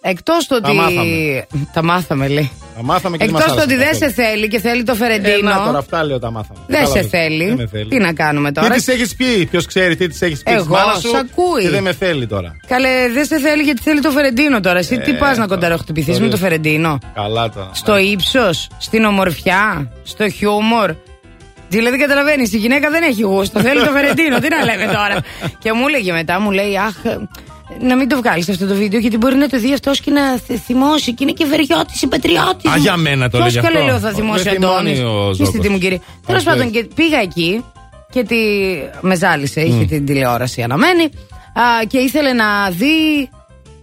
Εκτός 0.00 0.46
το 0.46 0.60
Τα 0.60 0.68
ότι. 0.68 0.76
μάθαμε. 0.76 1.46
Τα 1.72 1.82
μάθαμε, 1.84 2.28
λέει. 2.28 2.50
Τα 2.76 2.82
μάθαμε 2.82 3.16
και 3.16 3.24
Εκτός 3.24 3.38
δεν 3.40 3.48
μας 3.48 3.56
το 3.56 3.62
ότι 3.62 3.74
άρεσε 3.74 3.86
δεν 3.86 3.94
σε 3.94 4.14
καθόλου. 4.14 4.28
θέλει 4.28 4.48
και 4.48 4.58
θέλει 4.60 4.82
το 4.82 4.92
Ε, 4.92 4.96
Φερεντίνο. 4.96 5.50
να 5.50 5.64
τώρα, 5.64 5.78
αυτά 5.78 6.04
λέω 6.04 6.18
τα 6.18 6.30
μάθαμε. 6.30 6.60
Δεν 6.76 6.86
σε 6.86 6.92
Κατάλαβες. 6.92 7.10
θέλει. 7.20 7.46
Δεν 7.46 7.56
με 7.56 7.66
θέλει. 7.72 7.88
Τι 7.88 7.98
να 7.98 8.12
κάνουμε 8.12 8.52
τώρα; 8.52 8.68
Τι 8.68 8.74
της 8.74 8.88
έχεις 8.88 9.14
πει, 9.16 9.46
ποιος 9.50 9.66
ξέρει 9.66 9.96
τι 9.96 10.08
της 10.08 10.22
έχεις 10.22 10.42
πει; 10.42 10.50
Εγώ, 10.52 10.60
της 10.60 10.68
μάνας 10.70 11.00
σου 11.00 11.08
σ' 11.08 11.14
ακούει. 11.14 11.62
Και 11.62 11.68
δεν 11.70 11.82
με 11.82 11.92
θέλει 11.92 12.26
τώρα. 12.26 12.56
Καλέ, 12.66 12.88
δεν 13.14 13.24
σε 13.24 13.38
θέλει 13.38 13.62
γιατί 13.62 13.82
θέλει 13.82 14.00
το 14.00 14.10
Φερεντίνο 14.10 14.60
τώρα. 14.60 14.78
Εσύ 14.78 14.98
τι 14.98 15.10
Ε, 15.10 15.14
πας 15.14 15.28
να 15.28 15.34
τώρα, 15.34 15.46
κονταροχτυπηθείς 15.46 16.12
τώρα. 16.14 16.24
με 16.24 16.30
το 16.30 16.36
Φερεντίνο; 16.36 16.98
Καλά 17.14 17.50
τώρα. 17.50 17.70
Στο 17.72 17.98
ύψος, 17.98 18.68
στην 18.78 19.04
ομορφιά, 19.04 19.90
στο 20.02 20.28
χιούμορ. 20.28 20.94
Δηλαδή 21.68 21.98
καταλαβαίνεις, 21.98 22.52
η 22.52 22.56
γυναίκα 22.56 22.90
δεν 22.90 23.02
έχει 23.02 23.22
γούστο. 23.22 23.60
Θέλει 23.60 23.80
το 23.84 23.90
Φερεντίνο. 23.90 24.38
τι 24.38 24.48
να 24.48 24.64
λέμε 24.64 24.84
τώρα. 24.92 25.16
και 25.62 25.72
μου 25.72 25.88
έλεγε 25.88 26.12
μετά, 26.12 26.40
μου 26.40 26.50
λέει, 26.50 26.76
Αχ, 26.78 26.94
να 27.82 27.96
μην 27.96 28.08
το 28.08 28.16
βγάλεις 28.16 28.48
αυτό 28.48 28.66
το 28.66 28.74
βίντεο 28.74 29.00
γιατί 29.00 29.16
μπορεί 29.16 29.34
να 29.36 29.48
το 29.48 29.58
δει 29.58 29.72
αυτός 29.72 30.00
και 30.00 30.10
να 30.10 30.36
θ- 30.36 30.58
θυμώσει. 30.66 31.12
Και 31.14 31.22
είναι 31.22 31.32
και 31.32 31.44
βεριώτη, 31.44 31.96
συμπατριώτη. 31.98 32.68
Α, 32.68 32.76
για 32.76 32.96
μένα 32.96 33.30
το 33.30 33.38
λέγε 33.38 33.50
Ποιο 33.50 33.60
αυτό. 33.60 33.72
καλέ 33.72 33.84
λέω 33.84 33.98
θα 33.98 34.08
Ο- 34.08 34.12
θυμώσει 34.12 34.42
δεν 34.42 34.64
Αντώνης; 34.64 34.98
θυμώνει 34.98 35.14
ο 35.16 35.26
Και 35.28 35.34
Ζώκος. 35.34 35.48
στην 35.48 35.60
τι 35.60 35.68
μου 35.68 35.78
κύριε. 35.78 36.00
Τέλος 36.26 36.42
Οκ. 36.42 36.48
πάντων, 36.48 36.70
και 36.70 36.86
πήγα 36.94 37.18
εκεί 37.18 37.64
και 38.12 38.24
τη... 38.24 38.36
με 39.00 39.14
ζάλισε. 39.14 39.60
Είχε 39.60 39.74
Μμ. 39.82 39.86
την 39.86 40.06
τηλεόραση 40.06 40.62
αναμμένη. 40.62 41.02
Α, 41.54 41.84
και 41.88 41.98
ήθελε 41.98 42.32
να 42.32 42.70
δει. 42.70 43.28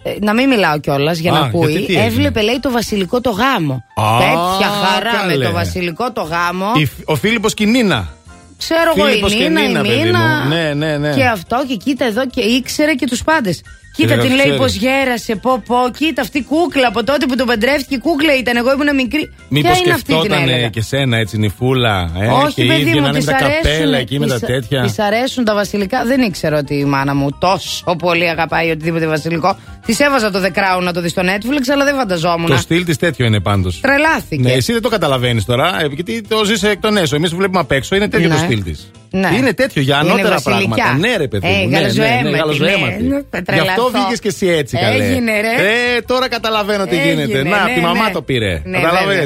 ε, 0.03 0.11
Να 0.21 0.34
μην 0.34 0.49
μιλάω 0.49 0.80
κιόλας 0.80 1.17
για 1.17 1.31
Α, 1.31 1.34
να 1.34 1.39
γιατί 1.39 1.57
ακούει. 1.57 1.73
τι 1.73 1.80
έγινε; 1.93 2.05
Έβλεπε, 2.05 2.41
λέει, 2.41 2.59
το 2.61 2.71
βασιλικό 2.71 3.21
το 3.21 3.30
γάμο. 3.30 3.73
Α, 3.95 4.03
Τέτοια 4.19 4.69
χαρά 4.84 5.11
καλέ. 5.11 5.38
με 5.38 5.45
το 5.45 5.51
βασιλικό 5.51 6.11
το 6.11 6.21
γάμο. 6.21 6.65
Η- 6.76 6.89
Ο 7.05 7.15
Φίλιππος 7.15 7.53
και 7.53 7.63
η 7.63 7.67
Νίνα. 7.67 8.13
Ξέρω 8.57 8.93
εγώ, 8.97 9.05
η 9.07 9.09
Φίλιππος 9.09 9.34
και 9.34 9.47
Νίνα, 9.47 9.63
η 9.63 9.67
Νίνα, 9.67 9.81
παιδί 9.81 10.03
Μίνα. 10.03 10.19
μου. 10.43 10.49
Ναι, 10.49 10.73
ναι, 10.73 10.97
ναι. 10.97 11.13
Και 11.13 11.26
αυτό 11.26 11.63
και 11.67 11.76
κοίτα 11.76 12.05
εδώ 12.05 12.27
και 12.27 12.41
ήξερε 12.41 12.93
και 12.93 13.05
τους 13.05 13.23
πάντες. 13.23 13.61
Κοίτα 13.99 14.13
Ε, 14.13 14.17
την 14.17 14.30
λέει 14.30 14.38
ξέρει. 14.39 14.57
πως 14.57 14.73
γέρασε, 14.76 15.35
πω 15.35 15.63
πω. 15.67 15.76
Κοίτα 15.97 16.21
αυτή 16.21 16.38
η 16.38 16.43
κούκλα 16.43 16.88
από 16.88 17.03
τότε 17.03 17.26
που 17.26 17.35
τον 17.35 17.47
παντρεύτηκε 17.47 17.97
κούκλα 17.97 18.38
ήταν. 18.38 18.55
Εγώ 18.57 18.71
ήμουν 18.73 18.95
μικρή. 18.95 19.34
Μήπως 19.49 19.71
Ποια 19.71 19.80
είναι 19.84 19.93
αυτή 19.93 20.05
την 20.05 20.15
σκεφτόταν 20.19 20.49
έλεγα; 20.49 20.67
και 20.69 20.81
σένα 20.81 21.17
έτσι 21.17 21.38
νυφούλα. 21.38 22.11
Ε, 22.19 22.27
Όχι, 22.27 22.53
και 22.53 22.63
η 22.63 22.67
παιδί 22.67 22.81
ίδια 22.81 22.93
μου, 22.95 23.01
να 23.01 23.07
είναι 23.07 23.17
της 23.17 23.26
με 23.26 23.31
τα 23.31 23.38
καπέλα 23.38 23.73
αρέσουν, 23.73 23.93
εκεί 23.93 24.19
με 24.19 24.27
τα 24.27 24.39
της- 24.39 24.47
τέτοια. 24.47 24.81
της 24.81 24.99
αρέσουν 24.99 25.43
τα 25.43 25.53
βασιλικά. 25.53 26.03
Δεν 26.05 26.21
ήξερα 26.21 26.57
ότι 26.57 26.73
η 26.76 26.85
μάνα 26.85 27.15
μου 27.15 27.30
τόσο 27.39 27.95
πολύ 27.95 28.30
αγαπάει 28.30 28.69
οτιδήποτε 28.69 29.07
βασιλικό. 29.07 29.57
Της 29.85 29.99
έβαζα 29.99 30.31
το 30.31 30.39
The 30.43 30.57
Crown 30.57 30.81
να 30.84 30.93
το 30.93 31.01
δεις 31.01 31.11
στο 31.11 31.21
Netflix, 31.21 31.61
αλλά 31.73 31.85
δεν 31.85 31.95
φανταζόμουν. 31.95 32.47
Το 32.49 32.57
στυλ 32.57 32.85
της 32.85 32.97
τέτοιο 32.97 33.26
είναι 33.26 33.39
πάντως. 33.39 33.80
Τρελάθηκε. 33.80 34.41
Ναι, 34.41 34.51
εσύ 34.51 34.73
δεν 34.73 34.81
το 34.81 34.89
καταλαβαίνεις 34.89 35.45
τώρα, 35.45 35.81
ε, 35.81 35.85
γιατί 35.91 36.21
το 36.27 36.43
ζεις 36.45 36.63
εκ 36.63 36.80
των 36.80 36.97
έσω. 36.97 37.15
Εμείς 37.15 37.30
το 37.30 37.35
βλέπουμε 37.35 37.59
απ' 37.59 37.71
έξω, 37.71 37.95
είναι 37.95 38.07
τέτοιο 38.07 38.27
Ναι. 38.27 38.34
το 38.35 38.39
στυλ 38.41 38.63
της. 38.63 38.91
Ναι. 39.11 39.30
Είναι 39.38 39.53
τέτοιο 39.53 39.81
για 39.81 39.99
Είναι 40.03 40.10
ανώτερα 40.11 40.34
βασιλικιά. 40.44 40.76
πράγματα. 40.76 41.07
Ναι, 41.07 41.15
ρε 41.18 41.27
παιδί 41.27 41.48
Ε, 41.48 41.49
μου. 41.49 41.56
Ναι, 41.56 41.64
ναι, 41.65 41.69
ναι, 41.69 41.77
γαλαζοαίματη, 41.80 42.38
γαλαζοαίματη. 42.38 43.03
ναι, 43.03 43.15
θα 43.30 43.38
Γι' 43.38 43.44
τρελαθώ. 43.44 43.69
αυτό 43.69 43.91
βγήκες 43.98 44.19
και 44.19 44.27
εσύ 44.27 44.48
έτσι, 44.48 44.77
καλέ. 44.77 45.06
Έγινε, 45.06 45.31
ρε. 45.41 45.48
Ε, 45.95 46.02
τώρα 46.02 46.27
καταλαβαίνω 46.30 46.86
τι 46.86 46.95
Έγινε, 46.98 47.23
γίνεται. 47.23 47.44
Να, 47.49 47.64
ναι, 47.64 47.73
τη 47.73 47.80
μαμά 47.80 48.03
ναι. 48.06 48.11
το 48.11 48.22
πήρε. 48.22 48.61
Ναι, 48.65 48.80
Κατάλαβε. 48.80 49.23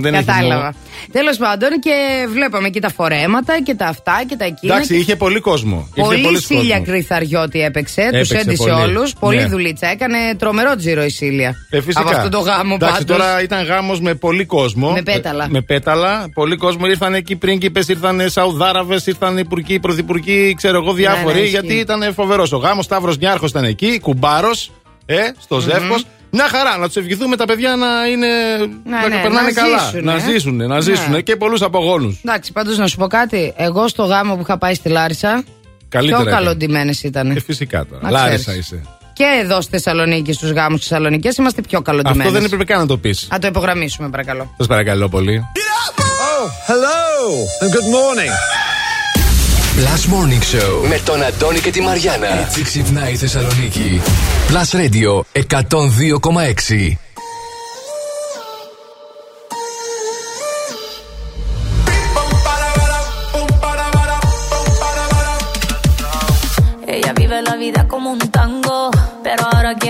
Δεν 0.00 0.14
έχει 0.14 0.24
Κατάλαβα. 0.24 0.54
νόημα. 0.54 0.74
Τέλος 1.12 1.36
πάντων 1.36 1.68
και 1.80 1.92
βλέπαμε 2.32 2.68
και 2.68 2.80
τα 2.80 2.90
φορέματα 2.90 3.62
και 3.62 3.74
τα 3.74 3.86
αυτά 3.86 4.22
και 4.28 4.36
τα 4.36 4.44
εκείνα. 4.44 4.74
Εντάξει, 4.74 4.92
και 4.94 4.98
είχε 5.00 5.16
πολύ 5.16 5.40
κόσμο. 5.40 5.88
Ήρθε 5.94 6.08
Πολύ 6.08 6.22
πολλής 6.22 6.44
Σίλια 6.44 6.78
κόσμος. 6.78 6.88
Κρυθαριώτη 6.94 7.60
έπαιξε, 7.62 8.00
τους 8.02 8.30
Έπαιξε 8.30 8.36
έντυσε 8.36 8.62
πολύ. 8.68 8.72
όλους. 8.82 9.12
Πολύ 9.20 9.36
Ναι. 9.36 9.46
δουλίτσα. 9.46 9.86
Έκανε 9.86 10.16
τρομερό 10.38 10.76
τζίρο 10.76 11.04
η 11.04 11.08
Σίλια. 11.08 11.56
Ε, 11.70 11.80
φυσικά. 11.80 12.00
Από 12.00 12.10
αυτό 12.16 12.28
το 12.28 12.38
γάμο 12.38 12.74
Εντάξει, 12.80 13.04
πάντως. 13.04 13.16
τώρα 13.16 13.42
ήταν 13.42 13.64
γάμος 13.64 14.00
με 14.00 14.14
πολύ 14.14 14.44
κόσμο. 14.44 14.90
Με 14.90 15.02
πέταλα. 15.02 15.44
Ε, 15.44 15.48
Με 15.50 15.60
πέταλα. 15.62 16.28
Πολύ 16.34 16.56
κόσμο. 16.56 16.86
Ήρθαν 16.86 17.14
εκεί 17.14 17.36
πρίγκιπε, 17.36 17.80
ήρθαν 17.88 18.29
Σαουδάραβες, 18.30 19.06
ήρθαν 19.06 19.38
υπουργοί, 19.38 19.80
πρωθυπουργοί, 19.80 20.54
ξέρω 20.56 20.76
εγώ 20.82 20.92
διάφοροι. 20.92 21.34
ναι, 21.34 21.40
ισχύει. 21.40 21.50
γιατί 21.50 21.74
ήταν 21.74 22.14
φοβερός 22.14 22.52
ο 22.52 22.56
γάμος. 22.56 22.84
Σταύρος 22.84 23.18
Νιάρχος 23.18 23.50
ήταν 23.50 23.64
εκεί, 23.64 23.98
κουμπάρος, 24.00 24.70
ε, 25.06 25.16
στο 25.40 25.54
Μμμ. 25.56 25.62
Ζεύκος. 25.62 26.04
Μια 26.32 26.48
χαρά, 26.48 26.76
να 26.76 26.86
τους 26.86 26.96
ευχηθούμε 26.96 27.36
τα 27.36 27.44
παιδιά 27.44 27.76
να 27.76 27.86
είναι. 28.06 28.26
να 28.84 29.08
ναι, 29.08 29.20
περνάνε 29.22 29.46
να 29.46 29.52
καλά. 29.52 29.78
ζήσουνε, 29.78 30.02
να 30.02 30.14
ε. 30.14 30.18
ζήσουν, 30.18 30.56
να 30.56 30.66
Ναι. 30.66 30.80
ζήσουν 30.80 31.22
και 31.22 31.36
πολλούς 31.36 31.62
απογόνου. 31.62 32.18
Εντάξει, 32.24 32.52
πάντως 32.52 32.76
να 32.78 32.86
σου 32.86 32.96
πω 32.96 33.06
κάτι. 33.06 33.52
Εγώ 33.56 33.88
στο 33.88 34.04
γάμο 34.04 34.34
που 34.34 34.40
είχα 34.40 34.58
πάει 34.58 34.74
στη 34.74 34.88
Λάρισα. 34.88 35.44
Καλύτερα 35.88 36.20
Πιο 36.20 36.28
ήταν. 36.30 36.42
καλοντημένε 36.42 36.94
ήταν. 37.02 37.30
Ε, 37.30 37.40
φυσικά 37.40 37.86
τώρα. 37.86 38.02
Να 38.02 38.10
Λάρισα 38.10 38.36
ξέρεις. 38.36 38.60
είσαι. 38.60 38.82
Και 39.12 39.24
εδώ 39.42 39.60
στη 39.60 39.70
Θεσσαλονίκη, 39.70 40.32
στους 40.32 40.50
γάμους 40.50 40.78
της 40.80 40.88
Θεσσαλονίκης, 40.88 41.36
είμαστε 41.36 41.60
πιο 41.60 41.80
καλοντημένε. 41.80 42.20
Αυτό 42.22 42.32
δεν 42.34 42.44
έπρεπε 42.44 42.64
καν 42.64 42.78
να 42.80 42.86
το 42.86 42.96
πεις. 42.98 43.28
Α 43.30 43.38
το 43.38 43.46
υπογραμμίσουμε, 43.46 44.08
παρακαλώ. 44.08 44.54
Σας 44.56 44.66
παρακαλώ 44.66 45.08
πολύ. 45.08 45.42
Oh, 45.44 45.99
hello 46.48 47.44
and 47.60 47.70
good 47.72 47.88
morning. 47.98 48.32
Plus 49.76 50.06
Morning 50.06 50.42
Show 50.52 50.88
με 50.88 51.00
τον 51.04 51.22
Αντώνη 51.22 51.60
και 51.60 51.70
τη 51.70 51.80
Μαριάνα. 51.80 52.40
Έτσι 52.40 52.62
ξυπνάει 52.62 53.12
η 53.12 53.16
Θεσσαλονίκη. 53.16 54.00
Plus 54.48 54.80
Radio 54.80 55.20
102,6. 55.50 57.09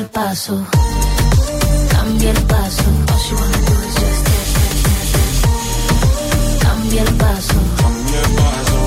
el 0.00 0.06
paso, 0.06 0.66
cambia 1.90 2.30
el 2.30 2.42
paso. 2.44 2.82
Cambia 6.60 7.02
el 7.02 7.14
paso, 7.14 7.54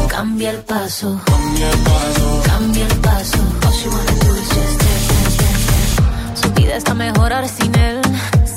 cambia 0.09 0.49
el 0.51 0.57
paso, 0.63 1.21
cambia 2.47 2.85
el 2.85 2.95
paso. 2.99 3.39
Dance, 3.63 3.89
dance, 3.89 5.37
dance. 5.43 6.41
Su 6.41 6.51
vida 6.53 6.75
está 6.77 6.93
mejor 6.93 7.31
ahora 7.31 7.47
sin 7.47 7.75
él. 7.75 8.01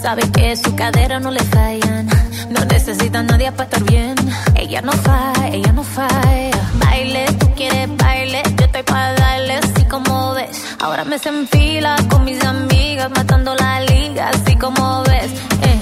Sabe 0.02 0.22
que 0.30 0.56
su 0.56 0.74
cadera 0.74 1.20
no 1.20 1.30
le 1.30 1.40
fallan. 1.44 2.25
No 2.56 2.64
necesita 2.66 3.22
nadie 3.22 3.52
para 3.52 3.64
estar 3.64 3.82
bien. 3.84 4.14
Ella 4.54 4.80
no 4.82 4.92
falla, 4.92 5.48
ella 5.48 5.72
no 5.72 5.82
falla. 5.82 6.50
Baile, 6.84 7.26
tú 7.38 7.46
quieres 7.54 7.88
baile. 7.96 8.42
Yo 8.58 8.64
estoy 8.64 8.82
para 8.82 9.12
darle 9.14 9.54
así 9.56 9.84
como 9.84 10.32
ves. 10.34 10.62
Ahora 10.80 11.04
me 11.04 11.18
se 11.18 11.28
enfila 11.28 11.96
con 12.08 12.24
mis 12.24 12.42
amigas, 12.44 13.10
matando 13.10 13.54
la 13.54 13.80
liga, 13.82 14.30
así 14.30 14.56
como 14.56 15.02
ves. 15.04 15.30
Eh. 15.62 15.80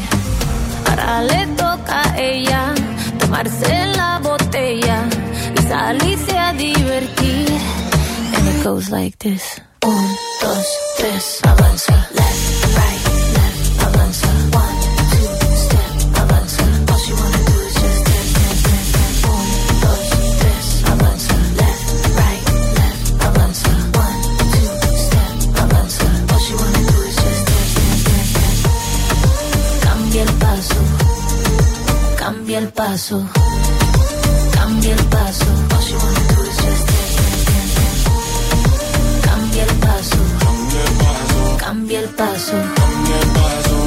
Ahora 0.90 1.22
le 1.22 1.46
toca 1.56 2.02
a 2.12 2.18
ella 2.18 2.74
tomarse 3.18 3.86
la 3.96 4.18
botella 4.18 5.04
y 5.56 5.62
salirse 5.62 6.38
a 6.38 6.52
divertir. 6.52 7.48
And 8.36 8.48
it 8.48 8.64
goes 8.64 8.90
like 8.90 9.16
this. 9.18 9.42
Un, 9.84 10.08
dos, 10.42 10.66
tres, 10.98 11.40
avanza. 11.44 11.94
Left, 12.14 12.76
right, 12.76 13.13
Cambia 32.54 32.68
el 32.68 32.72
paso, 32.72 33.28
cambia 34.52 34.94
el 34.94 35.04
paso. 35.06 35.44
Cambia 39.24 39.64
el 39.64 39.74
paso, 39.80 40.16
cambia 41.58 41.98
el 41.98 42.08
paso, 42.10 42.56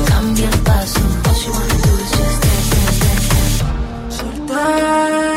cambia 0.09 0.49
el 0.49 0.59
paso. 0.59 0.99
Soltar 4.09 5.36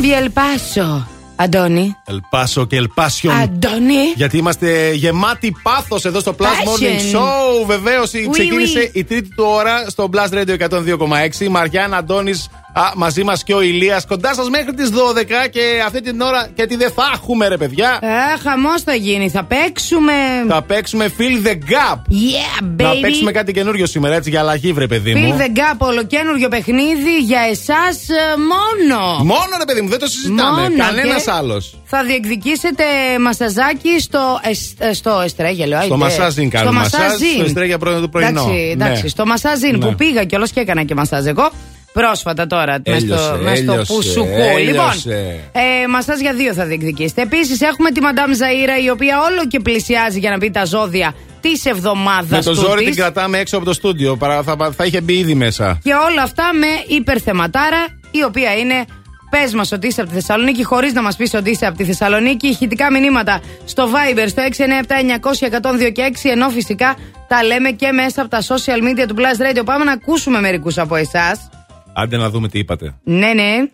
Cambia 0.00 0.18
el 0.18 0.30
paso. 0.30 1.06
Αντώνη. 1.36 1.96
Ελπάσο 2.04 2.66
και 2.66 2.76
ελπάσιον. 2.76 3.34
Αντώνη. 3.34 4.12
Γιατί 4.16 4.36
είμαστε 4.36 4.92
γεμάτοι 4.92 5.56
πάθος 5.62 6.04
εδώ 6.04 6.20
στο 6.20 6.34
Plus 6.38 6.42
Morning 6.42 7.14
Passion. 7.14 7.16
Show. 7.16 7.66
Βεβαίως 7.66 8.10
Oui, 8.14 8.28
ξεκίνησε 8.30 8.90
oui. 8.92 8.96
η 8.96 9.04
τρίτη 9.04 9.34
του 9.34 9.44
ώρα 9.46 9.88
στο 9.88 10.10
Blast 10.12 10.32
Radio 10.32 10.68
102,6. 10.68 11.48
Μαριάννα 11.50 11.96
Αντώνης 11.96 12.48
μαζί 12.96 13.22
μας 13.24 13.42
και 13.42 13.54
ο 13.54 13.60
Ηλίας 13.60 14.06
κοντά 14.06 14.34
σας 14.34 14.48
μέχρι 14.48 14.74
τις 14.74 14.90
12 14.90 15.48
και 15.50 15.60
αυτή 15.86 16.00
την 16.00 16.20
ώρα 16.20 16.48
γιατί 16.54 16.76
δεν 16.76 16.90
θα 16.90 17.10
έχουμε 17.14 17.48
ρε 17.48 17.56
παιδιά. 17.56 17.98
Ε, 18.02 18.38
χαμός 18.48 18.82
θα 18.82 18.94
γίνει. 18.94 19.30
Θα 19.30 19.44
παίξουμε. 19.44 20.12
Θα 20.48 20.62
παίξουμε 20.62 21.12
Feel 21.18 21.46
the 21.46 21.50
Gap. 21.52 21.96
Yeah, 21.96 22.62
baby. 22.64 22.82
Να 22.82 23.00
παίξουμε 23.00 23.32
κάτι 23.32 23.52
καινούριο 23.52 23.86
σήμερα 23.86 24.14
έτσι 24.14 24.30
για 24.30 24.40
αλλαγή, 24.40 24.72
βρε 24.72 24.86
παιδί 24.86 25.14
μου. 25.14 25.36
Feel 25.38 25.40
the 25.40 25.58
gap, 25.58 25.76
ολοκένουργιο 25.78 26.48
παιχνίδι 26.48 27.18
για 27.26 27.40
εσάς 27.50 27.98
μόνο. 28.36 29.16
Μόνο 29.24 29.50
ρε 29.58 29.64
παιδί 29.66 29.80
μου, 29.80 29.88
δεν 29.88 29.98
το 29.98 30.06
συζητάμε. 30.06 30.60
Μόνο 30.62 30.74
Κανένας 30.76 31.24
και 31.24 31.30
άλλος. 31.30 31.74
Θα 31.84 32.04
διεκδικήσετε 32.04 32.84
μασαζάκι 33.20 34.00
στο, 34.00 34.40
εσ, 34.42 34.74
ε, 34.78 34.92
στο 34.92 35.20
Εστρέγελο. 35.24 35.72
Στο 35.74 35.80
άιντε. 35.82 35.96
μασάζιν 35.96 36.50
κάνουμε. 36.50 36.70
Στο 36.84 36.98
Μασάζ, 36.98 37.02
μασάζιν. 37.12 37.34
στο 37.34 37.44
Εστρέγια 37.44 37.78
πρωινό 37.78 38.00
το 38.00 38.08
πρωινό. 38.08 38.40
Εντάξει, 38.40 38.70
εντάξει. 38.72 39.02
Ναι. 39.02 39.08
Στο 39.08 39.26
μασάζιν 39.26 39.78
Ναι. 39.78 39.86
που 39.86 39.94
πήγα 39.94 40.24
κιόλας 40.24 40.50
και 40.50 40.60
έκανα 40.60 40.82
και 40.84 40.94
μασάζ 40.94 41.26
εγώ. 41.26 41.50
Πρόσφατα 41.92 42.46
τώρα, 42.46 42.82
μες 42.86 43.02
στο, 43.02 43.14
Έλειωσε, 43.14 43.36
μες 43.42 43.58
στο 43.58 43.72
έλειωσε, 43.72 43.92
πουσουκού. 43.92 44.28
έλειωσε. 44.28 45.08
Λοιπόν, 45.08 45.82
ε, 45.82 45.86
μασάζ 45.88 46.20
για 46.20 46.32
δύο 46.32 46.52
θα 46.54 46.64
διεκδικήσετε. 46.64 47.22
Επίσης 47.22 47.60
έχουμε 47.60 47.90
τη 47.90 48.00
Μαντάμ 48.00 48.30
Ζαΐρα, 48.30 48.84
η 48.84 48.90
οποία 48.90 49.20
όλο 49.20 49.46
και 49.48 49.60
πλησιάζει 49.60 50.18
για 50.18 50.30
να 50.30 50.38
πει 50.38 50.50
τα 50.50 50.64
ζώδια 50.64 51.14
της 51.40 51.64
εβδομάδας 51.64 52.46
Με 52.46 52.52
το 52.52 52.54
ζόρι 52.54 52.84
την 52.84 52.94
κρατάμε 52.94 53.38
έξω 53.38 53.56
από 53.56 53.64
το 53.64 53.72
στούντιο. 53.72 54.16
Παρά, 54.16 54.42
θα, 54.42 54.56
θα 54.76 54.84
είχε 54.84 55.00
μπει 55.00 55.18
ήδη 55.18 55.34
μέσα. 55.34 55.78
Και 55.82 55.92
όλα 55.92 56.22
αυτά 56.22 56.44
με 56.54 56.94
υπερθεματάρα, 56.96 57.86
η 58.10 58.22
οποία 58.24 58.56
είναι 58.56 58.84
Πες 59.30 59.54
μας 59.54 59.72
ότι 59.72 59.86
είσαι 59.86 60.00
από 60.00 60.10
τη 60.10 60.14
Θεσσαλονίκη, 60.16 60.64
χωρίς 60.64 60.92
να 60.92 61.02
μας 61.02 61.16
πεις 61.16 61.34
ότι 61.34 61.50
είσαι 61.50 61.66
από 61.66 61.76
τη 61.76 61.84
Θεσσαλονίκη. 61.84 62.46
Ηχητικά 62.46 62.90
μηνύματα 62.90 63.40
στο 63.64 63.88
Viber 63.92 64.24
στο 64.28 64.42
697-900-102 65.86 65.90
και 65.92 66.02
6. 66.02 66.30
Ενώ 66.30 66.48
φυσικά 66.48 66.96
τα 67.28 67.44
λέμε 67.44 67.70
και 67.70 67.92
μέσα 67.92 68.20
από 68.20 68.30
τα 68.30 68.42
social 68.42 68.82
media 68.82 69.04
του 69.08 69.14
Blast 69.18 69.56
Radio. 69.58 69.64
Πάμε 69.64 69.84
να 69.84 69.92
ακούσουμε 69.92 70.40
μερικούς 70.40 70.78
από 70.78 70.96
εσάς. 70.96 71.48
Άντε 71.92 72.16
να 72.16 72.30
δούμε 72.30 72.48
τι 72.48 72.58
είπατε. 72.58 72.94
Ναι, 73.04 73.32
ναι. 73.34 73.68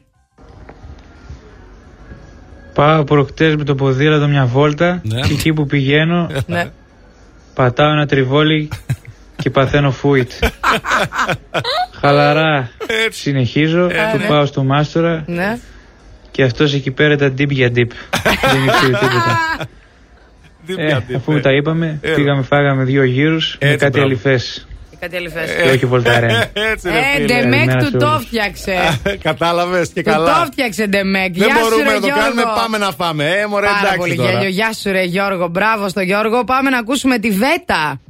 Πάω 2.74 3.04
προχτές 3.04 3.56
με 3.56 3.64
το 3.64 3.74
ποδήλατο 3.74 4.28
μια 4.28 4.46
βόλτα 4.46 5.00
Ναι. 5.04 5.20
και 5.20 5.32
εκεί 5.32 5.52
που 5.52 5.66
πηγαίνω 5.66 6.30
ναι. 6.46 6.70
πατάω 7.54 7.90
ένα 7.90 8.06
τριβόλι 8.06 8.68
και 9.36 9.50
παθαίνω 9.50 9.90
φούιτ. 9.90 10.30
Χαλαρά 12.00 12.70
συνεχίζω, 13.10 13.86
του 13.86 14.18
ναι. 14.18 14.26
πάω 14.28 14.46
στο 14.46 14.62
μάστορα 14.64 15.24
ναι. 15.26 15.58
και 16.30 16.42
αυτός 16.42 16.74
εκεί 16.74 16.90
πέρα 16.90 17.16
τα 17.16 17.26
deep 17.26 17.50
για 17.50 17.68
deep. 17.68 17.90
Δεν 18.52 18.64
ήξερε 18.64 18.92
τίποτα. 18.92 19.38
Ε, 20.76 21.14
αφού 21.16 21.40
τα 21.40 21.52
είπαμε, 21.52 21.98
Ε. 22.02 22.10
πήγαμε 22.14 22.42
φάγαμε 22.42 22.84
δύο 22.84 23.04
γύρους 23.04 23.58
με 23.60 23.68
Έτσι, 23.68 23.78
κάτι 23.84 23.98
μπράβο. 23.98 24.14
Αληθές. 25.00 25.00
Κάτι 25.00 25.16
άλλη 25.16 25.28
φέση. 25.28 25.62
Και 25.62 25.68
όχι 25.76 25.86
βολταρέν. 25.86 26.30
Έτσι 26.72 26.88
ρε 26.90 26.98
Ε, 26.98 27.02
φίλε. 27.14 27.26
Ντεμέκ 27.26 27.58
Καλημέρα 27.58 27.78
του 27.78 27.90
σε 27.90 27.96
το 27.96 28.06
όλους. 28.10 28.24
φτιάξε. 28.26 28.74
Κατάλαβες 29.22 29.88
και 29.88 30.02
Του 30.02 30.10
καλά. 30.10 30.38
το 30.40 30.46
φτιάξε 30.52 30.86
Ντεμέκ. 30.86 31.34
Δεν 31.36 31.46
Γεια 31.46 31.54
σου, 31.56 31.60
μπορούμε 31.62 31.82
ρε, 31.88 31.94
να 31.94 32.00
το 32.00 32.06
Γιώργο. 32.06 32.22
κάνουμε, 32.22 32.42
πάμε 32.56 32.78
να 32.78 32.90
φάμε. 32.90 33.24
Ε, 33.30 33.46
μωρέ, 33.46 33.66
Πάρα 33.66 33.78
εντάξει 33.78 33.98
πολύ 33.98 34.14
τώρα. 34.16 34.30
γέλιο. 34.30 34.48
Γεια 34.48 34.72
σου, 34.72 34.90
ρε 34.92 35.02
Γιώργο. 35.02 35.48
Μπράβο 35.48 35.88
στο 35.88 36.00
Γιώργο. 36.00 36.44
Πάμε 36.44 36.70
να 36.70 36.78
ακούσουμε 36.78 37.18
τη 37.18 37.30
Βέτα. 37.30 38.00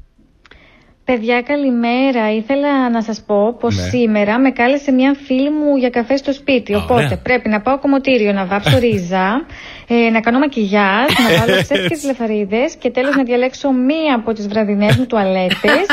Παιδιά, 1.05 1.43
καλημέρα. 1.43 2.35
Ήθελα 2.35 2.91
να 2.91 3.03
σας 3.03 3.23
πω 3.27 3.57
πως 3.61 3.77
Ναι. 3.77 3.83
σήμερα 3.83 4.39
με 4.39 4.51
κάλεσε 4.51 4.93
μια 4.93 5.17
φίλη 5.27 5.51
μου 5.51 5.77
για 5.77 5.91
καφέ 5.91 6.17
στο 6.17 6.33
σπίτι. 6.33 6.75
Α, 6.75 6.79
Οπότε 6.79 7.05
ωραία. 7.05 7.17
πρέπει 7.23 7.49
να 7.49 7.61
πάω 7.61 7.79
κομμωτήριο, 7.79 8.33
να 8.33 8.45
βάψω 8.47 8.79
ρίζα, 8.79 9.47
ε, 9.89 10.11
να 10.11 10.21
κάνω 10.21 10.39
μακιγιάζ, 10.39 11.09
να 11.25 11.29
βάλω 11.39 11.63
ψεύτικες 11.63 12.05
λεφαρίδες 12.05 12.75
και 12.79 12.91
τέλος 12.91 13.15
να 13.17 13.23
διαλέξω 13.23 13.73
μία 13.73 14.15
από 14.15 14.33
τις 14.33 14.49
βραδινές 14.49 14.97
μου 14.97 15.07
τουαλέτες, 15.07 15.87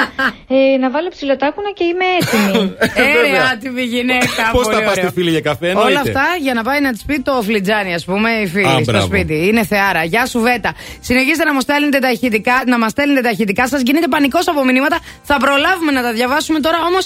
ε, 0.48 0.78
να 0.80 0.90
βάλω 0.92 1.08
ψιλοτάκουνα 1.10 1.72
και 1.78 1.84
είμαι 1.84 2.06
έτοιμη. 2.20 2.74
Ε, 3.04 3.32
ρε, 3.32 3.38
άτιμη 3.54 3.82
γυναίκα. 3.82 4.44
Πώς 4.52 4.64
πολύ 4.64 4.76
θα 4.76 4.82
πας 4.84 4.92
ωραίο. 4.92 5.04
στη 5.04 5.14
φίλη 5.14 5.30
για 5.30 5.42
καφέ, 5.42 5.68
Όλα 5.70 5.80
εννοείται. 5.88 6.00
αυτά 6.00 6.26
για 6.42 6.54
να 6.54 6.64
πάει 6.64 6.82
να 6.82 6.92
της 6.92 7.04
πει 7.06 7.20
το 7.22 7.42
φλιτζάνι, 7.42 7.94
ας 7.94 8.06
πούμε, 8.06 8.30
η 8.32 8.48
φίλη 8.48 8.66
Α, 8.68 8.72
στο 8.72 8.82
μπράβο. 8.92 9.06
σπίτι. 9.06 9.48
Είναι 9.48 9.64
θεάρα. 9.66 10.04
Γεια 10.04 10.26
σου, 10.26 10.40
Βέτα. 10.40 10.74
Συνεχίστε 11.00 11.44
να 11.44 11.54
μας 11.54 11.64
στέλνετε 11.64 12.00
τα 12.00 12.12
ηχητικά, 12.12 12.54
να 12.66 12.78
μας 12.80 12.92
στέλνετε 12.92 13.22
τα 13.22 13.30
ηχητικά 13.30 13.68
σας. 13.68 13.82
Γίνεται 13.82 14.08
πανικός 14.08 14.48
από 14.48 14.64
μηνύματα. 14.66 15.00
Θα 15.24 15.38
προλάβουμε 15.38 15.92
να 15.92 16.02
τα 16.02 16.14
διαβάσουμε 16.14 16.60
τώρα, 16.60 16.78
όμως 16.88 17.06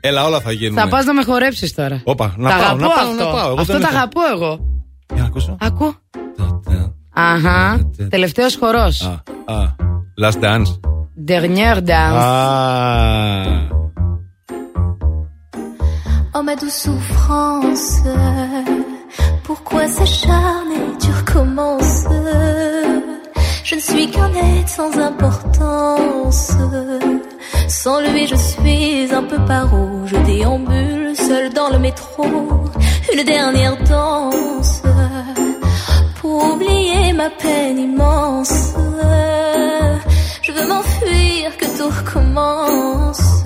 Έλα, 0.00 0.24
όλα 0.24 0.40
θα 0.40 0.52
γίνουν. 0.52 0.78
θα 0.78 0.88
πας 0.88 1.04
να 1.04 1.12
με 1.14 1.22
χορέψεις 1.22 1.74
τώρα. 1.74 2.00
Όπα, 2.04 2.34
να 2.36 2.50
τα 2.50 2.56
πάω, 2.56 2.64
αγαπώ 2.64 2.80
να 2.82 2.88
πάω, 2.88 3.10
αυτό. 3.10 3.24
να 3.24 3.30
πάω. 3.30 3.46
Εγώ 3.50 3.60
αυτό 3.60 3.72
δεν 3.72 3.82
τα 3.82 3.88
έχω. 3.88 3.96
αγαπώ 3.96 4.20
εγώ. 4.34 4.60
Για 5.14 5.22
να 5.22 5.26
ακούσω. 5.26 5.56
Ακού. 5.60 5.94
Αχα. 7.13 7.91
Τελευταίο 8.09 8.47
χορό. 8.59 8.87
Α, 9.47 9.53
α. 9.53 9.75
Last 10.21 10.39
dance. 10.41 10.71
Dernière 11.15 11.81
dance. 11.81 12.17
Α. 12.17 13.71
Oh 16.33 16.43
ma 16.43 16.55
douce 16.55 16.79
souffrance, 16.85 17.89
pourquoi 19.43 19.83
s'acharner, 19.95 20.83
tu 21.01 21.09
recommences 21.21 22.05
Je 23.67 23.75
ne 23.75 23.81
suis 23.81 24.09
qu'un 24.13 24.33
être 24.33 24.69
sans 24.79 24.93
importance. 24.97 26.51
Sans 27.67 27.99
lui, 27.99 28.27
je 28.27 28.35
suis 28.35 29.13
un 29.13 29.23
peu 29.23 29.39
paro. 29.45 29.83
Je 30.05 30.17
déambule 30.29 31.15
seul 31.15 31.53
dans 31.53 31.69
le 31.69 31.79
métro. 31.79 32.25
Une 33.13 33.23
dernière 33.23 33.77
danse 33.83 34.81
pour 36.26 36.54
oublier 36.54 37.12
ma 37.12 37.30
peine 37.30 37.78
immense. 37.78 38.74
Je 40.42 40.50
veux 40.52 40.66
m'enfuir, 40.66 41.56
que 41.56 41.66
tout 41.76 41.90
recommence. 41.98 43.44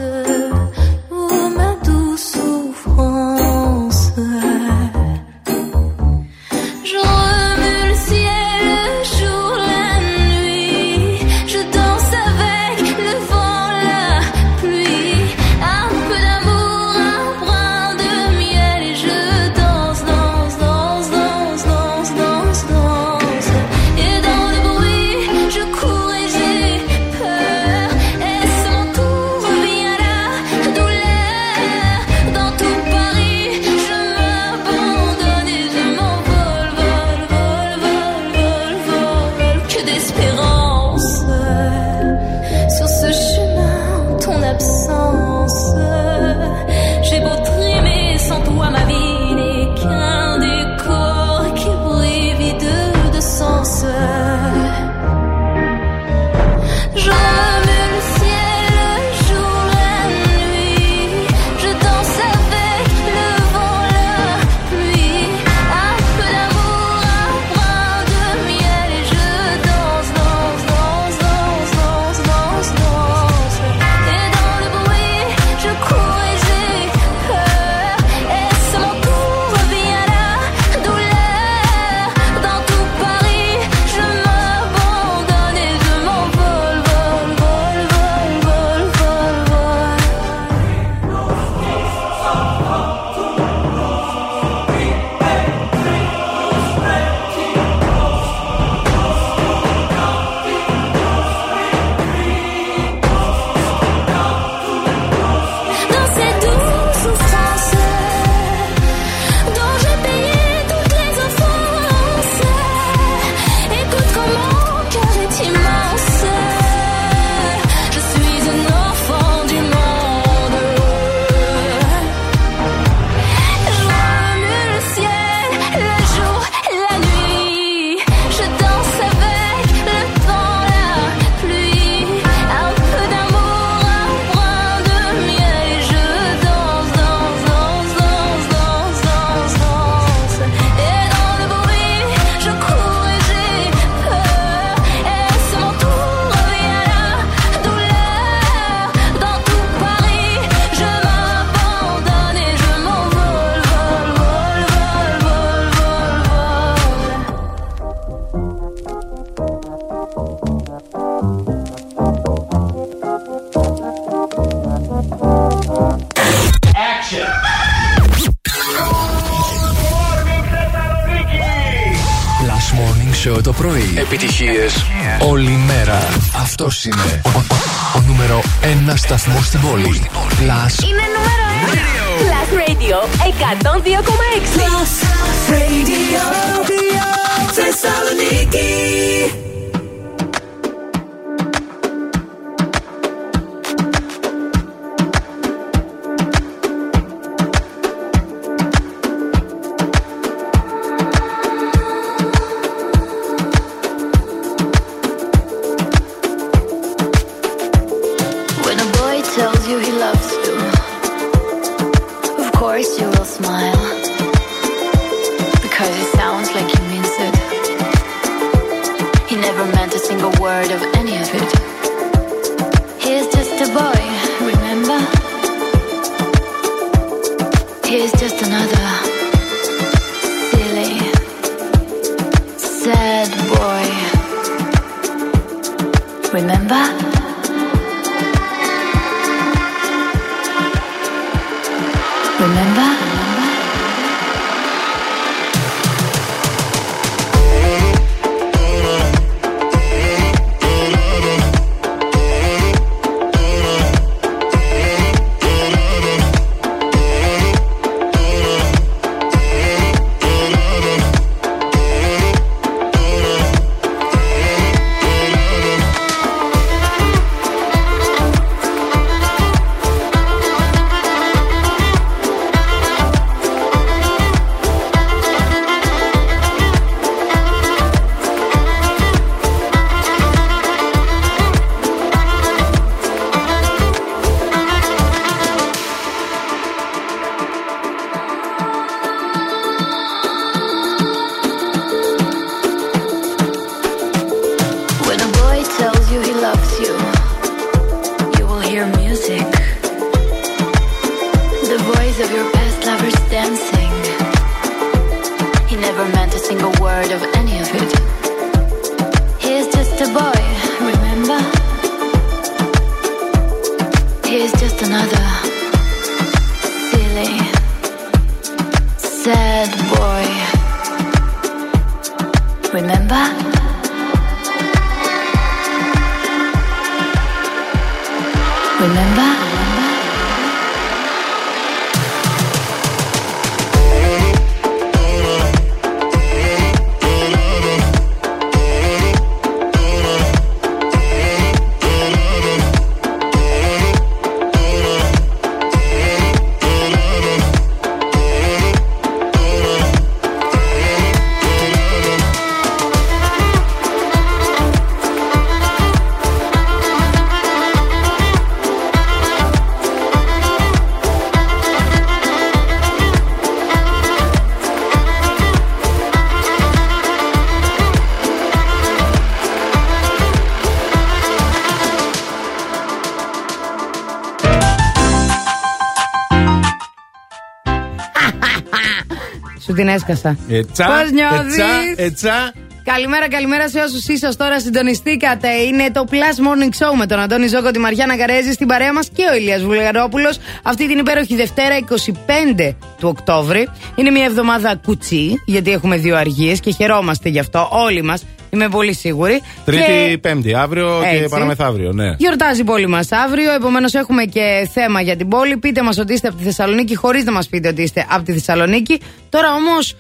Την 379.81 379.89
έσκασα. 379.89 380.37
Ετσά, 380.49 380.87
Πώς 380.87 381.11
νιώθεις; 381.11 381.59
ετσά, 381.59 382.03
ετσά. 382.05 382.53
Καλημέρα, 382.85 383.29
καλημέρα 383.29 383.69
σε 383.69 383.79
όσους 383.81 384.07
ίσως 384.07 384.37
τώρα 384.37 384.61
συντονιστήκατε. 384.61 385.49
Είναι 385.49 385.91
το 385.93 386.05
Plus 386.11 386.37
Morning 386.47 386.73
Show 386.79 386.99
με 386.99 387.07
τον 387.07 387.19
Αντώνη 387.19 387.47
Ζώκο, 387.47 387.71
τη 387.71 387.79
Μαριάννα 387.79 388.17
Καρέζη 388.17 388.53
στην 388.53 388.67
παρέα 388.67 388.93
μας 388.93 389.09
και 389.15 389.23
ο 389.33 389.37
Ηλίας 389.37 389.63
Βουλγαρόπουλος. 389.63 390.39
Αυτή 390.63 390.89
την 390.89 390.99
υπέροχη 390.99 391.37
Δευτέρα, 391.37 391.77
25 391.77 392.77
του 392.99 393.09
Οκτώβρη. 393.09 393.69
Είναι 393.95 394.11
μια 394.11 394.25
εβδομάδα 394.25 394.77
κουτσί, 394.85 395.43
γιατί 395.45 395.71
έχουμε 395.73 395.97
δύο 395.97 396.17
αργίες 396.17 396.61
και 396.61 396.71
χαιρόμαστε 396.71 397.29
γι' 397.29 397.39
αυτό 397.39 397.69
όλοι 397.71 398.03
μας. 398.03 398.25
Είμαι 398.51 398.69
πολύ 398.69 398.95
σίγουρη. 398.95 399.43
Τρίτη, 399.65 399.83
Και 399.83 400.19
Πέμπτη, 400.19 400.55
αύριο 400.55 401.01
και 401.11 401.17
Έτσι. 401.17 401.29
παραμεθαύριο, 401.29 401.93
ναι. 401.93 402.15
Γιορτάζει 402.19 402.61
η 402.61 402.65
πόλη 402.65 402.87
μας 402.89 403.13
αύριο, 403.13 403.53
επομένως 403.53 403.95
έχουμε 403.95 404.25
και 404.25 404.69
θέμα 404.73 405.01
για 405.01 405.17
την 405.17 405.29
πόλη. 405.29 405.57
Πείτε 405.57 405.83
μας 405.83 405.99
ότι 405.99 406.13
είστε 406.13 406.29
από 406.29 406.37
τη 406.37 406.45
Θεσσαλονίκη, 406.45 406.97
χωρίς 406.97 407.25
να 407.25 407.33
μας 407.33 407.49
πείτε 407.49 407.69
ότι 407.69 407.83
είστε 407.83 408.07
από 408.11 408.25
τη 408.25 408.33
Θεσσαλονίκη. 408.33 409.01
Τώρα 409.31 409.55
όμως, 409.55 409.95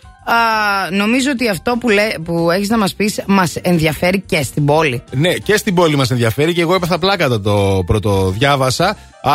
νομίζω 0.90 1.30
ότι 1.30 1.48
αυτό 1.48 1.76
που, 1.80 1.88
λέ, 1.88 2.08
που 2.24 2.50
έχεις 2.50 2.68
να 2.68 2.78
μας 2.78 2.94
πεις 2.94 3.20
μας 3.26 3.56
ενδιαφέρει 3.62 4.20
και 4.26 4.42
στην 4.42 4.64
πόλη. 4.64 5.02
Ναι, 5.10 5.32
και 5.32 5.56
στην 5.56 5.74
πόλη 5.74 5.96
μας 5.96 6.10
ενδιαφέρει 6.10 6.52
και 6.54 6.60
εγώ 6.60 6.74
έπαθα 6.74 6.98
πλάκα 6.98 7.28
το, 7.28 7.40
το 7.40 7.82
πρώτο 7.86 8.30
διάβασα. 8.30 8.96
Α, 9.22 9.32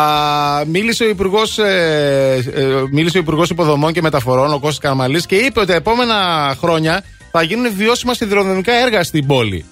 μίλησε 0.66 1.04
ο 1.04 1.08
Υπουργός 1.08 1.58
ε, 1.58 2.44
ε, 2.54 2.64
μίλησε 2.92 3.16
ο 3.16 3.20
Υπουργός 3.20 3.50
Υποδομών 3.50 3.92
και 3.92 4.00
Μεταφορών, 4.02 4.52
ο 4.52 4.58
Κώστας 4.58 4.78
Καρμαλής, 4.78 5.26
και 5.26 5.34
είπε 5.36 5.58
ότι 5.60 5.68
τα 5.68 5.74
επόμενα 5.74 6.14
χρόνια 6.60 7.02
θα 7.30 7.42
γίνουν 7.42 7.72
βιώσιμα 7.76 8.14
σιδηροδρομικά 8.14 8.72
έργα 8.72 9.04
στην 9.04 9.26
πόλη. 9.26 9.64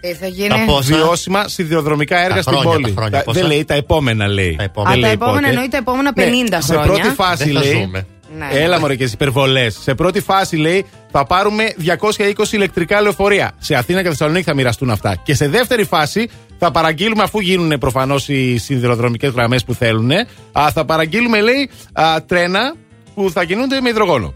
Τι 0.00 0.12
θα 0.14 0.26
γίνει. 0.26 0.48
Τα 0.48 0.62
πόσα; 0.66 0.96
Βιώσιμα 0.96 1.48
σιδηροδρομικά 1.48 2.18
έργα 2.18 2.34
Τα 2.34 2.42
στην 2.42 2.52
χρόνια, 2.52 2.70
πόλη. 2.72 2.84
τα 2.84 2.92
χρόνια, 3.00 3.18
Τα- 3.18 3.24
πόσα; 3.24 3.40
δεν 3.40 3.48
λέει 3.48 3.64
τα 3.64 3.74
επόμενα, 3.74 4.26
λέει. 4.28 4.54
Τα 4.56 4.62
Α, 4.62 4.64
επόμενα. 4.64 4.92
Δεν 4.94 5.00
τα 5.00 5.06
λέει 5.06 5.14
επόμενα 5.14 5.38
πότε. 5.40 5.48
εννοεί 5.52 5.68
τα 5.68 5.76
επόμενα 5.76 6.12
50 6.16 6.20
Ναι, 6.50 6.60
σε 6.60 6.72
χρόνια. 6.72 6.86
πρώτη 7.02 7.14
φάση 7.14 7.44
Δεν 7.44 7.54
θα 7.54 7.60
λέει. 7.64 7.80
ζούμε. 7.82 8.06
Ναι. 8.52 8.60
Έλα 8.60 8.80
μωρέ 8.80 8.96
και 8.96 9.04
τι 9.04 9.10
υπερβολές. 9.14 9.78
Σε 9.82 9.94
πρώτη 9.94 10.20
φάση 10.20 10.56
λέει 10.56 10.86
θα 11.10 11.26
πάρουμε 11.26 11.74
220 11.78 12.52
ηλεκτρικά 12.52 13.00
λεωφορεία. 13.00 13.52
Σε 13.58 13.74
Αθήνα 13.74 14.02
και 14.02 14.08
Θεσσαλονίκη 14.08 14.44
θα 14.44 14.54
μοιραστούν 14.54 14.90
αυτά. 14.90 15.16
Και 15.22 15.34
σε 15.34 15.48
δεύτερη 15.48 15.84
φάση 15.84 16.28
θα 16.58 16.70
παραγγείλουμε, 16.70 17.22
αφού 17.22 17.40
γίνουν 17.40 17.78
προφανώς 17.78 18.28
οι 18.28 18.56
σιδηροδρομικές 18.58 19.30
γραμμές 19.30 19.64
που 19.64 19.74
θέλουν, 19.74 20.10
α, 20.52 20.70
θα 20.72 20.84
παραγγείλουμε 20.84 21.40
λέει 21.40 21.70
α, 21.92 22.22
τρένα 22.26 22.74
που 23.14 23.30
θα 23.30 23.44
κινούνται 23.44 23.80
με 23.80 23.88
υδρογόνο. 23.88 24.34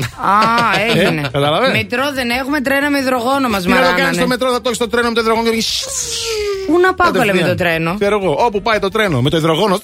Α, 0.00 0.80
έγινε. 0.88 1.20
Ε, 1.20 1.28
καταλαβαίνεις; 1.32 1.76
Μετρό 1.82 2.12
δεν 2.14 2.30
έχουμε, 2.30 2.60
τρένα 2.60 2.90
με 2.90 2.98
υδρογόνο 2.98 3.48
μας 3.48 3.62
Τι 3.62 3.68
να 3.68 3.74
το 3.74 3.80
κάνεις 3.80 3.92
μαράνανε. 3.92 4.16
στο 4.16 4.26
μετρό, 4.26 4.50
θα 4.50 4.56
το 4.56 4.62
έχεις 4.66 4.78
το 4.78 4.88
τρένο 4.88 5.08
με 5.08 5.14
το 5.14 5.20
υδρογόνο 5.20 5.50
και 5.50 5.56
Πού 6.66 6.78
να 6.80 6.94
πάω 6.94 7.10
καλέ 7.10 7.18
με 7.24 7.26
κατευθείαν. 7.26 7.56
το 7.56 7.62
τρένο. 7.64 7.94
Ξέρω 7.98 8.18
εγώ, 8.22 8.36
όπου 8.44 8.62
πάει 8.62 8.78
το 8.78 8.88
τρένο 8.88 9.20
με 9.22 9.30
το 9.30 9.36
υδρογόνο, 9.36 9.78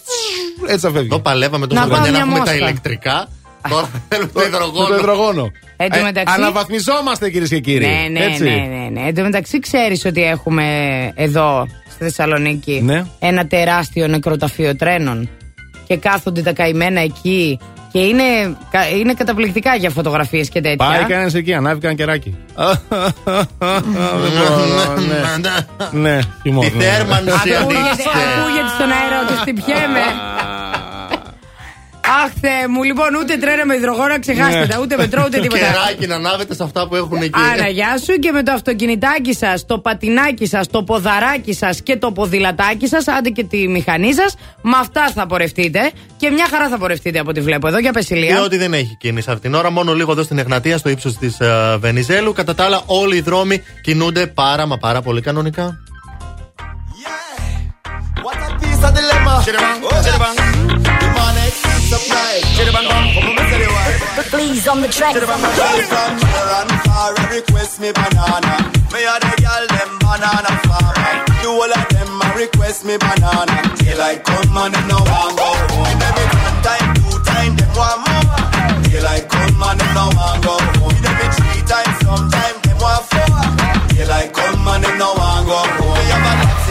έτσι 0.66 0.86
θα 0.86 0.90
φεύγει. 0.92 1.08
Το 1.08 1.20
παλεύαμε 1.20 1.66
Να 1.66 1.68
τόσα 1.74 1.80
πάω 1.86 1.90
χρόνια 1.94 2.10
να 2.10 2.16
μια 2.16 2.24
έχουμε 2.26 2.38
τα 2.44 2.52
μόσχα. 2.52 2.56
ηλεκτρικά. 2.68 3.28
Τώρα 3.68 3.88
θέλουμε 4.08 4.30
το 4.32 4.40
Με 4.40 4.44
υδρογόνο. 4.46 4.86
το 4.88 4.94
υδρογόνο. 4.94 5.50
Εν 5.76 5.90
τω 5.90 5.98
Ε, 5.98 6.02
μεταξύ- 6.02 6.38
Αναβαθμιζόμαστε 6.38 7.30
κυρίε 7.30 7.46
και 7.48 7.58
κύριοι. 7.60 7.86
Ναι, 7.86 8.08
ναι, 8.18 8.24
Έτσι. 8.24 8.42
ναι, 8.42 8.50
ναι, 8.50 8.88
ναι. 9.00 9.06
Εν 9.08 9.14
τω 9.14 9.22
μεταξύ, 9.22 9.58
ξέρει 9.58 10.00
ότι 10.06 10.24
έχουμε 10.24 10.64
εδώ 11.14 11.66
στη 11.90 12.04
Θεσσαλονίκη 12.04 12.80
Ναι. 12.84 13.04
ένα 13.18 13.46
τεράστιο 13.46 14.06
νεκροταφείο 14.08 14.76
τρένων. 14.76 15.28
Και 15.86 15.96
κάθονται 15.96 16.42
τα 16.42 16.52
καημένα 16.52 17.00
εκεί. 17.00 17.58
Και 17.92 18.00
είναι, 18.00 18.22
κα- 18.70 18.88
είναι 18.88 19.14
καταπληκτικά 19.14 19.74
για 19.74 19.90
φωτογραφίε 19.90 20.44
και 20.44 20.60
τέτοια. 20.60 20.76
Πάει 20.76 21.04
κανένα 21.04 21.30
εκεί, 21.34 21.54
ανάβει 21.54 21.80
κανένα 21.80 21.98
κεράκι. 22.00 22.36
Δεν 22.54 23.82
μπορώ, 24.36 24.94
ναι. 25.92 26.08
Ναι, 26.10 26.18
χειμώνα. 26.42 26.68
Τη 26.70 26.76
θέρμανση 26.78 27.30
Ακούγεται, 27.30 27.56
ανοίξτε. 27.56 28.10
ακούγεται 28.38 28.68
στον 28.74 28.90
αέρα 28.90 29.20
ότι 29.24 29.32
χτυπιέμαι. 29.40 30.04
Αχ, 32.24 32.30
Θεέ 32.40 32.68
μου, 32.68 32.82
λοιπόν, 32.82 33.14
ούτε 33.20 33.36
τρένα 33.36 33.64
με 33.66 33.74
υδρογόνα, 33.74 34.20
ξεχάστε 34.20 34.58
Ναι. 34.58 34.66
τα, 34.66 34.78
ούτε 34.80 34.96
μετρό, 34.96 35.22
ούτε 35.26 35.36
Το 35.36 35.42
τίποτα. 35.44 35.60
κεράκι 35.66 36.06
να 36.06 36.14
ανάβετε 36.14 36.54
σε 36.54 36.62
αυτά 36.62 36.88
που 36.88 36.96
έχουν 36.96 37.22
εκεί. 37.22 37.40
Άρα, 37.52 37.68
γεια 37.68 37.98
σου 38.04 38.12
και 38.18 38.30
με 38.32 38.42
το 38.42 38.52
αυτοκινητάκι 38.52 39.34
σας, 39.34 39.66
το 39.66 39.78
πατινάκι 39.78 40.46
σας, 40.46 40.66
το 40.68 40.82
ποδαράκι 40.82 41.54
σας 41.54 41.80
και 41.82 41.96
το 41.96 42.12
ποδηλατάκι 42.12 42.86
σας, 42.88 43.08
άντε 43.08 43.28
και 43.28 43.44
τη 43.44 43.68
μηχανή 43.68 44.14
σας, 44.14 44.34
με 44.62 44.76
αυτά 44.80 45.10
θα 45.14 45.26
πορευτείτε. 45.26 45.90
Και 46.16 46.30
μια 46.30 46.46
χαρά 46.50 46.68
θα 46.68 46.78
πορευτείτε 46.78 47.18
από 47.18 47.30
ό,τι 47.30 47.40
βλέπω 47.40 47.68
εδώ 47.68 47.78
για 47.78 47.92
πεσηλία. 47.92 48.34
Διότι 48.36 48.56
δεν 48.56 48.74
έχει 48.74 48.96
κίνηση 49.00 49.30
αυτήν 49.30 49.50
την 49.50 49.58
ώρα, 49.60 49.70
μόνο 49.70 49.94
λίγο 49.94 50.12
εδώ 50.12 50.22
στην 50.22 50.38
Εγνατία, 50.38 50.78
στο 50.78 50.88
ύψος 50.88 51.16
της 51.18 51.36
Βενιζέλου. 51.78 52.32
Κατά 52.32 52.54
τα 52.54 52.64
άλλα, 52.64 52.82
όλοι 52.86 53.16
οι 53.16 53.20
δρόμοι 53.20 53.62
κινούνται 53.82 54.26
πάρα 54.26 54.66
μα 54.66 54.78
πάρα 54.78 55.02
πολύ 55.02 55.20
κανονικά. 55.20 55.78
What 58.26 58.38
a 58.48 58.50
piece 58.60 58.84
of 58.88 58.92
dilemma. 58.96 60.73
Bang. 61.98 63.14
Please 64.30 64.66
on 64.68 64.80
the 64.80 64.88
track. 64.88 65.14
Chidabang, 65.14 65.42
bang. 65.42 66.64
I 66.86 67.12
request 67.30 67.80
me 67.80 67.92
banana. 67.92 68.70
Me 68.92 69.04
a 69.04 69.14
the 69.20 69.30
girl 69.42 69.64
them 69.68 69.92
banana 70.00 70.52
farmer. 70.66 71.14
The 71.42 71.48
whole 71.50 71.70
of 71.70 71.86
them 71.92 72.22
a 72.22 72.26
request 72.38 72.84
me 72.84 72.96
banana. 72.96 73.56
Till 73.76 74.00
I 74.00 74.16
come 74.16 74.56
and 74.56 74.74
them 74.74 74.88
no 74.88 74.98
want 74.98 75.36
go 75.36 75.48
home. 75.74 75.98
Them 76.00 76.14
me 76.16 76.24
one 76.34 76.58
time, 76.64 76.88
two 76.94 77.14
time, 77.22 77.54
them 77.56 77.70
want 77.76 78.00
more. 78.06 78.38
Till 78.88 79.06
I 79.06 79.20
come 79.20 79.62
and 79.62 79.80
them 79.80 79.94
no 79.94 80.04
want 80.16 80.38
go 80.44 80.54
home. 80.80 80.98
Them 81.02 81.14
me 81.18 81.26
three 81.36 81.62
times, 81.68 81.96
sometime 82.02 82.56
them 82.62 82.78
want 82.78 83.02
four. 83.10 83.38
Till 83.94 84.10
I 84.10 84.28
come 84.32 84.68
and 84.68 84.84
them 84.84 84.98
no 84.98 85.12
want 85.14 85.46
go 85.46 85.58
home. 85.58 86.63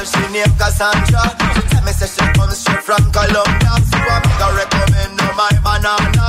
Girl 0.00 0.08
she 0.08 0.32
named 0.32 0.56
Cassandra. 0.56 1.22
She 1.54 1.62
tell 1.68 1.84
me 1.84 1.92
say 1.92 2.08
she 2.08 2.24
comes 2.32 2.56
straight 2.58 2.82
from 2.82 3.04
Colombia. 3.12 3.72
So 3.88 3.98
I 4.00 4.16
make 4.24 4.40
her 4.40 4.52
recommend 4.56 5.20
her 5.20 5.34
my 5.36 5.52
banana. 5.60 6.26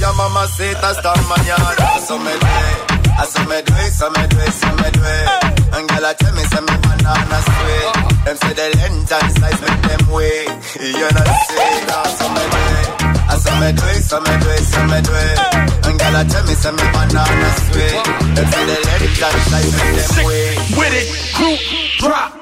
Your 0.00 0.14
mama 0.16 0.46
say 0.48 0.72
hasta 0.80 1.12
mañana. 1.28 2.00
So 2.06 2.16
me 2.18 2.32
do 2.32 2.48
it, 2.48 2.78
I 3.12 3.24
so 3.28 3.42
me 3.44 3.58
do 3.62 3.74
it, 3.84 3.92
so 3.92 4.08
me 4.10 4.24
do 4.28 4.38
it, 4.40 4.52
so 4.52 4.68
me 4.80 4.88
do 4.96 5.02
it. 5.04 5.28
And 5.76 5.88
girl 5.88 6.06
I 6.06 6.12
tell 6.14 6.32
me 6.32 6.44
say 6.48 6.60
me 6.60 6.74
banana 6.80 7.38
sweet. 7.44 7.86
Uh-huh. 7.92 8.24
Them 8.24 8.36
say 8.36 8.52
the 8.56 8.66
length 8.80 9.12
and 9.12 9.30
size 9.36 9.60
make 9.60 9.82
them 9.88 10.04
wait. 10.08 10.48
You 10.82 11.08
know 11.12 11.28
say 11.52 11.72
that 11.88 12.08
so 12.16 12.26
me 12.32 12.44
do 12.52 12.60
it. 12.72 12.88
I 13.28 13.34
so 13.36 13.52
me 13.60 13.68
do 13.76 13.84
it, 13.92 14.02
so 14.08 14.18
me 14.20 14.34
do 14.40 14.48
it, 14.56 14.64
so 14.72 14.80
me 14.88 14.98
do 15.04 15.12
it. 15.12 15.36
And 15.84 15.94
girl 16.00 16.16
I 16.16 16.24
tell 16.24 16.44
me 16.48 16.54
say 16.56 16.72
me 16.72 16.86
banana 16.96 17.50
sweet. 17.68 17.92
Uh-huh. 17.92 18.34
Them 18.36 18.46
say 18.48 18.64
the 18.72 18.76
length 18.88 19.20
and 19.20 19.40
size 19.52 19.72
make 19.76 19.94
them 20.00 20.24
wait. 20.24 20.56
With 20.80 20.96
it, 20.96 21.06
crew, 21.36 21.56
drop. 22.00 22.41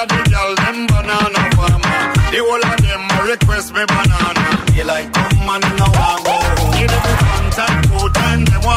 A 0.00 0.06
the 0.06 0.30
girl 0.30 0.54
them 0.54 0.86
banana 0.86 1.42
farmer. 1.56 2.00
The 2.30 2.38
whole 2.38 2.64
of 2.64 2.78
them 2.84 3.28
request 3.28 3.74
me 3.74 3.84
banana. 3.86 4.37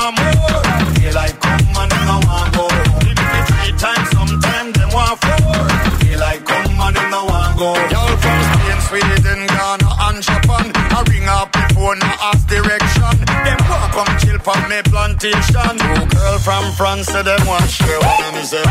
Want 0.02 0.18
more. 0.18 0.62
I 1.14 1.30
come 1.38 1.78
and 1.78 1.92
them 1.92 2.04
no 2.10 2.18
want 2.26 2.50
go. 2.56 2.66
Give 3.06 3.18
me 3.18 3.40
three 3.50 3.74
times, 3.78 4.08
sometime 4.10 4.72
them 4.74 4.90
want 4.94 5.18
four. 5.22 5.62
Till 6.02 6.24
I 6.24 6.38
come 6.42 6.80
and 6.82 6.96
them 6.96 7.10
no 7.12 7.22
want 7.26 7.58
go. 7.58 7.70
Y'all 7.94 8.16
from 8.18 8.40
Spain, 8.50 8.80
Sweden, 8.88 9.40
Ghana 9.46 9.90
and 10.10 10.20
Japan. 10.24 10.66
I 10.74 11.00
ring 11.10 11.28
up 11.30 11.52
the 11.54 11.64
phone, 11.76 12.02
I 12.02 12.34
ask 12.34 12.42
direction. 12.48 13.14
Them 13.46 13.60
want 13.70 13.90
come 13.94 14.12
chill 14.22 14.40
for 14.42 14.58
me 14.70 14.80
plantation. 14.90 15.74
Two 15.78 16.06
girl 16.10 16.38
from 16.40 16.66
France, 16.74 17.08
say 17.08 17.22
them 17.22 17.46
want 17.46 17.70
share 17.70 18.02
one. 18.02 18.34
Me 18.36 18.44
say 18.44 18.66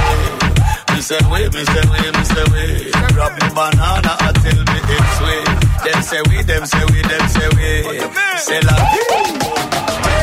me 0.91 1.01
say 1.01 1.21
wait, 1.31 1.53
me 1.55 1.63
say 1.65 1.85
wait, 1.91 2.11
me 2.17 2.25
say 2.25 2.45
wait. 2.51 2.93
Grab 3.15 3.33
the 3.39 3.47
banana 3.55 4.13
until 4.27 4.59
me 4.67 4.79
it's 4.83 5.11
sweet. 5.19 5.47
Them 5.87 6.03
say 6.03 6.21
we, 6.29 6.43
them 6.43 6.67
say 6.67 6.85
we, 6.91 7.01
them 7.03 7.25
say 7.29 7.49
we. 7.55 7.71
Say 8.39 8.61
Me 8.61 8.67
they, 8.67 10.20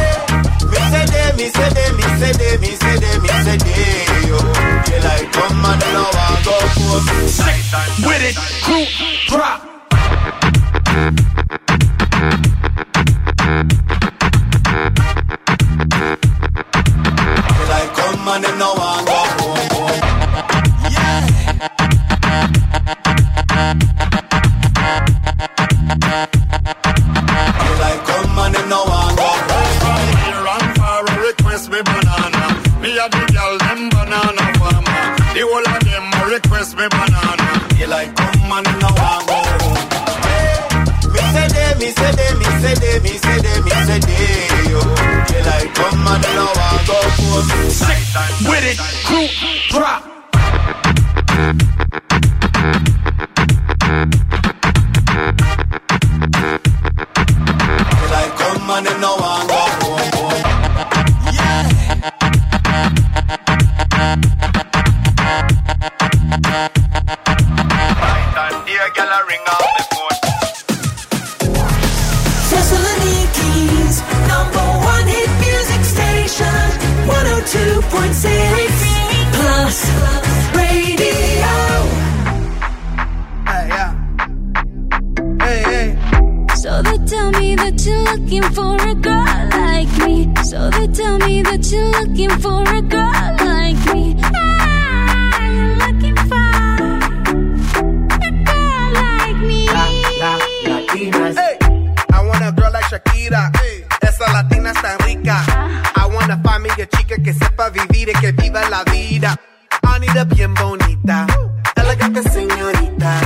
me 1.38 1.50
say 1.50 1.70
they, 1.70 1.92
me 1.94 2.02
say 2.20 2.32
they, 2.34 2.58
me 2.58 2.68
say 2.76 2.98
they, 2.98 3.20
me 3.20 3.28
say 3.46 3.58
they, 3.58 4.28
yo. 4.28 4.38
Till 4.86 5.06
I 5.06 5.30
come 5.32 5.66
and 5.66 5.82
them 5.82 5.94
no 5.94 6.04
want 6.16 6.46
go 6.46 6.56
home. 6.76 7.06
With 8.08 8.24
it, 8.24 8.36
crew, 8.64 8.86
drop. 9.28 9.62
me 36.78 36.88
banana. 36.90 37.48
You 37.80 37.88
like 37.88 38.16
come 38.16 38.52
and 38.52 38.66
now 38.82 38.94
I 38.96 39.26
go. 39.28 39.40
Me 41.14 41.20
say 41.34 41.48
day, 41.48 41.74
me 41.80 41.88
say 41.92 42.12
day, 42.14 42.32
me 42.38 42.46
say 42.62 42.76
day, 42.76 43.00
me 43.02 43.18
say 43.18 43.38
day, 43.42 43.58
me 43.66 43.72
say 43.88 44.00
day. 44.00 44.70
You 44.70 44.82
like 45.46 45.74
come 45.76 46.08
and 46.08 46.24
now 46.24 46.54
I 46.56 46.84
go. 46.88 47.00
Sick 47.70 48.02
with 48.48 48.66
it, 48.72 48.78
crew 49.06 49.28
drop. 49.70 50.04
For 88.58 88.80
a 88.84 88.94
girl 88.94 89.36
like 89.50 89.90
me. 90.04 90.32
So 90.44 90.70
they 90.70 90.88
Shakira. 102.98 103.52
Eh, 103.64 103.86
esa 104.02 104.32
latina 104.34 104.72
está 104.72 104.98
rica. 105.06 105.44
Ah. 105.48 105.94
I 105.96 106.08
wanna 106.08 106.42
find 106.44 106.64
me 106.64 106.70
a 106.70 106.88
chica 106.88 107.18
que 107.22 107.34
sepa 107.34 107.70
vivir 107.70 108.10
y 108.10 108.14
que 108.20 108.32
viva 108.32 108.68
la 108.70 108.84
vida. 108.86 109.36
I 109.84 110.00
need 110.00 110.18
a 110.18 110.26
bien 110.26 110.54
bonita, 110.54 111.28
elegante 111.76 112.24
señorita. 112.24 113.20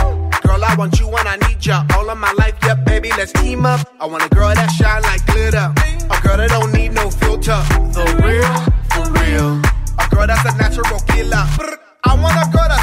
Girl, 0.43 0.63
I 0.63 0.75
want 0.75 0.99
you 0.99 1.07
and 1.07 1.27
I 1.27 1.37
need 1.47 1.59
ya 1.65 1.85
all 1.95 2.09
of 2.09 2.17
my 2.17 2.31
life. 2.33 2.55
Yeah, 2.63 2.75
baby, 2.75 3.09
let's 3.17 3.31
team 3.33 3.65
up. 3.65 3.79
I 3.99 4.05
want 4.05 4.23
a 4.23 4.29
girl 4.29 4.53
that 4.53 4.69
shine 4.71 5.01
like 5.03 5.25
glitter, 5.25 5.73
a 6.09 6.21
girl 6.21 6.37
that 6.37 6.49
don't 6.49 6.73
need 6.73 6.93
no 6.93 7.09
filter. 7.09 7.61
The 7.93 8.03
real, 8.23 8.53
for 8.91 9.05
real. 9.21 9.61
A 9.99 10.07
girl 10.09 10.27
that's 10.27 10.45
a 10.45 10.57
natural 10.57 10.99
killer. 11.07 11.45
I 12.03 12.15
want 12.15 12.35
a 12.35 12.49
girl 12.51 12.67
that's 12.67 12.81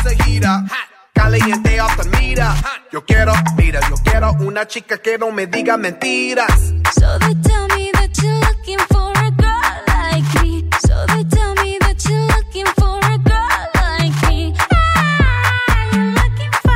te 1.31 2.09
mira. 2.19 2.55
Yo 2.91 3.05
quiero, 3.05 3.33
mira, 3.57 3.81
yo 3.89 3.97
quiero 4.03 4.33
una 4.41 4.67
chica 4.67 4.99
que 4.99 5.19
no 5.19 5.31
me 5.31 5.47
diga 5.47 5.77
mentiras. 5.77 6.73
So 6.95 7.19
they 7.19 7.35
tell 7.43 7.69
me 7.77 7.91
that 7.93 8.11
you're 8.23 8.41
looking 8.41 8.79
for 8.89 9.13
a 9.13 9.31
girl 9.33 9.83
like 9.89 10.43
me. 10.43 10.65
So 10.87 11.05
they 11.07 11.25
tell 11.25 11.55
me 11.57 11.77
that 11.81 12.03
you're 12.09 12.27
looking 12.35 12.67
for 12.77 12.99
a 12.99 13.19
girl 13.19 13.69
like 13.75 14.29
me. 14.29 14.55
Ah, 14.71 15.91
you're 15.93 16.13
looking 16.13 16.53
for 16.63 16.71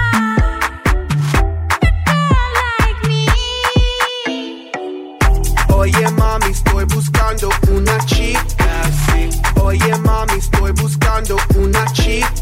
a 1.80 1.90
girl 2.04 2.50
like 2.60 3.00
me. 3.08 3.26
Oye 5.74 6.10
mami, 6.10 6.50
estoy 6.50 6.84
buscando 6.84 7.48
una 7.70 7.98
chica 8.04 8.82
así. 8.82 9.30
Oye 9.62 9.96
mami, 9.98 10.34
estoy 10.34 10.72
buscando 10.72 11.36
una 11.56 11.84
chica 11.92 12.41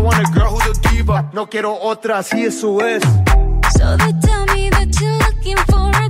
Want 0.00 0.18
a 0.18 0.30
girl 0.32 0.58
who's 0.58 0.78
a 0.78 0.80
diva. 0.88 1.30
No 1.32 1.46
quiero 1.46 1.74
otra, 1.78 2.18
así 2.18 2.44
eso 2.44 2.80
es. 2.80 3.02
So 3.76 3.96
they 3.98 4.12
tell 4.20 4.46
me 4.54 4.70
that 4.70 4.88
you're 5.00 5.18
looking 5.18 5.56
for 5.68 5.90
a 5.94 6.09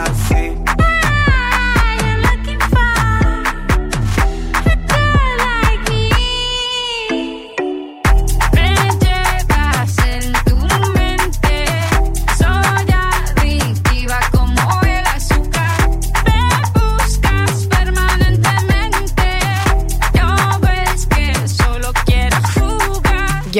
I 0.00 0.12
see. 0.14 0.79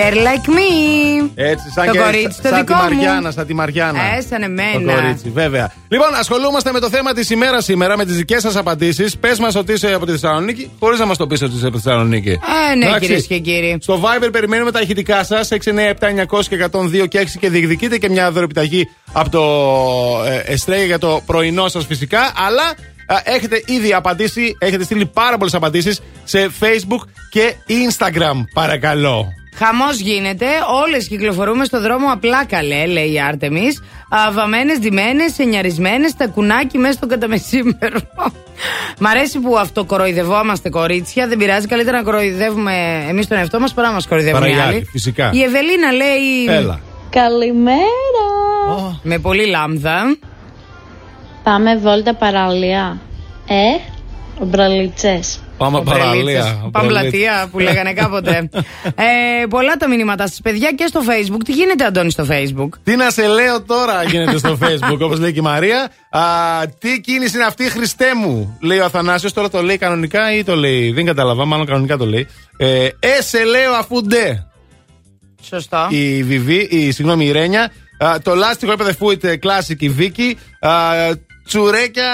Girl 0.00 0.16
like 0.16 0.48
me. 0.48 1.30
Έτσι, 1.34 1.70
σαν 1.70 1.86
το 1.86 1.92
και 1.92 1.98
κορίτσι 1.98 2.42
το 2.42 2.48
σαν 2.48 2.58
δικό 2.58 2.78
τη 2.88 2.94
μου. 2.94 2.96
Μαριάννα, 2.96 3.30
σαν 3.30 3.46
τη 3.46 3.54
Μαριάννα. 3.54 4.00
Ε, 4.16 4.20
σαν 4.20 4.42
εμένα. 4.42 4.92
Το 4.92 5.00
κορίτσι, 5.00 5.30
βέβαια. 5.30 5.72
Λοιπόν, 5.88 6.08
ασχολούμαστε 6.14 6.72
με 6.72 6.80
το 6.80 6.90
θέμα 6.90 7.12
της 7.12 7.30
ημέρας 7.30 7.64
σήμερα, 7.64 7.96
με 7.96 8.04
τις 8.04 8.16
δικές 8.16 8.42
σας 8.42 8.56
απαντήσεις. 8.56 9.16
Πες 9.18 9.38
μας 9.38 9.54
ότι 9.54 9.72
είσαι 9.72 9.92
από 9.92 10.06
τη 10.06 10.12
Θεσσαλονίκη, 10.12 10.70
χωρίς 10.78 10.98
να 10.98 11.06
μας 11.06 11.16
το 11.16 11.26
πεις 11.26 11.42
ότι 11.42 11.56
είσαι 11.56 11.66
από 11.66 11.76
τη 11.76 11.82
Θεσσαλονίκη. 11.82 12.30
Ε, 12.30 12.74
ναι, 12.74 12.84
Εντάξει. 12.84 13.06
κυρίες 13.06 13.26
και 13.26 13.38
κύριοι. 13.38 13.78
Στο 13.80 14.00
Viber 14.02 14.28
περιμένουμε 14.32 14.70
τα 14.70 14.80
ηχητικά 14.80 15.24
σας 15.24 15.48
697-900 15.50 16.48
και 16.48 16.68
102 16.72 17.06
και 17.08 17.18
6 17.18 17.38
και 17.40 17.50
διεκδικείτε 17.50 17.98
και 17.98 18.08
μια 18.08 18.30
δωρεπιταγή 18.30 18.88
από 19.12 19.30
το 19.30 19.44
ε, 20.24 20.52
Εστρέγια 20.52 20.84
για 20.84 20.98
το 20.98 21.22
πρωινό 21.26 21.68
σας 21.68 21.86
φυσικά. 21.86 22.32
Αλλά 22.46 22.74
ε, 23.06 23.34
έχετε 23.34 23.62
ήδη 23.66 23.92
απαντήσει, 23.92 24.56
έχετε 24.58 24.84
στείλει 24.84 25.06
πάρα 25.06 25.36
πολλές 25.36 25.54
απαντήσεις 25.54 26.00
σε 26.24 26.50
Facebook 26.60 27.08
και 27.30 27.54
Instagram, 27.68 28.44
παρακαλώ. 28.54 29.26
Χαμός 29.64 29.98
γίνεται. 29.98 30.46
Όλες 30.84 31.08
κυκλοφορούμε 31.08 31.64
στο 31.64 31.80
δρόμο 31.80 32.06
απλά 32.12 32.44
καλέ, 32.44 32.86
λέει 32.86 33.12
η 33.12 33.20
Άρτεμις. 33.20 33.82
Βαμμένε, 34.32 34.74
ντυμένες, 34.78 35.38
ενιαρισμένες, 35.38 36.14
τα 36.16 36.26
κουνάκι 36.26 36.78
μέσα 36.78 36.92
στο 36.92 37.06
καταμεσήμερο. 37.06 38.00
Μ' 38.98 39.06
αρέσει 39.06 39.38
που 39.38 39.58
αυτοκοροϊδευόμαστε 39.58 40.68
κορίτσια. 40.68 41.28
Δεν 41.28 41.38
πειράζει. 41.38 41.66
Καλύτερα 41.66 41.96
να 41.96 42.02
κοροϊδεύουμε 42.02 43.04
εμείς 43.08 43.26
τον 43.28 43.38
εαυτό 43.38 43.60
μας 43.60 43.74
παρά 43.74 43.88
να 43.88 43.94
μας 43.94 44.06
κοροϊδεύουν 44.06 44.40
Παρά 44.40 44.52
οι 44.52 44.56
οι 44.56 44.60
άλλοι, 44.60 44.74
άλλοι. 44.74 44.84
φυσικά. 44.90 45.30
Η 45.32 45.42
Ευελίνα 45.42 45.92
λέει. 45.92 46.44
Έλα. 46.56 46.80
Καλημέρα. 47.10 47.80
Με 49.02 49.18
πολύ 49.18 49.46
λάμδα. 49.46 50.16
Πάμε 51.42 51.76
βόλτα 51.76 52.14
παραλία. 52.14 53.00
Ε, 53.48 54.44
μπραλιτσές. 54.44 55.40
Πάμε 55.60 55.82
παραλία. 55.82 56.68
Πάμε 56.72 56.88
πλατεία 56.88 57.48
που 57.50 57.58
λέγανε 57.58 57.92
κάποτε. 57.92 58.48
ε, 58.84 59.46
πολλά 59.48 59.76
τα 59.76 59.88
μηνύματα 59.88 60.26
σας, 60.26 60.40
παιδιά, 60.42 60.72
και 60.72 60.86
στο 60.86 61.00
Facebook. 61.00 61.40
Τι 61.44 61.52
γίνεται, 61.52 61.84
Αντώνη, 61.84 62.10
στο 62.10 62.26
Facebook; 62.30 62.68
Τι 62.84 62.96
να 62.96 63.10
σε 63.10 63.26
λέω 63.26 63.62
τώρα 63.62 64.02
γίνεται 64.02 64.38
στο 64.38 64.58
facebook, 64.62 64.98
όπως 65.00 65.18
λέει 65.18 65.32
και 65.32 65.38
η 65.38 65.42
Μαρία. 65.42 65.90
Α, 66.10 66.20
τι 66.78 67.00
κίνηση 67.00 67.36
είναι 67.36 67.44
αυτή, 67.44 67.70
Χριστέ 67.70 68.14
μου, 68.14 68.58
λέει 68.60 68.78
ο 68.78 68.84
Αθανάσιος 68.84 69.32
Τώρα 69.32 69.50
το 69.50 69.62
λέει 69.62 69.78
κανονικά 69.78 70.34
ή 70.34 70.44
το 70.44 70.56
λέει. 70.56 70.92
Δεν 70.92 71.04
κατάλαβα, 71.04 71.44
μάλλον 71.44 71.66
κανονικά 71.66 71.96
το 71.96 72.06
λέει. 72.06 72.26
Ε, 72.56 72.84
ε 72.84 73.22
σε 73.22 73.44
λέω 73.44 73.72
αφού 73.72 74.02
ντε. 74.02 74.46
Σωστό. 75.42 75.86
Η 75.88 76.22
Βιβί, 76.22 76.68
η, 76.70 76.90
συγγνώμη, 76.90 77.24
η 77.26 77.32
Ρένια. 77.32 77.72
Α, 77.98 78.18
το 78.22 78.34
λάστιχο 78.34 78.72
έπαθε 78.72 78.94
φούιτ 78.94 79.24
classic 79.24 79.76
η 79.78 79.88
Βίκη. 79.88 80.38
Α, 80.60 80.70
τσουρέκια 81.46 82.10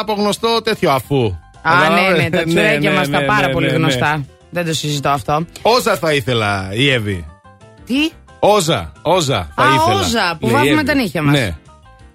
από 0.00 0.12
γνωστό 0.12 0.62
τέτοιο 0.62 0.90
αφού. 0.90 1.34
Α, 1.62 1.74
ναι, 1.74 1.80
Κατάλαβες; 1.86 2.22
ναι, 2.22 2.30
τα 2.30 2.42
τσουρέκια 2.44 2.90
ναι, 2.90 2.96
μας 2.96 3.10
τα 3.10 3.20
ναι, 3.20 3.26
πάρα 3.26 3.46
ναι, 3.46 3.52
πολύ 3.52 3.66
ναι, 3.66 3.72
ναι. 3.72 3.78
γνωστά. 3.78 4.24
Δεν 4.50 4.66
το 4.66 4.72
συζητώ 4.74 5.08
αυτό. 5.08 5.44
Όζα 5.62 5.96
θα 5.96 6.12
ήθελα 6.14 6.68
η 6.72 6.90
Εύη. 6.90 7.26
Τι; 7.86 7.94
Όζα, 8.38 8.92
όζα 9.02 9.48
θα 9.54 9.62
Α, 9.62 9.66
ήθελα. 9.74 10.00
όζα, 10.00 10.36
που 10.40 10.46
λέει 10.46 10.54
η 10.54 10.56
βάζουμε 10.58 10.74
Εύη. 10.80 10.84
τα 10.84 10.94
νύχια 10.94 11.22
μας. 11.22 11.38
Ναι. 11.38 11.56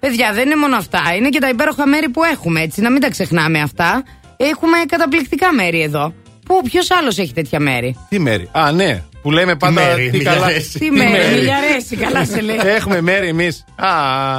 Παιδιά, 0.00 0.32
δεν 0.32 0.46
είναι 0.46 0.56
μόνο 0.56 0.76
αυτά. 0.76 1.00
Είναι 1.16 1.28
και 1.28 1.38
τα 1.40 1.48
υπέροχα 1.48 1.86
μέρη 1.86 2.08
που 2.08 2.22
έχουμε, 2.24 2.60
έτσι. 2.60 2.80
Να 2.80 2.90
μην 2.90 3.00
τα 3.00 3.10
ξεχνάμε 3.10 3.60
αυτά. 3.60 4.02
Έχουμε 4.36 4.76
καταπληκτικά 4.88 5.52
μέρη 5.52 5.82
εδώ. 5.82 6.12
Πού, 6.46 6.60
ποιος 6.64 6.90
άλλος 6.90 7.18
έχει 7.18 7.32
τέτοια 7.32 7.60
μέρη; 7.60 7.96
Τι 8.08 8.18
μέρη; 8.18 8.48
Α, 8.52 8.72
ναι. 8.72 9.02
Που 9.22 9.30
λέμε 9.30 9.56
πάντα. 9.56 9.72
μέρη, 9.72 10.10
τι 10.10 10.18
καλά. 10.18 10.36
Μιλιαρέση. 10.40 10.78
Τι 10.78 10.90
μέρη, 10.90 11.34
Μιλιαρέση, 11.34 11.96
καλά 11.96 12.24
σε 12.24 12.40
λέει. 12.40 12.56
Έχουμε 12.62 13.00
μέρη 13.00 13.28
εμείς. 13.28 13.64
Α, 13.76 13.88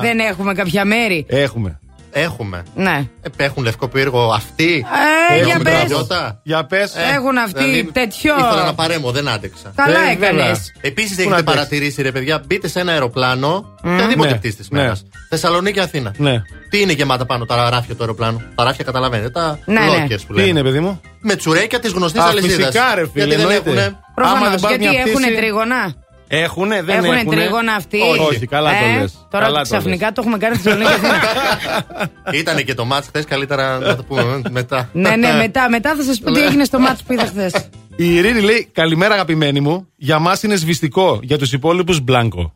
Δεν 0.01 0.19
έχουμε 0.19 0.53
κάποια 0.53 0.85
μέρη. 0.85 1.25
έχουμε. 1.29 1.79
Έχουμε. 2.17 2.63
Ναι. 2.75 3.07
Ε, 3.37 3.43
έχουν 3.43 3.63
λευκό 3.63 3.87
πύργο 3.87 4.31
αυτοί; 4.33 4.85
Ε, 5.29 5.33
Έχουν 5.33 5.45
για 5.45 5.59
πες. 5.59 5.73
γραβιότα. 5.73 6.39
Για 6.43 6.65
πες. 6.65 6.93
Έχουν 7.15 7.37
αυτοί 7.37 7.89
τέτοιο. 7.93 8.35
Ήθελα 8.39 8.63
να 8.65 8.73
παρέμω, 8.73 9.11
δεν 9.11 9.27
άντεξα. 9.29 9.71
Καλά 9.75 9.99
έκανες. 10.11 10.71
Επίσης 10.81 11.09
Πού 11.09 11.15
να 11.15 11.21
έχετε 11.21 11.35
αντέξεις; 11.35 11.53
παρατηρήσει, 11.55 12.01
ρε 12.01 12.11
παιδιά, 12.11 12.43
μπείτε 12.47 12.67
σε 12.67 12.79
ένα 12.79 12.91
αεροπλάνο. 12.91 13.75
Οποιαδήποτε 13.83 14.29
Ναι. 14.29 14.35
πτήση 14.37 14.55
τη 14.55 14.63
Ναι. 14.69 14.81
μέρας. 14.81 15.03
Θεσσαλονίκη, 15.29 15.79
Αθήνα. 15.79 16.13
Ναι. 16.17 16.41
Τι 16.69 16.81
είναι 16.81 16.91
γεμάτα 16.93 17.25
πάνω 17.25 17.45
τα 17.45 17.69
ράφια 17.69 17.93
του 17.95 18.01
αεροπλάνου; 18.01 18.41
Τα 18.55 18.63
ράφια 18.63 18.83
καταλαβαίνετε. 18.83 19.29
Τα 19.29 19.59
Ναι, 19.65 19.79
ναι. 19.79 19.85
lockers 19.87 20.19
που 20.27 20.33
Τι 20.33 20.39
λένε. 20.39 20.47
είναι, 20.49 20.61
παιδί 20.63 20.79
μου; 20.79 21.01
Με 21.21 21.35
τσουρέκια 21.35 21.79
της 21.79 21.91
γνωστής 21.91 22.21
Α, 22.21 22.25
αλυσίδας. 22.27 22.55
φυσικά, 22.55 22.95
ρε 22.95 23.07
φίλε, 23.13 23.25
Γιατί 23.25 23.29
δεν 23.29 23.39
εννοείται. 23.39 23.69
έχουν. 23.69 23.79
Άμα 23.81 24.01
Προφανώ. 24.15 24.49
δεν 24.49 24.59
πάρουν 24.59 24.77
Γιατί 24.79 24.95
μια 24.95 25.03
έχουν 25.07 25.21
πτήση- 25.21 25.35
τρίγωνα. 25.37 25.93
Έχουνε, 26.27 26.81
δεν 26.81 27.03
Έχουν 27.03 27.13
έχουνε; 27.13 27.35
τρίγωνα 27.35 27.73
αυτοί; 27.73 27.99
Όχι, 28.29 28.45
καλά 28.47 28.69
το 28.69 28.85
Ε, 28.85 28.99
λες. 28.99 29.27
Τώρα 29.31 29.45
Καλά 29.45 29.57
το 29.57 29.63
ξαφνικά 29.63 30.11
το 30.11 30.21
έχουμε 30.21 30.37
κάνει 30.37 30.55
στη 30.55 30.63
Θεσσαλονίκη. 30.63 30.93
Αθήνα. 30.93 32.09
Ήτανε 32.39 32.61
και 32.61 32.73
το 32.73 32.85
μάτς 32.85 33.07
χθες, 33.07 33.25
καλύτερα 33.25 33.79
να 33.79 33.95
το 33.95 34.03
πούμε 34.03 34.21
ε, 34.45 34.49
μετά. 34.49 34.89
Ναι, 34.93 35.15
ναι, 35.15 35.33
μετά, 35.33 35.69
μετά 35.69 35.95
θα 35.95 36.03
σας 36.03 36.19
πω 36.19 36.31
τι 36.31 36.41
έγινε 36.41 36.63
στο 36.63 36.79
μάτσο 36.79 37.03
που 37.07 37.13
είδα 37.13 37.25
χθες. 37.25 37.69
Η 37.95 38.15
Ειρήνη 38.15 38.41
λέει: 38.41 38.69
Καλημέρα, 38.71 39.13
αγαπημένη 39.13 39.59
μου. 39.59 39.87
Για 39.95 40.19
μας 40.19 40.43
είναι 40.43 40.55
σβηστικό. 40.55 41.19
Για 41.21 41.37
τους 41.37 41.53
υπόλοιπους 41.53 41.99
μπλάνκο. 41.99 42.53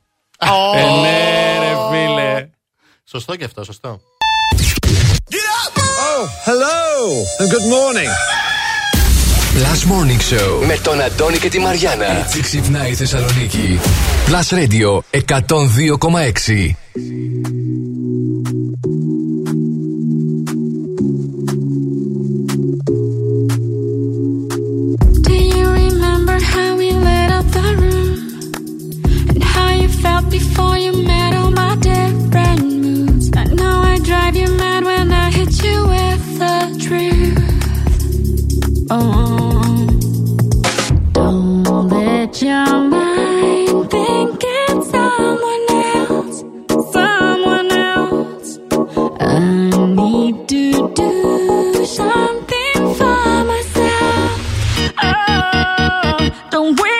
Ε, 0.76 1.02
ναι, 1.02 1.60
ρε 1.60 1.76
φίλε. 1.92 2.50
Σωστό 3.04 3.36
και 3.36 3.44
αυτό, 3.44 3.64
σωστό. 3.64 4.00
Oh, 6.12 6.28
hello 6.48 7.24
and 7.40 7.50
good 7.54 7.68
morning. 7.76 8.10
Plus 9.54 9.86
Morning 9.86 10.22
Show 10.32 10.66
με 10.68 10.78
τον 10.84 11.02
Αντώνη 11.02 11.38
και 11.38 11.50
τη 11.50 11.60
Μαριάνα. 11.60 12.06
Έτσι 12.20 12.42
ξυπνάει 12.42 12.92
η 12.92 12.94
Θεσσαλονίκη. 12.94 13.80
Plus 14.28 14.58
Radio 14.58 15.00
102,6. 15.12 16.76
Do 25.28 25.36
you 25.56 25.66
remember 25.84 26.38
how 26.54 26.70
we 26.82 26.90
lit 27.08 27.30
up 27.38 27.48
the 27.58 27.68
room? 27.82 28.18
And 29.34 29.44
how 29.56 29.70
you 29.82 29.90
felt 30.04 30.26
before 30.40 30.78
you 30.86 30.92
met 31.12 31.32
all 31.40 31.52
my 31.62 31.74
different 31.92 32.62
moods? 32.84 33.26
I 33.44 33.46
know 33.60 33.76
I 33.94 33.96
drive 34.10 34.36
you 34.42 34.50
mad 34.62 34.69
something 51.90 52.96
for 52.98 53.44
myself. 53.52 54.32
Oh, 55.04 56.30
don't 56.52 56.80
wait 56.80 56.99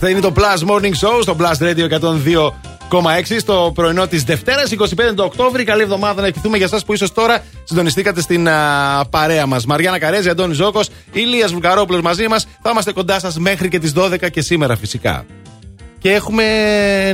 είμαστε. 0.00 0.10
Είναι 0.10 0.20
το 0.20 0.32
Plus 0.36 0.70
Morning 0.70 1.06
Show 1.06 1.22
στο 1.22 1.36
Plus 1.38 1.58
Radio 1.58 1.88
102,6 2.90 3.36
στο 3.38 3.72
πρωινό 3.74 4.06
της 4.06 4.24
Δευτέρας 4.24 4.70
25 4.70 5.14
του 5.16 5.22
Οκτώβρη. 5.26 5.64
Καλή 5.64 5.82
εβδομάδα 5.82 6.20
να 6.20 6.26
ευχηθούμε 6.26 6.56
για 6.56 6.66
εσάς 6.66 6.84
που 6.84 6.92
ίσως 6.92 7.12
τώρα 7.12 7.42
συντονιστήκατε 7.64 8.20
στην 8.20 8.48
α, 8.48 9.04
παρέα 9.10 9.46
μας. 9.46 9.66
Μαριάννα 9.66 9.98
Καρέζη, 9.98 10.28
Αντώνης 10.28 10.56
Ζώκος, 10.56 10.88
Ηλίας 11.12 11.52
Βουλγαρόπουλος 11.52 12.00
μαζί 12.02 12.28
μας. 12.28 12.46
Θα 12.62 12.70
είμαστε 12.70 12.92
κοντά 12.92 13.20
σας 13.20 13.38
μέχρι 13.38 13.68
και 13.68 13.78
τις 13.78 13.92
12 13.96 14.30
και 14.30 14.40
σήμερα 14.40 14.76
φυσικά. 14.76 15.24
Και 16.00 16.10
έχουμε 16.12 16.42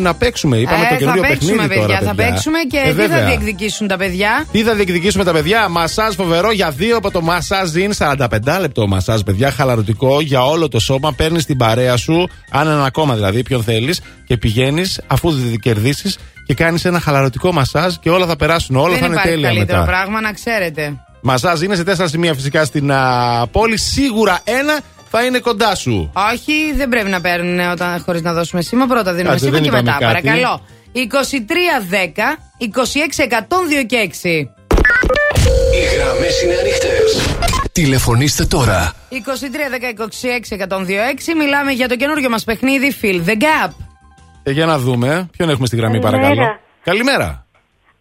να 0.00 0.14
παίξουμε. 0.14 0.56
Είπαμε 0.56 0.76
Ε, 0.76 0.82
το 0.82 0.88
θα 0.88 0.96
καινούριο 0.96 1.22
παίξουμε, 1.22 1.50
παιχνίδι 1.56 1.68
παιδιά. 1.68 1.86
τώρα. 1.86 1.98
Θα 2.08 2.14
παιδιά. 2.14 2.30
παίξουμε 2.32 2.58
και 2.70 2.76
Ε, 2.76 2.80
τι 2.80 2.88
θα 2.88 2.94
βέβαια. 2.94 3.26
διεκδικήσουν 3.26 3.86
τα 3.86 3.96
παιδιά; 3.96 4.46
Τι 4.52 4.62
θα 4.62 4.74
διεκδικήσουμε 4.74 5.24
τα 5.24 5.32
παιδιά, 5.32 5.68
μασάζ 5.68 6.14
φοβερό 6.14 6.52
για 6.52 6.70
δύο 6.70 6.96
από 6.96 7.10
το 7.10 7.20
μασάζ 7.20 7.70
in 7.74 7.90
45 8.16 8.58
λεπτό 8.60 8.86
μασάζ, 8.88 9.20
παιδιά, 9.20 9.50
χαλαρωτικό 9.50 10.20
για 10.20 10.44
όλο 10.46 10.68
το 10.68 10.78
σώμα. 10.80 11.12
Παίρνεις 11.12 11.44
την 11.44 11.56
παρέα 11.56 11.96
σου, 11.96 12.28
αν 12.50 12.68
ένα 12.68 12.84
ακόμα 12.84 13.14
δηλαδή, 13.14 13.42
ποιον 13.42 13.62
θέλεις, 13.62 14.00
και 14.26 14.36
πηγαίνεις 14.36 15.00
αφού 15.06 15.30
δεν 15.30 15.58
κερδίσεις 15.58 16.18
και 16.46 16.54
κάνεις 16.54 16.84
ένα 16.84 17.00
χαλαρωτικό 17.00 17.52
μασάζ 17.52 17.94
και 18.00 18.10
όλα 18.10 18.26
θα 18.26 18.36
περάσουν. 18.36 18.76
Όλα 18.76 18.88
Δεν 18.88 18.98
θα 18.98 19.06
είναι 19.06 19.14
υπάρχει 19.14 19.30
τέλεια 19.30 19.48
καλύτερο 19.48 19.78
μετά. 19.78 19.90
πράγμα, 19.90 20.20
να 20.20 20.32
ξέρετε. 20.32 20.92
Μασάζ 21.26 21.60
είναι 21.62 21.74
σε 21.74 21.84
τέσσερα 21.84 22.08
σημεία 22.08 22.34
φυσικά 22.34 22.64
στην 22.64 22.92
α, 22.92 23.46
πόλη. 23.52 23.76
Σίγουρα 23.78 24.40
ένα 24.44 24.80
θα 25.16 25.24
είναι 25.24 25.38
κοντά 25.38 25.74
σου. 25.74 26.12
Όχι, 26.32 26.72
δεν 26.76 26.88
πρέπει 26.88 27.08
να 27.10 27.20
παίρνουν 27.20 27.70
όταν 27.70 28.00
χωρίς 28.00 28.22
να 28.22 28.32
δώσουμε 28.32 28.62
σήμα. 28.62 28.86
Πρώτα 28.86 29.12
δίνουμε 29.12 29.30
Κάτσε, 29.30 29.44
σήμα 29.44 29.52
δεν 29.58 29.62
και 29.62 29.68
είπαμε 29.68 29.82
μετά. 29.82 29.98
κάτι. 30.06 30.26
Παρακαλώ. 30.26 30.60
2310 30.92 32.38
26 32.58 33.22
102 33.80 33.86
και 33.86 33.96
6. 33.96 34.48
Οι 35.74 35.82
γραμμές 35.96 36.42
είναι 36.42 36.54
ανοιχτές. 36.54 37.36
Τηλεφωνήστε 37.72 38.44
τώρα. 38.44 38.92
2310 39.10 39.16
26 39.90 40.56
102 40.56 41.00
6. 41.32 41.34
Μιλάμε 41.36 41.72
για 41.72 41.88
το 41.88 41.96
καινούργιο 41.96 42.30
μας 42.30 42.44
παιχνίδι 42.44 42.94
Fill 43.02 43.28
the 43.28 43.42
Gap. 43.42 43.70
Ε, 44.42 44.50
για 44.50 44.66
να 44.66 44.78
δούμε. 44.78 45.28
Ποιον 45.36 45.48
έχουμε 45.50 45.66
στη 45.66 45.76
γραμμή, 45.76 45.98
Καλημέρα. 45.98 46.28
παρακαλώ. 46.28 46.58
Καλημέρα. 46.84 47.46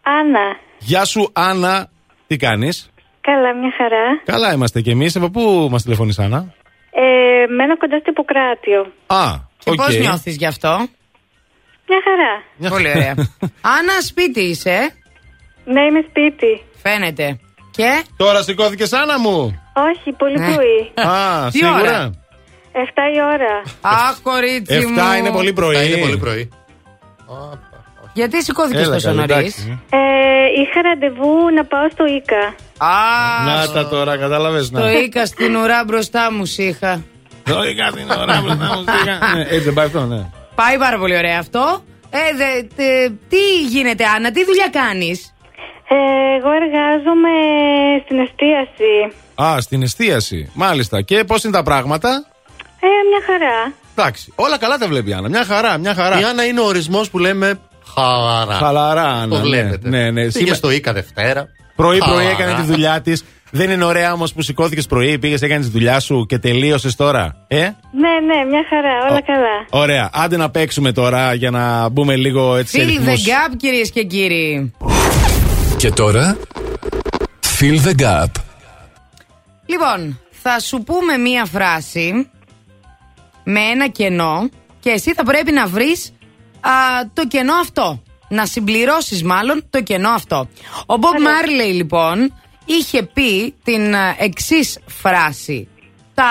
Άννα. 0.03 0.40
Γεια 0.80 1.06
σου, 1.06 1.30
Άννα. 1.33 1.88
Τι 2.27 2.38
κάνεις; 2.38 2.90
Καλά, 3.22 3.56
μια 3.56 3.72
χαρά. 3.77 4.22
Καλά 4.25 4.53
είμαστε 4.53 4.82
κι 4.82 4.90
εμείς. 4.90 5.16
Από 5.16 5.30
πού 5.30 5.67
μας 5.72 5.83
τηλεφωνεί, 5.83 6.14
Άννα; 6.17 6.53
Ε, 7.03 7.45
μένω 7.57 7.77
κοντά 7.77 7.98
στο 7.99 8.09
Ιπποκράτιο. 8.09 8.82
Α, 9.06 9.23
Και 9.57 9.69
οκ. 9.69 9.75
πώς 9.75 9.98
νιώθεις 9.98 10.35
γι' 10.35 10.45
αυτό; 10.45 10.69
Μια 11.88 11.99
χαρά. 12.07 12.69
Πολύ 12.69 12.90
ωραία. 12.90 13.14
Άννα, 13.77 14.01
σπίτι 14.01 14.41
είσαι; 14.41 14.77
Ναι, 15.65 15.82
είμαι 15.82 16.03
σπίτι. 16.09 16.61
Φαίνεται. 16.83 17.40
Και; 17.72 18.03
Τώρα 18.17 18.41
σηκώθηκες, 18.41 18.93
Άννα 18.93 19.19
μου; 19.19 19.61
Όχι, 19.73 20.11
πολύ 20.17 20.40
Ναι. 20.40 20.53
πρωί. 20.56 21.07
Α, 21.07 21.45
Τι 21.51 21.57
σίγουρα. 21.57 21.80
ώρα; 21.82 22.11
7 22.72 22.75
η 23.15 23.22
ώρα. 23.22 23.61
Αχ, 23.82 24.19
κορίτσι 24.23 24.85
μου. 24.85 24.95
7 25.15 25.17
είναι 25.17 25.32
πολύ 25.32 25.53
πρωί. 25.53 25.75
Θα 25.75 25.83
είναι 25.83 25.98
πολύ 26.01 26.17
πρωί. 26.17 26.49
Γιατί 28.14 28.43
σηκώθηκες 28.43 28.82
Έλα, 28.85 28.93
τόσο 28.93 29.06
καλή, 29.08 29.17
νωρί. 29.19 29.32
εντάξει. 29.33 29.80
Ε, 29.90 29.98
είχα 30.61 30.82
ραντεβού 30.82 31.50
να 31.56 31.66
πάω 31.66 31.90
στο 31.92 32.06
Ίκα. 32.06 32.45
Α, 32.77 32.95
Να 33.45 33.72
τα 33.74 33.88
τώρα, 33.90 34.17
κατάλαβες. 34.17 34.69
το 34.69 34.90
οίκα 34.90 35.25
στην 35.25 35.56
ουρά 35.56 35.83
μπροστά 35.88 36.32
μου 36.33 36.43
είχα. 36.58 37.03
Το 37.43 37.64
είχα 37.64 37.92
την 37.92 38.09
ώρα 38.09 38.42
μπροστά 38.42 38.66
μου, 38.75 38.83
σιγά. 38.98 39.33
Ναι, 39.35 39.42
Έτσι 39.42 39.59
δεν 39.59 39.74
πάει 39.74 39.85
αυτό, 39.85 40.00
ναι. 40.06 40.25
Πάει 40.56 40.77
πάρα 40.77 40.98
πολύ 40.98 41.17
ωραία 41.17 41.40
αυτό. 41.40 41.83
Ε, 42.09 42.17
δε, 42.38 42.61
τε- 42.75 43.11
τι 43.30 43.61
γίνεται, 43.69 44.03
Άννα, 44.16 44.32
τι 44.32 44.45
δουλειά 44.45 44.69
κάνεις; 44.72 45.33
Ε, 45.88 45.95
εγώ 46.38 46.50
εργάζομαι 46.51 47.30
στην 48.06 48.19
εστίαση. 48.19 49.16
Α, 49.42 49.61
στην 49.61 49.82
εστίαση. 49.82 50.51
Μάλιστα. 50.53 51.01
Και 51.01 51.24
πώς 51.24 51.43
είναι 51.43 51.53
τα 51.53 51.64
πράγματα; 51.64 52.09
Ε, 52.80 52.88
μια 53.09 53.22
χαρά. 53.25 53.74
Εντάξει. 53.95 54.33
Όλα 54.35 54.58
καλά 54.58 54.77
τα 54.77 54.88
βλέπει 54.88 55.09
η 55.09 55.14
Άννα. 55.14 55.30
Μια 55.30 55.43
χαρά, 55.45 55.77
μια 55.77 55.93
χαρά. 55.93 56.19
Η 56.19 56.24
Άννα 56.24 56.45
είναι 56.45 56.59
ο 56.59 56.66
ορισμός 56.66 57.09
που 57.09 57.19
λέμε 57.19 57.59
χαλαρά. 57.95 58.53
Χαλαρά, 58.53 59.03
Άννα. 59.07 59.27
Το 59.27 59.35
ναι. 59.35 59.41
βλέπετε. 59.41 59.89
Ναι, 59.89 60.03
ναι. 60.11 60.22
Πήγε 60.22 60.30
Σήμερα- 60.30 60.55
στο 60.55 60.69
Ίκα 60.72 60.93
Δευτέρα. 60.93 61.47
Πρωί-πρωί 61.75 62.09
Χαλαρά. 62.23 62.30
έκανε 62.30 62.53
τη 62.53 62.61
δουλειά 62.72 63.01
της. 63.01 63.23
Δεν 63.55 63.69
είναι 63.69 63.83
ωραία 63.83 64.13
όμως 64.13 64.33
που 64.33 64.41
σηκώθηκες 64.41 64.85
πρωί, 64.88 65.19
πήγες, 65.19 65.41
έκανες 65.41 65.65
τη 65.65 65.72
δουλειά 65.72 65.99
σου 65.99 66.25
και 66.30 66.38
τελείωσες 66.39 66.95
τώρα. 66.95 67.35
Ε, 67.47 67.57
Ναι, 67.57 67.65
ναι, 68.25 68.49
μια 68.49 68.63
χαρά. 68.69 69.09
Όλα 69.09 69.22
καλά. 69.22 69.65
ωραία. 69.83 70.09
Άντε 70.13 70.38
να 70.38 70.49
παίξουμε 70.49 70.91
τώρα 70.91 71.33
για 71.33 71.51
να 71.51 71.89
μπούμε 71.89 72.15
λίγο 72.15 72.55
έτσι 72.55 72.80
σε 72.80 72.83
Fill 72.85 72.88
the 72.88 72.99
ρυθμούς. 72.99 73.23
gap, 73.25 73.53
κυρίες 73.57 73.91
και 73.91 74.03
κύριοι. 74.03 74.72
Και 75.77 75.91
τώρα. 75.91 76.38
Fill 77.59 77.80
the 77.88 78.01
gap. 78.03 78.25
Λοιπόν, 79.65 80.19
θα 80.31 80.59
σου 80.59 80.83
πούμε 80.83 81.17
μία 81.17 81.45
φράση 81.45 82.30
με 83.43 83.59
ένα 83.59 83.88
κενό 83.88 84.49
και 84.80 84.89
εσύ 84.89 85.13
θα 85.13 85.23
πρέπει 85.23 85.51
να 85.51 85.67
βρεις 85.67 86.12
α, 86.67 86.72
το 87.14 87.27
κενό 87.27 87.53
αυτό. 87.53 88.03
Να 88.27 88.45
συμπληρώσεις 88.45 89.24
μάλλον 89.24 89.64
το 89.69 89.82
κενό 89.82 90.09
αυτό. 90.09 90.48
Ο 90.85 90.98
Μπομπ 90.98 91.19
Μάρλεϊ 91.22 91.72
λοιπόν 91.72 92.33
είχε 92.66 93.03
πει 93.03 93.56
την 93.64 93.93
εξής 94.19 94.80
φράση. 94.88 95.67
Τα... 96.14 96.24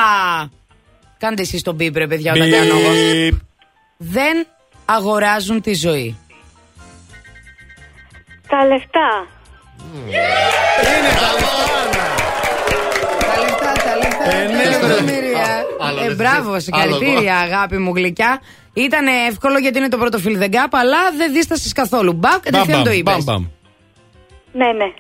Κάντε 1.19 1.43
εσείς 1.43 1.63
τον 1.63 1.75
μπίπ 1.75 1.97
ρε 1.97 2.07
παιδιά 2.07 2.33
όταν 2.33 2.47
Μπιπ. 2.49 2.55
κάνω 2.55 2.75
εγώ. 2.79 3.37
Δεν 3.97 4.47
αγοράζουν 4.85 5.61
τη 5.61 5.75
ζωή. 5.75 6.17
Τα 8.49 8.67
λεφτά. 8.67 9.27
Τα 13.21 13.41
λεφτά, 13.41 13.73
τα 13.85 13.97
λεφτά, 13.97 14.37
Ε, 14.37 14.47
τα 14.47 14.53
ναι, 14.53 14.63
εκατομμύρια. 14.63 15.65
άλλο 15.81 16.01
Ε, 16.01 16.07
δεν 16.07 16.17
μπράβο, 16.17 16.53
θες. 16.53 16.63
συγχαρητήρια, 16.63 17.37
αγάπη 17.39 17.79
μου 17.79 17.95
γλυκιά. 17.95 18.41
Ήταν 18.73 19.07
εύκολο 19.29 19.59
γιατί 19.59 19.79
είναι 19.79 19.89
το 19.89 19.97
πρώτο 19.99 20.19
fill 20.25 20.43
the 20.43 20.49
gap, 20.55 20.69
αλλά 20.71 20.99
δεν 21.17 21.33
δίστασες 21.33 21.73
καθόλου. 21.73 22.13
Μπαμ, 22.13 22.41
κατευθείαν 22.43 22.77
Μπαμ, 22.77 22.85
το 22.87 22.91
είπες. 22.93 23.15
μπαμ, 23.15 23.25
μπαμ. 23.25 23.47
Ναι, 24.53 24.73
ναι. 24.73 24.93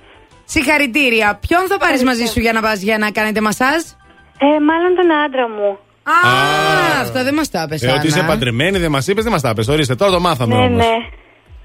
Συγχαρητήρια. 0.44 1.38
Ποιον 1.48 1.66
θα 1.68 1.78
πάρεις 1.78 2.02
μαζί 2.04 2.26
σου 2.26 2.40
για 2.40 2.52
να 2.52 2.60
πας 2.60 2.80
για 2.80 2.98
να 2.98 3.10
κάνετε 3.10 3.40
μασάζ; 3.40 3.80
Ε, 4.38 4.46
μάλλον 4.68 4.94
τον 4.96 5.12
άντρα 5.24 5.48
μου. 5.48 5.78
Α, 6.02 7.00
αυτά 7.00 7.24
δεν 7.24 7.34
μας 7.34 7.50
τα 7.50 7.60
Ε, 7.60 7.64
έπεσε. 7.64 7.90
ότι 7.90 8.06
είσαι 8.06 8.22
παντρεμένη, 8.22 8.78
δεν 8.78 8.90
μας 8.90 9.06
είπες, 9.06 9.22
δεν 9.24 9.32
μας 9.32 9.42
τα 9.42 9.50
είπε. 9.56 9.72
Ορίστε, 9.72 9.94
τώρα 9.94 10.10
το 10.12 10.20
μάθαμε 10.20 10.54
Ναι, 10.54 10.60
όμως. 10.64 10.76
ναι. 10.86 10.92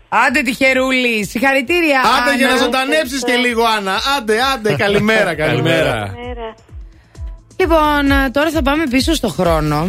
Άντε 0.10 0.42
τυχερούλη, 0.42 1.26
συγχαρητήρια. 1.26 2.00
Άντε 2.00 2.36
για 2.38 2.48
να 2.48 2.54
Άννα. 2.54 2.64
ζωντανέψεις 2.64 3.24
και 3.24 3.36
λίγο, 3.36 3.64
Άννα. 3.78 3.96
Άντε, 4.18 4.38
άντε, 4.54 4.76
καλημέρα, 4.76 5.36
καλημέρα. 5.44 5.94
Μέρα. 6.26 6.54
Λοιπόν, 7.60 8.12
ε, 8.12 8.30
τώρα 8.30 8.50
θα 8.50 8.62
πάμε 8.62 8.84
πίσω 8.90 9.14
στο 9.14 9.28
χρόνο. 9.28 9.88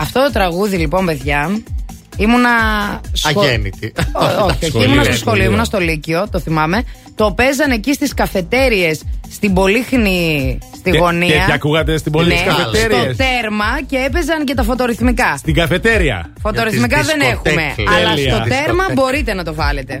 Αυτό 0.00 0.20
το 0.24 0.30
τραγούδι, 0.32 0.76
λοιπόν, 0.76 1.06
παιδιά, 1.06 1.58
ήμουνα. 2.16 2.50
σχο- 3.12 3.40
Αγέννητη. 3.42 3.92
Ω- 4.12 4.24
Όχι, 4.24 4.40
όχι, 4.42 4.64
Σχολείο, 4.66 4.86
ήμουνα 4.88 5.02
στο 5.02 5.12
σχολείο. 5.12 5.16
σχολείο, 5.16 5.44
ήμουνα 5.44 5.64
στο 5.64 5.78
Λύκειο, 5.78 6.26
το 6.30 6.40
θυμάμαι. 6.40 6.82
Το 7.14 7.32
παίζαν 7.32 7.70
εκεί 7.70 7.92
στις 7.94 8.14
καφετέρειε 8.14 8.94
στην 9.30 9.52
Πολύχνη, 9.52 10.58
στη 10.76 10.90
Και- 10.90 10.98
γωνία. 10.98 11.26
Και, 11.26 11.42
και 11.46 11.52
ακούγατε 11.52 11.96
στην 11.96 12.12
πόλη 12.12 12.28
ναι, 12.28 12.34
τη 12.34 12.38
στο 12.40 12.48
καφετέρια. 12.48 12.98
τέρμα 13.16 13.64
και 13.86 13.96
έπαιζαν 14.06 14.44
και 14.44 14.54
τα 14.54 14.62
φωτορυθμικά. 14.62 15.36
Στην 15.36 15.54
καφετέρια. 15.54 16.30
Φωτορυθμικά 16.42 16.86
Για 17.00 17.04
τις 17.04 17.06
δεν 17.06 17.20
έχουμε. 17.20 17.62
δισκοτέκες. 17.62 17.94
Αλλά 17.96 18.14
Τέλεια. 18.14 18.34
στο 18.34 18.42
τέρμα 18.44 18.64
Δισκοτέκες. 18.64 18.94
μπορείτε 18.94 19.34
να 19.34 19.44
το 19.44 19.54
βάλετε. 19.54 20.00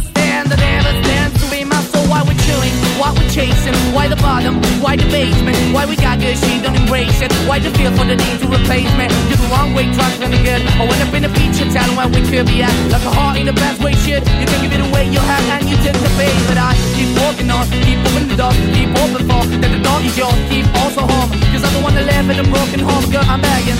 why 3.11 3.19
we're 3.19 3.29
chasing, 3.29 3.75
why 3.93 4.07
the 4.07 4.15
bottom, 4.15 4.55
why 4.79 4.95
the 4.95 5.03
basement, 5.11 5.57
why 5.73 5.85
we 5.85 5.95
got 5.95 6.19
good, 6.19 6.37
she 6.37 6.61
don't 6.61 6.75
embrace 6.75 7.21
it. 7.21 7.31
Why 7.47 7.59
the 7.59 7.69
feel 7.71 7.91
for 7.91 8.05
the 8.05 8.15
need 8.15 8.39
to 8.39 8.47
replace 8.47 8.87
me? 8.95 9.07
You're 9.27 9.41
the 9.43 9.49
wrong 9.51 9.73
way, 9.73 9.91
trying 9.91 10.15
to 10.21 10.27
good. 10.31 10.61
I 10.79 10.87
went 10.87 11.01
up 11.03 11.13
in 11.13 11.25
a 11.25 11.31
feature 11.35 11.67
town 11.71 11.95
where 11.95 12.07
we 12.07 12.23
could 12.23 12.47
be 12.47 12.63
at. 12.63 12.71
Like 12.91 13.03
a 13.03 13.11
heart 13.11 13.37
in 13.37 13.45
the 13.45 13.53
best 13.53 13.83
way, 13.83 13.93
shit. 13.93 14.23
You 14.39 14.47
can 14.47 14.59
give 14.63 14.73
it 14.73 14.81
away, 14.87 15.11
you 15.11 15.19
have, 15.19 15.43
and 15.59 15.67
you 15.67 15.75
take 15.83 15.99
the 15.99 16.11
bait. 16.15 16.35
But 16.47 16.57
I 16.57 16.71
keep 16.95 17.11
walking 17.19 17.49
on, 17.51 17.67
keep 17.83 17.99
opening 17.99 18.29
the 18.31 18.37
door, 18.39 18.53
keep 18.71 18.89
open 19.03 19.21
for. 19.27 19.43
That 19.59 19.71
the 19.75 19.81
door 19.83 19.99
is 19.99 20.15
yours, 20.15 20.39
keep 20.47 20.67
also 20.79 21.03
home. 21.03 21.29
Cause 21.51 21.63
I'm 21.67 21.73
the 21.75 21.81
one 21.83 21.95
that 21.95 22.07
live 22.07 22.29
in 22.31 22.39
a 22.39 22.47
broken 22.47 22.79
home, 22.79 23.05
girl, 23.11 23.27
I'm 23.27 23.41
begging. 23.41 23.79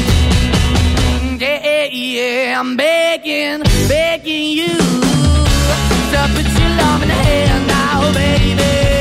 Mm, 1.07 1.39
yeah, 1.39 1.87
yeah, 1.87 2.59
I'm 2.59 2.75
begging, 2.75 3.63
begging 3.87 4.47
you 4.59 4.75
to 6.11 6.27
put 6.35 6.45
your 6.59 6.69
love 6.75 7.01
in 7.01 7.07
the 7.07 7.13
hand 7.13 7.67
now, 7.67 8.13
baby. 8.13 9.00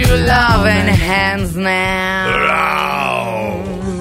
your 0.00 0.16
love 0.32 0.64
in 0.76 0.86
hands 1.10 1.50
now. 1.70 2.24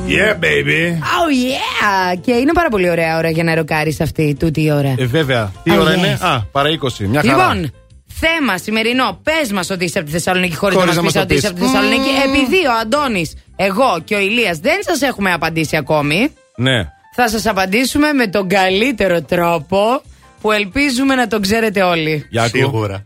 Yeah, 0.07 0.33
baby. 0.48 0.82
Oh 1.17 1.30
yeah! 1.45 2.17
Και 2.22 2.32
είναι 2.32 2.53
πάρα 2.53 2.69
πολύ 2.69 2.90
ωραία 2.90 3.17
ώρα 3.17 3.30
για 3.30 3.43
να 3.43 3.56
ροκάρεις 3.56 4.01
αυτή 4.01 4.35
τούτη 4.40 4.61
η 4.64 4.72
ώρα. 4.72 4.95
Ε, 4.98 5.06
βέβαια. 5.06 5.51
Τι 5.64 5.72
Oh, 5.75 5.80
ώρα 5.80 5.93
yes. 5.93 5.98
είναι. 5.98 6.17
Α, 6.22 6.41
παρά 6.51 6.69
20. 6.69 7.06
Μια 7.06 7.22
χαρά. 7.25 7.53
Λοιπόν, 7.53 7.72
θέμα 8.19 8.57
σημερινό. 8.57 9.19
Πες 9.24 9.51
μας 9.51 9.69
ότι 9.69 9.85
είσαι 9.85 9.98
από 9.98 10.07
τη 10.07 10.14
Θεσσαλονίκη 10.14 10.56
χωρίς 10.56 10.75
να 10.77 10.82
Χωρίς 10.82 10.95
μας 11.01 11.14
να 11.14 11.25
πεις 11.25 11.43
μας 11.43 11.43
το 11.43 11.48
ότι 11.48 11.48
είσαι 11.48 11.53
πεις. 11.53 11.64
από 11.64 11.80
τη 11.82 11.88
Θεσσαλονίκη. 11.88 12.09
Επειδή 12.27 12.65
ο 12.67 12.72
Αντώνης, 12.82 13.33
εγώ 13.56 14.01
και 14.03 14.15
ο 14.15 14.19
Ηλίας 14.19 14.57
δεν 14.57 14.77
σας 14.82 15.01
έχουμε 15.01 15.33
απαντήσει 15.33 15.75
ακόμη, 15.77 16.30
Ναι. 16.56 16.83
θα 17.15 17.30
σας 17.30 17.45
απαντήσουμε 17.45 18.14
με 18.14 18.27
τον 18.27 18.48
καλύτερο 18.48 19.22
τρόπο 19.22 20.01
που 20.41 20.51
ελπίζουμε 20.51 21.15
να 21.15 21.27
τον 21.27 21.41
ξέρετε 21.41 21.82
όλοι. 21.82 22.25
Για 22.30 22.48
Σίγουρα. 22.48 23.03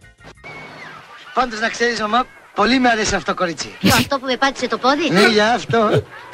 Πάντως 1.34 1.60
να 1.60 1.70
ξέρεις, 1.70 2.00
μαμά, 2.02 2.26
πολύ 2.62 2.80
με 2.80 2.90
αρέσει 2.90 3.16
αυτό 3.16 3.32
το 3.32 3.38
κορίτσι. 3.42 3.70
Ποιο 3.80 3.94
αυτό 4.04 4.16
που 4.20 4.26
με 4.26 4.38
πάτησε 4.44 4.68
το 4.68 4.78
πόδι; 4.78 5.10
Ναι, 5.10 5.26
για 5.38 5.48
αυτό. 5.60 5.80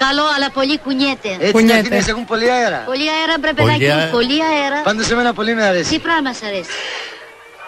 Καλό, 0.06 0.26
αλλά 0.36 0.48
πολύ 0.54 0.76
κουνιέται. 0.80 1.32
Έτσι 1.40 1.66
οι 1.66 1.72
Αθήνες 1.72 2.08
έχουν 2.08 2.26
πολύ 2.26 2.48
αέρα. 2.52 2.80
Πολύ 2.92 3.08
αέρα, 3.16 3.36
μπρε 3.40 3.54
παιδάκι 3.54 3.86
μου, 3.98 4.08
πολύ 4.18 4.38
αέρα. 4.50 4.80
Πάντω 4.90 5.04
εμένα 5.12 5.34
πολύ 5.34 5.54
με 5.60 5.64
αρέσει. 5.64 5.90
Τι 5.94 6.00
πράγμα 6.00 6.34
σ' 6.34 6.44
αρέσει; 6.50 6.70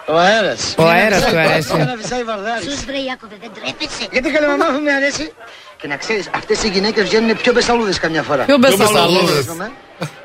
Ο 0.06 0.16
αέρας. 0.26 0.74
Ο 0.78 0.86
αέρας 0.94 1.22
του 1.24 1.38
αρέσει. 1.38 1.76
Να 1.76 1.96
βυσάει 1.96 2.24
βαρδάρι. 2.30 2.62
Σους 2.64 2.84
βρε 2.84 2.98
Ιάκωβε, 3.08 3.36
δεν 3.40 3.50
τρέπεσαι. 3.56 4.04
Γιατί 4.12 4.30
καλή 4.30 4.46
μαμά 4.46 4.66
μου 4.72 4.80
με 4.86 4.92
αρέσει. 4.92 5.32
Και 5.80 5.86
να 5.88 5.96
ξέρεις, 5.96 6.30
αυτές 6.34 6.62
οι 6.62 6.68
γυναίκες 6.68 7.04
βγαίνουν 7.08 7.36
πιο 7.36 7.52
μπεσαλούδες 7.52 7.98
καμιά 7.98 8.22
φορά. 8.22 8.44
Πιο 8.44 8.58
μπεσαλούδες. 8.58 9.46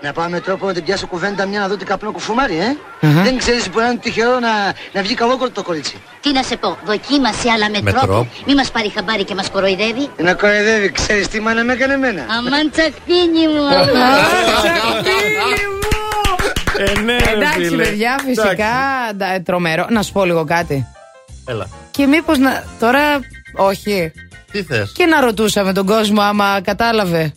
Να 0.02 0.14
πάμε 0.14 0.40
τρόπο 0.40 0.66
να 0.66 0.74
την 0.74 0.84
πιάσω 0.84 1.08
κουβέντα 1.08 1.46
μια 1.46 1.60
να 1.60 1.68
δω 1.68 1.78
τι 1.78 1.86
καπνό 1.86 2.12
κουφουμάρι, 2.12 2.58
ε. 2.58 2.78
Δεν 3.24 3.38
ξέρεις 3.38 3.70
που 3.70 3.80
να 3.80 3.86
είναι 3.86 3.98
τυχερό 3.98 4.40
να, 4.40 4.50
να 4.94 5.02
βγει 5.02 5.14
καλό 5.14 5.50
το 5.54 5.64
κορίτσι. 5.64 5.96
Τι 6.22 6.32
να 6.32 6.44
σε 6.44 6.56
πω, 6.58 6.78
δοκίμασε, 6.86 7.50
αλλά 7.50 7.70
με, 7.70 7.80
Με 7.82 7.92
τρόπο. 7.92 8.06
τρόπο. 8.06 8.28
Μη 8.46 8.56
μας 8.56 8.72
πάρει 8.72 8.92
χαμπάρι 8.96 9.24
και 9.24 9.36
μας 9.36 9.50
κοροϊδεύει. 9.50 10.10
Να 10.18 10.34
κοροϊδεύει, 10.34 10.92
ξέρεις 10.92 11.28
τι 11.28 11.40
μάνα 11.40 11.64
με 11.64 11.74
έκανε 11.74 11.94
εμένα. 11.94 12.22
Αμάν 12.38 12.72
τσακτίνι 12.72 13.48
μου, 13.48 13.64
Ε, 16.78 17.00
ναι, 17.00 17.18
ρε, 17.18 17.30
Εντάξει, 17.32 17.66
φίλε. 17.66 17.84
παιδιά, 17.84 18.20
φυσικά 18.26 18.68
ντα- 19.16 19.42
τρομερό. 19.46 19.86
Να 19.90 20.02
σου 20.02 20.12
πω 20.12 20.26
λίγο 20.26 20.44
κάτι. 20.46 20.88
Έλα. 21.46 21.68
Και 21.92 22.06
μήπως 22.08 22.38
να. 22.38 22.64
Τώρα, 22.80 23.02
όχι. 23.56 24.12
Τι 24.52 24.64
θες; 24.64 24.92
Και 24.96 25.06
να 25.06 25.22
ρωτούσαμε 25.22 25.74
τον 25.74 25.86
κόσμο 25.86 26.22
άμα 26.22 26.62
κατάλαβε. 26.64 27.34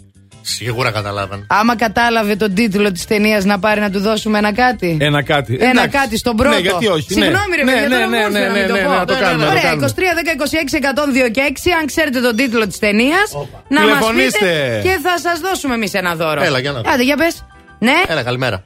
Σίγουρα 0.49 0.91
καταλάβαν. 0.91 1.47
Άμα 1.49 1.77
κατάλαβε 1.77 2.37
τον 2.37 2.55
τίτλο 2.55 2.93
της 2.93 3.05
ταινίας 3.07 3.45
να 3.45 3.59
πάρει 3.59 3.81
να 3.81 3.91
του 3.91 4.01
δώσουμε 4.01 4.39
ένα 4.39 4.53
κάτι. 4.55 4.97
Ένα 5.01 5.23
κάτι. 5.23 5.55
Ένα 5.61 5.71
Εντάξει. 5.71 5.89
κάτι 5.99 6.17
στον 6.19 6.37
πρώτο. 6.37 6.55
Ναι, 6.55 6.61
γιατί 6.61 6.87
όχι. 6.87 7.15
ναι. 7.15 7.21
Συγγνώμη, 7.25 7.57
ρε 7.57 7.65
ναι, 7.65 7.73
παιδιά, 7.73 7.89
ναι, 7.89 7.95
τώρα 7.95 8.07
ναι, 8.09 8.17
μου 8.17 8.23
ήρθε 8.25 8.39
ναι, 8.39 8.47
να 8.47 8.53
ναι, 8.53 8.59
μην 8.59 8.69
το 8.69 8.73
ναι, 8.75 8.83
πω. 8.83 8.89
ναι, 8.91 8.97
να 8.97 9.05
το 9.05 9.15
κάνουμε. 9.19 9.45
να 9.45 9.51
το 9.51 9.57
Ωραία, 9.59 9.73
23, 9.73 9.77
10, 9.77 9.79
κάνουμε. 9.79 11.25
26, 11.25 11.27
102 11.27 11.31
και 11.31 11.43
6. 11.65 11.71
Αν 11.81 11.87
ξέρετε 11.87 12.21
τον 12.21 12.37
τίτλο 12.37 12.67
της 12.67 12.79
ταινίας, 12.79 13.29
να 13.69 13.81
μας 13.81 13.89
Τηλεφωνήστε. 13.89 14.39
πείτε 14.39 14.81
και 14.83 14.99
θα 15.03 15.19
σας 15.19 15.41
δώσουμε 15.41 15.75
εμείς 15.75 15.95
ένα 15.95 16.15
δώρο. 16.15 16.43
Έλα, 16.43 16.59
για 16.59 16.73
να 16.73 16.81
δω. 16.83 16.91
Άντε, 16.93 17.03
για 17.03 17.17
πες. 17.17 17.47
Ναι. 17.79 17.97
Έλα, 18.09 18.23
καλημέρα. 18.23 18.65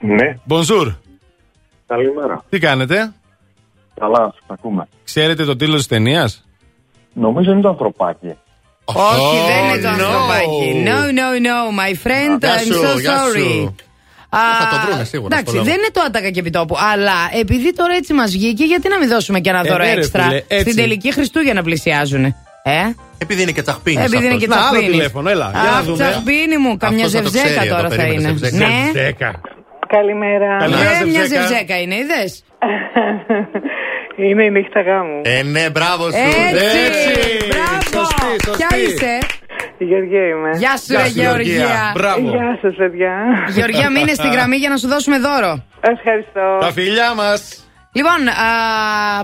Ναι. 0.00 0.28
Bonjour. 0.48 0.86
Καλημέρα. 1.86 2.44
Τι 2.48 2.58
κάνετε; 2.58 3.12
Καλά, 4.00 4.18
σας 4.36 4.46
ακούμε. 4.46 4.88
Ξέρετε 5.04 5.44
το 5.44 5.56
τίτλο 5.56 5.76
της 5.76 5.86
ταινίας; 5.86 6.44
Νομίζω 7.12 7.50
είναι 7.52 7.60
το 7.60 7.68
ανθρωπάκι. 7.68 8.34
Όχι, 8.94 9.36
δεν 9.50 9.60
είναι 9.64 9.82
το 9.82 9.88
no. 9.88 9.92
ανθρωπάκι. 9.92 10.84
No, 10.88 10.98
no, 11.18 11.28
no, 11.48 11.58
my 11.80 11.92
friend, 12.06 12.38
Γεια 12.40 12.54
I'm 12.56 12.64
σου, 12.66 12.74
so 12.96 13.00
γεια 13.00 13.16
sorry. 13.18 13.38
σου. 13.38 13.74
Α, 14.30 14.38
Θα 14.60 14.66
το 14.72 14.76
βρούνε 14.86 15.04
σίγουρα, 15.04 15.28
Εντάξει, 15.36 15.54
στο 15.54 15.56
λόγο. 15.56 15.64
δεν 15.68 15.74
είναι 15.78 15.90
το 15.92 16.00
άτακα 16.06 16.30
και 16.30 16.40
επιτόπου. 16.40 16.76
Αλλά 16.92 17.12
επειδή 17.40 17.74
τώρα 17.74 17.94
έτσι 17.94 18.12
μας 18.12 18.30
βγήκε, 18.30 18.64
γιατί 18.64 18.88
να 18.88 18.98
μην 18.98 19.08
δώσουμε 19.08 19.40
και 19.40 19.50
ένα 19.50 19.58
Ε, 19.64 19.68
δώρο 19.68 19.84
ναι, 19.84 19.92
ρε, 19.94 19.98
έξτρα. 20.00 20.22
φίλε, 20.22 20.36
έτσι. 20.48 20.60
Στην 20.70 20.76
τελική 20.82 21.12
Χριστούγεννα 21.12 21.62
πλησιάζουν. 21.62 22.24
Ε; 22.24 22.34
Επειδή 23.18 23.42
είναι 23.42 23.52
και 23.52 23.62
τσαχπίνης. 23.62 24.04
Επειδή 24.04 24.24
είναι 24.26 24.36
και 24.36 24.46
Να, 24.46 24.54
άλλο 24.56 24.64
τσαχπίνης. 24.64 24.90
τηλέφωνο, 24.96 25.30
έλα, 25.30 25.50
για 25.54 25.62
να 25.62 25.76
Αχ, 25.76 25.82
δούμε. 25.84 25.96
τσαχπίνη 25.96 26.56
μου, 26.58 26.76
καμιά 26.76 27.04
Αυτός 27.04 27.12
θα 27.20 27.22
το 27.22 27.30
ζευζέκα 27.30 27.54
ξέρει 27.54 27.68
τώρα 27.68 27.80
εδώ, 27.86 27.90
θα 27.90 27.96
περίμενε, 27.96 28.28
είναι. 28.28 28.38
ζευζέκα. 28.38 28.66
Ναι. 28.66 28.90
Δέκα. 28.92 29.40
Καλημέρα. 29.88 30.56
Καλημέρα. 30.58 30.90
Ε, 30.90 31.04
μια 31.04 31.20
ζευζέκα. 31.22 31.40
ζευζέκα 31.46 31.80
είναι, 31.80 31.94
είδες; 31.94 32.44
Είναι 34.26 34.44
η 34.44 34.50
νύχτα 34.50 34.80
γάμου. 34.80 35.20
Ε, 35.24 35.42
ναι, 35.42 35.70
μπράβο 35.70 36.04
σου. 36.10 36.16
Έτσι, 36.16 36.78
Έτσι. 36.86 37.46
μπράβο. 37.48 37.80
Σωστή, 37.94 38.36
σωστή. 38.44 38.66
Ποια 38.66 38.78
είσαι; 38.78 39.18
Η 39.78 39.84
Γεωργία 39.84 40.26
είμαι. 40.28 40.50
Γεια 40.58 40.76
σου, 40.76 40.92
Γεια 40.92 41.02
ρε 41.02 41.08
σου, 41.08 41.20
Γεωργία. 41.20 41.54
Γεωργία. 41.54 41.92
Μπράβο. 41.94 42.28
Γεια 42.28 42.58
σας, 42.62 42.74
παιδιά. 42.76 43.12
Γεωργία, 43.48 43.90
μείνε 43.90 44.12
στη 44.14 44.28
γραμμή 44.28 44.56
για 44.56 44.68
να 44.68 44.76
σου 44.76 44.88
δώσουμε 44.88 45.18
δώρο. 45.18 45.62
Ευχαριστώ. 45.80 46.58
Τα 46.60 46.72
φιλιά 46.72 47.14
μας. 47.14 47.62
Λοιπόν, 47.92 48.18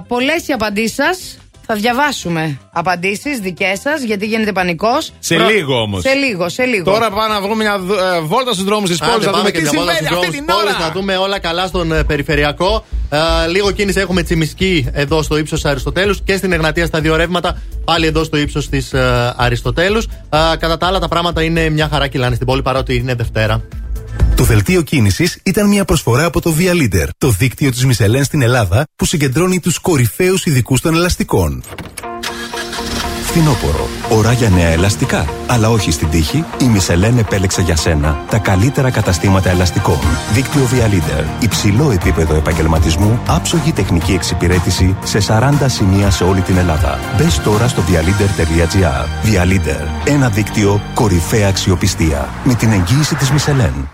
πολλές 0.08 0.48
οι 0.48 0.52
απαντήσεις 0.52 0.94
σας. 0.94 1.39
Θα 1.67 1.75
διαβάσουμε 1.75 2.59
απαντήσεις 2.73 3.39
δικές 3.39 3.81
σας, 3.81 4.02
γιατί 4.02 4.26
γίνεται 4.26 4.52
πανικός. 4.52 5.12
Σε 5.18 5.36
λίγο 5.36 5.81
όμως. 5.81 6.02
Σε 6.02 6.12
λίγο, 6.12 6.49
σε 6.49 6.65
λίγο. 6.65 6.84
Τώρα 6.84 7.10
πάμε 7.10 7.34
να 7.34 7.41
βγούμε 7.41 7.62
μια 7.62 7.81
ε, 8.17 8.20
βόλτα 8.20 8.52
στους 8.52 8.65
δρόμους 8.65 8.91
της 8.91 8.99
πόλης. 8.99 9.15
Άντε, 9.15 9.25
Να 9.25 9.31
πάμε 9.31 9.39
δούμε 9.39 9.51
και 9.51 9.59
τι 9.59 9.62
μια 9.62 9.73
βόλτα 9.73 9.93
συμβαίνει 9.93 10.07
στους 10.07 10.18
αυτή 10.18 10.31
δρόμους 10.31 10.36
την 10.36 10.44
πόλης, 10.47 10.76
ώρα. 10.76 10.86
Να 10.86 10.93
δούμε 10.93 11.17
όλα 11.17 11.39
καλά 11.39 11.67
στον 11.67 11.93
ε, 11.93 12.02
περιφερειακό. 12.05 12.84
Ε, 13.10 13.49
λίγο 13.49 13.70
κίνηση 13.70 14.01
έχουμε 14.01 14.23
Τσιμισκή 14.23 14.89
εδώ 14.93 15.23
στο 15.23 15.36
ύψος 15.39 15.65
Αριστοτέλους 15.65 16.20
και 16.25 16.36
στην 16.36 16.52
Εγνατία 16.52 16.86
στα 16.86 17.01
δύο 17.01 17.17
ρεύματα. 17.17 17.62
Πάλι 17.84 18.07
εδώ 18.07 18.25
στο 18.25 18.36
ύψος 18.36 18.68
της 18.68 18.94
Αριστοτέλους. 19.36 20.05
Ε, 20.05 20.57
κατά 20.59 20.76
τα 20.76 20.86
άλλα, 20.86 20.99
τα 20.99 21.09
πράγματα 21.09 21.43
είναι 21.43 21.68
μια 21.68 21.89
χαρά 21.89 22.09
κυλάνε 22.09 22.34
στην 22.34 22.47
πόλη 22.47 22.62
παρότι 22.62 22.94
είναι 22.94 23.15
Δευτέρα. 23.15 23.62
Το 24.36 24.44
δελτίο 24.44 24.83
κίνησης 24.83 25.39
ήταν 25.44 25.68
μια 25.68 25.84
προσφορά 25.84 26.25
από 26.25 26.41
το 26.41 26.55
Via 26.59 26.73
Leader, 26.73 27.09
το 27.18 27.31
δίκτυο 27.31 27.70
της 27.70 27.84
Μισελέν 27.84 28.25
στην 28.25 28.43
Ελλάδα 28.43 28.84
που 28.97 29.05
συγκεντρώνει 29.05 29.60
τους 29.60 29.78
κορυφαίους 29.78 30.47
ειδικούς 30.47 30.81
των 30.81 30.94
ελαστικών. 30.94 31.62
Φθινόπωρο. 33.36 33.89
Ώρα 34.10 34.33
για 34.33 34.49
νέα 34.49 34.68
ελαστικά. 34.68 35.28
Αλλά 35.47 35.70
όχι 35.70 35.91
στην 35.91 36.10
τύχη. 36.10 36.44
Η 36.60 36.65
Μισελέν 36.65 37.18
επέλεξε 37.18 37.60
για 37.62 37.76
σένα 37.76 38.25
τα 38.31 38.39
καλύτερα 38.39 38.91
καταστήματα 38.91 39.51
ελαστικών. 39.51 39.99
Δίκτυο 40.33 40.68
Via 40.73 40.91
Leader. 40.93 41.25
Υψηλό 41.43 41.91
επίπεδο 41.91 42.34
επαγγελματισμού. 42.34 43.20
Άψογη 43.26 43.73
τεχνική 43.73 44.12
εξυπηρέτηση 44.12 44.97
σε 45.05 45.18
40 45.28 45.67
σημεία 45.67 46.10
σε 46.10 46.25
όλη 46.25 46.41
την 46.41 46.57
Ελλάδα. 46.57 46.99
Μπες 47.17 47.41
τώρα 47.41 47.68
στο 47.68 47.83
vialeader.gr. 47.83 49.28
Via 49.28 49.52
Leader. 49.52 49.89
Ένα 50.05 50.28
δίκτυο 50.28 50.81
κορυφαία 50.94 51.49
αξιοπιστία. 51.49 52.28
Με 52.44 52.55
την 52.55 52.70
εγγύηση 52.70 53.15
της 53.15 53.31
Μισελέν. 53.31 53.93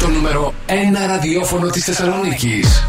Το 0.00 0.08
νούμερο 0.08 0.54
1 0.66 0.72
ραδιόφωνο 1.06 1.68
της 1.68 1.84
Θεσσαλονίκης. 1.84 2.82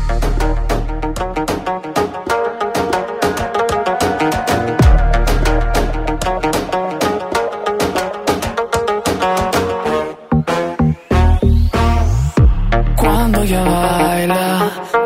Cuando 13.02 13.38
ella 13.46 13.64
baila, 13.74 14.46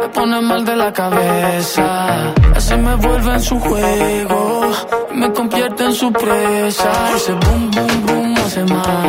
me 0.01 0.07
pone 0.15 0.37
mal 0.49 0.61
de 0.69 0.75
la 0.83 0.91
cabeza. 1.01 1.87
Así 2.57 2.75
me 2.85 2.95
vuelve 3.05 3.31
en 3.37 3.43
su 3.49 3.55
juego, 3.67 4.41
me 5.19 5.27
convierte 5.37 5.81
en 5.89 5.95
su 6.01 6.07
presa. 6.21 6.91
Ese 7.15 7.33
boom, 7.41 7.63
boom, 7.73 7.93
boom 8.05 8.29
hace 8.43 8.63
magia. 8.73 9.04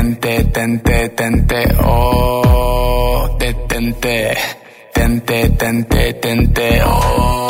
Tente, 0.00 0.44
tente, 0.44 1.08
tente. 1.10 1.68
Oh, 1.84 3.36
te 3.38 3.52
tente, 3.68 4.34
tente, 4.94 5.50
tente, 5.50 6.14
tente. 6.14 6.82
Oh, 6.86 7.49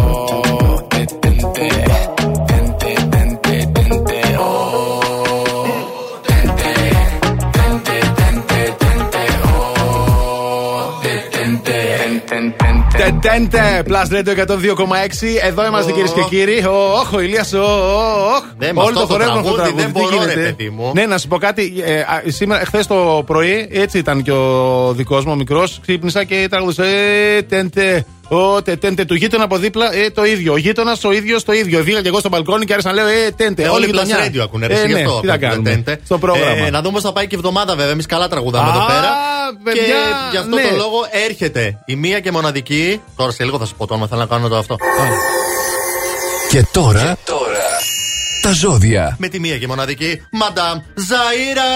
tente, 13.03 13.27
tente. 13.27 13.49
Τετέντε, 13.51 13.83
Plus 13.87 14.07
Radio 14.13 14.33
102,6. 14.35 15.47
Εδώ 15.47 15.65
είμαστε 15.65 15.91
κυρίες 15.91 16.11
και 16.11 16.21
κύριοι. 16.29 16.65
Όχ, 16.99 17.13
ο 17.13 17.19
Ηλίας, 17.19 17.53
όχ. 17.53 18.43
Δεν 18.57 18.75
με 18.75 18.81
Όλο 18.81 18.89
αυτό 18.89 18.99
το 18.99 19.05
χορεύουμε 19.05 19.39
αυτό 19.39 19.49
το 19.51 19.55
τραγούδι, 19.55 19.75
τραγούδι. 19.75 19.83
δεν 19.83 19.93
Τι 19.93 19.99
μπορώ, 19.99 20.25
ρε 20.25 20.31
γίνεται; 20.31 20.53
παιδί 20.55 20.69
μου. 20.69 20.91
Ναι, 20.93 21.05
να 21.05 21.17
σου 21.17 21.27
πω 21.27 21.37
κάτι. 21.37 21.73
Ε, 21.85 21.99
α, 21.99 22.23
σήμερα, 22.27 22.65
χθες 22.65 22.87
το 22.87 23.23
πρωί, 23.25 23.67
έτσι 23.71 23.97
ήταν 23.97 24.23
και 24.23 24.31
ο 24.31 24.93
δικός 24.93 25.25
μου, 25.25 25.31
ο 25.31 25.35
μικρός. 25.35 25.79
Ξύπνησα 25.81 26.23
και 26.23 26.47
τραγουδούσα. 26.49 26.85
Ε, 26.85 27.41
τέντε. 28.31 28.43
Ω, 28.43 28.61
τε, 28.61 28.75
τέντε 28.75 29.05
του 29.05 29.13
γείτονα 29.15 29.43
από 29.43 29.57
δίπλα, 29.57 29.93
ε, 29.95 30.09
το 30.09 30.25
ίδιο. 30.25 30.53
Ο 30.53 30.57
γείτονας 30.57 31.03
ο 31.03 31.11
ίδιος 31.11 31.43
το 31.43 31.51
ίδιο. 31.53 31.83
Βγήκα 31.83 32.01
και 32.01 32.07
εγώ 32.07 32.19
στο 32.19 32.29
μπαλκόνι 32.29 32.65
και 32.65 32.73
άρχισα 32.73 32.93
να 32.93 33.01
λέω, 33.01 33.07
ε, 33.07 33.31
τέντε. 33.35 33.63
Ε, 33.63 33.67
όλη 33.67 33.75
όλοι 33.75 33.85
η 33.85 33.87
οι 33.87 33.91
γειτονιά. 33.91 34.27
Radio 34.27 34.39
ακούνε. 34.43 34.67
ρε, 34.67 34.73
Ε, 34.73 34.77
εσύ, 34.77 34.87
γι' 34.87 34.93
ναι, 34.93 34.99
αυτό 35.01 35.19
τι 35.19 35.27
θα 35.27 35.33
ακούνε, 35.33 35.49
κάνουμε. 35.49 35.69
τέντε. 35.69 35.99
Στο 36.05 36.17
πρόγραμμα. 36.17 36.65
Ε, 36.65 36.69
να 36.69 36.81
δούμε 36.81 36.93
πώ 36.93 37.01
θα 37.01 37.11
πάει 37.13 37.27
και 37.27 37.35
η 37.35 37.37
εβδομάδα, 37.37 37.75
βέβαια. 37.75 37.91
Εμείς 37.91 38.05
καλά 38.05 38.27
τραγουδάμε 38.27 38.69
Α, 38.69 38.73
εδώ 38.75 38.85
πέρα. 38.85 39.09
παιδιά, 39.63 39.83
και 39.83 39.91
γι' 40.31 40.37
αυτό 40.37 40.55
ναι. 40.55 40.61
το 40.61 40.75
λόγο 40.75 40.97
έρχεται 41.27 41.77
η 41.85 41.95
μία 41.95 42.19
και 42.19 42.31
μοναδική. 42.31 43.01
Τώρα 43.15 43.31
σε 43.31 43.43
λίγο 43.43 43.57
θα 43.57 43.65
σα 43.65 43.73
πω 43.73 43.87
το 43.87 43.93
όνομα, 43.93 44.07
θέλω 44.09 44.21
να 44.21 44.27
κάνω 44.27 44.47
το 44.47 44.57
αυτό. 44.57 44.75
Και 46.49 46.65
τώρα, 46.71 47.17
τα 48.41 48.51
ζώδια. 48.51 49.15
Με 49.19 49.27
τη 49.27 49.39
μία 49.39 49.57
και 49.57 49.67
μοναδική 49.67 50.21
Μαντάμ 50.31 50.79
Ζαΐρα. 50.79 51.69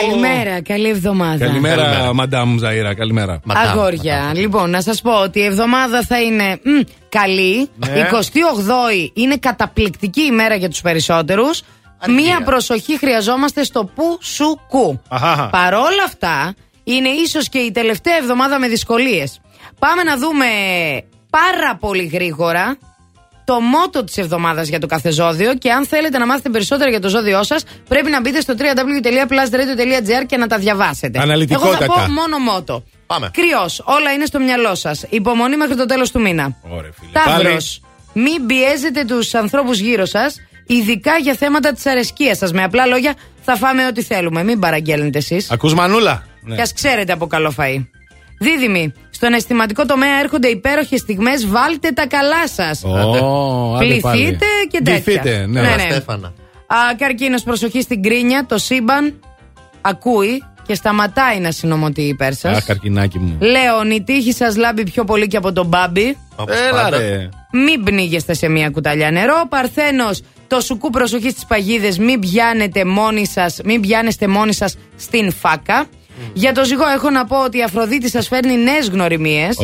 Καλημέρα, 0.00 0.62
καλή 0.62 0.88
εβδομάδα. 0.88 1.46
Καλημέρα, 1.46 2.14
Μαντάμ 2.14 2.56
Ζαΐρα, 2.56 2.94
καλημέρα. 2.96 3.40
Αγόρια. 3.46 4.32
Λοιπόν, 4.34 4.70
να 4.70 4.80
σας 4.80 5.00
πω 5.00 5.22
ότι 5.22 5.38
η 5.38 5.44
εβδομάδα 5.44 6.02
θα 6.02 6.22
είναι 6.22 6.60
μ, 6.62 6.80
καλή. 7.08 7.68
Ναι. 7.76 8.08
28η 8.12 9.10
είναι 9.12 9.36
καταπληκτική 9.36 10.22
ημέρα 10.22 10.54
για 10.54 10.68
τους 10.68 10.80
περισσότερους. 10.80 11.62
Μία 12.08 12.42
προσοχή 12.42 12.98
χρειαζόμαστε 12.98 13.64
στο 13.64 13.84
που 13.84 14.18
σου 14.20 14.60
κου. 14.68 15.00
Αχα. 15.08 15.48
Παρόλα 15.50 16.02
αυτά, 16.04 16.54
είναι 16.84 17.08
ίσως 17.08 17.48
και 17.48 17.58
η 17.58 17.70
τελευταία 17.70 18.16
εβδομάδα 18.16 18.58
με 18.58 18.68
δυσκολίες. 18.68 19.40
Πάμε 19.78 20.02
να 20.02 20.16
δούμε 20.16 20.46
πάρα 21.30 21.76
πολύ 21.80 22.04
γρήγορα 22.04 22.76
το 23.46 23.60
μότο 23.60 24.04
της 24.04 24.16
εβδομάδας 24.18 24.68
για 24.68 24.78
το 24.78 24.86
κάθε 24.86 25.10
ζώδιο 25.10 25.54
και 25.54 25.70
αν 25.70 25.86
θέλετε 25.86 26.18
να 26.18 26.26
μάθετε 26.26 26.48
περισσότερα 26.48 26.90
για 26.90 27.00
το 27.00 27.08
ζώδιό 27.08 27.42
σας, 27.42 27.64
πρέπει 27.88 28.10
να 28.10 28.20
μπείτε 28.20 28.40
στο 28.40 28.54
www.plusradio.gr 28.58 30.26
και 30.26 30.36
να 30.36 30.46
τα 30.46 30.58
διαβάσετε. 30.58 31.18
Αναλυτικότατα. 31.20 31.84
Εγώ 31.84 31.94
θα 31.94 32.00
πω 32.00 32.12
μόνο 32.12 32.38
μότο. 32.38 32.84
Πάμε. 33.06 33.30
Κρυός, 33.32 33.82
όλα 33.84 34.12
είναι 34.12 34.24
στο 34.24 34.38
μυαλό 34.38 34.74
σας. 34.74 35.04
Υπομονή 35.08 35.56
μέχρι 35.56 35.76
το 35.76 35.86
τέλος 35.86 36.10
του 36.10 36.20
μήνα. 36.20 36.56
Ωραία, 36.68 36.90
φίλε. 36.98 37.10
Ταύρος, 37.12 37.80
Πάλι. 38.12 38.26
μην 38.26 38.46
πιέζετε 38.46 39.04
τους 39.04 39.34
ανθρώπους 39.34 39.78
γύρω 39.78 40.04
σας, 40.04 40.36
ειδικά 40.66 41.16
για 41.16 41.34
θέματα 41.34 41.72
της 41.72 41.86
αρεσκίας 41.86 42.38
σας. 42.38 42.52
Με 42.52 42.62
απλά 42.62 42.86
λόγια, 42.86 43.14
θα 43.42 43.56
φάμε 43.56 43.86
ό,τι 43.86 44.02
θέλουμε. 44.02 44.44
Μην 44.44 44.58
παραγγέλνετε 44.58 45.18
εσείς. 45.18 45.50
Ακούς 45.50 45.74
μανούλα; 45.74 46.24
Ναι. 46.42 46.54
Και 46.54 46.60
ας 46.62 46.72
ξέρετε 46.72 47.12
από 47.12 47.26
καλό 47.26 47.54
φαΐ. 47.58 47.86
Δίδυμη, 48.38 48.92
στον 49.16 49.32
αισθηματικό 49.32 49.84
τομέα 49.86 50.18
έρχονται 50.20 50.48
υπέροχες 50.48 51.00
στιγμές. 51.00 51.46
Βάλτε 51.48 51.90
τα 51.90 52.06
καλά 52.06 52.48
σας. 52.48 52.84
Ω, 52.84 53.74
άντε 53.76 53.84
Πληθείτε 53.84 54.02
πάλι. 54.08 54.36
και 54.70 54.80
τέτοια. 54.82 54.94
Ντυθείτε, 54.94 55.46
ναι. 55.46 55.60
Ναι, 55.60 55.74
ναι. 55.74 55.86
Στέφανα. 55.90 56.26
Α, 56.66 56.76
καρκίνος, 56.98 57.42
προσοχή 57.42 57.80
στην 57.82 58.02
κρίνια. 58.02 58.44
Το 58.48 58.58
σύμπαν 58.58 59.20
ακούει 59.80 60.42
και 60.66 60.74
σταματάει 60.74 61.38
να 61.38 61.50
συνομωτεί 61.50 62.02
υπέρ 62.02 62.34
σας. 62.34 62.56
Αχ, 62.56 62.64
καρκινάκι 62.64 63.18
μου. 63.18 63.36
Λέων, 63.40 63.90
η 63.90 64.02
τύχη 64.02 64.32
σας 64.32 64.56
λάμπει 64.56 64.90
πιο 64.90 65.04
πολύ 65.04 65.26
και 65.26 65.36
από 65.36 65.52
τον 65.52 65.66
μπάμπι. 65.66 66.16
Όπως 66.36 66.56
Έλα 66.70 66.82
πάντα. 66.82 66.98
ρε. 66.98 67.28
Μην 67.52 67.84
πνίγεστε 67.84 68.34
σε 68.34 68.48
μία 68.48 68.70
κουταλιά 68.70 69.10
νερό. 69.10 69.42
Παρθένος, 69.48 70.22
το 70.46 70.60
σουκού 70.60 70.90
προσοχής 70.90 71.32
στις 71.32 71.44
παγίδες. 71.46 71.98
Μην 71.98 72.20
πιάνετε 72.20 72.84
μόνοι 72.84 73.26
σας, 73.26 73.60
μην 73.64 73.80
πιάνεστε 73.80 74.26
μόνοι 74.28 74.52
σας 74.54 74.76
στην 74.96 75.32
φάκα. 75.32 75.86
Για 76.32 76.52
το 76.52 76.64
ζυγό, 76.64 76.88
έχω 76.96 77.10
να 77.10 77.24
πω 77.24 77.44
ότι 77.44 77.58
η 77.58 77.62
Αφροδίτη 77.62 78.10
σας 78.10 78.28
φέρνει 78.28 78.56
νέες 78.56 78.88
γνωριμίες. 78.88 79.56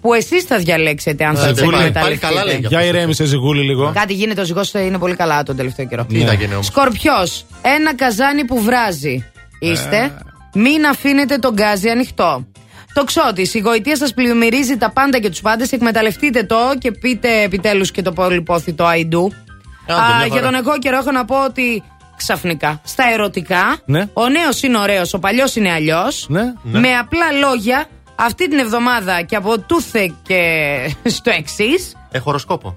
που 0.00 0.14
εσείς 0.14 0.42
θα 0.44 0.58
διαλέξετε 0.58 1.24
αν 1.24 1.34
Ε, 1.34 1.38
θα 1.38 1.46
τι 1.46 1.60
πάλι- 1.60 1.70
πάλι 1.70 1.84
εκμεταλλευτείτε. 1.86 2.26
καλά 2.26 2.44
λέει 2.44 2.56
για 2.58 2.68
Για 2.68 2.84
ηρέμησε, 2.84 3.24
ζυγούλη 3.24 3.62
λίγο. 3.64 3.92
Κάτι 3.94 4.12
γίνεται, 4.14 4.40
ο 4.40 4.44
ζυγός 4.44 4.72
είναι 4.74 4.98
πολύ 4.98 5.14
καλά 5.16 5.42
τον 5.42 5.56
τελευταίο 5.56 5.86
καιρό. 5.86 6.04
Τι 6.04 6.24
θα 6.24 6.32
γίνει 6.32 6.52
όμως; 6.52 6.66
Σκορπιός, 6.66 7.44
ένα 7.62 7.94
καζάνι 7.94 8.44
που 8.44 8.60
βράζει. 8.62 9.24
Είστε. 9.58 9.96
Ε. 9.96 10.10
Μην 10.54 10.86
αφήνετε 10.86 11.36
τον 11.36 11.52
γκάζι 11.52 11.88
ανοιχτό. 11.88 12.46
Το 12.94 13.04
ξώτης, 13.04 13.54
η 13.54 13.58
γοητεία 13.58 13.96
σας 13.96 14.14
πλημμυρίζει 14.14 14.76
τα 14.76 14.90
πάντα 14.90 15.18
και 15.18 15.28
τους 15.30 15.40
πάντες. 15.40 15.72
Εκμεταλλευτείτε 15.72 16.42
το 16.44 16.56
και 16.78 16.90
πείτε 16.90 17.42
επιτέλους 17.42 17.90
και 17.90 18.02
το 18.02 18.12
πολυπόθητο 18.12 18.84
I 18.84 18.88
do. 19.14 19.32
Άντε, 19.86 20.00
Α, 20.00 20.16
μια 20.16 20.26
για 20.26 20.34
χαρά. 20.34 20.40
τον 20.50 20.54
εγώ 20.54 20.78
καιρό 20.78 20.96
έχω 20.96 21.10
να 21.10 21.24
πω 21.24 21.44
ότι 21.44 21.82
ξαφνικά 22.24 22.80
στα 22.84 23.04
ερωτικά 23.12 23.78
Ναι. 23.84 24.08
ο 24.12 24.28
νέος 24.28 24.62
είναι 24.62 24.78
ωραίος, 24.78 25.14
ο 25.14 25.18
παλιός 25.18 25.56
είναι 25.56 25.72
αλλιώς. 25.72 26.26
Ναι. 26.28 26.42
Με 26.62 26.96
απλά 26.96 27.32
λόγια, 27.32 27.86
αυτή 28.16 28.48
την 28.48 28.58
εβδομάδα 28.58 29.22
και 29.22 29.36
από 29.36 29.58
τούθε 29.60 30.14
και 30.22 30.40
στο 31.16 31.30
εξής, 31.30 31.92
Έχω 31.92 32.12
Ε, 32.12 32.18
χοροσκόπο. 32.18 32.76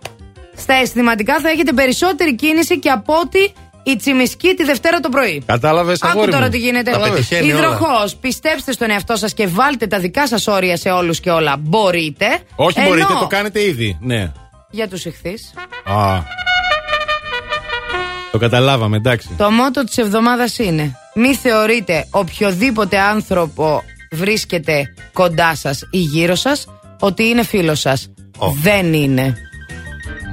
στα 0.56 0.74
αισθηματικά 0.74 1.40
θα 1.40 1.50
έχετε 1.50 1.74
περισσότερη 1.74 2.36
κίνηση 2.36 2.80
και 2.80 2.90
από 2.90 3.14
ό,τι 3.14 3.40
η 3.92 3.96
τσιμισκή 3.96 4.54
τη 4.54 4.64
Δευτέρα 4.64 5.00
το 5.00 5.10
πρωί. 5.10 5.44
Κατάλαβες, 5.46 6.02
Άκου 6.02 6.12
αγόρι 6.12 6.32
τώρα 6.32 6.44
μου. 6.44 6.50
τι 6.50 6.58
γίνεται. 6.58 6.92
Τα 6.92 7.00
πετυχαίνει 7.00 7.52
όλα. 7.54 7.62
Υδροχός, 7.66 8.16
πιστέψτε 8.16 8.72
στον 8.72 8.90
εαυτό 8.90 9.16
σας 9.16 9.34
και 9.34 9.48
βάλτε 9.48 9.88
τα 9.88 10.00
δικά 10.00 10.28
σας 10.28 10.48
όρια 10.48 10.78
σε 10.78 10.90
όλους 10.90 11.20
και 11.20 11.30
όλα. 11.30 11.56
Μπορείτε. 11.60 12.26
Όχι, 12.56 12.80
Ενώ 12.80 12.88
μπορείτε, 12.88 13.14
το 13.20 13.28
κάνετε 13.28 13.64
ήδη. 13.64 13.98
Ναι. 14.02 14.32
Για 14.70 14.88
τους 14.88 15.06
ηχθείς. 15.06 15.54
Α. 15.86 16.22
Το 18.34 18.40
καταλάβαμε, 18.40 18.98
εντάξει. 18.98 19.30
Το 19.38 19.52
μότο 19.52 19.84
της 19.84 19.98
εβδομάδας 19.98 20.58
είναι 20.58 20.98
Μη 21.14 21.36
θεωρείτε 21.36 22.08
οποιοδήποτε 22.10 23.00
άνθρωπο 23.00 23.84
βρίσκεται 24.12 24.94
κοντά 25.14 25.56
σας 25.56 25.88
ή 25.92 25.98
γύρω 25.98 26.36
σας 26.36 26.68
ότι 27.00 27.24
είναι 27.24 27.44
φίλος 27.44 27.80
σας. 27.80 28.08
Δεν 28.62 28.94
είναι. 28.94 29.36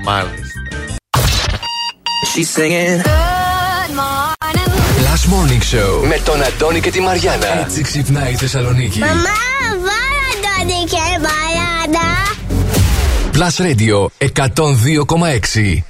Μάλιστα. 0.04 0.60
She's 2.34 2.60
singing. 2.60 3.02
Last 5.06 5.26
Morning 5.32 5.62
Show 5.74 6.06
με 6.08 6.18
τον 6.24 6.42
Αντώνη 6.42 6.80
και 6.80 6.90
τη 6.90 7.00
Μαριάνα. 7.00 7.60
Έτσι 7.60 7.82
ξυπνάει 7.82 8.32
η 8.32 8.36
Θεσσαλονίκη. 8.36 8.98
Μαμά, 8.98 9.12
βάλα 9.70 10.28
τον 10.42 10.86
και 10.88 11.18
μπαλάτα. 11.20 12.08
Plus 13.32 13.56
Radio 13.66 14.08
102,6. 15.48 15.89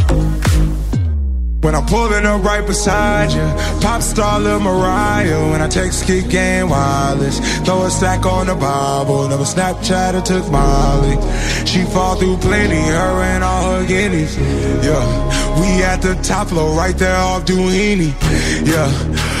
When 1.61 1.75
I'm 1.75 1.85
pulling 1.85 2.25
up 2.25 2.43
right 2.43 2.65
beside 2.65 3.31
you, 3.31 3.45
pop 3.81 4.01
star 4.01 4.39
Lil 4.39 4.59
Mariah. 4.59 5.51
When 5.51 5.61
I 5.61 5.67
take 5.67 5.91
kick 5.91 6.27
game 6.27 6.69
wireless, 6.69 7.37
throw 7.59 7.83
a 7.83 7.91
stack 7.91 8.25
on 8.25 8.47
the 8.47 8.55
Bible. 8.55 9.27
Never 9.27 9.43
Snapchat 9.43 10.15
or 10.15 10.21
took 10.21 10.49
Molly. 10.51 11.15
She 11.67 11.83
fall 11.83 12.15
through 12.15 12.37
plenty, 12.37 12.81
her 12.81 13.21
and 13.21 13.43
all 13.43 13.73
her 13.73 13.85
guineas. 13.85 14.35
Yeah, 14.37 15.61
we 15.61 15.83
at 15.83 16.01
the 16.01 16.15
top 16.23 16.47
floor, 16.47 16.75
right 16.75 16.97
there 16.97 17.15
off 17.15 17.45
Duini. 17.45 18.11
Yeah. 18.65 19.40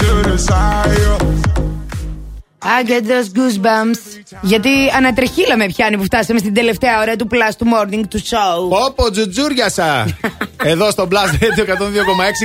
to 0.00 0.10
the 0.28 0.38
side. 0.48 0.98
yeah. 0.98 1.38
I 2.62 2.82
get 2.82 3.02
those 3.04 3.28
goosebumps. 3.38 4.00
Γιατί 4.42 4.68
ανατρεχίλα 4.96 5.56
με 5.56 5.66
πιάνει 5.66 5.96
που 5.96 6.04
φτάσαμε 6.04 6.38
στην 6.38 6.54
τελευταία 6.54 7.00
ώρα 7.00 7.16
του 7.16 7.28
Plus 7.30 7.52
του 7.58 7.66
Morning 7.74 8.02
του 8.10 8.20
Show. 8.22 8.68
Πόπο, 8.68 9.10
τζουτζούριασα. 9.10 10.06
Εδώ 10.72 10.90
στο 10.90 11.08
Blast 11.10 11.42
Radio 11.42 11.62
102,6. 11.70 11.72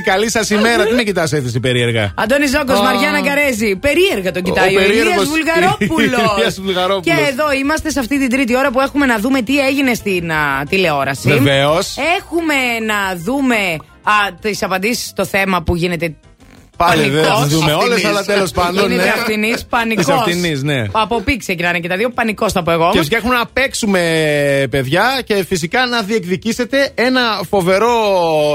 Καλή 0.06 0.30
σας 0.32 0.50
ημέρα. 0.50 0.86
Τι 0.86 0.94
με 0.94 1.04
κοιτάς 1.04 1.32
έτσι 1.32 1.60
περίεργα; 1.60 2.14
Αντώνης 2.18 2.50
Ζόκο, 2.50 2.74
Α. 2.74 2.82
Μαριάννα 2.82 3.22
Καρέζη. 3.22 3.76
Περίεργα 3.76 4.32
τον 4.32 4.44
κοιτάει 4.44 4.76
Ο 4.76 4.80
ο, 4.80 4.84
Ηλίας 4.84 4.98
περίεργος 4.98 5.28
Βουλγαρόπουλος. 5.28 6.34
Ηλίας 6.38 6.62
Βουλγαρόπουλος. 6.62 7.18
Και 7.18 7.26
εδώ 7.32 7.52
είμαστε 7.52 7.90
σε 7.90 8.00
αυτή 8.00 8.20
την 8.20 8.30
τρίτη 8.30 8.58
ώρα 8.58 8.72
που 8.72 8.80
έχουμε 8.82 9.06
να 9.06 9.18
δούμε 9.20 9.42
τι 9.42 9.60
έγινε 9.60 9.94
στην 9.94 10.32
α, 10.32 10.64
τηλεόραση. 10.70 11.30
Βεβαίως. 11.30 11.96
Έχουμε 12.20 12.54
να 12.86 13.16
δούμε 13.16 13.56
τις 14.42 14.64
απαντήσεις 14.64 15.08
στο 15.08 15.26
θέμα 15.26 15.62
που 15.64 15.76
γίνεται. 15.76 16.16
Πάλι 16.78 17.10
δεν 17.10 17.24
θα 17.24 17.30
πανικός. 17.30 17.48
τις 17.48 17.58
δούμε 17.58 17.74
όλες, 17.74 18.06
αλλά 18.06 18.24
τέλος 18.24 18.52
πάντων. 18.52 18.92
Είναι 18.92 19.04
ναι. 19.04 19.10
αυτινή, 19.10 19.54
πανικός. 19.70 20.06
Της 20.06 20.14
αυτινής, 20.14 20.64
ναι. 20.64 20.86
Από 20.92 21.22
πι 21.22 21.38
ξεκινάνε 21.38 21.80
και 21.80 21.88
τα 21.88 21.98
δύο. 21.98 22.10
Πανικός 22.10 22.52
θα 22.52 22.64
πω 22.64 22.72
εγώ. 22.72 22.90
Και 22.92 22.98
φυσικά 22.98 23.18
έχουμε 23.18 23.36
να 23.36 23.46
παίξουμε, 23.46 24.00
παιδιά, 24.70 25.22
και 25.26 25.46
φυσικά 25.48 25.86
να 25.86 26.02
διεκδικήσετε 26.02 26.92
ένα 26.96 27.22
φοβερό 27.50 27.94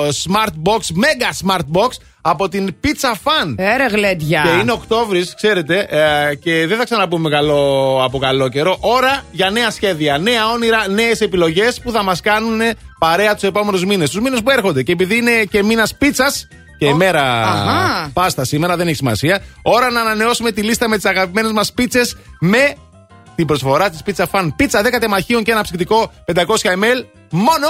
smart 0.07 0.53
box, 0.65 0.77
mega 0.77 1.47
smart 1.47 1.81
box 1.81 1.89
από 2.21 2.49
την 2.49 2.75
Pizza 2.85 3.13
Fan. 3.13 3.55
Έρε 3.57 3.87
γλέντια. 3.91 4.43
Και 4.45 4.61
είναι 4.61 4.73
Οκτώβρης, 4.73 5.35
ξέρετε, 5.37 5.87
ε, 5.91 6.35
και 6.35 6.67
δεν 6.67 6.77
θα 6.79 6.85
ξαναπούμε 6.85 7.31
καλό 7.31 8.01
από 8.05 8.19
καλό 8.19 8.49
καιρό. 8.49 8.77
Ώρα 8.81 9.25
για 9.31 9.51
νέα 9.51 9.71
σχέδια, 9.71 10.19
νέα 10.19 10.49
όνειρα, 10.53 10.89
νέες 10.89 11.21
επιλογές 11.21 11.81
που 11.81 11.91
θα 11.91 12.03
μας 12.03 12.21
κάνουν 12.21 12.61
παρέα 12.99 13.35
τους 13.35 13.43
επόμενους 13.43 13.85
μήνες. 13.85 14.11
Τους 14.11 14.21
μήνες 14.21 14.43
που 14.43 14.51
έρχονται. 14.51 14.83
Και 14.83 14.93
επειδή 14.93 15.17
είναι 15.17 15.45
και 15.51 15.63
μήνας 15.63 15.95
πίτσας 15.95 16.49
και 16.79 16.87
ημέρα 16.87 17.23
αχα. 17.43 18.11
πάστα 18.13 18.45
σήμερα, 18.45 18.77
δεν 18.77 18.87
έχει 18.87 18.97
σημασία. 18.97 19.41
Ώρα 19.63 19.91
να 19.91 20.01
ανανεώσουμε 20.01 20.51
τη 20.53 20.63
λίστα 20.63 20.89
με 20.89 20.97
τις 20.97 21.05
αγαπημένες 21.05 21.53
μας 21.53 21.73
πίτσες 21.73 22.17
με 22.41 22.75
την 23.35 23.47
προσφορά 23.47 23.91
της 23.91 24.01
Pizza 24.07 24.25
Fan. 24.31 24.49
Πίτσα 24.57 24.83
10 24.83 24.99
τεμαχίων 25.01 25.43
και 25.43 25.51
ένα 25.51 25.63
ψυκτικό 25.63 26.13
500 26.25 26.35
ml. 26.71 27.05
Μόνο 27.31 27.67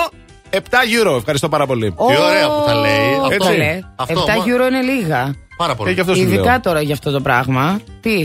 7 0.51 0.57
euro. 0.59 1.17
Ευχαριστώ 1.17 1.49
πάρα 1.49 1.67
πολύ. 1.67 1.91
Τι 1.91 1.97
ωραία 2.23 2.49
που 2.49 2.63
τα 2.67 2.75
λέει. 2.75 3.13
Ω, 3.21 3.27
Αυτό- 3.27 3.45
καλέ. 3.45 3.79
αυτό 3.97 4.25
7 4.27 4.35
μόνο- 4.37 4.45
euro 4.57 4.69
είναι 4.69 4.81
λίγα. 4.81 5.35
Πάρα 5.57 5.75
πολύ. 5.75 5.91
Ε, 5.91 5.93
γι' 5.93 6.01
αυτό 6.01 6.15
σου 6.15 6.21
Ειδικά 6.21 6.43
λέω. 6.43 6.61
τώρα 6.61 6.81
για 6.81 6.95
αυτό 6.95 7.11
το 7.11 7.21
πράγμα. 7.21 7.81
Τι; 8.01 8.21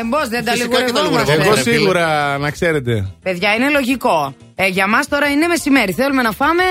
Εμπό 0.00 0.18
δεν 0.28 0.44
τα 0.44 0.50
Φυσικά 0.52 0.68
και 0.84 0.92
τα 0.92 1.00
λιγουρευόμαστε. 1.00 1.32
λιγουρεύουμε. 1.32 1.44
Εγώ 1.46 1.54
ρε 1.54 1.60
φίλε. 1.62 1.76
σίγουρα 1.76 2.38
να 2.38 2.50
ξέρετε. 2.50 3.08
Παιδιά, 3.22 3.54
είναι 3.54 3.68
λογικό. 3.70 4.34
Ε, 4.54 4.66
για 4.66 4.86
μας 4.88 5.08
τώρα 5.08 5.30
είναι 5.30 5.46
μεσημέρι. 5.46 5.92
Θέλουμε 5.92 6.22
να 6.22 6.30
φάμε 6.32 6.62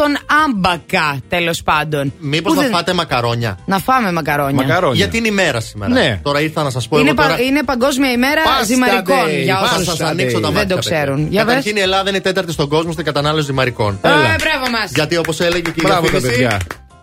τον 0.00 0.16
Άμπακα, 0.44 1.20
τέλος 1.28 1.62
πάντων. 1.62 2.12
Μήπως 2.18 2.54
να 2.54 2.62
δεν... 2.62 2.70
φάτε 2.70 2.92
μακαρόνια; 2.92 3.58
Να 3.64 3.78
φάμε 3.78 4.12
μακαρόνια. 4.12 4.62
μακαρόνια. 4.66 4.96
Γιατί 4.96 5.16
είναι 5.16 5.28
ημέρα 5.28 5.60
σήμερα. 5.60 5.92
Ναι. 5.92 6.20
Τώρα 6.22 6.40
ήρθα 6.40 6.62
να 6.62 6.70
σας 6.70 6.88
πω. 6.88 6.98
Είναι, 6.98 7.10
εγώ 7.10 7.22
τώρα... 7.22 7.40
είναι 7.40 7.62
παγκόσμια 7.62 8.10
ημέρα 8.10 8.42
Πάστα 8.42 8.64
ζυμαρικών. 8.64 9.26
Day. 9.26 9.42
Για 9.42 9.60
όσου 9.60 9.84
σας 9.84 10.00
ανοίξω 10.00 10.40
τα 10.40 10.46
μάτια. 10.46 10.64
Δεν 10.64 10.76
το 10.76 10.78
ξέρουν. 10.78 11.26
Για 11.30 11.44
Καταρχήν 11.44 11.76
η 11.76 11.80
Ελλάδα 11.80 12.10
είναι 12.10 12.20
τέταρτη 12.20 12.52
στον 12.52 12.68
κόσμο 12.68 12.92
στην 12.92 13.04
κατανάλωση 13.04 13.44
ζυμαρικών. 13.44 13.98
Ε, 14.02 14.08
μπράβο 14.10 14.70
μας. 14.70 14.90
Γιατί 14.94 15.16
όπως 15.16 15.40
έλεγε 15.40 15.60
και 15.70 15.72
η 15.74 15.82
διαφήμιση. 15.84 16.46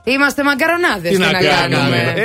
Είμαστε 0.03 0.43
μακαρονάδες. 0.43 1.11
Τι 1.11 1.17
να, 1.17 1.31
κάνουμε. 1.31 1.77
κάνουμε. 1.77 2.13
Ε... 2.15 2.23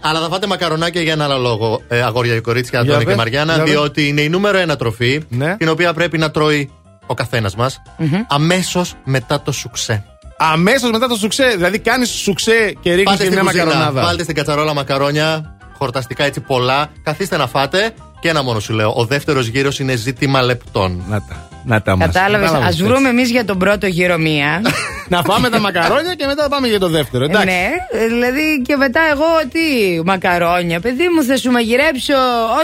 Αλλά 0.00 0.20
θα 0.20 0.28
φάτε 0.28 0.46
μακαρονάκια 0.46 1.02
για 1.02 1.12
ένα 1.12 1.24
άλλο 1.24 1.38
λόγο, 1.38 1.82
ε, 1.88 2.02
αγόρια 2.02 2.34
και 2.34 2.40
κορίτσια, 2.40 2.80
Αντώνη 2.80 3.04
και 3.04 3.14
Μαριάννα, 3.14 3.58
διότι 3.58 4.08
είναι 4.08 4.20
η 4.20 4.28
νούμερο 4.28 4.58
ένα 4.58 4.76
τροφή, 4.76 5.22
ναι. 5.28 5.56
την 5.56 5.68
οποία 5.68 5.92
πρέπει 5.92 6.18
να 6.18 6.30
τρώει 6.30 6.70
ο 7.06 7.14
καθένας 7.14 7.54
μας 7.54 7.82
mm-hmm. 7.98 8.24
αμέσως 8.28 8.94
μετά 9.04 9.40
το 9.40 9.52
σουξέ. 9.52 10.04
Αμέσως 10.36 10.90
μετά 10.90 11.06
το 11.06 11.16
σουξέ. 11.16 11.52
Δηλαδή, 11.54 11.78
κάνεις 11.78 12.10
σουξέ 12.10 12.76
και 12.80 12.94
ρίχνεις 12.94 13.30
μια 13.30 13.42
μακαρονάδα. 13.42 14.02
Βάλτε 14.02 14.22
στην 14.22 14.34
κατσαρόλα 14.34 14.74
μακαρόνια, 14.74 15.56
χορταστικά 15.78 16.24
έτσι 16.24 16.40
πολλά. 16.40 16.86
Καθίστε 17.02 17.36
να 17.36 17.46
φάτε. 17.46 17.94
Και 18.20 18.28
ένα 18.30 18.42
μόνο 18.42 18.60
σου 18.60 18.72
λέω. 18.72 18.92
Ο 18.96 19.04
δεύτερος 19.04 19.46
γύρος 19.46 19.78
είναι 19.78 19.94
ζήτημα 19.94 20.42
λεπτών. 20.42 21.02
Να 21.08 21.22
τα. 21.22 21.48
Να 21.64 21.82
τα 21.82 21.96
μας. 21.96 22.16
Α 22.16 22.84
βρούμε 22.84 23.08
εμείς 23.08 23.30
για 23.30 23.44
τον 23.44 23.58
πρώτο 23.58 23.86
γύρο 23.86 24.18
μία. 24.18 24.62
να 25.08 25.22
πάμε 25.22 25.48
τα 25.48 25.60
μακαρόνια 25.60 26.14
και 26.14 26.26
μετά 26.26 26.48
πάμε 26.48 26.68
για 26.68 26.78
το 26.78 26.88
δεύτερο, 26.88 27.24
εντάξει. 27.24 27.46
Ναι, 27.46 27.70
δηλαδή 28.08 28.62
και 28.66 28.76
μετά 28.76 29.00
εγώ 29.12 29.24
τι 29.52 29.60
μακαρόνια, 30.04 30.80
παιδί 30.80 31.08
μου 31.08 31.22
θα 31.24 31.36
σου 31.36 31.50
μαγειρέψω 31.50 32.14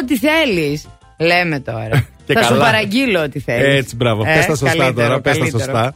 ό,τι 0.00 0.18
θέλεις. 0.18 0.86
Λέμε 1.16 1.60
τώρα. 1.60 2.06
Και 2.34 2.40
θα 2.40 2.54
σου 2.54 2.58
παραγγείλω 2.58 3.22
ό,τι 3.22 3.40
θέλεις. 3.40 3.78
Έτσι, 3.78 3.96
μπράβο. 3.96 4.22
Ε, 4.26 4.34
πες 4.34 4.46
τα 4.46 4.54
σωστά 4.56 4.94
τώρα. 4.94 5.20
Πες 5.20 5.38
τα 5.38 5.46
σωστά. 5.46 5.94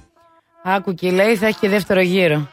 Άκου 0.65 0.95
και 0.95 1.11
λέει 1.11 1.37
θα 1.37 1.47
έχει 1.47 1.59
και 1.61 1.69
δεύτερο 1.69 2.01
γύρο. 2.01 2.49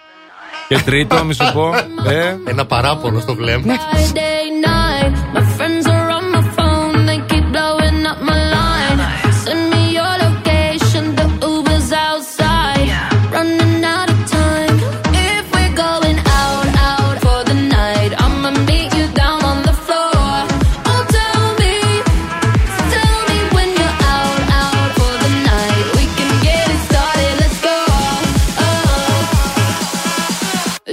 Και 0.67 0.77
τρίτο, 0.77 1.25
μη 1.25 1.33
σου 1.33 1.51
πω. 1.53 1.73
ε. 2.11 2.35
Ένα 2.47 2.65
παράπονο 2.65 3.19
στο 3.19 3.35
βλέμμα. 3.35 3.65
Ναι. 3.65 3.75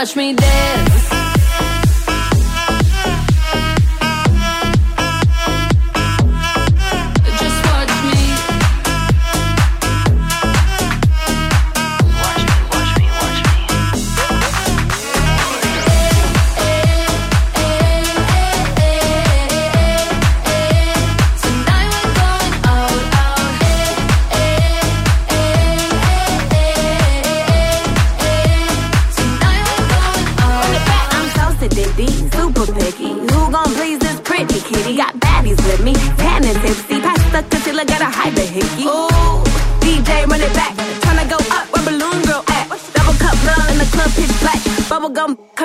watch 0.00 0.16
me 0.16 0.32
dance. 0.32 0.89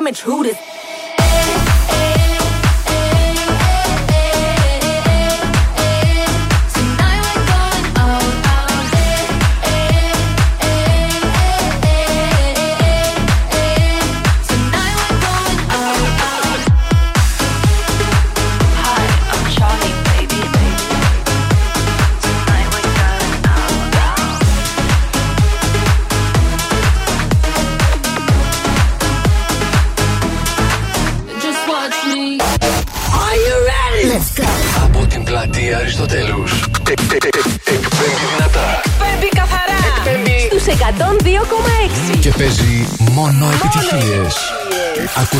image, 0.05 0.19
who 0.19 0.43
this? 0.43 0.74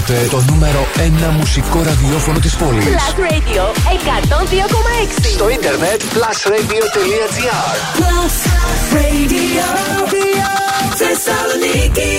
Ακούτε 0.08 0.28
το 0.30 0.44
νούμερο 0.52 0.88
1 0.96 1.00
μουσικό 1.38 1.82
ραδιόφωνο 1.82 2.40
της 2.40 2.56
πόλης. 2.56 2.86
Plus 2.86 3.20
Radio 3.20 3.64
102,6. 5.22 5.30
Στο 5.34 5.50
ίντερνετ 5.50 6.02
plusradio.gr. 6.02 7.76
Plus 8.00 8.36
Radio 8.96 9.68
Θεσσαλονίκη. 10.96 12.16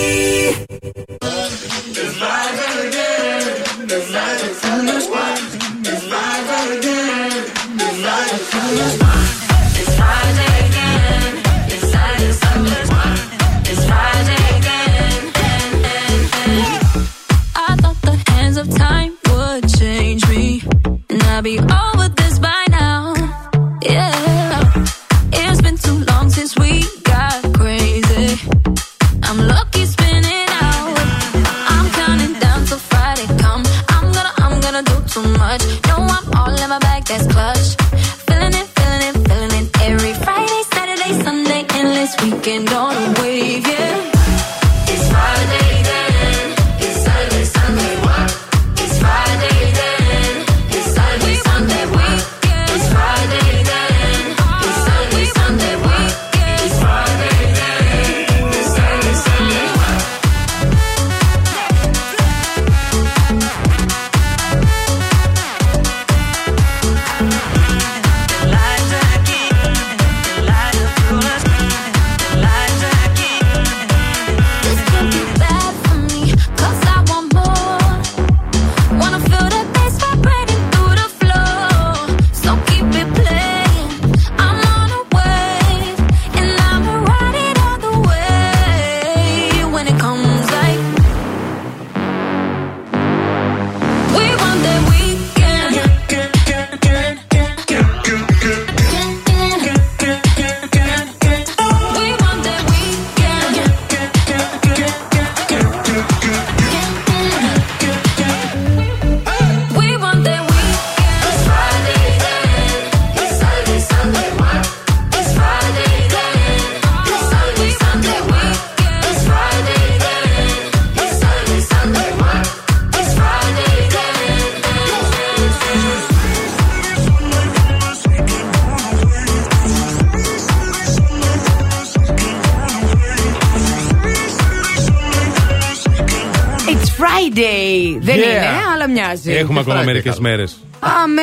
Έχουμε 139.61 139.73
ακόμα 139.73 139.81
Friday, 139.83 139.85
μερικές 139.87 140.15
καλά. 140.17 140.29
μέρες. 140.29 140.57
Άμε. 140.81 141.23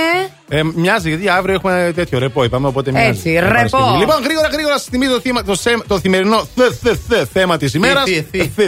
Ε, 0.50 0.62
μοιάζει 0.76 1.10
γιατί 1.10 1.30
αύριο 1.30 1.54
έχουμε 1.56 1.92
τέτοιο 1.96 2.20
ρεπό, 2.20 2.44
είπαμε. 2.44 2.68
Οπότε 2.68 2.92
μοιάζει. 2.92 3.08
Έτσι, 3.08 3.30
Ε, 3.30 3.40
ρεπό. 3.40 3.50
Παρασκευή. 3.54 4.00
Λοιπόν, 4.00 4.22
γρήγορα, 4.24 4.48
γρήγορα, 4.48 4.78
σας 4.78 4.88
θυμίζω 4.92 5.12
το, 5.14 5.20
θύμα- 5.20 5.44
το, 5.44 5.56
σε- 5.56 5.82
το 5.88 6.00
θυμερινό 6.00 6.48
θε, 6.56 6.64
θε, 6.82 6.96
θε, 7.08 7.26
θέμα 7.26 7.58
της 7.58 7.74
ημέρας. 7.74 8.04
θύ, 8.04 8.26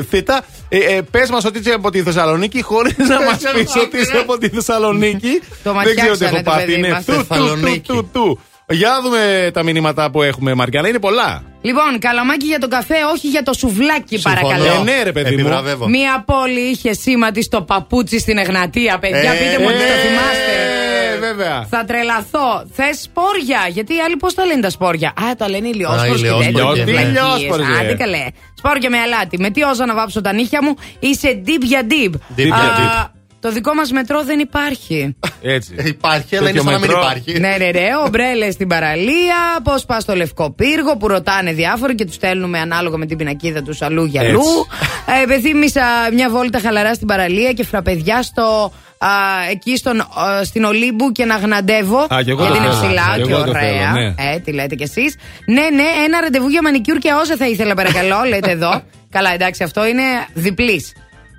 θύ. 0.09 0.23
Ε, 0.69 0.77
ε, 0.77 1.01
Πες 1.11 1.29
μας 1.29 1.45
ότι 1.45 1.59
είσαι 1.59 1.71
από 1.71 1.89
τη 1.91 2.01
Θεσσαλονίκη, 2.03 2.61
χωρίς 2.61 2.97
να 2.97 3.21
μας 3.23 3.37
πεις 3.53 3.75
ότι 3.75 3.97
είσαι 3.97 4.17
από 4.17 4.37
τη 4.37 4.49
Θεσσαλονίκη. 4.49 5.41
Το 5.63 5.73
Δεν 5.73 5.95
ξέρω 5.95 6.15
τι 6.15 6.23
ματιάξανε 6.23 6.29
έχω 6.29 6.37
το 6.37 6.51
πάθει. 6.51 6.65
παιδί 6.65 6.77
Είναι 6.77 6.89
μας. 6.89 7.05
του, 7.05 7.11
του, 7.11 7.17
του, 7.17 7.25
Θεσσαλονίκη. 7.27 7.79
του, 7.91 8.09
του. 8.13 8.39
Για 8.69 8.89
να 8.89 9.01
δούμε 9.01 9.51
τα 9.53 9.63
μηνύματα 9.63 10.11
που 10.11 10.21
έχουμε, 10.21 10.53
Μαριάννα. 10.53 10.89
Είναι 10.89 10.99
πολλά. 10.99 11.43
Λοιπόν, 11.65 11.99
καλαμάκι 11.99 12.45
για 12.45 12.59
το 12.59 12.67
καφέ, 12.67 12.95
όχι 13.13 13.27
για 13.27 13.43
το 13.43 13.53
σουβλάκι, 13.53 14.17
Συμφωνώ. 14.17 14.35
παρακαλώ. 14.41 14.79
Ε, 14.81 14.83
ναι, 14.83 15.03
ρε, 15.03 15.11
παιδί 15.11 15.29
μου. 15.31 15.39
Επιβραβεύω. 15.39 15.87
Μία 15.87 16.23
πόλη 16.25 16.59
είχε 16.59 16.93
σήμα 16.93 17.31
τη 17.31 17.41
στο 17.41 17.61
παπούτσι 17.61 18.19
στην 18.19 18.37
Εγνατία, 18.37 18.99
παιδιά. 18.99 19.31
Ε, 19.31 19.37
Πείτε 19.37 19.59
μου 19.59 19.65
ότι 19.67 19.77
το 19.77 19.83
Ε, 19.83 20.07
θυμάστε. 20.07 20.53
βέβαια. 21.19 21.65
Θα 21.69 21.85
τρελαθώ. 21.85 22.65
Θες 22.73 23.01
σπόρια. 23.01 23.61
Γιατί 23.69 23.93
οι 23.95 23.99
άλλοι 24.05 24.15
πώς 24.17 24.33
τα 24.33 24.45
λένε 24.45 24.61
τα 24.61 24.69
σπόρια; 24.69 25.09
Α, 25.09 25.35
τα 25.37 25.49
λένε 25.49 25.67
ηλιόσποροι. 25.67 26.09
Α, 26.09 26.15
ηλιόσποροι. 26.15 26.83
Τι 26.83 26.91
ηλιόσποροι, 26.91 27.63
ρε. 27.73 27.79
Άντε 27.79 27.93
καλέ. 27.93 28.25
Σπόρια 28.57 28.89
με 28.89 28.97
αλάτι. 28.97 29.37
Με 29.39 29.49
τι 29.49 29.63
όζα 29.63 29.85
να 29.85 29.93
βάψω 29.93 30.21
τα 30.21 30.33
νύχια 30.33 30.63
μου; 30.63 30.73
Είσαι 30.99 31.41
deep 31.45 31.61
για 31.61 31.81
deep. 31.89 32.11
Deep 32.13 32.41
Α, 32.41 32.45
για 32.45 33.13
Το 33.45 33.51
δικό 33.51 33.73
μας 33.73 33.91
μετρό 33.91 34.23
δεν 34.23 34.39
υπάρχει. 34.39 35.15
Έτσι. 35.41 35.73
Ε, 35.77 35.87
Υπάρχει, 35.87 36.35
αλλά 36.37 36.49
είναι 36.49 36.59
Τέτοιο 36.59 36.71
σαν 36.71 36.71
να 36.71 36.79
μην 36.79 36.89
μετρό. 36.89 36.99
υπάρχει. 37.01 37.39
ναι, 37.39 37.55
ναι, 37.59 37.79
ναι. 37.79 37.87
Ομπρέλες 38.05 38.53
στην 38.53 38.67
παραλία. 38.67 39.35
Πώς 39.63 39.85
πας 39.85 40.03
στο 40.03 40.15
λευκό 40.15 40.51
πύργο 40.51 40.97
που 40.97 41.07
ρωτάνε 41.07 41.51
διάφοροι 41.53 41.95
και 41.95 42.05
τους 42.05 42.15
στέλνουμε 42.15 42.59
ανάλογα 42.59 42.97
με 42.97 43.05
την 43.05 43.17
πινακίδα 43.17 43.61
τους 43.61 43.81
αλλού 43.81 44.03
για 44.05 44.21
αλλού. 44.21 44.39
Έτσι. 44.39 45.19
Ε, 45.19 45.23
Επεθύμησα 45.23 45.81
μια 46.13 46.29
βόλτα 46.29 46.59
χαλαρά 46.59 46.93
στην 46.93 47.07
παραλία 47.07 47.51
και 47.53 47.63
φραπεδιά 47.65 48.21
στο. 48.21 48.71
Α, 48.97 49.09
εκεί 49.51 49.77
στον, 49.77 49.99
α, 49.99 50.43
στην 50.43 50.63
Ολύμπου 50.63 51.11
και 51.11 51.25
να 51.25 51.35
γναντεύω. 51.35 51.99
Α, 51.99 52.17
και 52.23 52.31
εγώ 52.31 52.41
γιατί 52.43 52.57
το 52.57 52.63
είναι 52.63 52.73
θέλω. 52.73 52.81
ψηλά 52.87 53.13
Και 53.15 53.21
και 53.23 53.31
εγώ 53.31 53.43
το 53.43 53.49
ωραία. 53.49 53.61
θέλω, 53.61 53.91
ναι. 53.91 54.31
Ε, 54.33 54.39
τι 54.39 54.51
λέτε 54.51 54.75
κι 54.75 54.83
εσείς. 54.83 55.15
Ναι, 55.45 55.61
ναι, 55.61 55.83
ένα 56.05 56.19
ραντεβού 56.21 56.47
για 56.47 56.61
μανικιούρ 56.61 56.97
και 56.97 57.11
όσα 57.21 57.35
θα 57.35 57.47
ήθελα, 57.47 57.73
παρακαλώ, 57.73 58.15
λέτε 58.29 58.51
εδώ. 58.51 58.81
Καλά, 59.09 59.33
εντάξει, 59.33 59.63
αυτό 59.63 59.85
είναι 59.85 60.03
διπλής. 60.33 60.93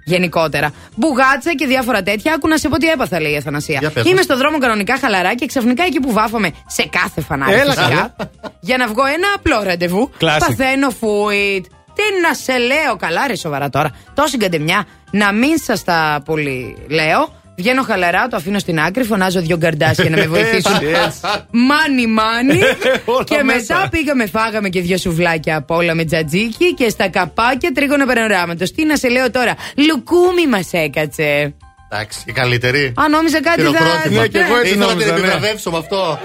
Γενικότερα. 0.08 0.72
Μπουγάτσα 0.94 1.54
και 1.54 1.66
διάφορα 1.66 2.02
τέτοια. 2.02 2.32
Άκου 2.34 2.48
να 2.48 2.56
σε 2.58 2.68
πω 2.68 2.76
τι 2.76 2.86
έπαθα, 2.88 3.20
λέει 3.20 3.32
η 3.32 3.36
Αθανασία. 3.36 3.78
Για 3.80 3.90
πες 3.90 4.04
Είμαι 4.04 4.14
μας. 4.14 4.24
στο 4.24 4.36
δρόμο 4.36 4.58
κανονικά 4.58 4.98
χαλαρά 4.98 5.34
και 5.34 5.46
ξαφνικά 5.46 5.84
εκεί 5.84 6.00
που 6.00 6.12
βάφαμε 6.12 6.50
σε 6.66 6.88
κάθε 6.90 7.20
φανάρι 7.20 7.52
Έλα, 7.52 7.64
φυσικά, 7.72 7.88
καλά. 7.88 8.14
για 8.60 8.76
να 8.76 8.86
βγω 8.86 9.04
ένα 9.04 9.26
απλό 9.34 9.62
ραντεβού. 9.62 10.10
Classic. 10.20 10.36
Παθαίνω 10.38 10.90
φουιτ. 10.90 11.64
Τι 11.94 12.02
να 12.22 12.34
σε 12.34 12.58
λέω, 12.58 12.96
καλά 12.98 13.26
ρε 13.26 13.36
σοβαρά 13.36 13.68
τώρα. 13.68 13.90
Τόση 14.14 14.36
καντεμιά. 14.36 14.86
Να 15.10 15.32
μην 15.32 15.58
σας 15.58 15.84
τα 15.84 16.22
πολύ 16.24 16.76
λέω. 16.88 17.34
Βγαίνω 17.56 17.82
χαλαρά, 17.82 18.26
το 18.28 18.36
αφήνω 18.36 18.58
στην 18.58 18.80
άκρη, 18.80 19.04
φωνάζω 19.04 19.40
δύο 19.40 19.56
γκαρντάσια 19.56 20.10
να 20.10 20.16
με 20.16 20.26
βοηθήσουν. 20.34 20.74
Έτσι. 20.74 21.20
Μάνι, 21.50 22.06
μάνι. 22.06 22.60
Όλα 23.04 23.24
και 23.24 23.42
μέσα. 23.42 23.74
μετά 23.74 23.88
πήγαμε, 23.90 24.26
φάγαμε 24.26 24.68
και 24.68 24.80
δύο 24.80 24.96
σουβλάκια 24.96 25.56
απ' 25.56 25.70
όλα 25.70 25.94
με 25.94 26.04
τζατζίκι 26.04 26.74
και 26.74 26.88
στα 26.88 27.08
καπάκια 27.08 27.72
τρίγωνα 27.72 28.06
περνοράματο. 28.06 28.72
Τι 28.74 28.84
να 28.84 28.96
σε 28.96 29.08
λέω 29.08 29.30
τώρα, 29.30 29.54
λουκούμι 29.88 30.46
μας 30.46 30.68
έκατσε. 30.72 31.54
Εντάξει, 31.90 32.22
η 32.26 32.32
καλύτερη. 32.32 32.92
Α, 33.00 33.08
νόμιζα 33.08 33.40
κάτι 33.42 33.60
θα. 33.60 33.66
Χειροκρότημα. 33.66 34.20
Ναι, 34.20 34.26
και 34.26 34.38
εγώ 34.38 34.56
έτσι 34.56 34.74
Ήθελα 34.74 34.86
να 34.86 34.96
την 34.96 35.06
νόμιζα, 35.06 35.12
ναι. 35.12 35.18
επιβραβεύσω 35.18 35.70
με 35.70 35.78
αυτό. 35.78 36.18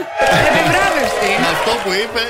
Επιβράβευση. 0.49 1.29
Με 1.43 1.47
αυτό 1.55 1.71
που 1.83 1.89
είπε. 2.03 2.21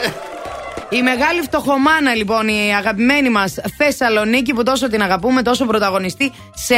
Η 0.93 1.01
μεγάλη 1.01 1.41
φτωχομάνα 1.41 2.13
λοιπόν, 2.15 2.47
η 2.47 2.75
αγαπημένη 2.77 3.29
μας 3.29 3.55
Θεσσαλονίκη 3.77 4.53
που 4.53 4.63
τόσο 4.63 4.89
την 4.89 5.01
αγαπούμε, 5.01 5.41
τόσο 5.41 5.65
πρωταγωνιστή 5.65 6.31
σε 6.53 6.75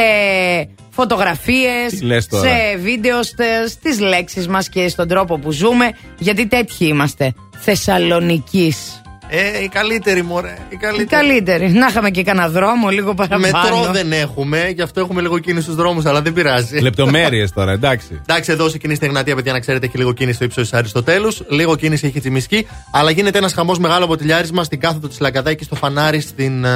φωτογραφίες, 0.90 1.92
Τι 1.98 2.04
λες 2.04 2.26
τώρα; 2.26 2.48
σε 2.48 2.76
βίντεος, 2.76 3.26
στε- 3.26 3.68
στις 3.68 4.00
λέξεις 4.00 4.48
μας 4.48 4.68
και 4.68 4.88
στον 4.88 5.08
τρόπο 5.08 5.38
που 5.38 5.50
ζούμε, 5.52 5.90
γιατί 6.18 6.46
τέτοιοι 6.46 6.86
είμαστε. 6.86 7.32
Θεσσαλονικής. 7.58 9.02
Ε, 9.28 9.62
η 9.62 9.68
καλύτερη, 9.68 10.22
μωρέ. 10.22 10.56
Η 10.60 10.64
Η 10.68 10.76
καλύτερη. 10.76 11.06
καλύτερη. 11.08 11.70
Να 11.70 11.86
είχαμε 11.86 12.10
και 12.10 12.22
κανένα 12.22 12.48
δρόμο 12.48 12.88
λίγο 12.88 13.14
παραπάνω. 13.14 13.40
Μετρό 13.40 13.92
δεν 13.92 14.12
έχουμε, 14.12 14.68
γι' 14.74 14.82
αυτό 14.82 15.00
έχουμε 15.00 15.20
λίγο 15.20 15.38
κίνηση 15.38 15.62
στους 15.62 15.74
δρόμους, 15.74 16.04
αλλά 16.06 16.22
δεν 16.22 16.32
πειράζει. 16.32 16.78
Λεπτομέρειες 16.78 17.52
τώρα, 17.52 17.72
εντάξει. 17.72 18.20
Εντάξει, 18.26 18.52
εδώ 18.52 18.68
σε 18.68 18.78
κίνηση 18.78 18.96
στην 18.98 19.08
Εγνατία, 19.10 19.34
παιδιά, 19.34 19.52
να 19.52 19.60
ξέρετε, 19.60 19.86
έχει 19.86 19.96
λίγο 19.98 20.12
κίνηση 20.12 20.34
στο 20.36 20.44
ύψος 20.44 20.62
της 20.68 20.78
Αριστοτέλους. 20.78 21.42
Λίγο 21.48 21.76
κίνηση 21.76 22.06
έχει 22.06 22.20
τσιμισκή. 22.20 22.66
Αλλά 22.92 23.10
γίνεται 23.10 23.38
ένας 23.38 23.52
χαμός 23.52 23.78
μεγάλο 23.78 24.06
ποτηλιάρισμα 24.06 24.64
στην 24.64 24.80
κάθοδο 24.80 25.08
της 25.08 25.20
Λαγκαδάκη 25.20 25.64
στο 25.64 25.74
φανάρι 25.74 26.20
στην 26.20 26.64
ε, 26.64 26.70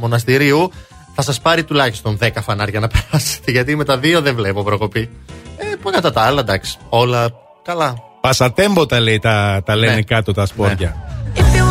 Μοναστηρίου. 0.00 0.70
Θα 1.14 1.22
σας 1.22 1.40
πάρει 1.40 1.64
τουλάχιστον 1.64 2.18
10 2.22 2.28
φανάρια 2.42 2.80
να 2.80 2.88
περάσετε, 2.94 3.50
γιατί 3.50 3.76
με 3.76 3.84
τα 3.84 3.98
δύο 3.98 4.20
δεν 4.20 4.34
βλέπω 4.34 4.62
προκοπή. 4.62 5.08
Ε, 5.56 5.64
που 5.82 5.90
κατά 5.90 6.12
τα 6.12 6.20
άλλα, 6.20 6.40
εντάξει. 6.40 6.76
Όλα 6.88 7.26
καλά. 7.62 7.94
Πασατέμποτα 8.20 9.00
λέει 9.00 9.18
τα, 9.18 9.62
τα 9.64 9.76
λένε 9.76 9.94
Ναι. 9.94 10.02
κάτω 10.02 10.32
τα 10.32 10.46
σπόρια. 10.46 10.96
If 11.36 11.63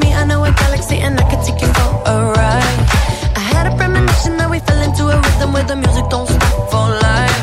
me, 0.00 0.12
I 0.14 0.24
know 0.24 0.44
a 0.44 0.52
galaxy 0.52 0.96
and 0.96 1.18
I 1.18 1.24
could 1.30 1.42
take 1.46 1.60
you 1.60 1.70
for 1.78 1.90
a 2.12 2.16
ride. 2.36 2.80
I 3.36 3.42
had 3.52 3.66
a 3.70 3.76
premonition 3.76 4.36
that 4.38 4.48
we 4.50 4.58
fell 4.60 4.80
into 4.82 5.04
a 5.14 5.16
rhythm 5.16 5.52
where 5.52 5.64
the 5.64 5.76
music 5.76 6.06
don't 6.08 6.28
stop 6.28 6.56
for 6.72 6.86
life. 7.08 7.40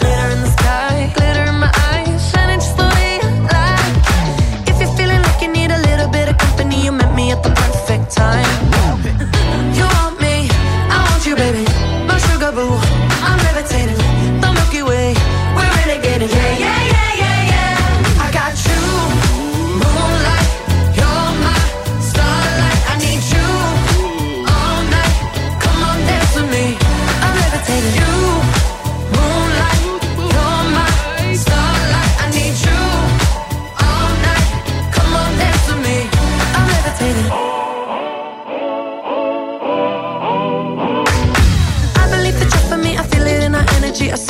Glitter 0.00 0.28
in 0.34 0.40
the 0.44 0.52
sky, 0.58 1.12
glitter 1.16 1.44
in 1.52 1.58
my 1.64 1.72
eyes, 1.92 2.20
shining 2.30 2.60
just 2.60 2.76
the 2.76 2.88
way 2.94 3.10
I 3.22 3.30
like. 3.54 4.68
If 4.70 4.80
you're 4.80 4.96
feeling 4.98 5.22
like 5.22 5.40
you 5.42 5.50
need 5.58 5.70
a 5.70 5.80
little 5.88 6.08
bit 6.08 6.28
of 6.28 6.36
company, 6.38 6.84
you 6.84 6.92
met 6.92 7.14
me 7.14 7.32
at 7.32 7.42
the 7.42 7.50
perfect 7.50 8.10
time. 8.16 8.63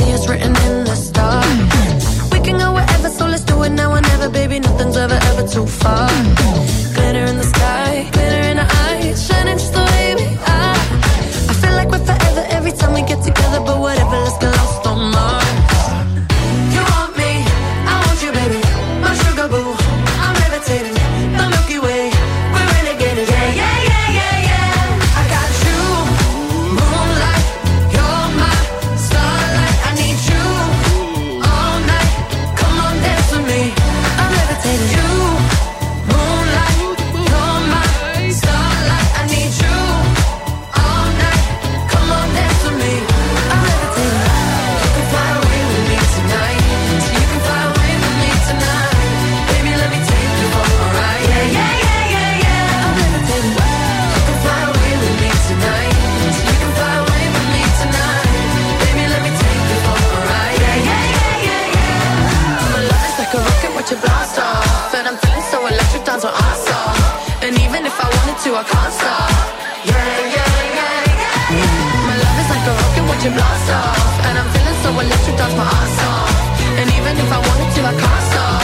See 0.04 0.12
it's 0.12 0.28
written 0.28 0.54
in 0.68 0.84
the 0.84 0.94
stars. 0.94 2.32
We 2.32 2.40
can 2.40 2.58
go 2.58 2.72
wherever, 2.72 3.08
so 3.08 3.26
let's 3.26 3.44
do 3.44 3.62
it 3.62 3.70
now 3.70 3.92
or 3.92 4.00
never, 4.00 4.28
baby. 4.28 4.60
Nothing's 4.60 4.96
ever, 4.96 5.18
ever 5.30 5.46
too 5.46 5.66
far. 5.66 6.83
To, 68.54 68.60
I 68.60 68.64
can't 68.70 68.92
stop. 68.94 69.30
Yeah, 69.82 69.98
yeah, 70.34 70.78
yeah, 70.78 71.22
yeah. 71.22 72.06
My 72.06 72.14
love 72.22 72.38
is 72.38 72.48
like 72.54 72.66
a 72.70 72.74
rocket, 72.78 73.04
watch 73.10 73.24
it 73.26 73.34
blast 73.34 73.70
off. 73.74 73.98
And 74.26 74.34
I'm 74.38 74.48
feeling 74.54 74.78
so 74.82 74.90
electric, 74.94 75.36
dance 75.40 75.56
my 75.58 75.66
ass 75.66 75.98
off. 76.06 76.30
And 76.78 76.86
even 76.96 77.14
if 77.18 77.30
I 77.34 77.40
wanted 77.46 77.70
to, 77.74 77.80
I 77.82 77.94
can't 78.02 78.24
stop. 78.30 78.62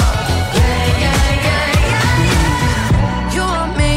Yeah, 0.59 0.85
yeah, 1.05 1.19
yeah, 1.47 1.89
yeah. 1.91 3.35
You 3.35 3.43
want 3.43 3.75
me, 3.83 3.93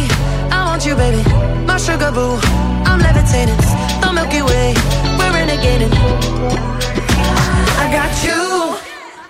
I 0.49 0.57
want 0.65 0.81
you, 0.85 0.95
baby. 0.95 1.21
My 1.69 1.77
sugar 1.77 2.11
boo, 2.11 2.41
I'm 2.89 2.99
levitating. 2.99 3.61
The 4.01 4.09
Milky 4.17 4.41
Way, 4.41 4.73
we're 5.17 5.45
it. 5.45 5.93
I 7.81 7.85
got 7.97 8.13
you, 8.25 8.41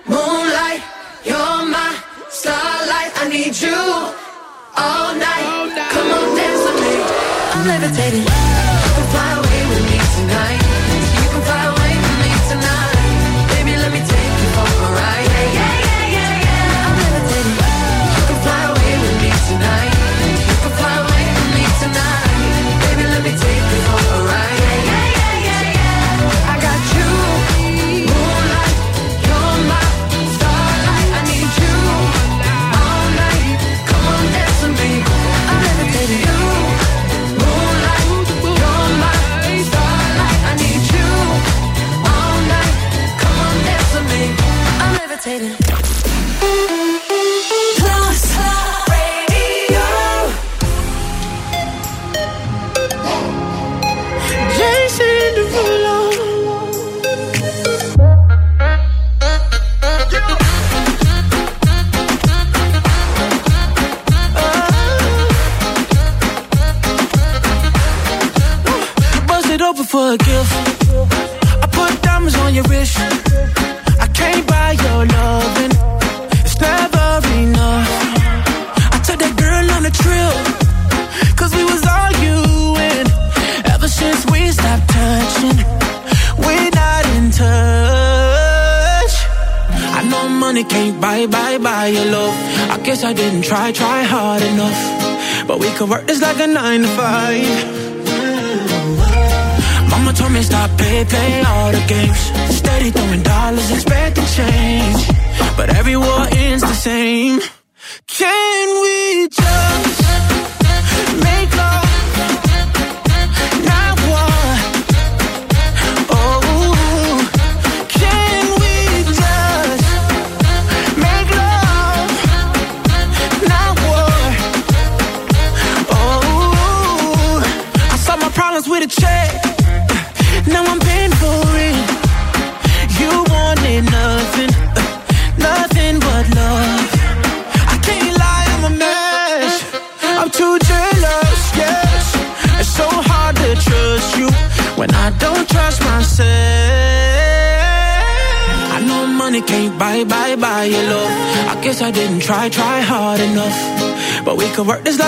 moonlight. 0.08 0.82
You're 1.28 1.62
my 1.76 1.92
starlight. 2.30 3.12
I 3.20 3.28
need 3.28 3.56
you 3.60 3.80
all 4.78 5.16
night. 5.16 5.63
Come 5.94 6.12
on, 6.12 6.36
dance 6.36 6.64
with 6.66 6.82
me. 6.82 6.94
I'm 7.54 7.68
levitating. 7.68 8.24
You 8.24 9.43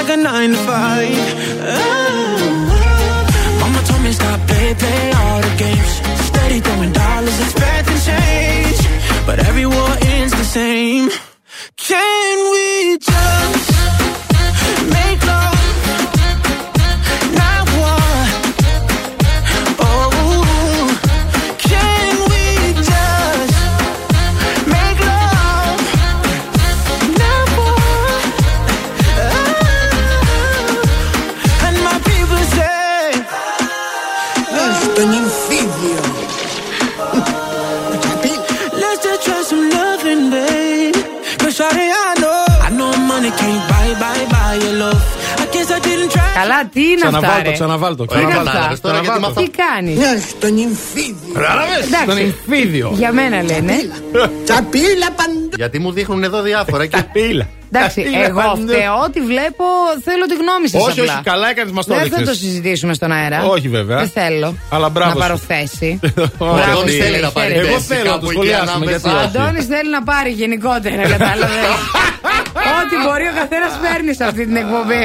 like 0.07 0.19
a 0.19 0.21
nine 0.21 0.64
ξαναβάλ' 47.65 47.91
αυτά. 47.91 48.67
το, 48.75 48.79
τώρα, 48.81 48.99
γιατί 48.99 49.19
μ' 49.19 49.25
αυτό. 49.25 49.41
Τι 49.41 49.49
κάνεις; 49.49 49.97
Στον 50.29 50.53
infibio. 50.67 51.31
Κατάλαβες, 51.33 51.85
Εντάξει. 51.85 52.05
τον 52.07 52.17
εμφύδιο. 52.17 52.91
Για 52.95 53.11
μένα 53.11 53.43
λένε. 53.43 53.73
Τσαπίλα 54.43 55.09
παντού. 55.15 55.49
Γιατί 55.55 55.79
μου 55.79 55.91
δείχνουν 55.91 56.23
εδώ 56.23 56.41
διάφορα. 56.41 56.85
και... 56.85 57.03
Πίλα. 57.13 57.47
Εντάξει, 57.71 58.01
Καπίλα 58.01 58.25
εγώ 58.25 58.41
παντού. 58.41 58.67
φταίω 58.67 58.95
ότι 59.07 59.19
βλέπω. 59.21 59.65
Θέλω 60.07 60.25
τη 60.31 60.35
γνώμη 60.41 60.67
σας. 60.69 60.81
Όχι, 60.87 60.99
όχι, 61.01 61.19
καλά 61.23 61.49
έκανες, 61.49 61.71
μας 61.71 61.85
το 61.85 61.93
Δεν 61.93 62.01
θα 62.01 62.05
έδειξες. 62.15 62.27
το 62.39 62.45
συζητήσουμε 62.45 62.93
στον 62.93 63.11
αέρα. 63.11 63.43
Όχι, 63.43 63.67
βέβαια. 63.69 63.97
Δεν 63.97 64.09
θέλω. 64.09 64.55
Αλλά 64.69 64.89
μπράβο 64.89 65.09
Να 65.09 65.15
σου. 65.15 65.21
πάρω 65.21 65.37
θέση. 65.37 65.99
Ο 66.37 66.45
Αντώνης 66.47 66.95
θέλει 67.03 67.19
να 67.19 67.31
πάρει 67.31 67.53
Εγώ 67.53 67.67
θέση 67.67 67.85
θέλω 67.85 68.03
να 68.03 68.09
κάπου 68.09 68.19
το 68.19 68.25
εκεί 68.25 68.33
σχολιάσουμε. 68.35 68.71
ανάμεσα. 68.71 68.89
Γιατί 68.97 69.09
Ο 69.09 69.11
όχι. 69.17 69.25
Αντώνης 69.37 69.65
θέλει 69.65 69.89
να 69.97 70.03
πάρει 70.03 70.29
γενικότερα, 70.41 71.01
κατάλαβες. 71.13 71.65
Ό,τι 72.79 72.95
μπορεί 73.05 73.25
ο 73.31 73.35
καθένας 73.39 73.71
παίρνει 73.83 74.13
σε 74.19 74.23
αυτή 74.23 74.45
την 74.45 74.55
εκπομπή. 74.55 75.03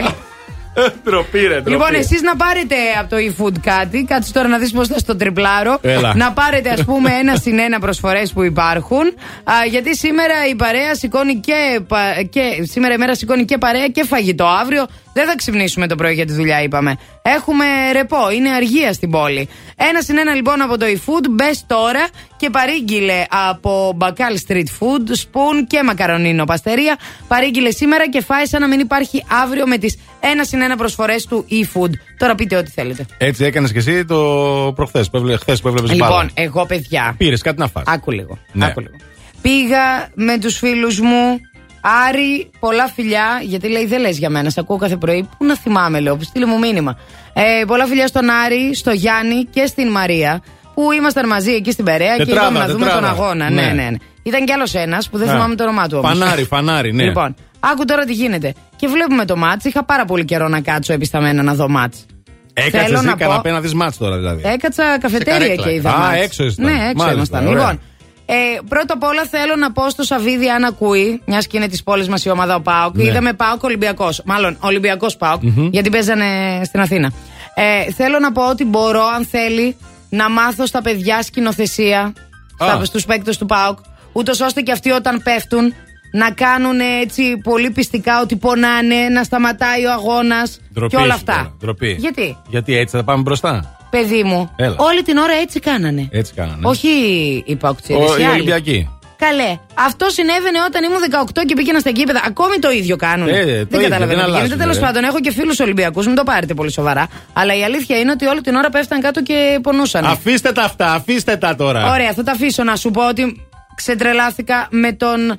Ντροπή, 1.04 1.38
ρε, 1.38 1.54
ντροπή. 1.54 1.70
Λοιπόν, 1.70 1.94
εσείς 1.94 2.22
να 2.22 2.36
πάρετε 2.36 2.74
από 3.00 3.08
το 3.10 3.16
eFood 3.16 3.58
κάτι, 3.62 4.04
κάτσε 4.08 4.32
τώρα 4.32 4.48
να 4.48 4.58
δεις 4.58 4.72
πώς 4.72 4.88
θα 4.88 4.98
στο 4.98 5.16
τριπλάρω. 5.16 5.78
Έλα. 5.82 6.14
Να 6.16 6.32
πάρετε, 6.32 6.70
ας 6.70 6.84
πούμε, 6.84 7.10
ένα 7.20 7.36
συν 7.36 7.58
ένα 7.58 7.78
προσφορές 7.78 8.32
που 8.32 8.42
υπάρχουν. 8.42 9.00
Α, 9.44 9.52
γιατί 9.70 9.96
σήμερα 9.96 10.34
η 10.50 10.54
παρέα 10.54 10.94
σηκώνει 10.94 11.34
και, 11.36 11.80
πα- 11.88 12.22
και. 12.30 12.40
Σήμερα 12.62 12.94
η 12.94 12.96
μέρα 12.96 13.14
σηκώνει 13.14 13.44
και 13.44 13.58
παρέα 13.58 13.86
και 13.88 14.04
φαγητό. 14.04 14.44
Αύριο 14.44 14.86
δεν 15.12 15.26
θα 15.26 15.34
ξυπνήσουμε 15.36 15.86
το 15.86 15.94
πρωί 15.94 16.14
για 16.14 16.26
τη 16.26 16.32
δουλειά, 16.32 16.62
είπαμε. 16.62 16.96
Έχουμε 17.36 17.64
ρεπό, 17.92 18.30
είναι 18.30 18.50
αργία 18.50 18.92
στην 18.92 19.10
πόλη. 19.10 19.48
Ένα 19.76 20.02
συν 20.02 20.18
ένα 20.18 20.34
λοιπόν 20.34 20.62
από 20.62 20.78
το 20.78 20.86
eFood, 20.86 21.26
μπες 21.30 21.64
τώρα 21.66 22.08
και 22.36 22.50
παρήγγειλε 22.50 23.24
από 23.48 23.96
Bacal 24.00 24.48
Street 24.48 24.56
Food, 24.78 25.08
Spoon 25.08 25.64
και 25.66 25.82
Μακαρονίνο 25.82 26.44
Παστερία. 26.44 26.96
Παρήγγειλε 27.28 27.70
σήμερα 27.70 28.08
και 28.08 28.20
φάει 28.22 28.46
σαν 28.46 28.60
να 28.60 28.68
μην 28.68 28.80
υπάρχει 28.80 29.24
αύριο 29.42 29.66
με 29.66 29.78
τις 29.78 29.98
ένα 30.20 30.44
συν 30.44 30.60
ένα 30.60 30.76
προσφορές 30.76 31.26
του 31.26 31.46
eFood. 31.50 31.90
Τώρα 32.18 32.34
πείτε 32.34 32.56
ό,τι 32.56 32.70
θέλετε. 32.70 33.06
Έτσι 33.18 33.44
έκανες 33.44 33.72
και 33.72 33.78
εσύ 33.78 34.04
το 34.04 34.16
προχθές, 34.74 35.10
χθες 35.40 35.60
που 35.60 35.68
έβλεπε 35.68 35.94
Λοιπόν, 35.94 36.30
εγώ 36.34 36.66
παιδιά. 36.66 37.14
Πήρες 37.18 37.42
κάτι 37.42 37.58
να 37.58 37.68
φας. 37.68 37.84
Άκου 37.86 38.10
λίγο. 38.10 38.38
Ναι. 38.52 38.66
Άκου 38.66 38.80
λίγο. 38.80 38.94
Πήγα 39.42 40.10
με 40.14 40.38
τους 40.38 40.58
φίλους 40.58 41.00
μου. 41.00 41.40
Άρη, 41.80 42.50
πολλά 42.60 42.86
φιλιά, 42.94 43.40
γιατί 43.42 43.68
λέει 43.68 43.86
δεν 43.86 44.00
λες 44.00 44.18
για 44.18 44.30
μένα. 44.30 44.50
Σε 44.50 44.60
ακούω 44.60 44.76
κάθε 44.76 44.96
πρωί. 44.96 45.28
Πού 45.38 45.44
να 45.44 45.56
θυμάμαι, 45.56 46.00
λέω, 46.00 46.18
στείλε 46.20 46.46
μου 46.46 46.58
μήνυμα. 46.58 46.98
Ε, 47.32 47.64
πολλά 47.66 47.86
φιλιά 47.86 48.06
στον 48.06 48.30
Άρη, 48.30 48.74
στο 48.74 48.90
Γιάννη 48.90 49.44
και 49.44 49.66
στην 49.66 49.90
Μαρία, 49.90 50.42
που 50.74 50.92
ήμασταν 50.92 51.26
μαζί 51.26 51.52
εκεί 51.52 51.70
στην 51.72 51.84
Περαία 51.84 52.16
και 52.16 52.24
Τετράδα, 52.24 52.46
είπαμε 52.48 52.58
να 52.58 52.66
δούμε 52.72 52.84
τετράδα. 52.86 53.00
τον 53.06 53.10
αγώνα. 53.24 53.50
Ναι, 53.50 53.60
Ναι. 53.62 53.72
ναι, 53.72 53.88
ναι. 53.90 53.96
Ήταν 54.22 54.44
κι 54.44 54.52
άλλος 54.52 54.74
ένας 54.74 55.08
που 55.08 55.18
δεν 55.18 55.28
Α. 55.28 55.32
θυμάμαι 55.32 55.54
το 55.54 55.62
όνομά 55.62 55.88
του 55.88 55.98
όμως. 56.04 56.18
Φανάρι, 56.18 56.44
φανάρι, 56.44 56.92
ναι. 56.92 57.02
Λοιπόν, 57.04 57.34
άκου 57.60 57.84
τώρα 57.84 58.04
τι 58.04 58.12
γίνεται. 58.12 58.52
Και 58.76 58.86
βλέπουμε 58.86 59.24
το 59.24 59.36
μάτς. 59.36 59.64
Είχα 59.64 59.84
πάρα 59.84 60.04
πολύ 60.04 60.24
καιρό 60.24 60.48
να 60.48 60.60
κάτσω 60.60 60.92
επισταμένα 60.92 61.42
να 61.42 61.54
δω 61.54 61.68
μάτς. 61.68 62.06
Έκατσες 62.54 62.82
Θέλω 62.82 62.96
εσύ 62.96 63.06
να 63.06 63.16
πω- 63.16 63.26
καναπέ 63.26 63.50
να 63.50 63.60
δεις 63.60 63.74
μάτς 63.74 63.96
τώρα 63.96 64.16
δηλαδή. 64.16 64.42
Έκατσα 64.44 64.98
καφετέρια 65.00 65.38
καρέκλα. 65.38 65.64
και 65.66 65.72
είδα. 65.72 65.90
Α, 65.94 65.98
μάτς. 65.98 66.20
έξω 66.22 66.44
ήσταν. 66.44 66.64
Ναι, 66.64 66.70
έξω 66.72 66.82
Μάλιστα, 66.94 67.12
ήμασταν. 67.12 67.46
ωραία. 67.46 67.58
Λοιπόν, 67.60 67.80
ε, 68.32 68.58
πρώτα 68.68 68.94
απ' 68.94 69.02
όλα 69.02 69.24
θέλω 69.30 69.56
να 69.56 69.72
πω 69.72 69.90
στο 69.90 70.02
Σαββίδι 70.02 70.48
αν 70.48 70.64
ακούει, 70.64 71.22
μιας 71.26 71.46
και 71.46 71.56
είναι 71.56 71.68
της 71.68 71.82
πόλης 71.82 72.08
μας 72.08 72.24
η 72.24 72.30
ομάδα 72.30 72.54
ο 72.54 72.60
Πάοκ. 72.60 72.96
Ναι. 72.96 73.02
Είδαμε 73.02 73.32
Πάοκ 73.32 73.62
Ολυμπιακός. 73.62 74.22
Μάλλον 74.24 74.56
Ολυμπιακός 74.60 75.16
Πάοκ, 75.16 75.42
Μμμ. 75.42 75.68
γιατί 75.72 75.90
παίζανε 75.90 76.60
στην 76.64 76.80
Αθήνα. 76.80 77.12
Ε, 77.54 77.92
θέλω 77.92 78.18
να 78.18 78.32
πω 78.32 78.48
ότι 78.48 78.64
μπορώ, 78.64 79.02
αν 79.16 79.24
θέλει, 79.24 79.76
να 80.08 80.30
μάθω 80.30 80.66
στα 80.66 80.82
παιδιά 80.82 81.22
σκηνοθεσία, 81.22 82.12
Α. 82.58 82.84
στους 82.84 83.04
παίκτες 83.04 83.38
του 83.38 83.46
Πάοκ, 83.46 83.78
ούτως 84.12 84.40
ώστε 84.40 84.60
και 84.60 84.72
αυτοί 84.72 84.90
όταν 84.90 85.20
πέφτουν 85.24 85.74
να 86.12 86.30
κάνουν 86.30 86.80
έτσι 87.02 87.36
πολύ 87.42 87.70
πιστικά 87.70 88.20
ότι 88.20 88.36
πονάνε, 88.36 89.08
να 89.08 89.22
σταματάει 89.22 89.84
ο 89.86 89.92
αγώνας 89.92 90.60
Ντροπή 90.74 90.96
και 90.96 91.02
όλα 91.02 91.16
σου 91.16 91.24
τώρα, 91.24 91.38
αυτά. 91.40 91.54
ντροπή. 91.58 91.96
Γιατί, 91.98 92.36
Γιατί 92.48 92.76
έτσι 92.76 92.96
θα 92.96 93.04
πάμε 93.04 93.22
μπροστά; 93.22 93.78
Παιδί 93.90 94.22
μου, 94.22 94.50
Έλα. 94.56 94.74
όλη 94.78 95.02
την 95.02 95.16
ώρα 95.16 95.32
έτσι 95.32 95.60
κάνανε. 95.60 96.08
Έτσι 96.10 96.32
κάνανε. 96.34 96.60
Όχι 96.62 96.88
οι 97.46 97.56
Παουκτσίδε. 97.56 97.98
Ο, 98.04 98.16
οι 98.18 98.24
Ολυμπιακοί. 98.32 98.88
Καλέ. 99.16 99.58
Αυτό 99.74 100.08
συνέβαινε 100.08 100.58
όταν 100.66 100.84
ήμουν 100.84 100.98
18 101.38 101.44
και 101.46 101.54
πήγαινα 101.54 101.78
στα 101.78 101.90
γήπεδα. 101.90 102.22
Ακόμη 102.26 102.58
το 102.58 102.70
ίδιο 102.70 102.96
κάνουν. 102.96 103.28
Ε, 103.28 103.32
το 103.32 103.38
δεν 103.42 103.50
ίδιο, 103.50 103.64
καταλαβαίνω 103.80 104.06
δεν 104.06 104.06
τι 104.08 104.14
γίνεται. 104.14 104.22
αλλάζουν, 104.38 104.58
Τέλος 104.58 104.74
ρε. 104.74 104.80
πάντων, 104.80 105.04
έχω 105.04 105.20
και 105.20 105.32
φίλους 105.32 105.60
Ολυμπιακούς, 105.60 106.06
μην 106.06 106.14
το 106.14 106.22
πάρετε 106.22 106.54
πολύ 106.54 106.72
σοβαρά. 106.72 107.08
Αλλά 107.32 107.56
η 107.56 107.62
αλήθεια 107.64 107.98
είναι 107.98 108.10
ότι 108.10 108.26
όλη 108.26 108.40
την 108.40 108.54
ώρα 108.54 108.68
πέφταν 108.70 109.00
κάτω 109.00 109.22
και 109.22 109.58
πονούσαν. 109.62 110.04
Αφήστε 110.04 110.52
τα 110.52 110.62
αυτά, 110.62 110.92
αφήστε 110.92 111.36
τα 111.36 111.54
τώρα. 111.54 111.90
Ωραία, 111.92 112.12
θα 112.12 112.22
τα 112.22 112.32
αφήσω 112.32 112.62
να 112.64 112.76
σου 112.76 112.90
πω 112.90 113.08
ότι 113.08 113.46
ξετρελάθηκα 113.74 114.66
με 114.70 114.92
τον 114.92 115.36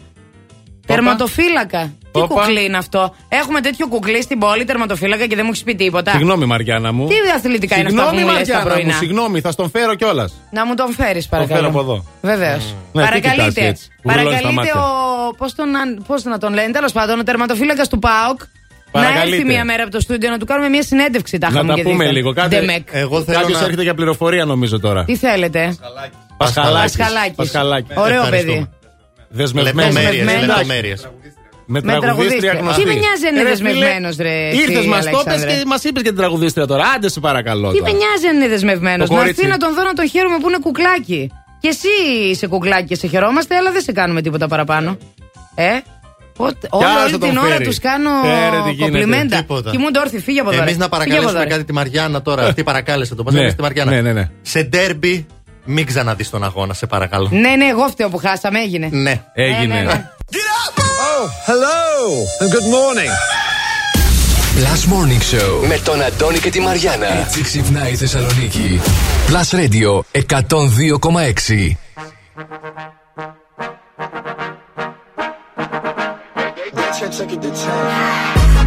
τερματοφύλακα. 0.86 1.94
Τι 2.12 2.20
Όπα. 2.20 2.28
κουκλί 2.36 2.64
είναι 2.64 2.78
αυτό; 2.78 3.16
Έχουμε 3.28 3.62
τέτοιο 3.62 3.88
κουκλί 3.88 4.22
στην 4.22 4.40
πόλη, 4.40 4.64
τερματοφύλακα 4.66 5.26
και 5.28 5.36
δεν 5.36 5.46
μου 5.46 5.52
έχει 5.54 5.64
πει 5.64 5.76
τίποτα. 5.76 6.12
Συγγνώμη, 6.12 6.46
Μαριάννα 6.46 6.92
μου. 6.92 7.08
Τι 7.08 7.16
αθλητικά 7.36 7.78
είναι 7.78 7.88
αυτά 7.88 8.02
που 8.02 8.08
Συγγνώμη, 8.08 8.32
μου 8.34 8.38
λες 8.40 8.48
τα 8.48 8.54
Μαριάννα 8.54 8.76
μου, 8.76 8.82
πρωινά; 8.84 8.98
συγγνώμη, 8.98 9.40
θα 9.42 9.52
στον 9.52 9.70
φέρω 9.70 9.96
κιόλας. 9.96 10.34
Να 10.52 10.66
μου 10.66 10.74
τον 10.76 10.92
φέρεις, 10.94 11.28
παρακαλώ. 11.28 11.56
φέρω 11.60 11.70
από 11.72 11.80
εδώ. 11.80 12.06
Βεβαίως. 12.22 12.64
Ναι, 12.94 13.02
τι 13.08 13.12
κοιτάς 13.12 13.22
Παρακαλείτε. 13.22 13.66
έτσι, 13.66 13.88
που 14.02 14.10
βουλώνεις 14.10 14.24
τα 14.42 14.42
Παρακαλείτε 14.42 14.54
μάτια. 14.54 14.74
ο. 15.30 15.36
Πώς 15.38 15.56
τον, 15.56 15.76
αν- 15.76 16.04
πώς 16.08 16.24
να 16.24 16.38
τον 16.38 16.54
λένε, 16.54 16.72
τέλος 16.72 16.92
πάντων, 16.92 17.20
ο 17.20 17.24
τερματοφύλακας 17.24 17.88
του 17.88 18.00
ΠΑΟΚ. 18.00 18.40
Να 18.94 19.02
Παρακαλείτε. 19.02 19.36
έρθει 19.36 19.48
μία 19.48 19.66
μέρα 19.66 19.84
από 19.84 19.92
το 19.92 20.00
στούντιο 20.00 20.30
να 20.30 20.38
του 20.38 20.46
κάνουμε 20.46 20.70
μία 20.70 20.84
συνέντευξη. 20.84 21.38
Τα 21.38 21.48
Να 21.48 21.54
είχαμε 21.54 21.68
τα 21.70 21.76
και 21.76 21.82
πούμε 21.84 21.96
δίθεν. 21.98 22.12
λίγο. 22.14 22.34
Κάτι, 22.34 22.50
Ντεμεκ. 22.56 22.88
Εγώ 22.92 23.24
θέλω 23.24 23.38
Κάποιος 23.40 23.58
να- 23.60 23.64
έρχεται 23.66 23.82
για 23.84 23.94
πληροφορία 23.94 24.46
νομίζω 24.46 24.80
τώρα. 24.80 25.04
Τι 25.04 25.16
θέλετε; 25.16 25.76
Πασχαλάκης. 26.38 26.96
Πασχαλάκης. 26.98 27.36
Πασχαλάκης. 27.36 27.96
Ωραίο 27.98 28.22
Ευχαριστούμε. 28.22 28.54
παιδί. 28.54 28.70
Δεσμευμένος. 29.30 29.94
Λεπτομέρειες. 30.48 31.10
Δεσμευμένος. 31.66 31.68
λεπτομέρειες. 31.68 31.68
Με 31.68 31.82
Με 31.82 32.00
τραγουδίστρια 32.06 32.52
τραγουδίστρια. 32.52 32.54
γνωστή. 32.62 32.82
Τι 32.82 32.88
με 32.88 32.94
νοιάζει 33.04 33.26
αν 33.30 33.34
είναι 33.36 33.44
Ρε, 33.44 33.50
δεσμευμένος, 33.50 34.16
φίλε, 34.16 34.30
ρε, 34.30 34.56
Ήρθες, 34.62 34.78
εσύ, 34.78 34.88
μας 34.94 35.04
το 35.06 35.10
πες 35.12 35.20
Αλέξανδρε. 35.34 35.50
και 35.60 35.66
μας 35.72 35.82
είπες 35.88 36.02
και 36.06 36.10
την 36.14 36.18
τραγουδίστρια 36.22 36.66
τώρα. 36.72 36.84
Άντε 36.96 37.10
σε 37.10 37.20
παρακαλώ. 37.28 37.68
Τι 37.72 37.78
τώρα. 37.80 37.92
με 37.92 37.98
νοιάζει 38.02 38.26
αν 38.32 38.36
είναι 38.36 38.48
δεσμευμένο. 38.56 39.02
Το 39.06 39.14
Να 39.14 39.18
κορίτσι. 39.20 39.42
έρθει 39.42 39.52
να 39.54 39.58
τον 39.64 39.72
δω 39.78 39.84
να 39.84 39.94
τον 40.00 40.06
χαίρομαι 40.14 40.38
που 40.42 40.48
είναι 40.50 40.60
κουκλάκι. 40.66 41.22
Και 41.62 41.68
εσύ 41.76 41.94
είσαι 42.32 42.46
κουκλάκι 42.48 42.88
και 42.92 42.96
σε 42.96 43.08
χαιρόμαστε, 43.08 43.56
αλλά 43.60 43.72
δεν 43.72 43.82
σε 43.82 43.92
κάνουμε 44.00 44.22
τίποτα 44.22 44.48
παραπάνω. 44.54 44.90
Ε, 45.56 45.70
Πότε- 46.38 46.70
άλλος 46.72 47.02
όλη 47.04 47.12
θα 47.12 47.18
τον 47.18 47.30
την 47.30 47.38
ώρα 47.38 47.48
φέρει. 47.56 47.64
τους 47.66 47.80
κάνω 47.80 48.10
Ε, 48.10 48.50
ρε, 48.50 48.62
τι 48.66 48.72
γίνεται. 48.72 48.84
κομπλιμέντα. 48.84 49.38
Τίποτα. 49.38 49.70
Κοιμούνται 49.70 50.00
όρθιοι, 50.00 50.20
φύγε 50.20 50.40
από 50.40 50.50
εδώ. 50.52 50.62
Εμείς 50.62 50.72
ρε. 50.72 50.78
να 50.78 50.84
Φύγε 50.84 50.86
από 50.86 50.96
παρακαλέσουμε 50.98 51.32
εδώ, 51.40 51.44
ρε. 51.50 51.50
κάτι 51.50 51.64
τη 51.64 51.74
Μαριάννα 51.74 52.22
τώρα. 52.22 52.44
Αυτή 52.46 52.64
παρακάλεσε 52.64 53.16
το. 53.16 53.24
Πώ 53.24 53.32
Ναι. 53.32 53.38
λέγεται 53.38 53.56
τη 53.56 53.62
Μαριάννα. 53.62 53.92
Ναι, 53.94 54.02
ναι, 54.02 54.14
ναι. 54.14 54.30
Σε 54.42 54.64
ντέρμπι, 54.64 55.26
μην 55.66 55.86
ξαναδείς 55.86 56.30
τον 56.30 56.44
αγώνα, 56.44 56.74
σε 56.74 56.86
παρακαλώ. 56.88 57.30
Ναι, 57.32 57.56
ναι, 57.56 57.66
εγώ 57.66 57.88
φταίω 57.88 58.10
που 58.10 58.18
χάσαμε, 58.18 58.60
έγινε. 58.60 58.90
Ναι. 58.92 59.22
Έγινε. 59.34 60.10
Hello 61.28 62.26
and 62.42 62.52
good 62.52 62.68
morning. 62.78 63.12
Plus 64.56 64.86
Morning 64.88 65.22
Show 65.32 65.68
με 65.68 65.80
τον 65.84 66.02
Αντώνη 66.02 66.40
και 66.40 66.50
τη 66.50 66.60
Μαριάνα. 66.60 67.08
Έτσι 67.08 67.42
ξυπνάει 67.42 67.92
η 67.92 67.96
Θεσσαλονίκη. 67.96 68.82
Plus 69.28 69.50
Radio 69.60 70.02
102,6. 70.12 71.76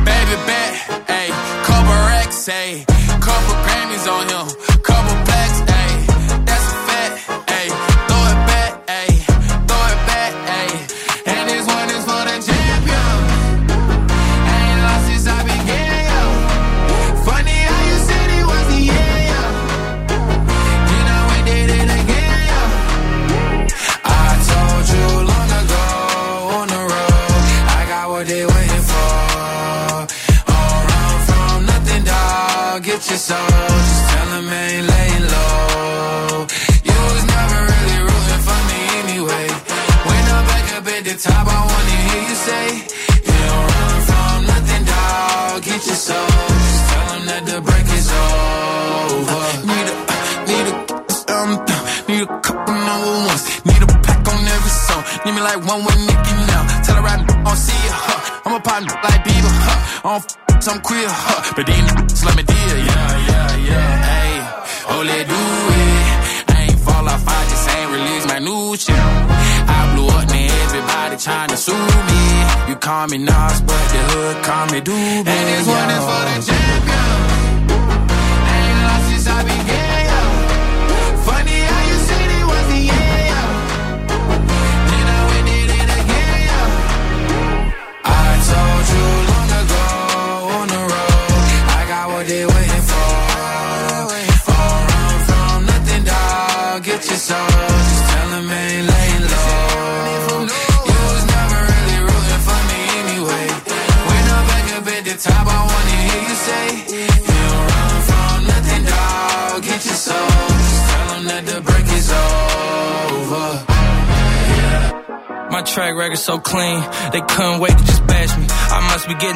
Baby 0.09 0.37
bet, 0.49 0.75
ayy, 1.19 1.31
couple 1.67 1.99
racks, 2.11 2.41
ayy, 2.61 2.75
couple 3.27 3.57
Grammys 3.65 4.07
on 4.17 4.25
him, 4.35 4.47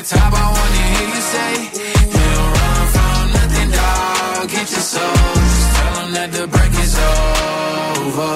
The 0.00 0.14
top, 0.14 0.32
I 0.32 0.46
wanna 0.56 0.82
hear 0.92 1.08
you 1.14 1.22
say, 1.34 1.52
You 2.14 2.26
don't 2.38 2.52
run 2.60 2.84
from 2.94 3.22
nothing, 3.36 3.70
dog. 3.78 4.42
Get 4.54 4.66
your 4.74 4.84
soul. 4.92 5.16
Just 5.52 5.68
tell 5.76 5.94
'em 6.02 6.10
that 6.16 6.30
the 6.36 6.44
break 6.54 6.74
is 6.84 6.94
over. 8.02 8.32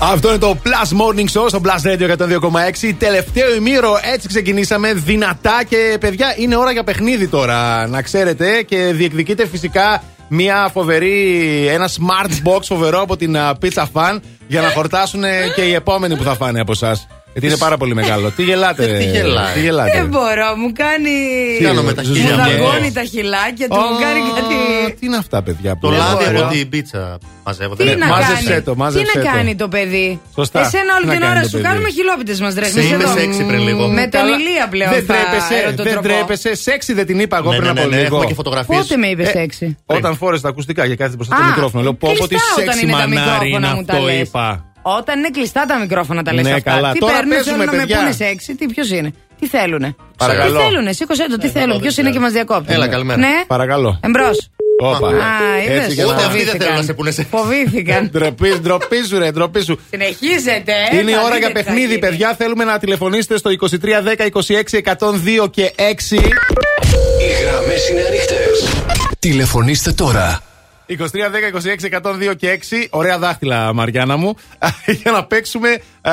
Αυτό 0.00 0.28
είναι 0.28 0.38
το 0.38 0.56
Plus 0.64 0.88
Morning 1.00 1.40
Show 1.40 1.44
στο 1.48 1.60
Plus 1.64 1.90
Radio 1.90 2.08
102,6. 2.08 2.94
Τελευταίο 2.98 3.54
ημίρο, 3.54 3.98
έτσι 4.12 4.28
ξεκινήσαμε 4.28 4.92
δυνατά 4.94 5.64
και 5.68 5.96
παιδιά 6.00 6.34
είναι 6.36 6.56
ώρα 6.56 6.72
για 6.72 6.84
παιχνίδι 6.84 7.28
τώρα, 7.28 7.86
να 7.86 8.02
ξέρετε. 8.02 8.62
Και 8.62 8.92
διεκδικείται 8.92 9.46
φυσικά 9.46 10.02
μια 10.28 10.70
φοβερή, 10.72 11.66
ένα 11.70 11.88
smart 11.88 12.48
box 12.48 12.60
φοβερό 12.62 13.00
από 13.00 13.16
την 13.16 13.36
α, 13.36 13.54
Pizza 13.62 13.84
Fan 13.92 14.18
για 14.52 14.60
να 14.60 14.70
χορτάσουν 14.70 15.22
και 15.54 15.62
οι 15.62 15.74
επόμενοι 15.74 16.16
που 16.16 16.22
θα 16.22 16.34
φάνε 16.34 16.60
από 16.60 16.72
εσάς. 16.72 17.06
Γιατί 17.32 17.46
είναι 17.48 17.56
πάρα 17.56 17.76
πολύ 17.76 17.94
μεγάλο. 17.94 18.30
Τι 18.30 18.42
γελάτε, 18.42 18.86
Τι 18.98 19.04
γελάει. 19.04 19.54
τι 19.54 19.60
γελάτε. 19.60 19.90
Δεν 19.98 20.06
μπορώ, 20.12 20.48
μου 20.62 20.70
κάνει. 20.82 21.10
Τι 21.58 21.64
κάνω 21.64 21.82
με 21.82 21.92
τα 21.92 22.02
Μου 22.06 22.14
χίλια 22.14 22.36
μου; 22.36 22.42
δαγκώνει 22.42 22.92
τα 22.92 23.02
χυλάκια 23.12 23.66
του, 23.68 23.76
μου 23.76 23.96
κάνει 24.04 24.20
κάτι. 24.38 24.54
Τι 24.98 25.06
είναι 25.06 25.16
αυτά, 25.16 25.42
παιδιά. 25.42 25.70
Το 25.72 25.88
που- 25.88 25.94
λάδι 25.94 26.24
μπορώ. 26.24 26.38
από 26.46 26.54
την 26.54 26.68
πίτσα 26.68 27.18
μαζεύω. 27.44 27.74
Τι 27.76 27.84
δεν 27.84 27.98
να 27.98 28.06
είναι. 28.06 28.14
μάζεψέ 28.14 28.48
κάνει, 28.50 28.62
το, 28.62 28.74
μάζεψέ 28.76 29.12
τι 29.12 29.18
να 29.18 29.24
το. 29.24 29.30
κάνει 29.32 29.54
το 29.62 29.68
παιδί; 29.68 30.20
Σωστά. 30.34 30.60
Εσένα 30.66 30.90
όλη 30.96 31.00
Τι 31.02 31.06
να 31.06 31.12
την 31.12 31.20
κάνει 31.22 31.32
ώρα 31.34 31.40
το 31.42 31.48
σου 31.48 31.56
παιδί; 31.56 31.64
κάνουμε 31.68 31.88
χιλόπιτες 31.96 32.38
μας 32.40 32.54
ρέχνει. 32.54 32.84
Είμαι 32.92 33.06
σεξι 33.18 33.42
πριν 33.50 33.60
λίγο. 33.68 33.82
Με 33.88 34.02
τον 34.12 34.20
Καλά. 34.20 34.36
Ηλία 34.36 34.64
πλέον 34.74 34.90
Δεν 34.94 35.04
θα 35.04 35.12
τρέπεσαι, 35.14 35.54
δεν 35.54 35.62
ερωτοτροπώ. 35.66 36.02
τρέπεσαι. 36.08 36.50
Σεξι 36.66 36.92
δεν 36.98 37.06
την 37.06 37.18
είπα 37.24 37.36
εγώ 37.36 37.50
Ναι, 37.50 37.56
πριν 37.60 37.72
ναι, 37.72 37.80
από 37.80 37.88
ναι, 37.88 37.96
ναι, 37.96 38.02
λίγο. 38.02 38.14
έχουμε 38.14 38.26
και 38.30 38.34
φωτογραφίες. 38.42 38.78
Πότε 38.80 38.96
με 38.96 39.06
είπες 39.06 39.28
Ε, 39.28 39.30
σεξι; 39.38 39.66
Όταν 39.86 40.16
φόρεσε 40.16 40.42
τα 40.42 40.48
ακουστικά 40.48 40.82
και 40.88 40.96
κάθεται 40.96 41.16
μπροστά 41.16 41.34
Α, 41.34 41.38
στο 41.38 41.46
μικρόφωνο. 41.52 41.82
Λέω 41.82 41.94
πω 41.94 42.08
πω 42.18 42.22
τι 42.22 42.28
κλειστά 42.28 42.52
όταν 42.56 42.64
σεξι 42.74 42.82
είναι 42.84 42.92
τα 42.92 42.98
μανάρι 42.98 43.48
είναι 43.48 43.58
μικρόφωνα 43.58 43.74
μου 43.76 43.84
τα 43.84 43.92
αυτό 43.92 44.04
λες. 44.06 44.20
είπα. 44.28 44.46
Όταν 44.82 45.18
είναι 45.18 45.28
κλειστά 45.30 45.64
τα 45.64 45.78
μικρόφωνα 45.78 46.22
τα 46.22 46.32
λες 46.34 46.44
Ναι, 46.44 46.50
αυτά. 46.52 46.70
καλά. 46.70 46.92
Τι 46.92 46.98
Τώρα 46.98 47.12
παίρνουν, 47.12 47.30
παίζουμε, 47.30 47.56
θέλουν 47.56 47.66
να 47.66 47.72
με 47.72 47.78
παιδιά. 47.78 47.98
πούνε 47.98 48.12
σεξι, 48.12 48.54
τι 48.54 48.66
ποιος 48.66 48.90
είναι. 48.90 49.12
Τι 49.40 49.46
θέλουνε. 49.48 49.94
Παρακαλώ. 50.16 50.58
Τι 50.58 50.64
θέλουνε, 50.64 50.92
σήκωσέ 50.92 51.26
το, 51.30 51.36
τι 51.38 51.48
θέλουν, 51.48 51.80
ποιος 51.80 51.96
είναι 51.96 52.10
και 52.10 52.18
μας 52.18 52.32
διακόπτει. 52.32 52.72
Έλα, 52.72 52.88
καλημέρα. 52.88 53.18
Ναι, 53.18 53.44
Παρακαλώ. 53.46 54.00
εμπρός. 54.04 54.50
Όπα. 54.80 55.08
Α, 55.08 55.12
είδες, 55.64 55.78
Έτσι 55.82 55.92
για 55.94 56.04
να- 56.04 56.12
Ούτε 56.14 56.24
αυτοί 56.24 56.44
δεν 56.44 56.60
θέλουν 56.60 56.76
να 56.76 56.82
σε 56.82 56.92
πούνε 56.92 57.10
σε. 57.10 57.26
Φοβήθηκαν. 57.30 58.10
Ντροπή, 58.10 58.58
ντροπή 58.60 59.04
σου, 59.08 59.18
ρε, 59.18 59.30
ντροπή 59.30 59.62
σου. 59.62 59.78
Συνεχίζετε. 59.90 60.72
ε, 60.92 60.96
Είναι 60.98 61.10
η 61.10 61.14
θα 61.14 61.20
ώρα 61.22 61.34
δείτε 61.34 61.38
για 61.38 61.46
τι 61.48 61.52
θα 61.58 61.64
παιχνίδι, 61.64 61.86
γίνει. 61.86 61.98
παιδιά. 61.98 62.34
Θέλουμε 62.38 62.64
να 62.64 62.78
τηλεφωνήσετε 62.78 63.36
στο 63.36 63.50
2310 63.50 64.24
26 64.24 64.78
102 64.78 65.50
και 65.50 65.72
6. 65.76 66.16
Οι 66.16 67.28
γραμμές 67.42 67.88
είναι 67.88 68.00
ανοιχτές. 68.08 68.68
Τηλεφωνήστε 69.18 69.92
τώρα. 69.92 70.40
2310 70.88 70.94
26 72.28 72.30
102 72.30 72.36
και 72.36 72.58
6. 72.70 72.86
Ωραία 72.90 73.18
δάχτυλα, 73.18 73.72
Μαριάννα 73.72 74.16
μου. 74.16 74.34
για 75.02 75.10
να 75.10 75.24
παίξουμε 75.24 75.68
α, 76.02 76.12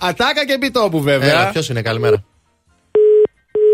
ατάκα 0.00 0.44
και 0.46 0.52
επιτόπου, 0.52 1.00
βέβαια. 1.00 1.30
Έλα, 1.30 1.50
ποιος 1.50 1.68
είναι, 1.68 1.82
καλημέρα. 1.82 2.24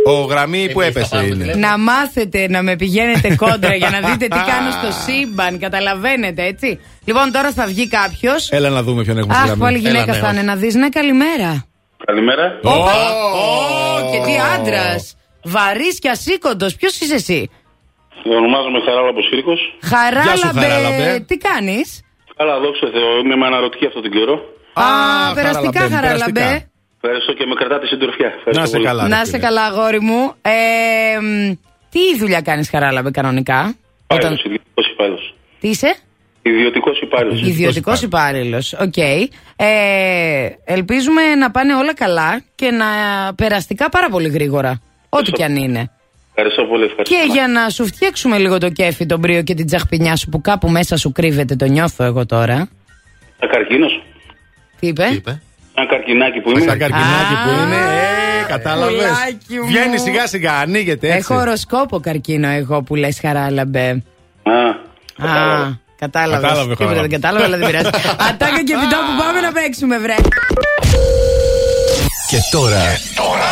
Ο 0.06 0.12
γραμμή 0.22 0.70
που 0.72 0.80
Εμείς 0.80 0.92
θα 0.94 1.00
έπεσε 1.00 1.14
πάμε 1.14 1.26
είναι. 1.26 1.36
τηλέφωνο. 1.36 1.66
Να 1.66 1.78
μάθετε 1.78 2.48
να 2.48 2.62
με 2.62 2.76
πηγαίνετε 2.76 3.36
κόντρα 3.36 3.74
για 3.74 3.90
να 3.90 4.00
δείτε 4.08 4.28
τι 4.28 4.36
κάνω 4.46 4.70
στο 4.70 5.00
σύμπαν. 5.06 5.58
Καταλαβαίνετε, 5.58 6.42
έτσι. 6.44 6.80
Λοιπόν, 7.04 7.32
τώρα 7.32 7.52
θα 7.52 7.66
βγει 7.66 7.88
κάποιος. 7.88 8.50
Έλα 8.50 8.68
να 8.68 8.82
δούμε 8.82 9.02
ποιον 9.02 9.18
έχουμε 9.18 9.34
στη 9.34 9.40
Αχ, 9.42 9.46
γραμμή. 9.48 9.62
πάλι 9.62 9.76
Έλα, 9.78 9.88
γυναίκα 9.88 10.12
ναι, 10.12 10.18
θα 10.18 10.26
όχι. 10.26 10.34
είναι 10.36 10.42
να 10.44 10.56
δεις. 10.56 10.74
Ναι, 10.74 10.88
καλημέρα. 10.88 11.64
Καλημέρα. 12.06 12.60
Ω, 12.62 12.70
Ω, 12.70 14.10
και 14.12 14.18
τι 14.26 14.32
άντρας. 14.58 15.16
Βαρύς 15.44 15.98
και 15.98 16.08
ασήκωτος. 16.08 16.74
Ποιος 16.76 17.00
είσαι 17.00 17.14
εσύ; 17.14 17.50
Ονομάζομαι 18.24 18.80
Χαράλαμπος 18.86 19.20
Σύρκος. 19.28 19.60
Χαράλαμπε. 19.92 20.60
Χαράλαμπε. 20.68 21.24
Τι 21.28 21.36
κάνεις; 21.48 21.86
Καλά, 22.36 22.54
δόξα 22.64 22.86
Θεώ, 22.94 23.10
είμαι 23.22 23.36
με 23.40 23.46
αναρρωτική 23.46 23.86
αυτόν 23.86 24.02
τον 24.02 24.10
καιρό. 24.16 24.36
Α, 24.72 24.86
περαστικά, 25.34 25.80
Χαράλαμπε, 25.80 25.96
Χαράλαμπε. 25.96 26.40
περαστικά. 26.40 26.66
Ευχαριστώ 27.04 27.32
και 27.38 27.44
με 27.46 27.54
κρατάτε 27.54 27.86
συντροφιά. 27.86 28.26
Ευχαριστώ 28.38 28.60
Να 28.60 28.66
σε 28.66 28.72
πολύ. 28.76 28.84
καλά. 28.88 29.02
Να 29.08 29.18
ρε 29.18 29.24
σε 29.24 29.30
φίλε. 29.30 29.42
καλά, 29.46 29.62
αγόρι 29.70 30.00
μου. 30.00 30.20
Ε, 30.42 31.20
μ, 31.20 31.52
τι 31.92 32.02
δουλειά 32.18 32.40
κάνεις, 32.40 32.68
Χαράλαμπε, 32.70 33.10
κανονικά; 33.10 33.74
Υπάλληλος, 34.04 34.42
ιδιωτικός 34.44 34.86
υπάλληλος. 34.92 35.34
Τι 35.60 35.68
είσαι; 35.68 35.96
Ιδιωτικός 36.42 37.00
υπάλληλος. 37.00 37.40
Ιδιωτικός 37.48 38.02
υπάλληλος. 38.02 38.72
Οκ. 38.72 38.96
Ε, 38.96 40.48
ελπίζουμε 40.64 41.34
να 41.34 41.50
πάνε 41.50 41.74
όλα 41.74 41.94
καλά 41.94 42.42
και 42.54 42.70
να 42.70 42.86
περαστικά 43.34 43.88
πάρα 43.88 44.08
πολύ 44.08 44.28
γρήγορα. 44.28 44.80
Ό,τι 45.08 45.30
κι 45.30 45.42
αν 45.42 45.56
είναι. 45.56 45.90
Ευχαριστώ 46.34 46.64
πολύ. 46.64 46.84
Ευχαριστώ. 46.84 47.14
Και 47.14 47.32
για 47.32 47.48
να 47.48 47.68
σου 47.68 47.86
φτιάξουμε 47.86 48.38
λίγο 48.38 48.58
το 48.58 48.68
κέφι, 48.70 49.06
το 49.06 49.20
μπρίο 49.20 49.42
και 49.42 49.54
την 49.54 49.66
τσαχπινιά 49.66 50.16
σου 50.16 50.28
που 50.28 50.40
κάπου 50.40 50.68
μέσα 50.68 50.96
σου 50.96 51.12
κρύβεται, 51.12 51.56
το 51.56 51.64
νιώθω 51.64 52.04
εγώ 52.04 52.26
τώρα. 52.26 52.68
Σαν 53.38 53.48
καρκίνος. 53.50 54.02
Τι 54.80 54.86
είπε; 54.86 55.06
Τι 55.08 55.14
είπε; 55.14 55.42
Σαν 55.74 55.88
καρκινάκι 55.88 56.40
που 56.40 56.50
είμαι. 56.50 56.60
Στα 56.60 56.76
καρκινάκι 56.76 57.34
Α, 57.34 57.42
που 57.44 57.50
είναι, 57.62 57.76
ε, 57.76 58.44
κατάλαβες. 58.48 58.94
πουλάκι 58.94 59.54
μου. 59.60 59.66
Βγαίνει 59.66 59.98
σιγά 59.98 60.26
σιγά, 60.26 60.52
ανοίγεται 60.58 61.06
έτσι. 61.06 61.18
Έχω 61.18 61.40
οροσκόπο 61.40 62.00
καρκίνο 62.00 62.48
εγώ 62.48 62.82
που 62.82 62.94
λες 62.94 63.18
χαράλαμπε. 63.20 64.02
Α, 64.42 64.52
Α, 65.28 65.78
κατάλαβες. 65.98 66.40
Κατάλαβε, 66.48 66.68
Τίποτα 66.74 66.88
χαρά. 66.88 67.00
δεν 67.00 67.10
κατάλαβε, 67.10 67.44
αλλά 67.44 67.56
δεν 67.56 67.66
πειράζει. 67.66 67.88
Ατάκα 68.28 68.62
και 68.64 68.72
επιτόπου 68.72 69.06
που 69.16 69.22
πάμε 69.24 69.40
να 69.40 69.52
παίξουμε, 69.52 69.98
βρε. 69.98 70.14
Και 72.30 72.38
τώρα 72.50 72.76
Άντε 72.76 72.90
καλέ 73.16 73.51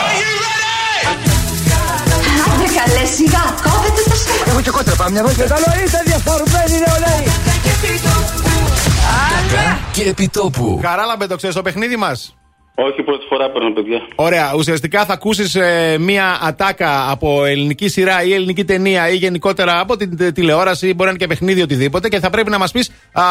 σιγά, 3.19 3.45
κόβετε 3.67 4.03
το 4.11 4.17
στόμα. 4.23 4.45
Εγώ 4.51 4.61
και 4.61 4.71
κότρα 4.71 4.95
πάμε 5.01 5.11
μια 5.11 5.23
βόλτα. 5.27 5.45
Καλό 5.55 5.71
είστε 5.85 6.01
διαφορμένοι 6.11 6.77
νεολαίοι. 6.85 7.25
και 9.93 10.03
επιτόπου. 10.09 10.81
Χαράλαμπε, 10.85 11.27
το 11.27 11.37
ξέρεις 11.37 11.57
το 11.57 11.63
παιχνίδι 11.63 11.97
μας. 11.97 12.35
όχι 12.75 13.03
πρώτη 13.03 13.25
φορά 13.29 13.51
παίρνω, 13.51 13.71
παιδιά. 13.73 13.99
Ωραία, 14.15 14.53
ουσιαστικά 14.57 15.05
θα 15.05 15.13
ακούσεις 15.13 15.57
μία 15.99 16.39
ατάκα 16.43 17.11
από 17.11 17.45
ελληνική 17.45 17.89
σειρά 17.89 18.23
ή 18.23 18.33
ελληνική 18.35 18.65
ταινία 18.65 19.09
ή 19.09 19.15
γενικότερα 19.17 19.81
από 19.81 19.97
την 19.97 20.17
τε- 20.17 20.33
τηλεόραση, 20.35 20.87
μπορεί 20.87 21.03
να 21.03 21.09
είναι 21.09 21.19
και 21.19 21.27
παιχνίδι 21.27 21.63
οτιδήποτε 21.63 22.09
και 22.09 22.19
θα 22.21 22.31
πρέπει 22.31 22.51
να 22.51 22.59
μας 22.59 22.73
πεις 22.73 22.91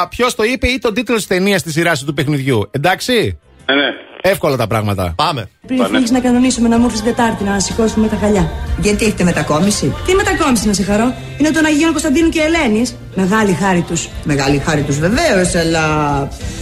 ποιος 0.09 0.35
το 0.35 0.43
είπε 0.43 0.67
ή 0.67 0.77
τον 0.77 0.93
τίτλο 0.93 1.16
της 1.16 1.27
ταινίας 1.27 1.64
της 1.64 1.74
σειράς 1.74 2.03
του 2.03 2.14
παιχνιδιού. 2.14 2.67
Εντάξει; 2.72 3.40
Ναι, 3.66 3.75
ναι. 3.75 3.90
Εύκολα 4.22 4.57
τα 4.57 4.67
πράγματα. 4.67 5.14
Πάμε. 5.17 5.49
Πριν 5.67 5.85
φύγεις 5.85 6.11
να 6.11 6.19
κανονίσουμε 6.19 6.67
να 6.67 6.77
μου 6.77 6.85
έρθει 6.85 7.01
Δετάρτη 7.03 7.43
να 7.43 7.59
σηκώσουμε 7.59 8.07
τα 8.07 8.15
χαλιά. 8.15 8.51
Γιατί 8.80 9.06
έχετε 9.06 9.23
μετακόμιση; 9.23 9.93
Τι 10.06 10.15
μετακόμιση 10.15 10.67
να 10.67 10.73
σε 10.73 10.83
χαρώ. 10.83 11.14
Είναι 11.38 11.51
των 11.51 11.65
Αγίων 11.65 11.91
Κωνσταντίνου 11.91 12.30
και 12.30 12.39
Ελένης. 12.41 12.95
Μεγάλη 13.15 13.53
χάρη 13.53 13.81
τους. 13.81 14.07
Μεγάλη 14.23 14.57
χάρη 14.57 14.81
τους 14.81 14.99
βεβαίως, 14.99 15.56
αλλά. 15.56 15.83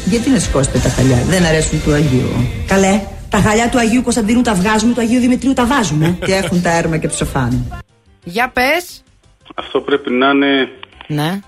Γιατί 0.06 0.30
να 0.30 0.40
σηκώσετε 0.40 0.80
τα 0.80 0.90
χαλιά, 0.90 1.18
δεν 1.28 1.46
αρέσουν 1.46 1.82
του 1.84 1.94
Αγίου. 1.94 2.30
Καλέ, 2.68 3.02
τα 3.30 3.38
χαλιά 3.38 3.70
του 3.70 3.78
Αγίου 3.80 4.02
Κωνσταντίνου 4.04 4.42
τα 4.42 4.54
βγάζουμε, 4.54 4.94
του 4.94 5.02
Αγίου 5.02 5.20
Δημητρίου 5.20 5.54
τα 5.54 5.66
βάζουμε. 5.66 6.18
Και 6.26 6.34
έχουν 6.34 6.62
τα 6.62 6.78
έρμα 6.78 6.98
και 6.98 7.08
ψοφάνε. 7.08 7.66
Για 8.24 8.50
πες. 8.54 9.04
Αυτό 9.56 9.80
πρέπει 9.82 10.12
να 10.12 10.30
είναι 10.30 10.70
Ναι. 11.08 11.40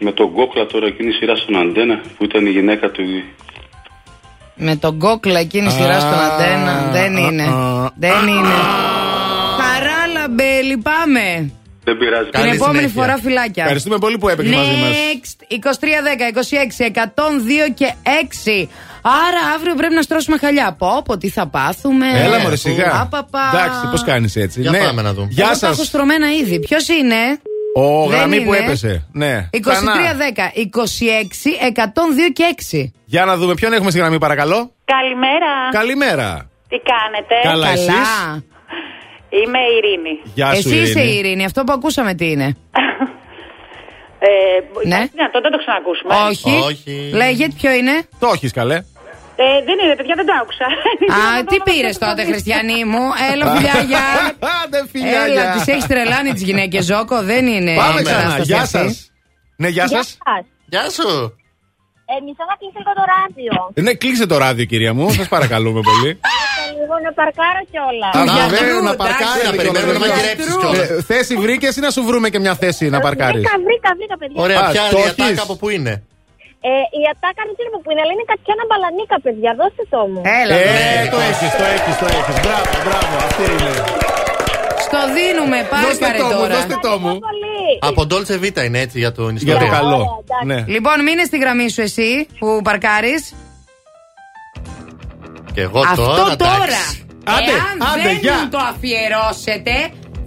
με 0.00 0.12
τον 0.12 0.32
κόκλα 0.32 0.66
τώρα 0.66 0.86
εκείνη 0.86 1.08
η 1.08 1.12
σειρά 1.12 1.36
στον 1.36 1.56
Αντένα 1.56 2.00
που 2.16 2.24
ήταν 2.24 2.46
η 2.46 2.50
γυναίκα 2.50 2.90
του. 2.90 3.02
Με 4.58 4.76
τον 4.76 4.98
κόκλα 4.98 5.38
εκείνη 5.38 5.66
η 5.66 5.70
σειρά 5.70 6.00
στον 6.00 6.20
αντένα. 6.20 6.88
Δεν 6.92 7.16
είναι. 7.16 7.44
Δεν 7.96 8.26
είναι. 8.28 8.54
Χαράλαμπε, 9.60 10.60
λυπάμαι. 10.62 11.52
Δεν 11.84 11.96
πειράζει. 11.98 12.30
Την 12.30 12.40
Καλή 12.40 12.54
επόμενη 12.54 12.78
συνέχεια. 12.78 13.02
φορά 13.02 13.16
φυλάκια. 13.22 13.62
Ευχαριστούμε 13.62 13.98
πολύ 13.98 14.18
που 14.18 14.28
έπαιξες 14.28 14.56
μαζί 14.56 14.68
μας. 14.70 14.90
Next 14.90 15.36
2310 15.48 16.28
26 16.28 16.86
102 16.86 17.72
και 17.74 17.94
6. 18.04 18.68
Άρα 19.02 19.54
αύριο 19.54 19.74
πρέπει 19.74 19.94
να 19.94 20.02
στρώσουμε 20.02 20.38
χαλιά. 20.38 20.74
Πω, 20.78 21.02
πω, 21.04 21.18
τι 21.18 21.28
θα 21.28 21.46
πάθουμε. 21.46 22.06
Έλα 22.24 22.38
μωρέ 22.38 22.56
σιγά. 22.56 23.00
Απαπα. 23.00 23.50
Εντάξει, 23.54 23.78
πώς 23.90 24.04
κάνεις 24.04 24.36
έτσι. 24.36 24.60
Για 24.60 24.70
ναι. 24.70 24.78
πάμε 24.78 25.02
να 25.02 25.12
δούμε. 25.14 25.28
Γεια 25.30 25.44
Εγώ 25.44 25.52
τα 25.52 25.58
σας. 25.58 25.70
έχω 25.70 25.84
στρωμένα 25.84 26.26
ήδη. 26.42 26.58
Ποιος 26.60 26.88
είναι; 26.88 27.16
Ο 27.80 28.06
Δεν 28.08 28.18
γραμμή 28.18 28.40
που 28.40 28.54
είναι. 28.54 28.64
έπεσε. 28.64 29.06
Ναι. 29.12 29.48
2310 29.52 29.58
26 29.58 30.68
102 31.74 32.32
και 32.32 32.44
6. 32.72 32.92
Για 33.04 33.24
να 33.24 33.36
δούμε 33.36 33.54
ποιον 33.54 33.72
έχουμε 33.72 33.90
στη 33.90 33.98
γραμμή, 33.98 34.18
παρακαλώ. 34.18 34.72
Καλημέρα. 34.84 35.52
Καλημέρα. 35.70 36.50
Τι 36.68 36.76
κάνετε; 36.92 37.34
Καλά, 37.48 37.68
εσείς; 37.68 38.08
Είμαι 39.30 39.58
η 39.58 39.76
Ειρήνη. 39.76 40.20
Γεια 40.34 40.46
σου, 40.54 40.68
Εσύ 40.68 40.76
είσαι 40.78 40.98
Ειρήνη. 41.00 41.14
η 41.14 41.18
Ειρήνη. 41.18 41.44
Αυτό 41.44 41.64
που 41.64 41.72
ακούσαμε 41.72 42.14
τι 42.14 42.30
είναι; 42.30 42.56
Ε, 44.20 44.28
Ναι. 44.88 44.96
ναι. 44.96 45.06
δυνατόν 45.12 45.42
να 45.42 45.50
το 45.50 45.58
ξανακούσουμε. 45.58 46.14
Όχι. 46.28 46.60
Όχι. 46.70 47.10
Λέγεται 47.14 47.52
ποιο 47.60 47.70
είναι; 47.72 48.02
Το 48.18 48.30
έχεις 48.34 48.52
καλέ. 48.52 48.82
Ε, 49.42 49.64
δεν 49.66 49.76
είναι, 49.82 49.94
παιδιά, 49.98 50.14
δεν 50.20 50.26
το 50.26 50.34
άκουσα. 50.42 50.66
Α, 51.18 51.44
τι 51.50 51.56
πήρες 51.68 51.98
τότε, 51.98 52.24
Χριστιανή 52.30 52.84
μου; 52.92 53.02
Έλα, 53.32 53.44
φιλιάγια. 53.54 54.04
Άντε, 54.58 54.78
φιλιά. 54.92 55.20
Έλα, 55.26 55.42
τις 55.52 55.66
έχεις 55.72 55.86
τρελάνει 55.86 56.32
τις 56.32 56.42
γυναίκες, 56.42 56.84
Ζόκο. 56.84 57.22
Δεν 57.22 57.46
είναι. 57.46 57.74
Πάμε 57.74 58.00
η 58.00 58.04
ξανά. 58.04 58.18
κατάσταση 58.22 58.42
Γεια 58.52 58.60
αυτή. 58.60 58.78
σας. 58.78 59.10
Ναι, 59.56 59.68
γεια 59.68 59.88
σας. 59.88 60.18
Γεια 60.72 60.84
σου. 60.96 61.08
Ε, 62.12 62.14
μισό 62.26 62.44
να 62.50 62.54
κλείσει 62.60 62.78
λίγο 62.82 62.92
το 63.00 63.04
ράδιο. 63.14 63.52
Ναι, 63.84 63.92
κλείσε 64.02 64.26
το 64.26 64.36
ράδιο, 64.38 64.64
κυρία 64.64 64.94
μου. 64.94 65.10
Σας 65.10 65.28
παρακαλούμε 65.28 65.80
πολύ. 65.90 66.10
λίγο 66.78 66.94
να 67.06 67.12
παρκάρω 67.20 67.60
κιόλας. 67.70 68.14
Α, 68.18 68.22
γιατρού, 68.36 68.56
βέβαια, 68.56 68.80
να 68.88 68.90
εντάξει, 68.90 68.96
παρκάρει. 69.02 69.42
να 69.50 69.52
περιμένουμε 69.58 69.92
να 69.92 69.98
μαγειρέψεις 69.98 70.54
κιόλας. 70.60 71.04
Θέση 71.10 71.34
βρήκες 71.36 71.76
ή 71.76 71.80
να 71.80 71.90
σου 71.90 72.02
βρούμε 72.04 72.28
και 72.28 72.38
μια 72.38 72.54
θέση 72.54 72.88
να 72.88 73.00
παρκάρεις; 73.00 73.42
Βρήκα, 73.42 73.56
βρήκα, 73.66 73.90
βρήκα, 73.98 74.16
παιδιά. 74.18 74.42
Ωραία, 74.42 74.60
Α, 74.60 74.70
ποια 74.70 74.82
το 74.90 74.98
η 74.98 75.00
έχεις. 75.00 75.10
ατάκα 75.24 75.42
από 75.42 75.56
πού 75.56 75.68
είναι; 75.68 76.02
Ε, 76.68 76.72
η 77.00 77.02
ατάκα 77.12 77.42
δεν 77.48 77.54
ξέρω 77.56 77.68
από 77.72 77.80
πού 77.84 77.88
είναι, 77.92 78.02
αλλά 78.04 78.12
είναι 78.16 78.26
κατσιάνα 78.32 78.64
μπαλανίκα, 78.68 79.16
παιδιά. 79.24 79.50
Δώστε 79.60 79.82
το 79.94 80.00
μου. 80.10 80.20
Έλα. 80.40 80.54
Ε, 80.60 80.62
βρε. 80.68 80.86
το 81.14 81.18
έχεις, 81.30 81.50
το 81.60 81.64
έχεις, 81.76 81.94
το 82.02 82.06
έχεις. 82.18 82.36
Μπράβο, 82.44 82.72
μπράβο, 82.86 83.12
αυτή 83.28 83.42
είναι. 83.54 83.72
Στο 84.86 85.00
δίνουμε, 85.16 85.58
Δώστε 85.84 86.04
πάρκαρε 86.04 86.18
το 86.22 86.26
μου, 86.34 86.40
τώρα. 86.40 86.54
δώστε 86.56 86.74
το 86.86 86.92
μου. 87.02 87.12
Πολύ. 87.28 87.60
Από 87.88 88.00
Dolce 88.10 88.36
Vita 88.44 88.62
είναι 88.68 88.80
έτσι 88.86 88.96
για 89.04 89.12
τον 89.18 89.30
Για 89.36 89.52
ιστορία. 89.54 89.70
το 89.70 89.76
καλό. 89.76 89.98
εντάξει. 90.24 90.46
Ναι. 90.50 90.58
Λοιπόν, 90.74 90.96
μείνε 91.06 91.24
στη 91.30 91.36
γραμμή 91.42 91.66
σου 91.74 91.80
εσύ 91.88 92.10
που 92.38 92.48
παρκάρεις. 92.68 93.22
Και 95.54 95.60
εγώ 95.60 95.80
Αυτό 95.80 96.02
τώρα. 96.04 96.36
τώρα. 96.36 96.54
εντάξει. 96.54 97.06
Άντε, 97.24 97.50
Εάν 97.50 97.88
άντε, 97.92 98.02
δεν 98.08 98.16
γεια. 98.16 98.34
μου 98.34 98.48
το 98.48 98.58
αφιερώσετε, 98.70 99.74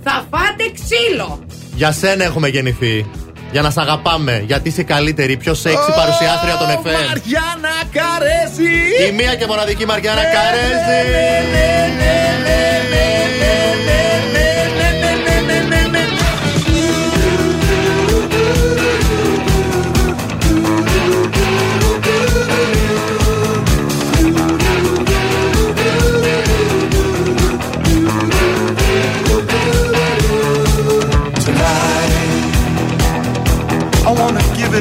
θα 0.03 0.11
φάτε 0.31 0.63
ξύλο. 0.77 1.45
Για 1.75 1.91
σένα 1.91 2.23
έχουμε 2.23 2.47
γεννηθεί. 2.47 3.09
Για 3.51 3.61
να 3.61 3.69
σ' 3.69 3.77
αγαπάμε. 3.77 4.43
Γιατί 4.45 4.69
είσαι 4.69 4.83
καλύτερη, 4.83 5.31
η 5.31 5.38
πιο 5.38 5.53
σεξι 5.53 5.91
παρουσιάστρια 5.95 6.57
των 6.57 6.67
FM. 6.67 7.07
Μαριάννα 7.07 7.75
Καρέζη. 7.91 9.07
Η 9.07 9.11
μία 9.11 9.35
και 9.35 9.45
μοναδική 9.45 9.85
Μαριάννα 9.85 10.23
Καρέζη. 10.23 11.71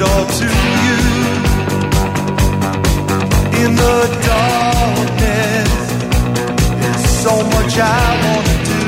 It 0.00 0.08
all 0.08 0.26
to 0.26 0.46
you. 0.84 0.98
In 3.62 3.70
the 3.76 3.98
darkness, 4.30 5.72
there's 6.80 7.06
so 7.24 7.34
much 7.54 7.72
I 7.78 7.84
wanna 8.24 8.56
do. 8.70 8.84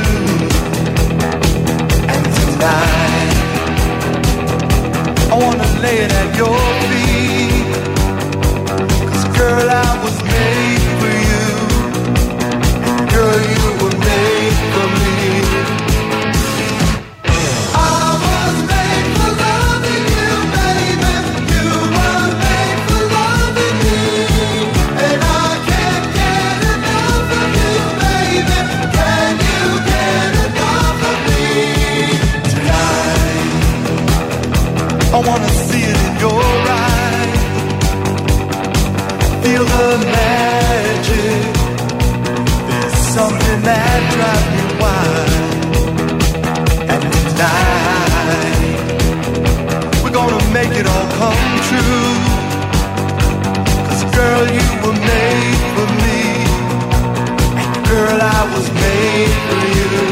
And 2.12 2.24
tonight, 2.38 3.34
I 5.30 5.34
wanna 5.42 5.68
lay 5.84 5.96
it 6.06 6.12
at 6.22 6.30
your 6.40 6.62
feet. 6.88 7.68
'Cause 9.08 9.24
girl, 9.38 9.68
I 9.70 9.90
was 10.02 10.16
come 51.18 51.52
true. 51.68 52.14
Cause 53.86 54.04
girl, 54.16 54.44
you 54.56 54.68
were 54.82 54.98
made 55.12 55.60
for 55.74 55.88
me. 56.04 56.22
And 57.60 57.72
girl, 57.88 58.18
I 58.20 58.42
was 58.54 58.66
made 58.84 59.34
for 59.46 59.60
you. 59.76 60.11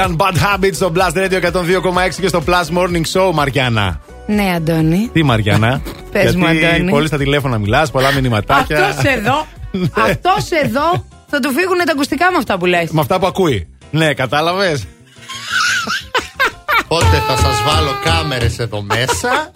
Ed 0.00 0.06
Sheeran, 0.06 0.16
Bad 0.16 0.34
Habits 0.34 0.74
στο 0.74 0.92
Blast 0.96 1.12
Radio 1.16 1.52
102,6 1.52 2.20
και 2.20 2.28
στο 2.28 2.42
Plus 2.46 2.78
Morning 2.78 3.02
Show, 3.12 3.30
Μαριάννα. 3.34 4.00
Ναι, 4.26 4.52
Αντώνη. 4.56 5.10
Τι 5.12 5.22
Μαριάννα; 5.22 5.82
Πες 6.12 6.34
μου, 6.36 6.46
Γιατί 6.50 6.66
Αντώνη. 6.74 6.90
πολύ 6.90 7.06
στα 7.06 7.16
τηλέφωνα 7.18 7.58
μιλάς, 7.58 7.90
πολλά 7.90 8.12
μηνυματάκια. 8.12 8.86
Αυτός 8.86 9.04
εδώ, 9.12 9.46
αυτός 10.08 10.50
εδώ 10.62 11.04
θα 11.30 11.40
του 11.40 11.50
φύγουν 11.52 11.78
τα 11.78 11.92
ακουστικά 11.92 12.30
με 12.30 12.36
αυτά 12.36 12.58
που 12.58 12.66
λες. 12.66 12.90
Με 12.90 13.00
αυτά 13.00 13.18
που 13.18 13.26
ακούει. 13.26 13.68
Ναι, 13.90 14.14
κατάλαβες; 14.14 14.84
Πότε 16.88 17.16
θα 17.28 17.36
σας 17.36 17.62
βάλω 17.66 17.90
κάμερες 18.04 18.58
εδώ 18.58 18.82
μέσα 18.82 19.50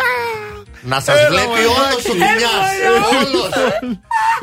Να 0.83 1.01
σας 1.01 1.19
Έλα, 1.19 1.29
βλέπει 1.29 1.47
μωράκι. 1.47 1.67
όλος 1.67 2.05
ο 2.09 2.13
Βινιάς 2.13 2.71
Όλος 3.11 3.49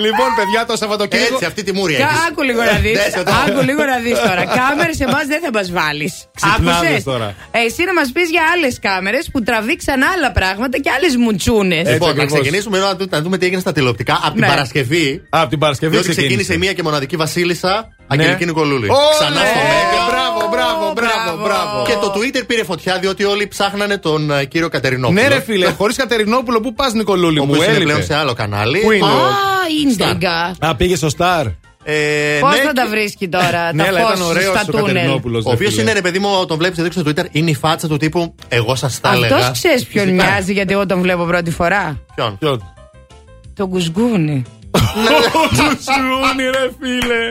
Λοιπόν, 0.07 0.29
παιδιά, 0.39 0.61
το 0.69 0.75
Σαββατοκύριακο. 0.81 1.33
Έτσι 1.33 1.45
αυτή 1.45 1.63
τη 1.63 1.71
μούρη 1.73 1.93
Κα- 1.93 2.03
έχεις 2.03 2.17
Άκου 2.29 2.41
λίγο 2.49 2.61
να 2.71 2.77
δεις. 2.83 2.97
Δες 2.99 3.13
εδώ. 3.21 3.31
Άκου 3.47 3.61
λίγο 3.69 3.83
να 3.91 3.97
δεις 4.05 4.17
τώρα. 4.27 4.43
Κάμερες 4.59 4.99
εμάς 4.99 5.25
δεν 5.31 5.39
θα 5.45 5.49
μας 5.57 5.71
βάλεις. 5.71 6.13
Ξυπνάδες 6.39 7.03
τώρα. 7.03 7.35
Εσύ 7.65 7.81
να 7.89 7.93
μας 7.93 8.11
πεις 8.13 8.29
για 8.29 8.41
άλλες 8.53 8.79
κάμερες 8.87 9.29
που 9.31 9.39
τραβήξαν 9.43 9.99
άλλα 10.13 10.31
πράγματα 10.31 10.77
και 10.83 10.89
άλλες 10.97 11.15
μουτσούνες. 11.15 11.85
Λοιπόν, 11.89 12.07
να 12.07 12.13
ακριβώς. 12.23 12.39
ξεκινήσουμε 12.39 12.77
να 12.79 12.95
δούμε, 12.95 13.07
να 13.11 13.21
δούμε 13.21 13.37
τι 13.37 13.45
έγινε 13.45 13.61
στα 13.61 13.71
τηλεοπτικά 13.71 14.13
από 14.23 14.31
την 14.31 14.39
Ναι. 14.41 14.47
Παρασκευή. 14.47 15.21
Από 15.29 15.49
την 15.49 15.59
Παρασκευή 15.59 15.91
Διότι 15.91 16.09
ξεκίνησε 16.09 16.35
ξεκίνησε. 16.35 16.53
η 16.53 16.57
μία 16.57 16.73
και 16.73 16.83
μοναδική 16.83 17.15
Βασίλισσα 17.15 17.87
Αγγελική 18.11 18.45
Νικολούλη. 18.45 18.89
Ω, 18.89 18.95
Ξανά 19.19 19.29
ναι. 19.29 19.45
στο 19.47 19.59
Μέγκα. 19.71 20.01
Μπράβο, 20.11 20.39
μπράβο, 20.51 20.93
μπράβο, 20.93 21.43
μπράβο. 21.43 21.85
Και 21.85 21.93
το 21.93 22.13
Twitter 22.15 22.43
πήρε 22.47 22.63
φωτιά 22.63 22.97
διότι 22.99 23.23
όλοι 23.23 23.47
ψάχνανε 23.47 23.97
τον 23.97 24.31
ε, 24.31 24.45
κύριο 24.45 24.69
Κατερινόπουλο. 24.69 25.21
Ναι, 25.21 25.27
ρε 25.27 25.41
φίλε, 25.41 25.69
χωρίς 25.71 25.95
Κατερινόπουλο, 25.95 26.59
πού 26.59 26.73
πας 26.73 26.93
Νικολούλη 26.93 27.39
Ο 27.39 27.43
μου, 27.45 27.49
οποίος 27.51 27.65
είναι 27.65 27.75
έλειπε. 27.75 27.91
πλέον 27.91 28.05
σε 28.05 28.15
άλλο 28.15 28.33
κανάλι. 28.33 28.79
Πού 28.79 28.91
είναι; 28.91 29.05
Α, 29.05 29.09
ίντεγκα. 29.91 30.55
Α, 30.59 30.75
πήγε 30.75 30.95
στο 30.95 31.07
Star. 31.17 31.45
Ε, 31.83 32.37
Πώς 32.41 32.49
ναι, 32.51 32.55
θα 32.61 32.67
και- 32.67 32.73
τα 32.73 32.87
βρίσκει 32.87 33.29
τώρα 33.29 33.69
Ναι, 33.73 33.83
τα 33.83 33.89
αλλά 33.89 33.99
ήταν 33.99 34.15
φως 34.17 34.27
ωραίος 34.27 34.51
στα 34.59 34.61
ο 34.67 34.71
τούνελ. 34.71 34.85
Κατερινόπουλος. 34.85 35.45
Ο 35.45 35.51
οποίος 35.51 35.77
είναι 35.77 35.91
ρε 35.93 36.01
παιδί 36.01 36.19
μου, 36.19 36.45
τον 36.45 36.57
βλέπεις 36.57 36.77
εδώ 36.77 36.91
στο 36.91 37.01
Twitter, 37.05 37.25
είναι 37.31 37.49
η 37.49 37.53
φάτσα 37.55 37.87
του 37.87 37.97
τύπου 37.97 38.35
Εγώ 38.47 38.75
σας 38.75 38.99
τα 38.99 39.11
έλεγα. 39.13 39.35
Αυτό 39.35 39.51
ξέρεις 39.51 39.85
ποιον 39.85 40.05
Φυσικά. 40.05 40.23
μοιάζει 40.25 40.53
γιατί 40.53 40.73
εγώ 40.73 40.85
τον 40.85 41.01
βλέπω 41.01 41.23
πρώτη 41.23 41.51
φορά. 41.51 41.99
Ποιον; 42.15 42.37
Ποιον; 42.37 42.73
Τον 43.55 43.69
Κουσγκούνι. 44.93 45.49
Τσουτσούνι, 45.55 46.43
ρε 46.55 46.65
φίλε. 46.79 47.21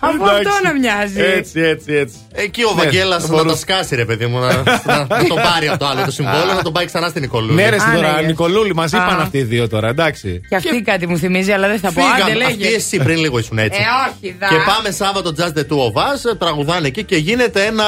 Από 0.00 0.14
Εντάξει. 0.24 0.48
αυτό 0.48 0.52
να 0.66 0.72
μοιάζει. 0.78 1.20
Έτσι, 1.38 1.60
έτσι, 1.60 1.92
έτσι. 1.94 2.16
Εκεί 2.32 2.62
ο 2.64 2.72
Ναι, 2.74 2.82
Βαγγέλας 2.82 3.22
θα 3.22 3.28
να 3.28 3.34
μπορούσε. 3.34 3.54
το 3.54 3.60
σκάσει, 3.60 3.94
ρε 3.96 4.04
παιδί 4.04 4.26
μου. 4.26 4.38
Να, 4.38 4.46
να, 4.84 4.96
να 4.98 5.24
τον 5.32 5.36
πάρει 5.48 5.68
από 5.68 5.78
το 5.78 5.86
άλλο 5.86 6.04
το 6.04 6.10
συμβόλαιο, 6.10 6.54
να 6.54 6.62
τον 6.62 6.72
πάει 6.72 6.84
ξανά 6.86 7.08
στην 7.08 7.20
Νικολούλη. 7.22 7.54
Ναι, 7.54 7.68
ρε, 7.68 7.76
εσύ 7.76 7.88
Α, 7.90 7.94
τώρα, 7.94 8.20
ναι, 8.20 8.26
Νικολούλη, 8.26 8.74
μα 8.74 8.82
Α. 8.84 8.86
είπαν 8.92 9.20
αυτοί 9.20 9.38
οι 9.38 9.42
δύο 9.42 9.68
τώρα, 9.68 9.88
εντάξει. 9.88 10.40
Και 10.48 10.56
αυτή 10.56 10.82
κάτι 10.82 11.06
μου 11.06 11.18
θυμίζει, 11.18 11.52
αλλά 11.52 11.68
δεν 11.68 11.78
θα 11.78 11.92
πω. 11.92 12.00
Άντε, 12.02 12.12
Φύγαμε. 12.14 12.34
λέγε. 12.34 12.64
Αυτή 12.64 12.74
εσύ 12.74 12.96
πριν 12.96 13.18
λίγο 13.18 13.38
ήσουν 13.38 13.58
έτσι. 13.58 13.80
Ε, 13.80 13.84
όχι, 14.10 14.36
δα. 14.40 14.46
Και 14.48 14.54
πάμε 14.66 14.90
Σάββατο 14.90 15.32
Just 15.38 15.58
the 15.58 15.62
Two 15.62 15.78
of 15.92 16.02
Us, 16.02 16.36
τραγουδάνε 16.38 16.86
εκεί 16.86 17.04
και 17.04 17.16
γίνεται 17.16 17.64
ένα 17.64 17.84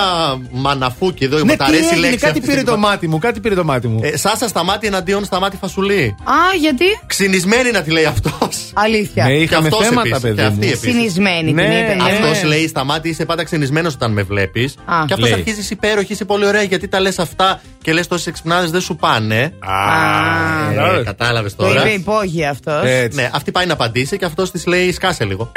μαναφούκι 0.51 1.25
εδώ. 1.25 1.37
Ναι, 1.37 1.43
μου 1.43 1.57
τα 1.57 1.65
τι 1.65 1.65
αρέσει 1.65 1.85
η 1.85 1.87
έγινε, 1.87 2.01
λέξη 2.01 2.19
κάτι 2.19 2.39
αυτή 2.39 2.41
πήρε 2.41 2.59
τη 2.61 2.65
το 2.65 2.71
στιγμή. 2.71 2.87
μάτι 2.89 3.09
μου, 3.09 3.19
κάτι 3.19 3.41
πήρε 3.41 3.55
το 3.55 3.65
μάτι 3.65 3.89
μου. 3.89 4.01
Ε, 4.03 4.17
Σάσα 4.17 4.49
σταμάτη 4.49 4.87
εναντίον 4.87 5.25
σταμάτη 5.25 5.57
φασουλή. 5.61 6.15
Α, 6.25 6.35
γιατί; 6.61 6.85
Ξυνισμένη 7.07 7.71
να 7.71 7.83
τη 7.83 7.91
λέει 7.91 8.05
αυτός. 8.05 8.71
Αλήθεια; 8.75 9.12
Ναι, 9.15 9.33
είχαμε 9.33 9.67
αυτός 9.69 9.87
θέματα, 9.87 10.01
επίσης, 10.09 10.21
παιδί 10.23 10.35
και 10.35 10.43
αυτή 10.43 10.67
μου. 10.67 10.73
επίσης. 10.73 10.93
Συνισμένη 10.95 11.53
Ναι, 11.53 11.63
την 11.63 11.73
είπε. 11.73 11.95
ναι. 11.95 12.11
Αυτός 12.13 12.43
Ε, 12.43 12.47
λέει 12.47 12.69
σταμάτη, 12.69 13.09
είσαι 13.09 13.25
πάντα 13.25 13.45
ξενισμένος 13.45 13.95
όταν 13.95 14.13
με 14.13 14.23
βλέπεις. 14.23 14.75
Α. 14.85 15.05
Και 15.07 15.13
αυτός 15.13 15.29
Λέει. 15.29 15.33
αρχίζει 15.39 15.61
είσαι 15.61 15.73
υπέροχη, 15.75 16.13
είσαι 16.13 16.25
πολύ 16.25 16.47
ωραία 16.47 16.63
γιατί 16.63 16.89
τα 16.89 17.01
λες 17.01 17.19
αυτά 17.19 17.61
και 17.83 17.93
λες 17.93 18.07
τόσες 18.07 18.27
εξυπνάδες 18.27 18.71
δεν 18.71 18.81
σου 18.81 18.97
πάνε. 18.97 19.53
Α, 19.59 20.99
Ε, 20.99 21.03
Κατάλαβες 21.05 21.57
Το 21.57 21.65
τώρα. 21.65 21.81
είπε 21.81 21.89
υπόγεια 21.91 22.51
αυτός. 22.51 22.83
Έτσι. 22.85 23.17
Ναι, 23.21 23.31
αυτή 23.33 23.51
πάει 23.51 23.67
να 23.67 23.73
απαντήσει 23.73 24.17
και 24.17 24.25
αυτός 24.25 24.51
της 24.51 24.67
λέει 24.67 24.93
σκάσε 24.93 25.25
λίγο. 25.25 25.53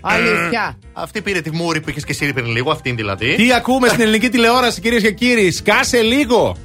Αλήθεια. 0.00 0.78
αυτή 0.92 1.22
πήρε 1.22 1.40
τη 1.40 1.50
μούρη 1.52 1.80
που 1.80 1.90
είχες 1.90 2.04
και 2.04 2.12
εσύ 2.12 2.32
πριν 2.32 2.46
λίγο, 2.46 2.70
αυτήν 2.70 2.96
δηλαδή. 2.96 3.34
Τι 3.34 3.52
ακούμε 3.52 3.88
στην 3.88 4.00
ελληνική 4.00 4.28
τηλεόραση, 4.28 4.80
κυρίες 4.80 5.02
και 5.02 5.12
κύριοι, 5.12 5.50
σκάσε 5.50 6.00
λίγο. 6.00 6.56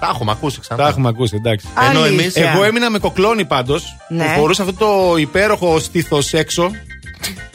Τα 0.00 0.10
έχουμε 0.14 0.30
ακούσει 0.30 0.60
ξανά. 0.60 0.82
Τα 0.82 0.88
έχουμε 0.88 1.08
ακούσει, 1.08 1.36
εντάξει. 1.36 1.66
Ενώ 1.90 2.04
εμεί. 2.04 2.18
Αλήθεια. 2.18 2.50
Εγώ 2.54 2.64
έμεινα 2.64 2.90
με 2.90 2.98
κοκλόνι 2.98 3.44
πάντως. 3.44 3.96
Ναι. 4.08 4.24
Που 4.24 4.40
φορούσα 4.40 4.62
αυτό 4.62 4.74
το 4.84 5.16
υπέροχο 5.16 5.78
στήθος 5.78 6.32
έξω. 6.32 6.70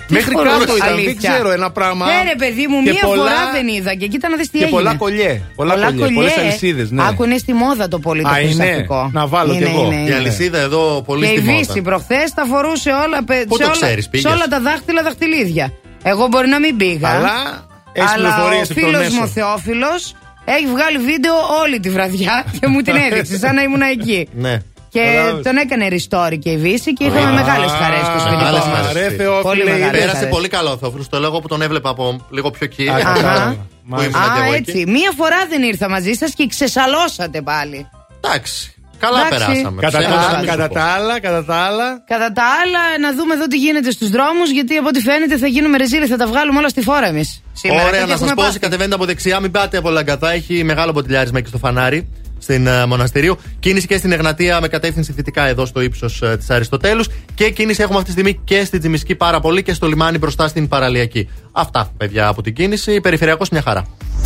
Μέχρι 0.07 0.31
φορούσες, 0.31 0.57
κάτω 0.59 0.75
ήταν, 0.75 0.87
δεν 0.87 0.97
αλήθεια. 0.97 1.31
ξέρω, 1.33 1.51
ένα 1.51 1.71
πράγμα. 1.71 2.05
Ναι, 2.05 2.11
ρε 2.29 2.35
παιδί 2.37 2.67
μου, 2.67 2.83
Και 2.83 2.91
μία 2.91 3.05
πολλά- 3.05 3.21
φορά 3.23 3.51
δεν 3.51 3.67
είδα 3.67 3.93
και 3.95 4.07
κοίτα 4.07 4.29
να 4.29 4.35
δεις 4.37 4.49
τι 4.49 4.57
Και 4.57 4.63
έγινε. 4.63 4.79
πολλά 4.79 4.95
κολλιέ. 4.95 5.41
Πολλά, 5.55 5.75
κολλιέ. 5.75 6.07
Πολλές 6.13 6.37
αλυσίδες, 6.37 6.91
ναι. 6.91 7.03
Άκου 7.07 7.23
είναι 7.23 7.37
στη 7.37 7.53
μόδα 7.53 7.87
το 7.87 7.99
πολύ 7.99 8.21
το 8.21 8.29
Α, 8.29 8.39
είναι. 8.39 8.63
χρυσαφικό. 8.63 9.09
Να 9.13 9.27
βάλω 9.27 9.51
κι 9.51 9.57
Είναι, 9.57 9.69
εγώ. 9.69 9.85
είναι, 9.85 9.95
Η 9.95 10.03
είναι. 10.05 10.15
αλυσίδα 10.15 10.57
εδώ 10.59 11.01
πολύ 11.05 11.25
Και 11.25 11.31
η 11.31 11.35
στη 11.37 11.41
Βύση 11.45 11.65
μόδα. 11.67 11.81
προχθές 11.81 12.33
τα 12.33 12.45
φορούσε 12.45 12.89
όλα, 12.91 13.23
πε- 13.23 13.45
Πού 13.47 13.55
σε, 13.55 13.61
το 13.63 13.69
όλα 13.69 13.77
ξέρεις, 13.85 14.03
σε 14.03 14.09
πήγες; 14.09 14.31
όλα 14.31 14.47
τα 14.47 14.59
δάχτυλα 14.61 15.03
δαχτυλίδια. 15.03 15.71
Εγώ 16.03 16.27
μπορεί 16.27 16.47
να 16.47 16.59
μην 16.59 16.77
πήγα. 16.77 17.09
Αλλά 17.09 17.65
έχει 17.93 18.07
αλλά 18.13 18.15
πληροφορίε 18.15 18.57
ο 18.57 18.61
εκ 18.61 18.67
των 18.67 18.75
φίλος 18.75 19.07
μου 19.09 19.19
ο 19.21 19.23
έσω. 19.23 19.31
Θεόφιλος 19.33 20.13
έχει 20.45 20.65
βγάλει 20.67 20.97
βίντεο 20.97 21.33
όλη 21.63 21.79
τη 21.79 21.89
βραδιά 21.89 22.45
και 22.59 22.67
μου 22.67 22.81
την 22.81 22.95
έδειξε 23.11 23.37
σαν 23.37 23.55
να 23.55 23.61
ήμουν 23.61 23.81
εκεί. 23.81 24.27
Ναι. 24.33 24.57
Και 24.89 25.01
Κατάλαβες. 25.01 25.43
τον 25.43 25.57
έκανε 25.57 25.87
restore 25.89 26.39
και 26.39 26.49
η 26.49 26.57
Βύση 26.57 26.93
και 26.93 27.03
είχαμε 27.03 27.31
μεγάλες 27.31 27.71
χαρές 27.71 27.99
στο 28.05 28.19
σπίτι 28.19 28.35
μεγάλες 28.35 28.65
μας. 28.65 28.85
χαρές. 28.85 28.93
Ρε 28.93 29.01
Πολύ 29.09 29.15
Θεόφιλε, 29.17 29.63
μεγάλες 29.63 29.79
είδες. 29.87 29.99
Πέρασε 29.99 30.15
χαρές. 30.17 30.29
πολύ 30.33 30.47
καλό 30.47 30.71
ο 30.71 30.77
Θεόφιλος. 30.77 31.09
Το 31.09 31.19
λέγω 31.19 31.39
που 31.39 31.47
τον 31.47 31.61
έβλεπα 31.61 31.89
από 31.89 32.25
λίγο 32.29 32.51
πιο 32.51 32.65
εκεί. 32.65 32.89
Α, 32.89 32.93
κατάλαβα. 32.97 33.51
Που 33.51 33.57
Μάλιστα. 33.83 34.19
ήμουν 34.19 34.33
και 34.35 34.41
Α, 34.41 34.45
εγώ 34.45 34.53
έτσι. 34.53 34.71
εκεί. 34.79 34.91
Μία 34.91 35.11
φορά 35.17 35.45
δεν 35.49 35.61
ήρθα 35.63 35.89
μαζί 35.89 36.13
σας 36.13 36.33
και 36.33 36.47
ξεσαλώσατε 36.47 37.41
πάλι. 37.41 37.89
Εντάξει. 38.21 38.74
Καλά 38.99 39.19
Εντάξει. 39.19 39.45
περάσαμε. 39.45 39.81
Κατά 39.81 39.97
Ψέματα 39.97 40.21
τα, 40.21 40.31
να 40.31 40.37
μην 40.37 40.49
σου 40.49 40.55
κατά 40.55 40.67
πω. 40.67 40.73
τα 40.73 40.83
άλλα, 40.83 41.19
κατά 41.19 41.45
τα 41.45 41.55
άλλα. 41.55 42.03
Κατά 42.07 42.31
τα 42.31 42.43
άλλα, 42.61 42.83
να 43.01 43.13
δούμε 43.17 43.33
εδώ 43.33 43.47
τι 43.47 43.57
γίνεται 43.57 43.91
στους 43.91 44.09
δρόμους, 44.09 44.49
γιατί 44.51 44.75
από 44.75 44.87
ό,τι 44.87 44.99
φαίνεται 44.99 45.37
θα 45.37 45.47
γίνουμε 45.47 45.77
ρεζίλοι, 45.77 46.07
θα 46.07 46.17
τα 46.17 46.27
βγάλουμε 46.27 46.57
όλα 46.59 46.69
στη 46.69 46.81
φόρα 46.81 47.07
εμείς. 47.07 47.41
Ωραία, 47.87 48.05
να 48.05 48.17
σας 48.17 48.33
πω 48.33 48.45
όσοι 48.45 48.59
κατεβαίνετε 48.59 48.95
από 48.95 49.05
δεξιά, 49.05 49.39
μην 49.39 49.51
πάτε 49.51 49.77
από 49.77 49.89
λαγκατά. 49.89 50.31
Έχει 50.31 50.63
μεγάλο 50.63 50.91
μποτιλιάρισμα 50.91 51.39
εκεί 51.39 51.47
στο 51.47 51.57
φανάρι, 51.57 52.09
στην 52.39 52.67
uh, 52.67 52.85
Μοναστηρίου. 52.87 53.37
Κίνηση 53.59 53.87
και 53.87 53.97
στην 53.97 54.11
Εγνατία 54.11 54.61
με 54.61 54.67
κατεύθυνση 54.67 55.11
δυτικά 55.11 55.47
εδώ 55.47 55.65
στο 55.65 55.81
ύψος 55.81 56.21
uh, 56.25 56.37
της 56.37 56.49
Αριστοτέλους. 56.49 57.07
Και 57.33 57.49
κίνηση 57.49 57.81
έχουμε 57.81 57.97
αυτή 57.97 58.13
τη 58.13 58.19
στιγμή 58.19 58.41
και 58.43 58.63
στην 58.65 58.79
Τζιμισκή 58.79 59.15
πάρα 59.15 59.39
πολύ 59.39 59.63
και 59.63 59.73
στο 59.73 59.87
λιμάνι 59.87 60.17
μπροστά 60.17 60.47
στην 60.47 60.67
Παραλιακή. 60.67 61.29
Αυτά, 61.51 61.91
παιδιά, 61.97 62.27
από 62.27 62.41
την 62.41 62.53
κίνηση. 62.53 63.01
Περιφερειακός 63.01 63.49
μια 63.49 63.61
χαρά. 63.61 63.85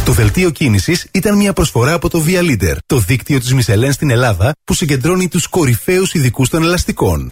Το 0.09 0.15
δελτίο 0.15 0.49
κίνησης 0.49 1.07
ήταν 1.11 1.37
μια 1.37 1.53
προσφορά 1.53 1.93
από 1.93 2.09
το 2.09 2.23
Via 2.27 2.39
Leader, 2.39 2.75
το 2.85 2.97
δίκτυο 2.97 3.39
της 3.39 3.53
Μισελέν 3.53 3.91
στην 3.91 4.09
Ελλάδα 4.09 4.51
που 4.63 4.73
συγκεντρώνει 4.73 5.27
τους 5.27 5.47
κορυφαίους 5.47 6.13
ειδικούς 6.13 6.49
των 6.49 6.63
ελαστικών. 6.63 7.31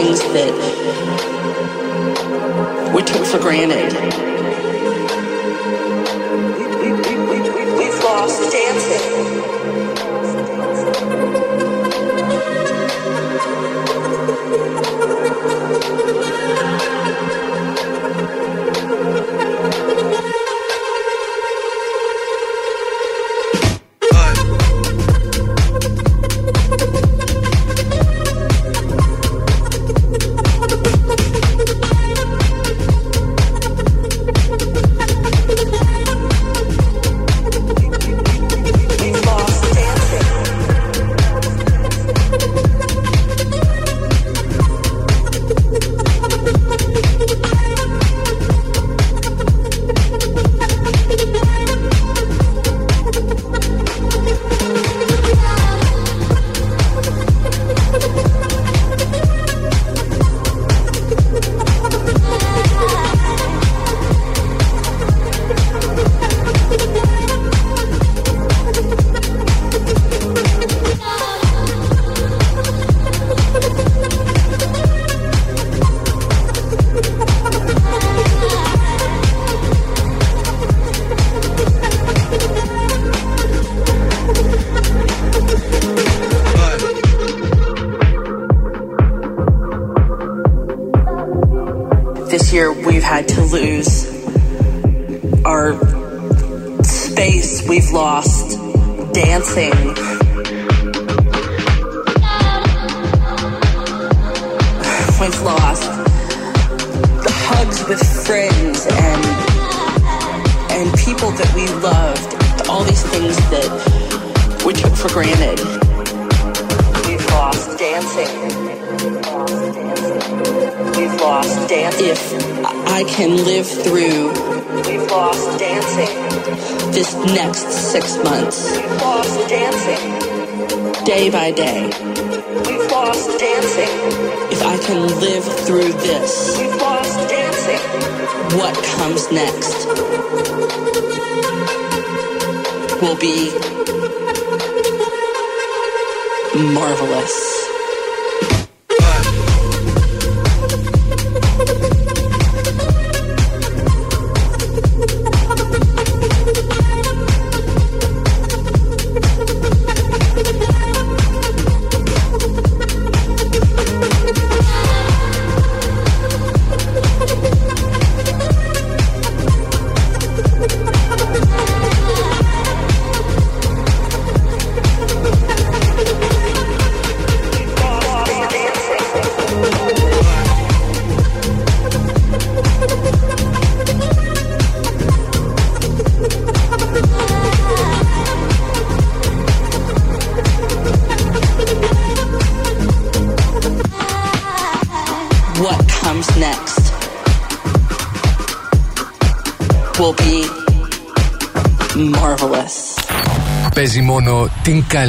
Things 0.00 0.20
that 0.20 0.54
we 2.94 3.02
took 3.02 3.26
for 3.26 3.38
granted. 3.40 4.27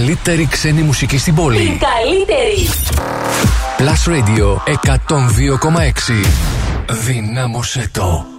Καλύτερη 0.09 0.47
ξένη 0.51 0.81
μουσική 0.81 1.17
στην 1.17 1.35
πόλη. 1.35 1.57
καλύτερη. 1.57 2.69
Plus 3.77 4.11
Radio 4.11 4.57
102,6. 4.65 6.25
Δυνάμωσέ 7.05 7.89
το. 7.91 8.38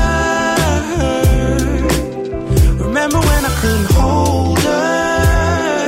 Remember 3.01 3.25
when 3.27 3.43
I 3.43 3.49
couldn't 3.59 3.91
hold 3.93 4.59
her? 4.59 5.87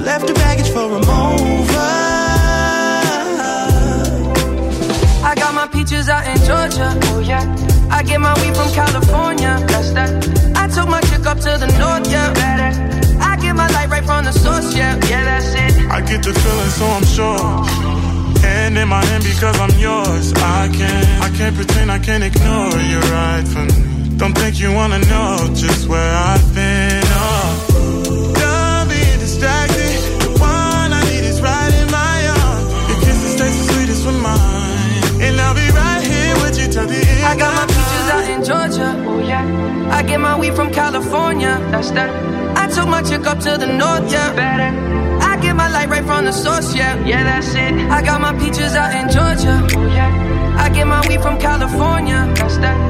Left 0.00 0.26
her 0.26 0.34
baggage 0.34 0.70
for 0.70 0.86
a 0.96 1.00
mover. 1.04 1.76
I 5.22 5.34
got 5.36 5.52
my 5.52 5.66
peaches 5.66 6.08
out 6.08 6.26
in 6.26 6.38
Georgia. 6.46 6.98
Oh 7.12 7.20
yeah. 7.20 7.44
I 7.90 8.02
get 8.02 8.22
my 8.22 8.32
weed 8.40 8.56
from 8.56 8.72
California. 8.72 9.62
That's 9.68 9.90
that. 9.92 10.56
I 10.56 10.66
took 10.68 10.88
my 10.88 11.02
chick 11.02 11.26
up 11.26 11.36
to 11.40 11.58
the 11.60 11.66
north. 11.78 12.10
Yeah, 12.10 12.32
better. 12.32 12.72
I 13.20 13.36
get 13.36 13.54
my 13.54 13.68
light 13.74 13.90
right 13.90 14.02
from 14.02 14.24
the 14.24 14.32
source. 14.32 14.74
Yeah, 14.74 14.94
yeah, 15.10 15.24
that's 15.24 15.52
it. 15.52 15.90
I 15.90 16.00
get 16.00 16.22
the 16.22 16.32
feeling, 16.32 16.70
so 16.70 16.86
I'm 16.86 17.04
sure. 17.04 17.66
Hand 18.40 18.78
in 18.78 18.88
my 18.88 19.04
hand 19.04 19.24
because 19.24 19.60
I'm 19.60 19.78
yours. 19.78 20.32
I 20.36 20.70
can't, 20.72 21.22
I 21.22 21.28
can't 21.36 21.54
pretend, 21.54 21.92
I 21.92 21.98
can't 21.98 22.24
ignore 22.24 22.80
you 22.80 22.98
right 23.12 23.46
from 23.46 23.66
me. 23.66 23.89
Don't 24.20 24.36
think 24.36 24.60
you 24.60 24.70
wanna 24.70 24.98
know 24.98 25.48
just 25.54 25.88
where 25.88 26.14
I've 26.14 26.54
been. 26.54 27.00
Oh. 27.06 28.34
Don't 28.36 28.86
be 28.92 29.00
distracted. 29.18 29.96
The 30.20 30.30
one 30.38 30.92
I 30.92 31.00
need 31.08 31.24
is 31.24 31.40
right 31.40 31.72
in 31.80 31.90
my 31.90 32.28
arms. 32.28 32.68
Your 32.90 33.00
kisses 33.00 33.40
taste 33.40 33.66
the 33.66 33.72
sweetest 33.72 34.04
with 34.04 34.20
mine, 34.20 35.24
and 35.24 35.40
I'll 35.40 35.54
be 35.54 35.68
right 35.72 36.02
here 36.04 36.34
with 36.42 36.60
you 36.60 36.68
till 36.70 36.86
the 36.86 37.00
end. 37.00 37.24
I 37.24 37.34
got 37.34 37.54
my 37.56 37.66
peaches 37.72 38.06
out 38.12 38.28
in 38.28 38.44
Georgia. 38.44 38.88
Oh 39.08 39.20
yeah. 39.20 39.88
I 39.90 40.02
get 40.02 40.20
my 40.20 40.38
weed 40.38 40.54
from 40.54 40.70
California. 40.70 41.56
That's 41.70 41.90
that. 41.92 42.10
I 42.58 42.66
took 42.68 42.88
my 42.88 43.00
chick 43.00 43.26
up 43.26 43.38
to 43.40 43.56
the 43.56 43.72
north. 43.72 44.12
Yeah, 44.12 44.36
better. 44.36 44.70
I 45.24 45.40
get 45.40 45.56
my 45.56 45.70
light 45.70 45.88
right 45.88 46.04
from 46.04 46.26
the 46.26 46.32
source. 46.32 46.74
Yeah, 46.74 46.92
yeah, 47.06 47.24
that's 47.24 47.54
it. 47.54 47.72
I 47.90 48.02
got 48.02 48.20
my 48.20 48.34
peaches 48.38 48.76
out 48.76 48.92
in 49.00 49.08
Georgia. 49.08 49.66
Oh 49.78 49.86
yeah. 49.86 50.60
I 50.62 50.68
get 50.68 50.86
my 50.86 51.00
weed 51.08 51.22
from 51.22 51.38
California. 51.40 52.30
That's 52.36 52.58
that. 52.58 52.89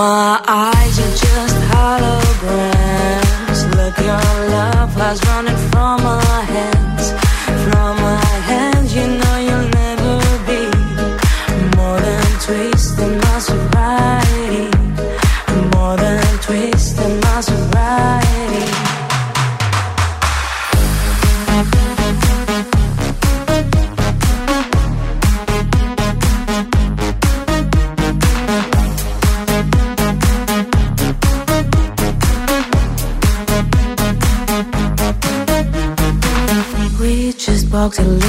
My 0.00 0.40
eyes 0.48 0.79
talk 37.90 38.06
to 38.06 38.19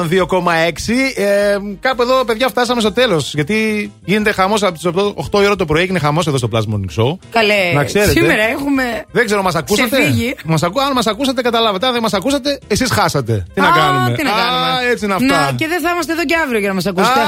Ε, 1.16 1.56
κάπου 1.80 2.02
εδώ, 2.02 2.24
παιδιά, 2.24 2.48
φτάσαμε 2.48 2.80
στο 2.80 2.92
τέλος. 2.92 3.34
Γιατί 3.34 3.92
γίνεται 4.04 4.32
χαμός 4.32 4.62
από 4.62 4.72
τις 4.72 4.86
8 5.30 5.42
η 5.42 5.44
ώρα 5.44 5.56
το 5.56 5.64
πρωί, 5.64 5.82
έγινε 5.82 5.98
χαμός 5.98 6.26
εδώ 6.26 6.36
στο 6.38 6.48
Blast 6.52 6.58
Morning 6.74 7.02
Show. 7.02 7.16
Καλέ, 7.30 7.72
Να 7.74 7.84
ξέρετε. 7.84 8.10
σήμερα 8.10 8.42
έχουμε. 8.42 9.04
Δεν 9.10 9.24
ξέρω, 9.24 9.42
μας 9.42 9.54
ακούσατε; 9.54 9.96
ξεφύγει. 9.96 10.34
Μας 10.44 10.62
ακού... 10.62 10.80
Αν 10.80 10.92
μας 10.92 11.06
ακούσατε, 11.06 11.42
καταλάβατε. 11.42 11.86
Αν 11.86 11.92
δεν 11.92 12.02
μας 12.02 12.12
ακούσατε, 12.12 12.58
εσείς 12.66 12.90
χάσατε. 12.90 13.44
Τι 13.54 13.60
να 13.60 13.68
Α, 13.68 13.72
κάνουμε; 13.76 14.16
Τι 14.16 14.22
να 14.22 14.30
κάνουμε; 14.30 14.66
Α, 14.66 14.90
έτσι 14.90 15.04
είναι 15.04 15.14
αυτά. 15.14 15.26
Να, 15.26 15.52
και 15.56 15.66
δεν 15.68 15.80
θα 15.80 15.90
είμαστε 15.90 16.12
εδώ 16.12 16.24
και 16.24 16.34
αύριο 16.44 16.58
για 16.58 16.68
να 16.68 16.74
μας 16.74 16.86
ακούσετε. 16.86 17.20
Α, 17.20 17.26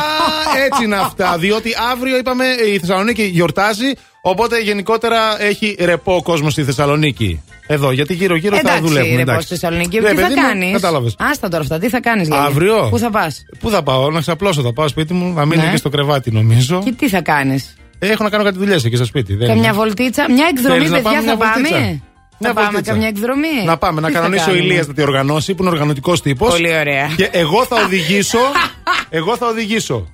έτσι 0.64 0.84
είναι 0.84 0.96
αυτά. 0.96 1.36
Διότι 1.44 1.70
αύριο 1.92 2.16
είπαμε 2.16 2.44
η 2.74 2.78
Θεσσαλονίκη 2.78 3.22
γιορτάζει. 3.22 3.90
Οπότε 4.28 4.58
γενικότερα 4.60 5.42
έχει 5.42 5.76
ρεπό 5.80 6.14
ο 6.14 6.22
κόσμος 6.22 6.52
στη 6.52 6.64
Θεσσαλονίκη. 6.64 7.42
Εδώ, 7.66 7.90
γιατί 7.90 8.14
γύρω-γύρω 8.14 8.54
θα 8.54 8.60
Εντάξει, 8.60 8.80
δουλεύουμε. 8.82 9.14
ρε, 9.16 9.20
εντάξει. 9.22 9.34
πώς 9.34 9.44
στη 9.44 9.54
Θεσσαλονίκη. 9.54 10.00
Ναι, 10.00 10.08
τι 10.10 10.14
θα 10.16 10.22
παιδί 10.22 10.34
μου, 10.40 10.46
κάνεις; 10.46 10.72
κατάλαβες. 10.72 11.14
Άστα 11.18 11.48
τώρα 11.48 11.62
αυτά, 11.62 11.78
τι 11.78 11.88
θα 11.88 12.00
κάνεις. 12.00 12.30
Αύριο; 12.30 12.86
Πού 12.90 12.98
θα 12.98 13.10
πας; 13.10 13.42
Πού 13.60 13.70
θα 13.70 13.82
πάω, 13.82 14.10
να 14.10 14.20
ξαπλώσω, 14.20 14.62
θα 14.62 14.72
πάω 14.72 14.88
σπίτι 14.88 15.12
μου, 15.14 15.32
να 15.34 15.44
μείνω 15.44 15.62
Ναι. 15.62 15.68
εκεί 15.68 15.76
στο 15.76 15.88
κρεβάτι 15.88 16.30
νομίζω. 16.32 16.82
Και 16.84 16.92
τι 16.92 17.08
θα 17.08 17.20
κάνεις; 17.22 17.76
Έχω 17.98 18.22
να 18.24 18.30
κάνω 18.30 18.44
κάτι 18.44 18.58
δουλειές 18.58 18.84
εκεί 18.84 18.96
στο 18.96 19.04
σπίτι. 19.04 19.34
δεν 19.34 19.48
Καμιά 19.48 19.62
είναι. 19.64 19.72
βολτίτσα, 19.72 20.26
μια 20.30 20.46
εκδρομή, 20.50 20.76
Θέλεις 20.78 20.90
να 20.90 20.96
παιδιά, 20.96 21.10
πάμε 21.10 21.26
θα 21.26 21.36
μια 21.36 21.46
βολτίτσα; 21.52 21.74
πάμε. 21.74 22.00
Μια 22.38 22.48
Θα 22.48 22.54
πάμε 22.54 22.66
βολτίτσα. 22.70 22.92
καμιά 22.92 23.08
εκδρομή; 23.08 23.64
Να 23.64 23.76
πάμε, 23.76 24.00
να 24.00 24.06
Τι 24.06 24.12
θα 24.12 24.18
κανονίσει 24.18 24.42
ο 24.42 24.46
κάνουμε; 24.46 24.64
Ηλίας 24.64 24.86
να 24.86 24.94
τη 24.94 25.02
οργανώσει, 25.02 25.54
που 25.54 25.62
είναι 25.62 25.72
οργανωτικός 25.72 26.22
τύπος. 26.22 26.50
Πολύ 26.50 26.78
ωραία. 26.78 27.06
Και 27.16 27.28
εγώ 27.32 27.64
θα 27.64 27.76
οδηγήσω. 27.84 28.38
εγώ 29.18 29.36
θα 29.36 29.46
οδηγήσω. 29.46 30.06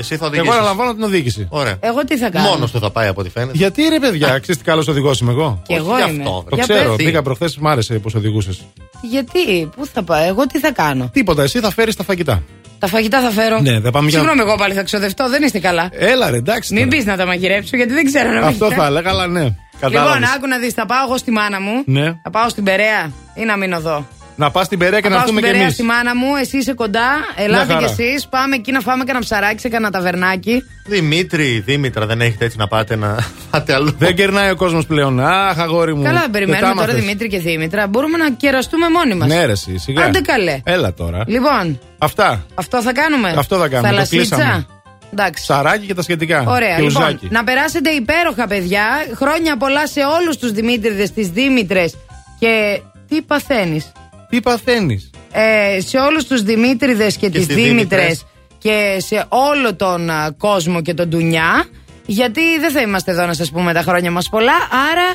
Εσύ 0.00 0.16
θα 0.16 0.24
Εγώ 0.24 0.26
οδηγήσεις. 0.26 0.54
αναλαμβάνω 0.56 0.94
την 0.94 1.02
οδήγηση. 1.02 1.46
Ωραία. 1.50 1.76
Εγώ 1.80 2.04
τι 2.04 2.16
θα 2.18 2.30
κάνω; 2.30 2.48
Μόνος 2.48 2.70
του 2.70 2.78
θα 2.80 2.90
πάει 2.90 3.08
από 3.08 3.20
ό,τι 3.20 3.30
φαίνεται. 3.30 3.52
Γιατί 3.58 3.82
ρε 3.88 3.98
παιδιά, 3.98 4.26
ξέρεις 4.38 4.56
τι 4.58 4.64
καλός 4.64 4.88
οδηγός 4.88 5.20
είμαι 5.20 5.30
εγώ; 5.32 5.62
Και 5.66 5.74
εγώ 5.74 5.96
γι' 5.96 6.10
είμαι. 6.10 6.22
αυτό, 6.22 6.44
Το 6.48 6.54
Για 6.56 6.64
ξέρω, 6.64 6.94
πες. 6.94 7.04
μπήκα 7.06 7.22
προχθές, 7.22 7.56
μ' 7.58 7.66
άρεσε 7.68 7.94
πώ 7.94 8.10
οδηγούσες. 8.16 8.60
Γιατί, 9.02 9.70
πού 9.76 9.86
θα 9.92 10.02
πάω, 10.02 10.22
εγώ 10.28 10.46
τι 10.46 10.58
θα 10.58 10.72
κάνω; 10.72 11.10
Τίποτα, 11.12 11.42
εσύ 11.42 11.60
θα 11.60 11.70
φέρεις 11.70 11.96
τα 11.96 12.04
φαγητά. 12.04 12.42
Τα 12.78 12.86
φαγητά 12.86 13.20
θα 13.20 13.30
φέρω. 13.30 13.60
Ναι, 13.60 13.80
θα 13.80 13.90
πάμε 13.90 14.08
για- 14.08 14.18
Συγγνώμη, 14.18 14.40
εγώ 14.48 14.54
πάλι 14.58 14.74
θα 14.74 14.82
ξοδευτώ, 14.82 15.28
δεν 15.28 15.42
είστε 15.42 15.58
καλά. 15.58 15.88
Έλα 15.92 16.30
ρε, 16.30 16.36
εντάξει. 16.36 16.72
Μην 16.74 16.84
τώρα. 16.84 16.96
πεις 16.96 17.06
να 17.06 17.16
τα 17.16 17.26
μαγειρέψω, 17.26 17.76
γιατί 17.76 17.92
δεν 17.92 18.04
ξέρω 18.04 18.28
να 18.30 18.34
Αυτό 18.38 18.44
μαγειρέψω. 18.46 18.80
θα 18.80 18.86
έλεγα, 18.86 19.10
αλλά 19.10 19.26
ναι. 19.26 19.40
Λοιπόν, 19.42 19.92
Κατάλαβες. 19.92 20.28
άκου 20.36 20.46
να 20.46 20.58
δεις, 20.58 20.72
θα 20.72 20.86
πάω 20.86 21.04
εγώ 21.06 21.16
στη 21.16 21.30
μάνα 21.30 21.60
μου. 21.60 21.82
Ναι. 21.86 22.04
Θα 22.22 22.30
πάω 22.30 22.48
στην 22.48 22.64
Περαία 22.64 23.12
ή 23.34 23.44
να 23.44 23.56
μείνω 23.56 23.76
εδώ. 23.76 24.06
Να 24.40 24.50
πας 24.50 24.66
στην 24.66 24.78
Περέα 24.78 25.00
και 25.00 25.08
Θα 25.08 25.14
να 25.14 25.14
πάω 25.20 25.26
στην 25.26 25.36
έρθουμε 25.36 25.40
κι 25.40 25.46
Περαία 25.46 25.62
εμείς. 25.62 25.74
στη 25.74 25.82
μάνα 25.82 26.16
μου, 26.16 26.36
εσύ 26.36 26.56
είσαι 26.56 26.72
κοντά, 26.74 27.08
ελάτε 27.36 27.64
Μια 27.64 27.76
κι 27.76 27.82
χαρά. 27.84 27.94
εσείς. 27.98 28.26
Πάμε 28.28 28.54
εκεί 28.54 28.72
να 28.72 28.80
φάμε 28.80 29.04
κανένα 29.04 29.24
ψαράκι 29.24 29.60
σε 29.60 29.68
κανένα 29.68 29.90
ταβερνάκι. 29.90 30.62
Δημήτρη, 30.86 31.62
Δήμητρα, 31.66 32.06
δεν 32.06 32.20
έχετε 32.20 32.44
έτσι 32.44 32.56
να 32.56 32.66
πάτε 32.66 32.96
να 32.96 33.16
πάτε 33.50 33.74
αλλού. 33.74 33.94
Δεν 33.98 34.14
κερνάει 34.16 34.50
ο 34.50 34.56
κόσμος 34.56 34.86
πλέον. 34.86 35.20
Αχ, 35.20 35.58
αγόρι 35.58 35.94
μου. 35.94 36.02
Καλά, 36.02 36.20
Δεν 36.20 36.30
περιμένουμε 36.30 36.66
τα 36.66 36.70
τώρα 36.74 36.82
άμαθες. 36.84 37.00
Δημήτρη 37.04 37.28
και 37.28 37.38
Δήμητρα. 37.38 37.86
Μπορούμε 37.86 38.16
να 38.18 38.30
κεραστούμε 38.30 38.88
μόνοι 38.88 39.14
μας. 39.14 39.28
Ναι, 39.28 39.44
ρε, 39.44 39.52
εσύ, 39.52 39.78
σιγά. 39.78 40.04
Άντε 40.04 40.20
καλέ. 40.20 40.60
Έλα 40.64 40.94
τώρα. 40.94 41.24
Λοιπόν, 41.26 41.80
Αυτά. 41.98 42.44
αυτό 42.54 42.82
θα 42.82 42.92
κάνουμε. 42.92 43.34
Αυτό 43.38 43.56
θα 43.56 43.68
κάνουμε, 43.68 43.88
το 43.88 43.94
Θαλασσίτσα. 43.94 44.36
κλείσαμε. 44.36 44.66
Εντάξει. 45.12 45.42
Ψαράκι 45.42 45.86
και 45.86 45.94
τα 45.94 46.02
σχετικά. 46.02 46.44
Ωραία, 46.46 46.76
και 46.76 46.82
λοιπόν, 46.82 47.02
ουζάκι. 47.02 47.28
να 47.30 47.44
περάσετε 47.44 47.90
υπέροχα, 47.90 48.46
παιδιά. 48.46 48.84
Χρόνια 49.14 49.56
πολλά 49.56 49.86
σε 49.86 50.00
όλους 50.20 50.36
τους 50.36 50.50
Δημήτριδες, 50.50 51.12
τις 51.12 51.28
Δήμητρες. 51.28 51.94
Και 52.38 52.80
τι 53.08 53.22
παθαίνεις; 53.22 53.92
Τι 54.28 54.40
παθαίνεις; 54.40 55.10
Ε, 55.32 55.80
σε 55.80 55.98
όλους 55.98 56.24
τους 56.26 56.42
Δημήτριδες 56.42 57.16
και, 57.16 57.28
τις 57.30 57.42
στις 57.44 57.56
Δήμητρες 57.56 58.00
Δήμητρες. 58.00 58.26
και 58.58 58.96
σε 59.00 59.24
όλο 59.28 59.74
τον 59.74 60.10
α, 60.10 60.34
κόσμο 60.38 60.82
και 60.82 60.94
τον 60.94 61.08
Ντουνιά. 61.08 61.64
Γιατί 62.06 62.58
δεν 62.60 62.70
θα 62.70 62.80
είμαστε 62.80 63.10
εδώ 63.10 63.26
να 63.26 63.32
σας 63.32 63.50
πούμε 63.50 63.72
τα 63.72 63.82
χρόνια 63.82 64.10
μας 64.10 64.28
πολλά. 64.28 64.52
Άρα, 64.92 65.08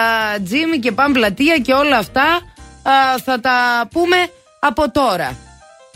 α, 0.00 0.04
Τζίμι 0.44 0.78
και 0.78 0.92
Παν 0.92 1.12
Πλατεία 1.12 1.58
και 1.58 1.72
όλα 1.72 1.96
αυτά 1.96 2.22
α, 2.22 3.18
θα 3.24 3.40
τα 3.40 3.88
πούμε 3.92 4.16
από 4.58 4.90
τώρα. 4.90 5.36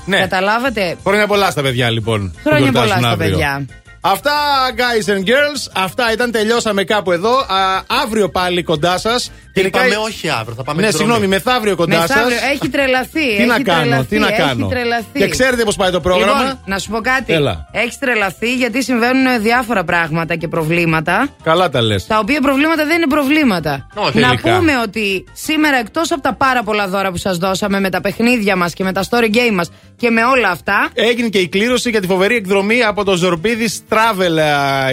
Ναι. 0.05 0.19
Καταλάβατε; 0.19 0.97
Χρόνια 1.05 1.27
πολλά 1.27 1.51
στα 1.51 1.63
παιδιά, 1.63 1.91
λοιπόν. 1.91 2.31
που 2.31 2.39
Χρόνια 2.43 2.59
γιορτάζουν 2.71 2.89
πολλά 2.89 3.01
στα 3.01 3.11
αύριο. 3.11 3.31
παιδιά. 3.31 3.67
Αυτά, 4.03 4.33
guys 4.77 5.09
and 5.13 5.19
girls. 5.29 5.73
Αυτά 5.85 6.13
ήταν. 6.13 6.31
Τελειώσαμε 6.31 6.85
κάπου 6.85 7.13
εδώ. 7.13 7.39
Α, 7.39 7.83
αύριο 8.05 8.29
πάλι 8.29 8.63
κοντά 8.63 8.99
σας. 8.99 9.31
Είπαμε 9.53 9.97
όχι 9.97 10.29
αύριο, 10.29 10.55
θα 10.55 10.63
πάμε 10.63 10.81
Ναι, 10.81 10.87
εκδρομή. 10.87 11.05
συγγνώμη, 11.07 11.35
μεθαύριο 11.35 11.77
κοντά 11.77 11.97
σας. 11.97 12.09
Μεθαύριο. 12.09 12.39
Έχει 12.53 12.69
τρελαθεί. 12.69 13.37
Τι 13.37 13.45
να 13.45 13.55
έχει 13.55 13.63
κάνω, 13.63 13.81
τρελαθεί, 13.81 14.07
τι 14.07 14.19
να 14.19 14.27
έχει 14.27 14.37
κάνω. 14.37 14.67
τρελαθεί. 14.69 15.19
Και 15.19 15.29
ξέρετε 15.29 15.65
πώς 15.65 15.77
πάει 15.77 15.91
το 15.91 16.01
πρόγραμμα; 16.01 16.39
Λοιπόν, 16.41 16.61
να 16.65 16.79
σου 16.79 16.91
πω 16.91 17.01
κάτι. 17.01 17.33
Έλα. 17.33 17.69
Έχει 17.73 17.99
τρελαθεί 18.01 18.55
γιατί 18.55 18.83
συμβαίνουν 18.83 19.43
διάφορα 19.43 19.85
πράγματα 19.85 20.37
και 20.37 20.49
προβλήματα. 20.49 21.29
Καλά 21.43 21.69
τα 21.69 21.81
λες. 21.83 22.07
Τα 22.07 22.19
οποία 22.19 22.41
προβλήματα 22.41 22.87
δεν 22.87 22.97
είναι 22.97 23.07
προβλήματα. 23.07 23.87
Όχι, 23.95 24.19
να 24.19 24.29
τελικά. 24.29 24.57
πούμε 24.57 24.73
ότι 24.79 25.25
σήμερα 25.33 25.77
εκτός 25.77 26.13
από 26.13 26.21
τα 26.23 26.35
πάρα 26.35 26.63
πολλά 26.63 26.89
δώρα 26.89 27.11
που 27.11 27.17
σας 27.17 27.37
δώσαμε 27.39 27.81
με 27.81 27.91
τα 27.91 28.01
παιχνίδια 28.01 28.57
μας 28.57 28.73
και 28.73 28.85
με 28.85 28.93
τα 28.93 29.05
story 29.11 29.35
game 29.37 29.53
μας 29.53 29.71
και 29.97 30.11
με 30.11 30.25
όλα 30.25 30.49
αυτά. 30.49 30.89
Έγινε 30.95 31.29
και 31.29 31.39
η 31.39 31.49
κλήρωση 31.49 31.91
για 31.91 32.01
τη 32.01 32.07
φοβερή 32.07 32.37
εκδρομή 32.37 32.83
από 32.83 33.05
το 33.05 33.15
Ζορμπίδη 33.15 33.69
Travel, 33.91 34.39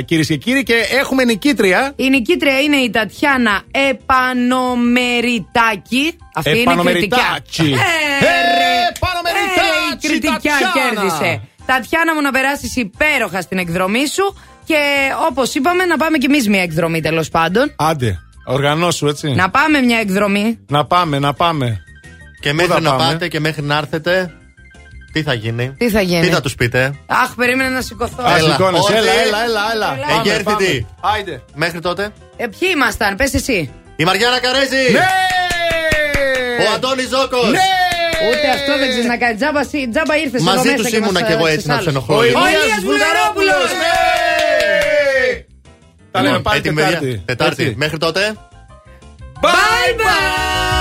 κυρίες 0.06 0.28
και 0.28 0.36
κύριοι. 0.36 0.64
Και 0.64 0.74
έχουμε 1.00 1.24
νικήτρια. 1.24 1.94
Η 1.96 2.10
νικήτρια 2.10 2.60
είναι 2.60 2.76
η 2.76 2.90
Τατιάνα 2.90 3.62
Επανομεριτάκη. 3.72 6.14
Αυτή 6.34 6.50
είναι 6.50 6.58
κριτικά. 6.60 6.72
Επανομεριτάκη. 6.72 7.62
Ε, 7.62 7.66
ρε. 8.60 8.72
Επανομεριτάκη, 8.96 9.92
Ε, 10.02 10.04
η 10.08 10.08
κριτικιά 10.08 10.54
Τατιάνα. 10.62 10.74
κέρδισε. 10.74 11.42
Τατιάνα 11.66 12.14
μου 12.16 12.22
να 12.22 12.32
περάσεις 12.32 12.76
υπέροχα 12.76 13.42
στην 13.42 13.58
εκδρομή 13.58 14.08
σου. 14.08 14.36
Και 14.66 14.78
όπως 15.30 15.54
είπαμε, 15.56 15.86
να 15.86 15.98
πάμε 15.98 16.18
κι 16.18 16.26
εμείς 16.26 16.48
μια 16.48 16.62
εκδρομή 16.62 17.02
τέλος 17.02 17.30
πάντων. 17.30 17.74
Άντε, 17.76 18.20
οργανώσου 18.46 19.08
έτσι. 19.08 19.34
Να 19.34 19.50
πάμε 19.50 19.82
μια 19.82 20.00
εκδρομή. 20.00 20.60
Να 20.68 20.86
πάμε, 20.86 21.20
να 21.20 21.34
πάμε. 21.34 21.82
Και 22.42 22.50
Πού 22.50 22.56
μέχρι 22.56 22.72
θα 22.72 22.80
να 22.80 22.90
πάμε; 22.90 23.04
πάτε 23.12 23.28
και 23.28 23.40
μέχρι 23.40 23.62
να 23.64 23.78
έρθετε, 23.78 24.34
τι 25.18 25.24
θα 25.24 25.34
γίνει; 25.34 25.74
Τι 25.78 25.90
θα 25.90 26.02
γίνει; 26.02 26.22
Τι 26.28 26.34
θα 26.34 26.42
τους 26.42 26.56
πείτε; 26.56 26.94
Αχ, 27.06 27.36
περίμενε 27.36 27.70
να 27.70 27.82
σηκωθώ. 27.82 28.24
Α, 28.24 28.38
σηκώνεσαι. 28.40 28.84
όχι. 28.84 28.94
Έλα, 28.94 29.12
έλα, 29.26 29.42
έλα, 29.46 29.64
έλα. 29.74 29.88
Πάμε, 30.08 30.20
Εγκέρθητη. 30.20 30.86
πάμε. 31.02 31.14
Άιντε. 31.16 31.42
Μέχρι 31.56 31.80
τότε; 31.80 32.04
Ε, 32.38 32.46
ποιοι 32.48 32.70
ήμασταν, 32.74 33.16
πες 33.16 33.34
εσύ. 33.34 33.72
Η 33.96 34.04
Μαριάννα 34.04 34.40
Καρέζη. 34.40 34.92
Ναι! 34.92 35.06
Ο 36.66 36.72
Αντώνη 36.76 37.02
Ζώκος. 37.02 37.50
Ναι! 37.52 37.60
Ούτε 38.30 38.48
αυτό 38.58 38.78
δεν 38.78 38.88
ξέρεις 38.90 39.06
να 39.06 39.18
κάνει. 39.18 39.36
Τζάμπα, 39.36 39.64
σι- 39.64 39.90
τζάμπα 39.92 40.18
ήρθες 40.18 40.42
Μαζί 40.42 40.74
τους 40.74 40.92
ήμουνα 40.92 41.22
κι 41.22 41.32
εγώ 41.32 41.48
έτσι 41.48 41.68
να 41.68 41.78
του 41.78 41.84
Ο 41.88 41.90
ενοχλώ. 41.90 42.24
Ηλίας 42.24 42.82
Βουλγαρόπουλος. 42.84 43.70
Ναι! 43.82 43.96
Τα 46.12 46.22
λέμε 46.22 46.40
πάλι 46.40 46.58
Έτοιμη, 46.58 46.76
παιδιά. 46.82 46.90
Τετάρτη. 47.00 47.22
Τετάρτη. 47.26 47.64
Έτσι. 47.64 47.76
Μέχρι 47.78 47.98
τότε. 47.98 48.34
Bye 49.42 49.92
bye! 50.00 50.77